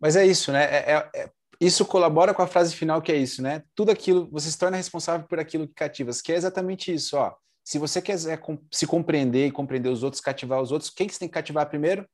Mas 0.00 0.16
é 0.16 0.26
isso, 0.26 0.50
né? 0.50 0.64
É, 0.64 0.92
é, 0.92 1.10
é 1.14 1.30
isso 1.60 1.84
colabora 1.84 2.32
com 2.32 2.42
a 2.42 2.46
frase 2.46 2.74
final 2.74 3.02
que 3.02 3.10
é 3.10 3.16
isso, 3.16 3.42
né? 3.42 3.64
Tudo 3.74 3.90
aquilo, 3.90 4.28
você 4.30 4.50
se 4.50 4.58
torna 4.58 4.76
responsável 4.76 5.26
por 5.26 5.40
aquilo 5.40 5.66
que 5.66 5.74
cativas, 5.74 6.22
que 6.22 6.32
é 6.32 6.36
exatamente 6.36 6.92
isso, 6.92 7.16
ó. 7.16 7.34
Se 7.68 7.78
você 7.78 8.00
quiser 8.00 8.40
se 8.72 8.86
compreender 8.86 9.46
e 9.46 9.52
compreender 9.52 9.90
os 9.90 10.02
outros, 10.02 10.22
cativar 10.22 10.62
os 10.62 10.72
outros, 10.72 10.88
quem 10.88 11.06
que 11.06 11.12
você 11.12 11.18
tem 11.18 11.28
que 11.28 11.34
cativar 11.34 11.68
primeiro? 11.68 12.08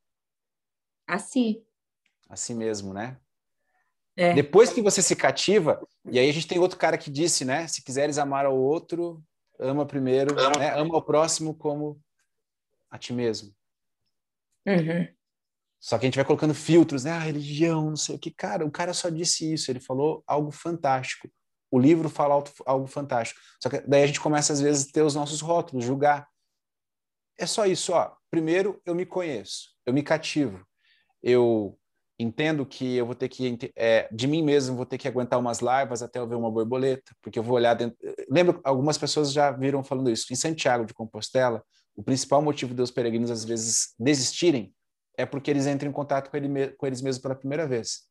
A 1.06 1.16
si. 1.16 1.64
A 2.28 2.34
si 2.34 2.52
mesmo, 2.52 2.92
né? 2.92 3.16
É. 4.16 4.34
Depois 4.34 4.72
que 4.72 4.82
você 4.82 5.00
se 5.00 5.14
cativa, 5.14 5.80
e 6.10 6.18
aí 6.18 6.28
a 6.28 6.32
gente 6.32 6.48
tem 6.48 6.58
outro 6.58 6.76
cara 6.76 6.98
que 6.98 7.08
disse, 7.08 7.44
né? 7.44 7.68
Se 7.68 7.84
quiseres 7.84 8.18
amar 8.18 8.46
ao 8.46 8.58
outro, 8.58 9.22
ama 9.56 9.86
primeiro, 9.86 10.36
ama, 10.36 10.58
né? 10.58 10.74
ama 10.74 10.96
ao 10.96 11.04
próximo 11.04 11.54
como 11.54 12.02
a 12.90 12.98
ti 12.98 13.12
mesmo. 13.12 13.54
Uhum. 14.66 15.06
Só 15.78 15.96
que 15.98 16.06
a 16.06 16.08
gente 16.08 16.16
vai 16.16 16.24
colocando 16.24 16.52
filtros, 16.52 17.04
né? 17.04 17.12
A 17.12 17.20
religião, 17.20 17.90
não 17.90 17.96
sei 17.96 18.16
o 18.16 18.18
que. 18.18 18.32
Cara, 18.32 18.66
o 18.66 18.72
cara 18.72 18.92
só 18.92 19.08
disse 19.08 19.52
isso, 19.52 19.70
ele 19.70 19.78
falou 19.78 20.24
algo 20.26 20.50
fantástico. 20.50 21.30
O 21.74 21.78
livro 21.80 22.08
fala 22.08 22.40
algo 22.66 22.86
fantástico. 22.86 23.40
Só 23.60 23.68
que 23.68 23.80
daí 23.80 24.04
a 24.04 24.06
gente 24.06 24.20
começa, 24.20 24.52
às 24.52 24.60
vezes, 24.60 24.88
a 24.88 24.92
ter 24.92 25.02
os 25.02 25.16
nossos 25.16 25.40
rótulos, 25.40 25.84
julgar. 25.84 26.28
É 27.36 27.46
só 27.46 27.66
isso, 27.66 27.92
ó. 27.92 28.12
Primeiro, 28.30 28.80
eu 28.86 28.94
me 28.94 29.04
conheço, 29.04 29.70
eu 29.84 29.92
me 29.92 30.00
cativo. 30.00 30.64
Eu 31.20 31.76
entendo 32.16 32.64
que 32.64 32.94
eu 32.94 33.04
vou 33.04 33.16
ter 33.16 33.28
que, 33.28 33.72
é, 33.74 34.08
de 34.12 34.28
mim 34.28 34.40
mesmo, 34.40 34.76
vou 34.76 34.86
ter 34.86 34.98
que 34.98 35.08
aguentar 35.08 35.36
umas 35.36 35.58
larvas 35.58 36.00
até 36.00 36.20
eu 36.20 36.28
ver 36.28 36.36
uma 36.36 36.48
borboleta, 36.48 37.10
porque 37.20 37.40
eu 37.40 37.42
vou 37.42 37.56
olhar 37.56 37.74
dentro. 37.74 37.98
Lembro, 38.30 38.60
algumas 38.62 38.96
pessoas 38.96 39.32
já 39.32 39.50
viram 39.50 39.82
falando 39.82 40.12
isso. 40.12 40.32
Em 40.32 40.36
Santiago 40.36 40.84
de 40.84 40.94
Compostela, 40.94 41.60
o 41.96 42.04
principal 42.04 42.40
motivo 42.40 42.72
dos 42.72 42.92
peregrinos, 42.92 43.32
às 43.32 43.44
vezes, 43.44 43.94
desistirem 43.98 44.72
é 45.18 45.26
porque 45.26 45.50
eles 45.50 45.66
entram 45.66 45.90
em 45.90 45.92
contato 45.92 46.30
com, 46.30 46.36
ele, 46.36 46.68
com 46.76 46.86
eles 46.86 47.02
mesmos 47.02 47.20
pela 47.20 47.34
primeira 47.34 47.66
vez. 47.66 48.02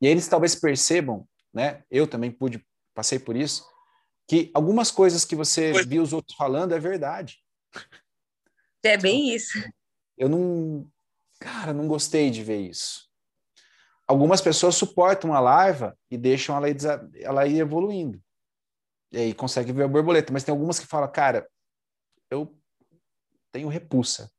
E 0.00 0.06
aí 0.06 0.12
eles 0.12 0.28
talvez 0.28 0.54
percebam, 0.54 1.26
né? 1.52 1.84
Eu 1.90 2.06
também 2.06 2.30
pude, 2.30 2.64
passei 2.94 3.18
por 3.18 3.36
isso, 3.36 3.66
que 4.26 4.50
algumas 4.54 4.90
coisas 4.90 5.24
que 5.24 5.34
você 5.34 5.84
viu 5.84 6.02
os 6.02 6.12
outros 6.12 6.36
falando 6.36 6.74
é 6.74 6.78
verdade. 6.78 7.42
É 8.82 8.96
bem 8.96 9.34
isso. 9.34 9.58
Eu 10.16 10.28
não, 10.28 10.90
cara, 11.38 11.72
não 11.72 11.88
gostei 11.88 12.30
de 12.30 12.42
ver 12.42 12.60
isso. 12.60 13.10
Algumas 14.06 14.40
pessoas 14.40 14.74
suportam 14.74 15.34
a 15.34 15.40
larva 15.40 15.96
e 16.10 16.16
deixam 16.18 16.56
ela 16.56 16.68
ir, 16.68 16.76
ela 17.20 17.46
ir 17.46 17.58
evoluindo. 17.58 18.22
E 19.12 19.18
aí 19.18 19.34
consegue 19.34 19.72
ver 19.72 19.84
a 19.84 19.88
borboleta. 19.88 20.32
Mas 20.32 20.44
tem 20.44 20.52
algumas 20.52 20.78
que 20.78 20.86
falam, 20.86 21.10
cara, 21.10 21.48
eu 22.30 22.56
tenho 23.52 23.68
repulsa 23.68 24.30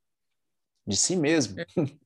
de 0.86 0.96
si 0.98 1.16
mesmo. 1.16 1.60
É. 1.60 1.66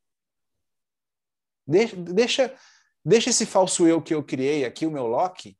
deixa, 1.66 1.96
deixa, 1.96 2.58
deixa 3.06 3.30
esse 3.30 3.46
falso 3.46 3.88
eu 3.88 4.02
que 4.02 4.14
eu 4.14 4.24
criei 4.24 4.66
aqui, 4.66 4.86
o 4.86 4.92
meu 4.92 5.06
Loki. 5.06 5.58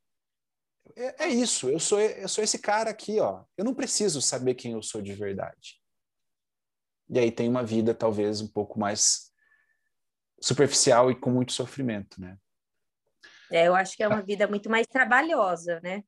É, 0.96 1.26
é, 1.26 1.28
isso, 1.28 1.68
eu 1.68 1.78
sou, 1.78 2.00
eu 2.00 2.28
sou 2.28 2.42
esse 2.42 2.58
cara 2.58 2.90
aqui, 2.90 3.20
ó. 3.20 3.44
Eu 3.56 3.64
não 3.64 3.74
preciso 3.74 4.20
saber 4.20 4.54
quem 4.54 4.72
eu 4.72 4.82
sou 4.82 5.00
de 5.00 5.14
verdade. 5.14 5.80
E 7.08 7.18
aí 7.18 7.30
tem 7.30 7.48
uma 7.48 7.62
vida 7.62 7.94
talvez 7.94 8.40
um 8.40 8.48
pouco 8.48 8.80
mais 8.80 9.30
superficial 10.40 11.10
e 11.10 11.14
com 11.14 11.30
muito 11.30 11.52
sofrimento, 11.52 12.20
né? 12.20 12.36
É, 13.50 13.68
eu 13.68 13.76
acho 13.76 13.96
que 13.96 14.02
é 14.02 14.08
uma 14.08 14.22
vida 14.22 14.48
muito 14.48 14.68
mais 14.68 14.86
trabalhosa, 14.86 15.80
né? 15.80 16.02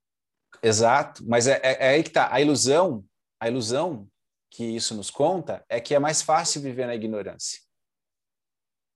Exato, 0.62 1.24
mas 1.27 1.47
é, 1.47 1.60
é, 1.62 1.86
é 1.86 1.89
aí 1.90 2.02
que 2.02 2.10
tá. 2.10 2.32
A 2.32 2.40
ilusão, 2.40 3.05
a 3.39 3.48
ilusão 3.48 4.09
que 4.51 4.65
isso 4.65 4.94
nos 4.94 5.10
conta 5.10 5.65
é 5.69 5.81
que 5.81 5.94
é 5.94 5.98
mais 5.98 6.23
fácil 6.23 6.60
viver 6.60 6.86
na 6.86 6.94
ignorância. 6.94 7.60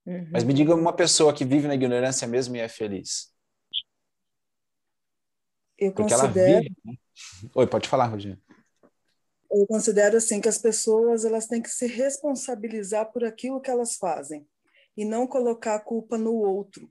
Uhum. 0.05 0.29
Mas 0.33 0.45
me 0.45 0.53
diga 0.53 0.75
uma 0.75 0.93
pessoa 0.93 1.33
que 1.33 1.45
vive 1.45 1.69
na 1.69 1.75
ignorância 1.75 2.27
mesmo 2.27 2.57
e 2.57 2.61
é 2.61 2.69
feliz. 2.69 3.33
Eu 5.79 5.93
Porque 5.93 6.15
considero... 6.15 6.51
ela 6.51 6.61
vive. 6.61 6.77
Né? 6.85 6.95
Oi, 7.55 7.67
pode 7.67 7.89
falar, 7.89 8.07
Rodinha. 8.07 8.39
Eu 9.51 9.67
considero 9.67 10.17
assim 10.17 10.41
que 10.41 10.49
as 10.49 10.59
pessoas 10.59 11.25
elas 11.25 11.47
têm 11.47 11.61
que 11.61 11.69
se 11.69 11.87
responsabilizar 11.87 13.13
por 13.13 13.23
aquilo 13.23 13.61
que 13.61 13.71
elas 13.71 13.97
fazem 13.97 14.47
e 14.97 15.05
não 15.05 15.27
colocar 15.27 15.75
a 15.75 15.81
culpa 15.81 16.17
no 16.17 16.35
outro, 16.35 16.91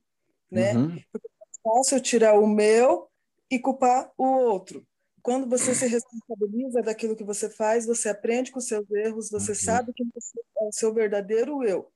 né? 0.49 0.73
Uhum. 0.73 1.01
Porque 1.11 1.27
é 1.27 1.69
fácil 1.69 1.99
tirar 1.99 2.39
o 2.39 2.47
meu 2.47 3.09
e 3.49 3.59
culpar 3.59 4.11
o 4.17 4.23
outro. 4.23 4.85
Quando 5.23 5.47
você 5.47 5.73
se 5.73 5.87
responsabiliza 5.87 6.81
daquilo 6.81 7.15
que 7.15 7.23
você 7.23 7.49
faz, 7.49 7.85
você 7.85 8.09
aprende 8.09 8.51
com 8.51 8.59
seus 8.59 8.89
erros, 8.91 9.29
você 9.29 9.51
uhum. 9.51 9.57
sabe 9.57 9.93
que 9.93 10.03
você 10.13 10.39
é 10.59 10.63
o 10.65 10.71
seu 10.71 10.93
verdadeiro 10.93 11.63
eu. 11.63 11.91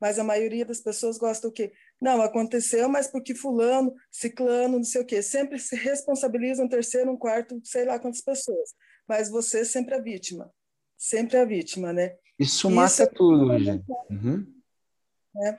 Mas 0.00 0.18
a 0.18 0.24
maioria 0.24 0.64
das 0.64 0.80
pessoas 0.80 1.18
gosta 1.18 1.46
o 1.46 1.52
quê? 1.52 1.72
Não, 2.00 2.22
aconteceu, 2.22 2.88
mas 2.88 3.06
porque 3.06 3.34
fulano, 3.34 3.94
ciclano, 4.10 4.78
não 4.78 4.84
sei 4.84 5.02
o 5.02 5.06
quê. 5.06 5.20
Sempre 5.20 5.58
se 5.58 5.76
responsabiliza 5.76 6.62
um 6.62 6.68
terceiro, 6.68 7.10
um 7.10 7.18
quarto, 7.18 7.60
sei 7.64 7.84
lá 7.84 7.98
quantas 7.98 8.22
pessoas. 8.22 8.70
Mas 9.06 9.28
você 9.28 9.64
sempre 9.64 9.94
a 9.94 10.00
vítima. 10.00 10.50
Sempre 10.96 11.36
a 11.36 11.44
vítima, 11.44 11.92
né? 11.92 12.16
Isso 12.38 12.70
mata 12.70 12.92
Isso 12.92 13.02
é 13.02 13.06
tudo, 13.06 13.58
gente. 13.58 13.84
Uhum. 14.10 14.46
É. 15.44 15.58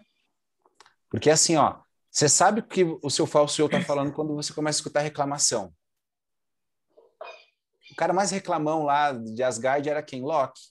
Porque 1.09 1.30
assim, 1.30 1.55
ó, 1.57 1.81
você 2.09 2.27
sabe 2.27 2.61
o 2.61 2.68
que 2.68 2.84
o 2.84 3.09
seu 3.09 3.27
falso 3.27 3.61
eu 3.61 3.68
está 3.68 3.81
falando 3.81 4.11
quando 4.13 4.35
você 4.35 4.53
começa 4.53 4.77
a 4.77 4.81
escutar 4.81 5.01
reclamação. 5.01 5.73
O 7.91 7.95
cara 7.95 8.13
mais 8.13 8.31
reclamão 8.31 8.84
lá 8.84 9.11
de 9.11 9.43
Asgard 9.43 9.88
era 9.88 10.01
quem? 10.01 10.22
Loki. 10.22 10.70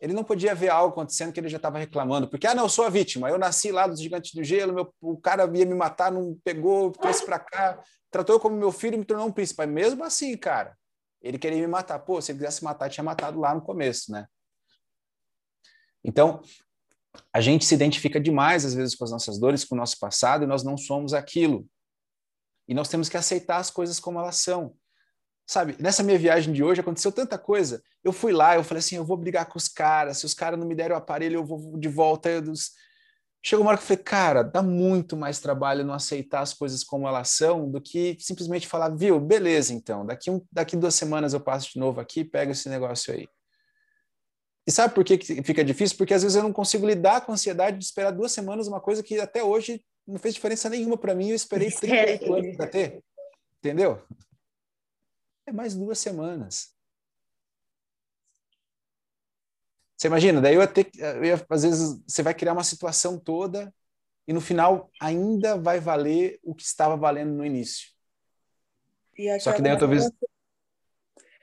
Ele 0.00 0.14
não 0.14 0.24
podia 0.24 0.54
ver 0.54 0.70
algo 0.70 0.92
acontecendo 0.92 1.32
que 1.32 1.38
ele 1.38 1.48
já 1.48 1.58
estava 1.58 1.78
reclamando, 1.78 2.26
porque, 2.26 2.46
ah, 2.46 2.54
não, 2.54 2.64
eu 2.64 2.68
sou 2.70 2.86
a 2.86 2.88
vítima, 2.88 3.28
eu 3.28 3.38
nasci 3.38 3.70
lá 3.70 3.86
dos 3.86 4.00
gigantes 4.00 4.32
do 4.32 4.42
gelo, 4.42 4.72
meu, 4.72 4.94
o 5.00 5.18
cara 5.18 5.42
ia 5.54 5.66
me 5.66 5.74
matar, 5.74 6.10
não 6.10 6.38
pegou, 6.42 6.90
trouxe 6.90 7.24
para 7.24 7.38
cá, 7.38 7.82
tratou 8.10 8.36
eu 8.36 8.40
como 8.40 8.56
meu 8.56 8.72
filho 8.72 8.94
e 8.94 8.98
me 8.98 9.04
tornou 9.04 9.26
um 9.26 9.32
príncipe. 9.32 9.66
Mesmo 9.66 10.02
assim, 10.02 10.34
cara, 10.36 10.74
ele 11.20 11.38
queria 11.38 11.58
me 11.58 11.66
matar. 11.66 11.98
Pô, 11.98 12.20
se 12.20 12.32
ele 12.32 12.38
quisesse 12.38 12.64
matar, 12.64 12.88
tinha 12.88 13.04
matado 13.04 13.38
lá 13.38 13.54
no 13.54 13.60
começo, 13.60 14.10
né? 14.10 14.26
Então, 16.02 16.40
a 17.32 17.40
gente 17.40 17.64
se 17.64 17.74
identifica 17.74 18.18
demais, 18.18 18.64
às 18.64 18.72
vezes, 18.72 18.94
com 18.94 19.04
as 19.04 19.10
nossas 19.10 19.38
dores, 19.38 19.64
com 19.64 19.74
o 19.74 19.78
nosso 19.78 19.98
passado, 19.98 20.44
e 20.44 20.46
nós 20.46 20.62
não 20.62 20.78
somos 20.78 21.12
aquilo. 21.12 21.68
E 22.66 22.72
nós 22.72 22.88
temos 22.88 23.08
que 23.08 23.16
aceitar 23.16 23.58
as 23.58 23.70
coisas 23.70 24.00
como 24.00 24.18
elas 24.18 24.36
são. 24.36 24.74
Sabe, 25.50 25.74
nessa 25.80 26.04
minha 26.04 26.16
viagem 26.16 26.54
de 26.54 26.62
hoje 26.62 26.80
aconteceu 26.80 27.10
tanta 27.10 27.36
coisa. 27.36 27.82
Eu 28.04 28.12
fui 28.12 28.30
lá, 28.30 28.54
eu 28.54 28.62
falei 28.62 28.78
assim, 28.78 28.94
eu 28.94 29.04
vou 29.04 29.16
brigar 29.16 29.46
com 29.46 29.58
os 29.58 29.66
caras, 29.66 30.18
se 30.18 30.24
os 30.24 30.32
caras 30.32 30.56
não 30.56 30.64
me 30.64 30.76
derem 30.76 30.92
o 30.92 30.96
aparelho, 30.96 31.38
eu 31.38 31.44
vou 31.44 31.76
de 31.76 31.88
volta. 31.88 32.30
Eu... 32.30 32.44
Chegou 33.44 33.64
uma 33.64 33.70
hora 33.70 33.76
que 33.76 33.82
eu 33.82 33.88
falei, 33.88 34.04
cara, 34.04 34.42
dá 34.44 34.62
muito 34.62 35.16
mais 35.16 35.40
trabalho 35.40 35.84
não 35.84 35.92
aceitar 35.92 36.42
as 36.42 36.54
coisas 36.54 36.84
como 36.84 37.08
elas 37.08 37.30
são 37.30 37.68
do 37.68 37.80
que 37.80 38.16
simplesmente 38.20 38.68
falar, 38.68 38.90
viu, 38.90 39.18
beleza, 39.18 39.74
então, 39.74 40.06
daqui, 40.06 40.30
um, 40.30 40.40
daqui 40.52 40.76
duas 40.76 40.94
semanas 40.94 41.32
eu 41.32 41.40
passo 41.40 41.72
de 41.72 41.80
novo 41.80 42.00
aqui 42.00 42.24
pego 42.24 42.52
esse 42.52 42.68
negócio 42.68 43.12
aí. 43.12 43.26
E 44.68 44.70
sabe 44.70 44.94
por 44.94 45.02
que 45.02 45.18
fica 45.42 45.64
difícil? 45.64 45.96
Porque 45.96 46.14
às 46.14 46.22
vezes 46.22 46.36
eu 46.36 46.44
não 46.44 46.52
consigo 46.52 46.86
lidar 46.86 47.22
com 47.22 47.32
a 47.32 47.34
ansiedade 47.34 47.76
de 47.76 47.84
esperar 47.84 48.12
duas 48.12 48.30
semanas 48.30 48.68
uma 48.68 48.80
coisa 48.80 49.02
que 49.02 49.18
até 49.18 49.42
hoje 49.42 49.84
não 50.06 50.16
fez 50.20 50.32
diferença 50.32 50.70
nenhuma 50.70 50.96
para 50.96 51.12
mim, 51.12 51.30
eu 51.30 51.34
esperei 51.34 51.72
38 51.72 52.34
anos 52.34 52.56
para 52.56 52.68
ter. 52.68 53.02
Entendeu? 53.58 54.00
É 55.46 55.52
mais 55.52 55.74
duas 55.74 55.98
semanas. 55.98 56.74
Você 59.96 60.06
imagina, 60.06 60.40
daí 60.40 60.54
eu 60.54 60.62
ia 60.62 60.66
ter, 60.66 60.90
eu 60.96 61.24
ia, 61.24 61.46
às 61.50 61.62
vezes 61.62 62.02
você 62.06 62.22
vai 62.22 62.32
criar 62.32 62.54
uma 62.54 62.64
situação 62.64 63.18
toda 63.18 63.72
e 64.26 64.32
no 64.32 64.40
final 64.40 64.90
ainda 64.98 65.58
vai 65.58 65.78
valer 65.78 66.40
o 66.42 66.54
que 66.54 66.62
estava 66.62 66.96
valendo 66.96 67.34
no 67.34 67.44
início. 67.44 67.90
Só 69.40 69.52
que 69.52 69.60
daí 69.60 69.72
eu 69.72 69.78
talvez 69.78 70.10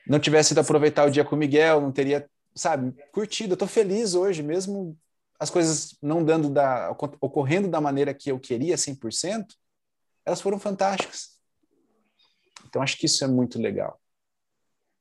não 0.08 0.18
tivesse 0.18 0.52
ido 0.52 0.60
aproveitar 0.60 1.06
o 1.06 1.10
dia 1.10 1.24
com 1.24 1.36
o 1.36 1.38
Miguel, 1.38 1.80
não 1.80 1.92
teria, 1.92 2.28
sabe, 2.52 2.92
curtido. 3.12 3.52
Eu 3.52 3.56
tô 3.56 3.66
feliz 3.66 4.14
hoje, 4.14 4.42
mesmo 4.42 4.98
as 5.38 5.50
coisas 5.50 5.96
não 6.02 6.24
dando 6.24 6.50
da 6.50 6.90
ocorrendo 7.20 7.68
da 7.68 7.80
maneira 7.80 8.12
que 8.12 8.32
eu 8.32 8.40
queria 8.40 8.76
100%, 8.76 9.54
elas 10.26 10.40
foram 10.40 10.58
fantásticas. 10.58 11.37
Então 12.68 12.82
acho 12.82 12.96
que 12.98 13.06
isso 13.06 13.24
é 13.24 13.28
muito 13.28 13.60
legal. 13.60 14.00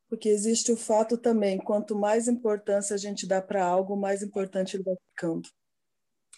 Porque 0.09 0.29
existe 0.29 0.71
o 0.71 0.77
fato 0.77 1.17
também, 1.17 1.57
quanto 1.57 1.95
mais 1.95 2.27
importância 2.27 2.95
a 2.95 2.97
gente 2.97 3.27
dá 3.27 3.41
para 3.41 3.63
algo, 3.63 3.97
mais 3.97 4.23
importante 4.23 4.77
ele 4.77 4.83
vai 4.83 4.95
ficando. 5.09 5.49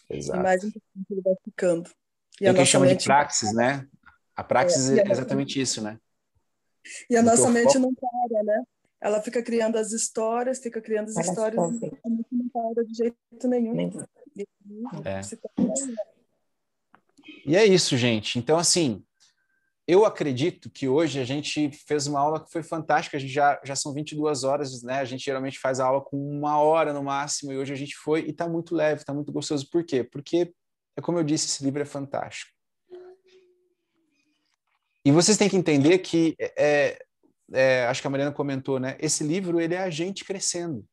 Exato. 0.09 0.39
E 0.39 0.43
mais 0.43 0.63
importante 0.63 1.05
ele 1.11 1.21
vai 1.21 1.35
ficando. 1.43 1.89
E 2.35 2.45
Tem 2.45 2.49
a 2.49 2.53
quem 2.53 2.65
chama 2.65 2.85
mente... 2.87 2.99
de 2.99 3.05
praxis, 3.05 3.53
né? 3.53 3.87
A 4.35 4.43
praxis 4.43 4.89
é, 4.89 5.01
é 5.01 5.11
exatamente 5.11 5.61
isso, 5.61 5.83
né? 5.83 5.99
E 7.09 7.15
a 7.15 7.21
nossa 7.21 7.49
mente 7.49 7.77
não 7.77 7.93
para, 7.93 8.43
né? 8.43 8.63
Ela 9.01 9.21
fica 9.21 9.43
criando 9.43 9.77
as 9.77 9.91
histórias, 9.91 10.59
fica 10.59 10.81
criando 10.81 11.09
as 11.09 11.17
Ela 11.17 11.25
histórias 11.25 11.73
e 11.75 11.91
não 12.31 12.49
para 12.49 12.83
de 12.83 12.93
jeito 12.93 13.47
nenhum. 13.47 14.01
É. 15.05 15.21
E 17.45 17.55
é 17.55 17.65
isso, 17.65 17.97
gente. 17.97 18.39
Então, 18.39 18.57
assim, 18.57 19.03
eu 19.91 20.05
acredito 20.05 20.69
que 20.69 20.87
hoje 20.87 21.19
a 21.19 21.23
gente 21.25 21.71
fez 21.71 22.05
uma 22.05 22.19
aula 22.19 22.45
que 22.45 22.51
foi 22.51 22.61
fantástica, 22.61 23.17
a 23.17 23.19
gente 23.19 23.33
já, 23.33 23.59
já 23.65 23.75
são 23.75 23.91
22 23.91 24.43
horas, 24.43 24.83
né? 24.83 24.99
A 24.99 25.03
gente 25.03 25.25
geralmente 25.25 25.57
faz 25.57 25.79
a 25.79 25.87
aula 25.87 25.99
com 25.99 26.15
uma 26.15 26.59
hora 26.59 26.93
no 26.93 27.03
máximo, 27.03 27.51
e 27.51 27.57
hoje 27.57 27.73
a 27.73 27.75
gente 27.75 27.95
foi 27.95 28.21
e 28.21 28.29
está 28.29 28.47
muito 28.47 28.75
leve, 28.75 29.01
está 29.01 29.15
muito 29.15 29.31
gostoso. 29.31 29.67
Por 29.67 29.83
quê? 29.83 30.03
Porque, 30.03 30.53
é 30.95 31.01
como 31.01 31.17
eu 31.17 31.23
disse, 31.23 31.47
esse 31.47 31.63
livro 31.63 31.81
é 31.81 31.85
fantástico. 31.85 32.51
E 35.03 35.11
vocês 35.11 35.37
têm 35.37 35.49
que 35.49 35.57
entender 35.57 35.97
que, 35.97 36.35
é, 36.39 37.03
é, 37.51 37.87
acho 37.87 37.99
que 37.99 38.05
a 38.05 38.11
Mariana 38.11 38.31
comentou, 38.31 38.79
né? 38.79 38.95
Esse 38.99 39.23
livro, 39.23 39.59
ele 39.59 39.73
é 39.73 39.79
a 39.79 39.89
gente 39.89 40.23
crescendo. 40.23 40.85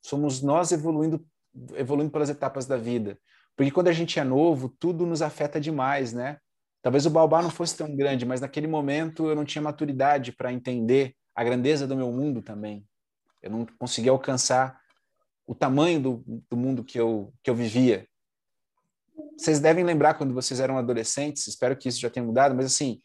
Somos 0.00 0.40
nós 0.40 0.70
evoluindo, 0.70 1.26
evoluindo 1.74 2.12
pelas 2.12 2.30
etapas 2.30 2.64
da 2.64 2.76
vida. 2.76 3.18
Porque 3.56 3.72
quando 3.72 3.88
a 3.88 3.92
gente 3.92 4.20
é 4.20 4.24
novo, 4.24 4.68
tudo 4.78 5.04
nos 5.04 5.20
afeta 5.20 5.60
demais, 5.60 6.12
né? 6.12 6.38
Talvez 6.84 7.06
o 7.06 7.10
baobá 7.10 7.40
não 7.40 7.48
fosse 7.48 7.74
tão 7.74 7.96
grande, 7.96 8.26
mas 8.26 8.42
naquele 8.42 8.66
momento 8.66 9.26
eu 9.26 9.34
não 9.34 9.46
tinha 9.46 9.62
maturidade 9.62 10.32
para 10.32 10.52
entender 10.52 11.16
a 11.34 11.42
grandeza 11.42 11.86
do 11.86 11.96
meu 11.96 12.12
mundo 12.12 12.42
também. 12.42 12.86
Eu 13.42 13.50
não 13.50 13.66
conseguia 13.78 14.12
alcançar 14.12 14.78
o 15.46 15.54
tamanho 15.54 15.98
do, 15.98 16.44
do 16.50 16.54
mundo 16.58 16.84
que 16.84 17.00
eu, 17.00 17.32
que 17.42 17.48
eu 17.48 17.54
vivia. 17.54 18.06
Vocês 19.34 19.60
devem 19.60 19.82
lembrar 19.82 20.12
quando 20.12 20.34
vocês 20.34 20.60
eram 20.60 20.76
adolescentes, 20.76 21.46
espero 21.46 21.74
que 21.74 21.88
isso 21.88 21.98
já 21.98 22.10
tenha 22.10 22.26
mudado, 22.26 22.54
mas 22.54 22.66
assim, 22.66 23.00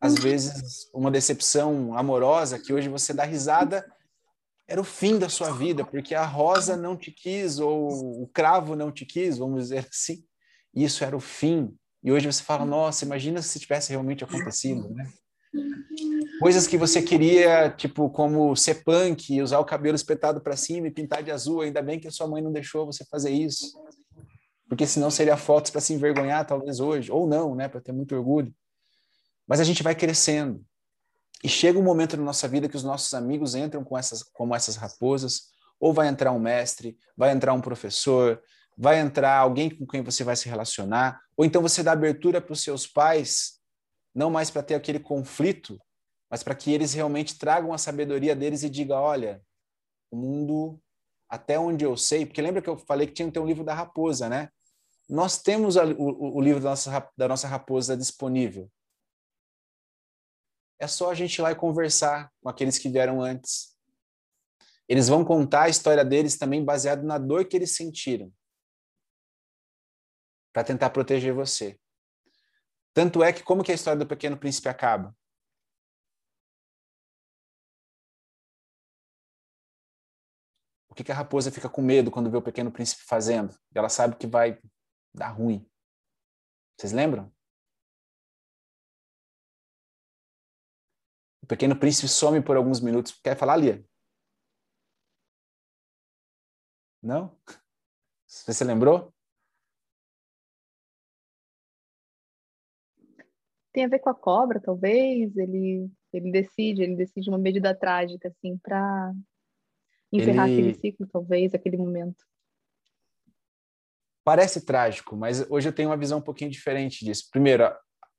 às 0.00 0.14
vezes 0.14 0.88
uma 0.94 1.10
decepção 1.10 1.98
amorosa 1.98 2.56
que 2.56 2.72
hoje 2.72 2.88
você 2.88 3.12
dá 3.12 3.24
risada 3.24 3.84
era 4.68 4.80
o 4.80 4.84
fim 4.84 5.18
da 5.18 5.28
sua 5.28 5.50
vida, 5.50 5.84
porque 5.84 6.14
a 6.14 6.24
rosa 6.24 6.76
não 6.76 6.96
te 6.96 7.10
quis 7.10 7.58
ou 7.58 8.22
o 8.22 8.28
cravo 8.28 8.76
não 8.76 8.92
te 8.92 9.04
quis, 9.04 9.38
vamos 9.38 9.64
dizer 9.64 9.88
assim. 9.90 10.24
Isso 10.72 11.02
era 11.02 11.16
o 11.16 11.20
fim 11.20 11.76
e 12.02 12.10
hoje 12.10 12.26
você 12.26 12.42
fala, 12.42 12.64
nossa, 12.64 13.04
imagina 13.04 13.40
se 13.40 13.60
tivesse 13.60 13.90
realmente 13.90 14.24
acontecido, 14.24 14.88
né? 14.90 15.08
Coisas 16.40 16.66
que 16.66 16.76
você 16.76 17.00
queria, 17.00 17.70
tipo, 17.70 18.10
como 18.10 18.56
ser 18.56 18.82
punk, 18.82 19.40
usar 19.40 19.60
o 19.60 19.64
cabelo 19.64 19.94
espetado 19.94 20.40
para 20.40 20.56
cima 20.56 20.88
e 20.88 20.90
pintar 20.90 21.22
de 21.22 21.30
azul, 21.30 21.60
ainda 21.60 21.80
bem 21.80 22.00
que 22.00 22.10
sua 22.10 22.26
mãe 22.26 22.42
não 22.42 22.50
deixou 22.50 22.86
você 22.86 23.04
fazer 23.04 23.30
isso. 23.30 23.78
Porque 24.68 24.86
senão 24.86 25.10
seria 25.10 25.36
fotos 25.36 25.70
para 25.70 25.80
se 25.80 25.92
envergonhar, 25.92 26.46
talvez 26.46 26.80
hoje, 26.80 27.12
ou 27.12 27.28
não, 27.28 27.54
né, 27.54 27.68
para 27.68 27.80
ter 27.80 27.92
muito 27.92 28.16
orgulho. 28.16 28.52
Mas 29.46 29.60
a 29.60 29.64
gente 29.64 29.82
vai 29.82 29.94
crescendo. 29.94 30.64
E 31.44 31.48
chega 31.48 31.78
um 31.78 31.82
momento 31.82 32.16
na 32.16 32.24
nossa 32.24 32.48
vida 32.48 32.68
que 32.68 32.76
os 32.76 32.82
nossos 32.82 33.12
amigos 33.14 33.54
entram 33.54 33.84
com 33.84 33.96
essas, 33.96 34.22
como 34.22 34.54
essas 34.54 34.74
raposas, 34.74 35.52
ou 35.78 35.92
vai 35.92 36.08
entrar 36.08 36.32
um 36.32 36.38
mestre, 36.38 36.96
vai 37.16 37.32
entrar 37.32 37.52
um 37.52 37.60
professor, 37.60 38.40
vai 38.76 38.98
entrar 38.98 39.36
alguém 39.38 39.70
com 39.70 39.86
quem 39.86 40.02
você 40.02 40.24
vai 40.24 40.36
se 40.36 40.48
relacionar, 40.48 41.20
ou 41.36 41.44
então 41.44 41.62
você 41.62 41.82
dá 41.82 41.92
abertura 41.92 42.40
para 42.40 42.52
os 42.52 42.62
seus 42.62 42.86
pais, 42.86 43.60
não 44.14 44.30
mais 44.30 44.50
para 44.50 44.62
ter 44.62 44.74
aquele 44.74 44.98
conflito, 44.98 45.78
mas 46.30 46.42
para 46.42 46.54
que 46.54 46.72
eles 46.72 46.92
realmente 46.92 47.38
tragam 47.38 47.72
a 47.72 47.78
sabedoria 47.78 48.34
deles 48.34 48.62
e 48.62 48.70
diga, 48.70 48.98
olha, 48.98 49.42
o 50.10 50.16
mundo 50.16 50.80
até 51.28 51.58
onde 51.58 51.84
eu 51.84 51.96
sei, 51.96 52.26
porque 52.26 52.42
lembra 52.42 52.60
que 52.60 52.68
eu 52.68 52.76
falei 52.76 53.06
que 53.06 53.14
tinha 53.14 53.28
que 53.28 53.32
ter 53.32 53.40
um 53.40 53.46
livro 53.46 53.64
da 53.64 53.74
raposa, 53.74 54.28
né? 54.28 54.50
Nós 55.08 55.42
temos 55.42 55.76
a, 55.76 55.84
o, 55.84 56.36
o, 56.36 56.40
livro 56.40 56.60
da 56.60 56.70
nossa, 56.70 57.10
da 57.16 57.28
nossa 57.28 57.48
raposa 57.48 57.96
disponível. 57.96 58.70
É 60.78 60.86
só 60.86 61.10
a 61.10 61.14
gente 61.14 61.36
ir 61.36 61.42
lá 61.42 61.52
e 61.52 61.56
conversar 61.56 62.30
com 62.42 62.48
aqueles 62.48 62.78
que 62.78 62.88
vieram 62.88 63.22
antes. 63.22 63.74
Eles 64.88 65.08
vão 65.08 65.24
contar 65.24 65.64
a 65.64 65.68
história 65.68 66.04
deles 66.04 66.36
também 66.36 66.64
baseado 66.64 67.02
na 67.02 67.18
dor 67.18 67.46
que 67.46 67.56
eles 67.56 67.74
sentiram 67.76 68.32
para 70.52 70.64
tentar 70.64 70.90
proteger 70.90 71.32
você. 71.32 71.78
Tanto 72.94 73.22
é 73.22 73.32
que 73.32 73.42
como 73.42 73.64
que 73.64 73.72
a 73.72 73.74
história 73.74 73.98
do 73.98 74.06
Pequeno 74.06 74.36
Príncipe 74.36 74.68
acaba? 74.68 75.16
O 80.90 80.94
que, 80.94 81.02
que 81.02 81.10
a 81.10 81.14
raposa 81.14 81.50
fica 81.50 81.70
com 81.70 81.80
medo 81.80 82.10
quando 82.10 82.30
vê 82.30 82.36
o 82.36 82.42
Pequeno 82.42 82.70
Príncipe 82.70 83.02
fazendo? 83.04 83.58
Ela 83.74 83.88
sabe 83.88 84.14
que 84.16 84.26
vai 84.26 84.60
dar 85.14 85.30
ruim. 85.30 85.66
Vocês 86.76 86.92
lembram? 86.92 87.32
O 91.40 91.46
Pequeno 91.46 91.78
Príncipe 91.78 92.08
some 92.08 92.42
por 92.42 92.58
alguns 92.58 92.78
minutos. 92.80 93.18
Quer 93.22 93.38
falar, 93.38 93.56
Lia? 93.56 93.82
Não? 97.02 97.34
Você 98.26 98.62
lembrou? 98.62 99.12
Tem 103.72 103.84
a 103.84 103.88
ver 103.88 103.98
com 103.98 104.10
a 104.10 104.14
cobra, 104.14 104.60
talvez. 104.60 105.36
Ele, 105.36 105.90
ele 106.12 106.30
decide, 106.30 106.82
ele 106.82 106.96
decide 106.96 107.28
uma 107.28 107.38
medida 107.38 107.74
trágica, 107.74 108.28
assim, 108.28 108.58
para 108.58 109.12
encerrar 110.12 110.48
ele... 110.48 110.60
aquele 110.60 110.74
ciclo, 110.74 111.06
talvez, 111.06 111.54
aquele 111.54 111.76
momento. 111.76 112.24
Parece 114.24 114.64
trágico, 114.64 115.16
mas 115.16 115.44
hoje 115.50 115.68
eu 115.68 115.72
tenho 115.72 115.88
uma 115.88 115.96
visão 115.96 116.18
um 116.18 116.22
pouquinho 116.22 116.50
diferente 116.50 117.04
disso. 117.04 117.28
Primeiro, 117.32 117.64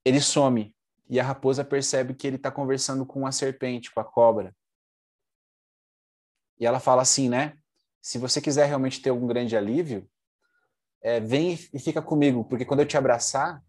ele 0.04 0.20
some 0.20 0.76
e 1.10 1.20
a 1.20 1.24
raposa 1.24 1.64
percebe 1.64 2.14
que 2.14 2.28
ele 2.28 2.36
está 2.36 2.52
conversando 2.52 3.06
com 3.06 3.26
a 3.26 3.32
serpente, 3.32 3.94
com 3.94 4.02
a 4.02 4.04
cobra. 4.04 4.54
E 6.60 6.66
ela 6.66 6.80
fala 6.80 7.02
assim, 7.02 7.30
né? 7.30 7.58
Se 8.02 8.18
você 8.18 8.42
quiser 8.42 8.66
realmente 8.66 9.02
ter 9.02 9.12
um 9.12 9.26
grande 9.26 9.56
alívio, 9.56 10.10
é, 11.02 11.20
vem 11.22 11.54
e 11.74 11.80
fica 11.80 12.02
comigo, 12.02 12.44
porque 12.46 12.66
quando 12.66 12.82
eu 12.82 12.86
te 12.86 12.98
abraçar, 12.98 13.64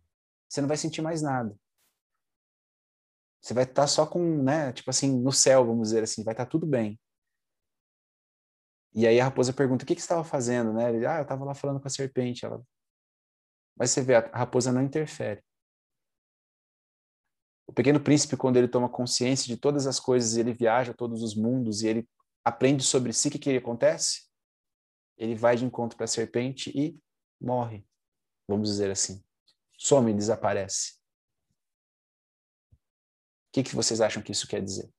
você 0.48 0.60
não 0.60 0.68
vai 0.68 0.76
sentir 0.76 1.02
mais 1.02 1.22
nada. 1.22 1.54
Você 3.44 3.52
vai 3.52 3.64
estar 3.64 3.86
só 3.86 4.06
com, 4.06 4.42
né, 4.42 4.72
tipo 4.72 4.88
assim, 4.88 5.20
no 5.20 5.30
céu, 5.30 5.66
vamos 5.66 5.88
dizer 5.88 6.02
assim, 6.02 6.24
vai 6.24 6.32
estar 6.32 6.46
tudo 6.46 6.66
bem. 6.66 6.98
E 8.94 9.06
aí 9.06 9.20
a 9.20 9.24
raposa 9.24 9.52
pergunta: 9.52 9.84
o 9.84 9.86
que, 9.86 9.94
que 9.94 10.00
você 10.00 10.06
estava 10.06 10.24
fazendo? 10.24 10.72
Né? 10.72 10.88
Ele, 10.88 11.06
ah, 11.06 11.18
eu 11.18 11.24
estava 11.24 11.44
lá 11.44 11.54
falando 11.54 11.78
com 11.78 11.86
a 11.86 11.90
serpente. 11.90 12.46
Ela... 12.46 12.62
Mas 13.76 13.90
você 13.90 14.00
vê, 14.00 14.14
a 14.14 14.20
raposa 14.32 14.72
não 14.72 14.80
interfere. 14.80 15.44
O 17.66 17.72
pequeno 17.74 18.00
príncipe, 18.00 18.34
quando 18.34 18.56
ele 18.56 18.68
toma 18.68 18.88
consciência 18.88 19.46
de 19.46 19.60
todas 19.60 19.86
as 19.86 20.00
coisas, 20.00 20.38
ele 20.38 20.54
viaja 20.54 20.92
a 20.92 20.96
todos 20.96 21.22
os 21.22 21.34
mundos 21.34 21.82
e 21.82 21.88
ele 21.88 22.08
aprende 22.42 22.82
sobre 22.82 23.12
si 23.12 23.28
o 23.28 23.30
que, 23.30 23.38
que 23.38 23.56
acontece, 23.58 24.22
ele 25.18 25.34
vai 25.34 25.54
de 25.54 25.66
encontro 25.66 25.98
para 25.98 26.04
a 26.04 26.08
serpente 26.08 26.72
e 26.74 26.98
morre, 27.38 27.86
vamos 28.48 28.70
dizer 28.70 28.90
assim. 28.90 29.22
Some, 29.76 30.14
desaparece 30.14 31.03
que, 33.54 33.62
que 33.62 33.74
vocês 33.76 34.00
acham 34.00 34.22
que 34.22 34.32
isso 34.32 34.48
quer 34.48 34.60
dizer? 34.62 34.90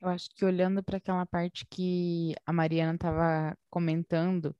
Eu 0.00 0.08
acho 0.08 0.28
que 0.34 0.44
olhando 0.44 0.82
para 0.82 0.98
aquela 0.98 1.24
parte 1.26 1.66
que 1.70 2.34
a 2.46 2.52
Mariana 2.52 2.94
estava 2.94 3.56
comentando, 3.70 4.54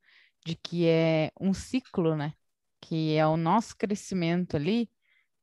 de 0.44 0.56
que 0.56 0.86
é 0.86 1.30
um 1.40 1.52
ciclo, 1.54 2.16
né? 2.16 2.32
Que 2.80 3.14
é 3.16 3.26
o 3.26 3.36
nosso 3.36 3.76
crescimento 3.76 4.56
ali, 4.56 4.90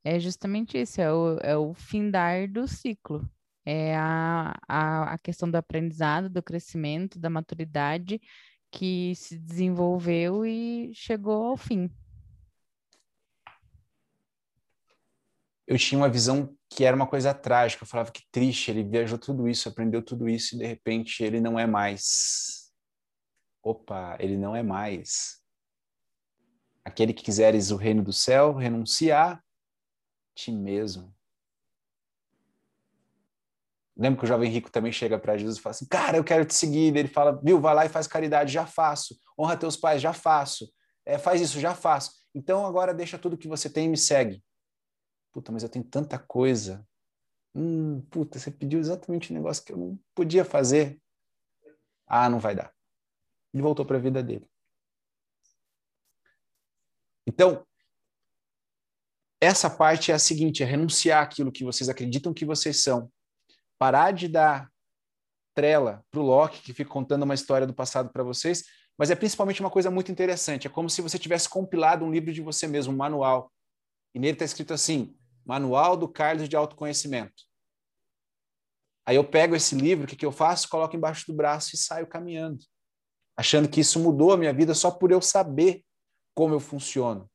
é 0.03 0.19
justamente 0.19 0.79
isso, 0.79 1.01
é 1.01 1.13
o, 1.13 1.37
é 1.39 1.57
o 1.57 1.73
findar 1.75 2.51
do 2.51 2.67
ciclo. 2.67 3.29
É 3.65 3.95
a, 3.97 4.53
a, 4.67 5.13
a 5.13 5.17
questão 5.19 5.49
do 5.51 5.55
aprendizado, 5.57 6.29
do 6.29 6.43
crescimento, 6.43 7.19
da 7.19 7.29
maturidade 7.29 8.21
que 8.71 9.13
se 9.15 9.37
desenvolveu 9.37 10.45
e 10.45 10.91
chegou 10.95 11.43
ao 11.43 11.57
fim. 11.57 11.91
Eu 15.67 15.77
tinha 15.77 15.99
uma 15.99 16.09
visão 16.09 16.57
que 16.69 16.83
era 16.85 16.95
uma 16.95 17.07
coisa 17.07 17.33
trágica. 17.33 17.83
Eu 17.83 17.87
falava 17.87 18.11
que 18.11 18.23
triste, 18.31 18.71
ele 18.71 18.83
viajou 18.83 19.17
tudo 19.17 19.47
isso, 19.47 19.67
aprendeu 19.67 20.01
tudo 20.01 20.27
isso 20.27 20.55
e 20.55 20.59
de 20.59 20.65
repente 20.65 21.23
ele 21.23 21.39
não 21.39 21.59
é 21.59 21.67
mais. 21.67 22.71
Opa, 23.61 24.17
ele 24.19 24.37
não 24.37 24.55
é 24.55 24.63
mais. 24.63 25.41
Aquele 26.83 27.13
que 27.13 27.23
quiseres 27.23 27.71
o 27.71 27.75
reino 27.75 28.03
do 28.03 28.11
céu, 28.11 28.53
renunciar 28.53 29.37
a 29.37 29.43
ti 30.33 30.51
mesmo. 30.51 31.13
Lembra 34.01 34.17
que 34.17 34.25
o 34.25 34.27
jovem 34.27 34.49
rico 34.49 34.71
também 34.71 34.91
chega 34.91 35.19
para 35.19 35.37
Jesus 35.37 35.57
e 35.57 35.61
fala 35.61 35.75
assim: 35.75 35.85
Cara, 35.85 36.17
eu 36.17 36.23
quero 36.23 36.43
te 36.43 36.55
seguir. 36.55 36.95
Ele 36.97 37.07
fala: 37.07 37.39
Viu, 37.43 37.61
vai 37.61 37.75
lá 37.75 37.85
e 37.85 37.89
faz 37.89 38.07
caridade, 38.07 38.51
já 38.51 38.65
faço. 38.65 39.15
Honra 39.37 39.55
teus 39.55 39.77
pais, 39.77 40.01
já 40.01 40.11
faço. 40.11 40.67
É, 41.05 41.19
faz 41.19 41.39
isso, 41.39 41.59
já 41.59 41.75
faço. 41.75 42.11
Então 42.33 42.65
agora 42.65 42.95
deixa 42.95 43.19
tudo 43.19 43.37
que 43.37 43.47
você 43.47 43.69
tem 43.69 43.85
e 43.85 43.89
me 43.89 43.97
segue. 43.97 44.43
Puta, 45.31 45.51
mas 45.51 45.61
eu 45.61 45.69
tenho 45.69 45.85
tanta 45.85 46.17
coisa. 46.17 46.83
Hum, 47.53 48.01
puta, 48.09 48.39
você 48.39 48.49
pediu 48.49 48.79
exatamente 48.79 49.29
o 49.29 49.35
negócio 49.35 49.63
que 49.63 49.71
eu 49.71 49.77
não 49.77 49.99
podia 50.15 50.43
fazer. 50.43 50.99
Ah, 52.07 52.27
não 52.27 52.39
vai 52.39 52.55
dar. 52.55 52.73
Ele 53.53 53.61
voltou 53.61 53.85
para 53.85 53.97
a 53.97 54.01
vida 54.01 54.23
dele. 54.23 54.49
Então, 57.27 57.63
essa 59.39 59.69
parte 59.69 60.11
é 60.11 60.15
a 60.15 60.19
seguinte: 60.19 60.63
é 60.63 60.65
renunciar 60.65 61.21
aquilo 61.21 61.51
que 61.51 61.63
vocês 61.63 61.87
acreditam 61.87 62.33
que 62.33 62.45
vocês 62.45 62.81
são 62.81 63.11
parar 63.81 64.11
de 64.11 64.27
dar 64.27 64.71
trela 65.55 66.05
para 66.11 66.19
o 66.19 66.23
Loki, 66.23 66.61
que 66.61 66.71
fica 66.71 66.91
contando 66.91 67.23
uma 67.23 67.33
história 67.33 67.65
do 67.65 67.73
passado 67.73 68.11
para 68.11 68.21
vocês, 68.21 68.63
mas 68.95 69.09
é 69.09 69.15
principalmente 69.15 69.59
uma 69.59 69.71
coisa 69.71 69.89
muito 69.89 70.11
interessante. 70.11 70.67
É 70.67 70.69
como 70.69 70.87
se 70.87 71.01
você 71.01 71.17
tivesse 71.17 71.49
compilado 71.49 72.05
um 72.05 72.11
livro 72.11 72.31
de 72.31 72.41
você 72.41 72.67
mesmo, 72.67 72.93
um 72.93 72.95
manual. 72.95 73.51
E 74.13 74.19
nele 74.19 74.33
está 74.33 74.45
escrito 74.45 74.71
assim: 74.71 75.17
Manual 75.43 75.97
do 75.97 76.07
Carlos 76.07 76.47
de 76.47 76.55
Autoconhecimento. 76.55 77.33
Aí 79.03 79.15
eu 79.15 79.23
pego 79.23 79.55
esse 79.55 79.73
livro, 79.73 80.05
o 80.05 80.07
que, 80.07 80.15
que 80.15 80.27
eu 80.27 80.31
faço? 80.31 80.69
Coloco 80.69 80.95
embaixo 80.95 81.25
do 81.25 81.33
braço 81.33 81.73
e 81.73 81.77
saio 81.79 82.05
caminhando, 82.05 82.63
achando 83.35 83.67
que 83.67 83.79
isso 83.79 83.99
mudou 83.99 84.31
a 84.31 84.37
minha 84.37 84.53
vida 84.53 84.75
só 84.75 84.91
por 84.91 85.11
eu 85.11 85.23
saber 85.23 85.83
como 86.35 86.53
eu 86.53 86.59
funciono. 86.59 87.27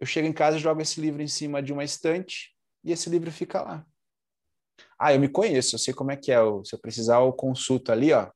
Eu 0.00 0.06
chego 0.06 0.26
em 0.26 0.32
casa, 0.32 0.56
jogo 0.56 0.80
esse 0.80 0.98
livro 0.98 1.20
em 1.20 1.28
cima 1.28 1.62
de 1.62 1.74
uma 1.74 1.84
estante 1.84 2.56
e 2.82 2.90
esse 2.90 3.10
livro 3.10 3.30
fica 3.30 3.60
lá. 3.60 3.86
Ah, 5.04 5.12
eu 5.12 5.18
me 5.18 5.28
conheço, 5.28 5.74
eu 5.74 5.80
sei 5.80 5.92
como 5.92 6.12
é 6.12 6.16
que 6.16 6.30
é. 6.30 6.36
Se 6.64 6.76
eu 6.76 6.78
precisar, 6.78 7.16
eu 7.16 7.32
consulto 7.32 7.90
ali, 7.90 8.12
ó. 8.12 8.30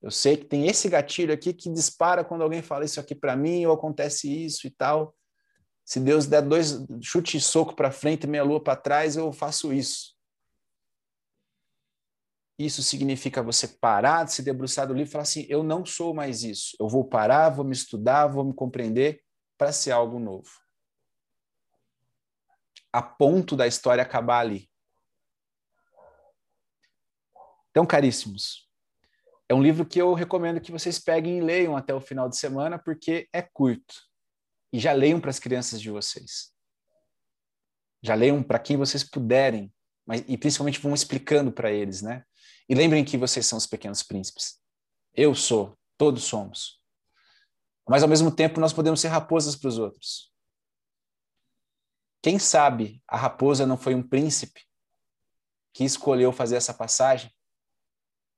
Eu 0.00 0.12
sei 0.12 0.36
que 0.36 0.44
tem 0.44 0.68
esse 0.68 0.88
gatilho 0.88 1.34
aqui 1.34 1.52
que 1.52 1.68
dispara 1.68 2.24
quando 2.24 2.42
alguém 2.42 2.62
fala 2.62 2.84
isso 2.84 3.00
aqui 3.00 3.16
para 3.16 3.34
mim 3.34 3.66
ou 3.66 3.74
acontece 3.74 4.32
isso 4.32 4.68
e 4.68 4.70
tal. 4.70 5.12
Se 5.84 5.98
Deus 5.98 6.28
der 6.28 6.42
dois 6.42 6.86
chute 7.02 7.36
e 7.36 7.40
soco 7.40 7.74
para 7.74 7.90
frente 7.90 8.24
e 8.24 8.26
meia 8.28 8.44
lua 8.44 8.62
para 8.62 8.76
trás, 8.76 9.16
eu 9.16 9.32
faço 9.32 9.72
isso. 9.72 10.14
Isso 12.56 12.80
significa 12.80 13.42
você 13.42 13.66
parar 13.66 14.24
de 14.24 14.34
se 14.34 14.44
debruçar 14.44 14.86
do 14.86 14.94
livro 14.94 15.08
e 15.08 15.12
falar 15.12 15.22
assim: 15.22 15.46
eu 15.48 15.64
não 15.64 15.84
sou 15.84 16.14
mais 16.14 16.44
isso. 16.44 16.76
Eu 16.78 16.88
vou 16.88 17.04
parar, 17.04 17.50
vou 17.50 17.64
me 17.64 17.72
estudar, 17.72 18.28
vou 18.28 18.44
me 18.44 18.54
compreender 18.54 19.20
para 19.58 19.72
ser 19.72 19.90
algo 19.90 20.20
novo. 20.20 20.48
A 22.92 23.02
ponto 23.02 23.56
da 23.56 23.66
história 23.66 24.00
acabar 24.00 24.38
ali. 24.38 24.70
Então, 27.76 27.84
caríssimos, 27.84 28.66
é 29.46 29.54
um 29.54 29.62
livro 29.62 29.84
que 29.84 30.00
eu 30.00 30.14
recomendo 30.14 30.62
que 30.62 30.72
vocês 30.72 30.98
peguem 30.98 31.36
e 31.36 31.40
leiam 31.42 31.76
até 31.76 31.92
o 31.92 32.00
final 32.00 32.26
de 32.26 32.34
semana, 32.34 32.78
porque 32.78 33.28
é 33.30 33.42
curto. 33.42 33.94
E 34.72 34.80
já 34.80 34.94
leiam 34.94 35.20
para 35.20 35.28
as 35.28 35.38
crianças 35.38 35.78
de 35.78 35.90
vocês. 35.90 36.54
Já 38.00 38.14
leiam 38.14 38.42
para 38.42 38.58
quem 38.58 38.78
vocês 38.78 39.04
puderem, 39.04 39.70
mas, 40.06 40.24
e 40.26 40.38
principalmente 40.38 40.80
vão 40.80 40.94
explicando 40.94 41.52
para 41.52 41.70
eles, 41.70 42.00
né? 42.00 42.24
E 42.66 42.74
lembrem 42.74 43.04
que 43.04 43.18
vocês 43.18 43.44
são 43.44 43.58
os 43.58 43.66
pequenos 43.66 44.02
príncipes. 44.02 44.58
Eu 45.12 45.34
sou, 45.34 45.78
todos 45.98 46.24
somos. 46.24 46.80
Mas 47.86 48.02
ao 48.02 48.08
mesmo 48.08 48.30
tempo 48.30 48.58
nós 48.58 48.72
podemos 48.72 49.02
ser 49.02 49.08
raposas 49.08 49.54
para 49.54 49.68
os 49.68 49.76
outros. 49.76 50.32
Quem 52.22 52.38
sabe 52.38 53.02
a 53.06 53.18
raposa 53.18 53.66
não 53.66 53.76
foi 53.76 53.94
um 53.94 54.02
príncipe 54.02 54.62
que 55.74 55.84
escolheu 55.84 56.32
fazer 56.32 56.56
essa 56.56 56.72
passagem 56.72 57.30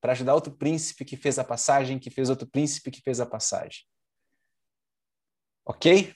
para 0.00 0.12
ajudar 0.12 0.34
outro 0.34 0.52
príncipe 0.52 1.04
que 1.04 1.16
fez 1.16 1.38
a 1.38 1.44
passagem, 1.44 1.98
que 1.98 2.10
fez 2.10 2.30
outro 2.30 2.46
príncipe 2.46 2.90
que 2.90 3.00
fez 3.00 3.20
a 3.20 3.26
passagem. 3.26 3.84
Ok? 5.64 6.14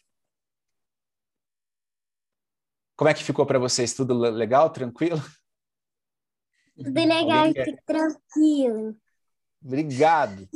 Como 2.96 3.10
é 3.10 3.14
que 3.14 3.24
ficou 3.24 3.44
para 3.44 3.58
vocês? 3.58 3.94
Tudo 3.94 4.14
legal, 4.14 4.70
tranquilo? 4.70 5.20
Tudo 6.76 6.94
legal, 6.94 7.52
quer... 7.52 7.82
tranquilo. 7.84 8.96
Obrigado. 9.62 10.48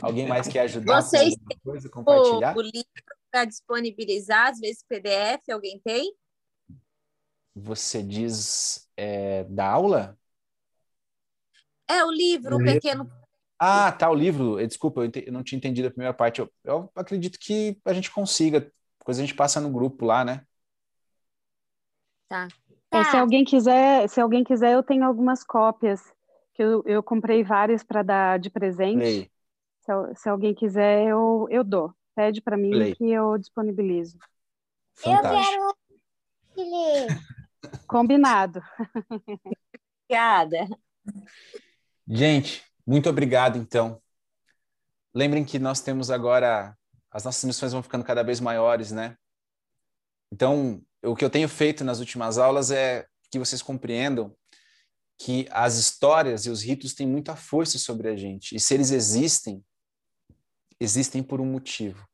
Alguém 0.00 0.26
mais 0.26 0.48
quer 0.48 0.60
ajudar? 0.60 1.02
Vocês 1.02 1.34
têm 1.36 1.58
coisa, 1.62 1.88
compartilhar? 1.88 2.56
o 2.56 2.60
livro 2.60 2.88
para 3.30 3.44
disponibilizar, 3.44 4.50
às 4.50 4.60
vezes 4.60 4.84
PDF, 4.88 5.48
alguém 5.50 5.80
tem? 5.80 6.14
Você 7.54 8.02
diz 8.02 8.88
é, 8.96 9.44
da 9.44 9.68
aula? 9.68 10.18
É, 11.88 12.04
o 12.04 12.10
livro, 12.10 12.56
o 12.56 12.64
pequeno. 12.64 13.10
Ah, 13.58 13.92
tá, 13.92 14.10
o 14.10 14.14
livro. 14.14 14.58
Eh, 14.58 14.66
desculpa, 14.66 15.02
eu, 15.02 15.32
não 15.32 15.42
tinha 15.42 15.56
entendido 15.56 15.88
a 15.88 15.90
primeira 15.90 16.14
parte. 16.14 16.40
Eu, 16.40 16.50
eu 16.64 16.90
acredito 16.94 17.38
que 17.38 17.78
a 17.84 17.92
gente 17.92 18.10
consiga. 18.10 18.70
Depois 18.98 19.18
a 19.18 19.20
gente 19.20 19.34
passa 19.34 19.60
no 19.60 19.70
grupo 19.70 20.04
lá, 20.04 20.24
né? 20.24 20.44
Tá. 22.28 22.48
É, 22.90 23.04
se 23.04 23.12
tá. 23.12 23.20
alguém 23.20 23.44
quiser, 23.44 24.08
se 24.08 24.20
alguém 24.20 24.44
quiser, 24.44 24.72
eu 24.72 24.82
tenho 24.82 25.04
algumas 25.04 25.44
cópias 25.44 26.00
que 26.54 26.62
eu, 26.62 26.82
eu 26.86 27.02
comprei 27.02 27.42
várias 27.42 27.82
para 27.82 28.02
dar 28.02 28.38
de 28.38 28.50
presente. 28.50 29.30
Se, 29.80 30.14
se, 30.16 30.28
alguém 30.28 30.54
quiser, 30.54 31.08
eu, 31.08 31.46
eu 31.50 31.62
dou. 31.62 31.92
Pede 32.14 32.40
para 32.40 32.56
mim 32.56 32.70
Play. 32.70 32.94
que 32.94 33.10
eu 33.10 33.36
disponibilizo. 33.36 34.18
Fantástico. 34.94 35.76
Eu 36.56 36.64
quero. 36.64 37.24
Combinado. 37.86 38.62
Obrigada. 40.08 40.68
Gente, 42.06 42.62
muito 42.86 43.08
obrigado, 43.08 43.56
então. 43.56 44.00
Lembrem 45.14 45.44
que 45.44 45.58
nós 45.58 45.80
temos 45.80 46.10
agora, 46.10 46.76
as 47.10 47.24
nossas 47.24 47.44
missões 47.44 47.72
vão 47.72 47.82
ficando 47.82 48.04
cada 48.04 48.22
vez 48.22 48.40
maiores, 48.40 48.90
né? 48.92 49.16
Então, 50.30 50.82
o 51.02 51.16
que 51.16 51.24
eu 51.24 51.30
tenho 51.30 51.48
feito 51.48 51.82
nas 51.84 52.00
últimas 52.00 52.36
aulas 52.36 52.70
é 52.70 53.06
que 53.30 53.38
vocês 53.38 53.62
compreendam 53.62 54.36
que 55.16 55.46
as 55.50 55.76
histórias 55.76 56.44
e 56.44 56.50
os 56.50 56.62
ritos 56.62 56.92
têm 56.92 57.06
muita 57.06 57.36
força 57.36 57.78
sobre 57.78 58.08
a 58.08 58.16
gente. 58.16 58.54
E 58.54 58.60
se 58.60 58.74
eles 58.74 58.90
existem, 58.90 59.64
existem 60.78 61.22
por 61.22 61.40
um 61.40 61.46
motivo. 61.46 62.06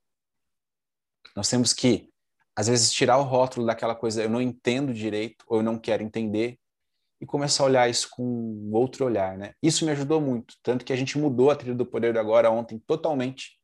Nós 1.35 1.49
temos 1.49 1.73
que, 1.73 2.13
às 2.55 2.69
vezes, 2.69 2.93
tirar 2.93 3.17
o 3.19 3.25
rótulo 3.25 3.67
daquela 3.67 3.97
coisa 3.97 4.23
eu 4.23 4.31
não 4.31 4.41
entendo 4.41 4.95
direito 4.95 5.45
ou 5.49 5.59
eu 5.59 5.63
não 5.63 5.79
quero 5.79 6.03
entender 6.03 6.60
e 7.21 7.27
começar 7.27 7.65
a 7.65 7.67
olhar 7.67 7.91
isso 7.91 8.09
com 8.11 8.71
outro 8.73 9.05
olhar, 9.05 9.37
né? 9.37 9.55
Isso 9.63 9.85
me 9.85 9.91
ajudou 9.93 10.21
muito, 10.21 10.55
tanto 10.63 10.85
que 10.85 10.93
a 10.93 10.97
gente 10.97 11.19
mudou 11.19 11.51
a 11.51 11.57
trilha 11.57 11.75
do 11.75 11.85
poder 11.85 12.15
do 12.15 12.19
agora 12.19 12.51
ontem 12.51 12.79
totalmente. 12.79 13.61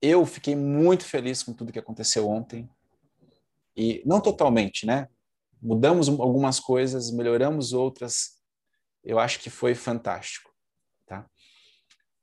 Eu 0.00 0.24
fiquei 0.24 0.54
muito 0.54 1.04
feliz 1.04 1.42
com 1.42 1.52
tudo 1.52 1.72
que 1.72 1.78
aconteceu 1.78 2.28
ontem. 2.28 2.70
E 3.76 4.02
não 4.06 4.20
totalmente, 4.20 4.86
né? 4.86 5.08
Mudamos 5.60 6.08
algumas 6.08 6.60
coisas, 6.60 7.10
melhoramos 7.10 7.72
outras. 7.72 8.34
Eu 9.02 9.18
acho 9.18 9.40
que 9.40 9.50
foi 9.50 9.74
fantástico, 9.74 10.52
tá? 11.06 11.28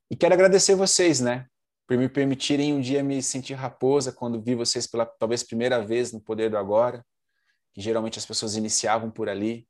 E 0.10 0.16
quero 0.16 0.34
agradecer 0.34 0.76
vocês, 0.76 1.20
né? 1.20 1.48
Por 1.88 1.98
me 1.98 2.08
permitirem 2.08 2.74
um 2.74 2.80
dia 2.80 3.04
me 3.04 3.22
sentir 3.22 3.56
raposa 3.56 4.14
quando 4.14 4.42
vi 4.42 4.56
vocês 4.56 4.88
pela 4.88 5.06
talvez 5.06 5.44
primeira 5.44 5.86
vez 5.86 6.14
no 6.14 6.22
Poder 6.22 6.50
do 6.50 6.58
Agora 6.58 7.04
que 7.74 7.82
geralmente 7.82 8.20
as 8.20 8.26
pessoas 8.26 8.56
iniciavam 8.56 9.10
por 9.10 9.30
ali. 9.30 9.68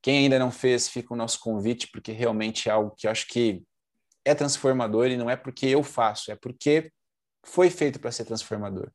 Quem 0.00 0.18
ainda 0.18 0.38
não 0.38 0.50
fez, 0.50 0.88
fica 0.88 1.14
o 1.14 1.16
nosso 1.16 1.38
convite, 1.40 1.88
porque 1.92 2.12
realmente 2.12 2.68
é 2.68 2.72
algo 2.72 2.94
que 2.96 3.06
eu 3.06 3.10
acho 3.10 3.26
que 3.28 3.62
é 4.24 4.34
transformador 4.34 5.06
e 5.06 5.16
não 5.16 5.28
é 5.28 5.36
porque 5.36 5.66
eu 5.66 5.82
faço, 5.82 6.30
é 6.30 6.36
porque 6.36 6.92
foi 7.44 7.70
feito 7.70 8.00
para 8.00 8.12
ser 8.12 8.24
transformador. 8.24 8.90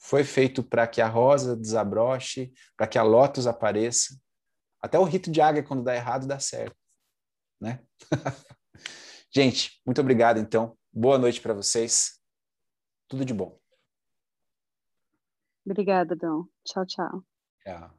Foi 0.00 0.22
feito 0.22 0.62
para 0.62 0.86
que 0.86 1.00
a 1.00 1.08
rosa 1.08 1.56
desabroche, 1.56 2.52
para 2.76 2.86
que 2.86 2.98
a 2.98 3.02
lótus 3.02 3.46
apareça, 3.46 4.14
Até 4.80 4.96
o 4.96 5.04
rito 5.04 5.30
de 5.30 5.40
águia, 5.40 5.62
quando 5.62 5.82
dá 5.82 5.94
errado, 5.94 6.26
dá 6.26 6.38
certo. 6.38 6.76
Né? 7.60 7.84
Gente, 9.34 9.82
muito 9.84 10.00
obrigado, 10.00 10.38
então. 10.38 10.78
Boa 10.92 11.18
noite 11.18 11.40
para 11.40 11.52
vocês. 11.52 12.20
Tudo 13.08 13.24
de 13.24 13.34
bom. 13.34 13.58
Obrigada, 15.66 16.14
Dom. 16.14 16.46
Tchau, 16.64 16.86
tchau. 16.86 17.37
Tchau. 17.68 17.97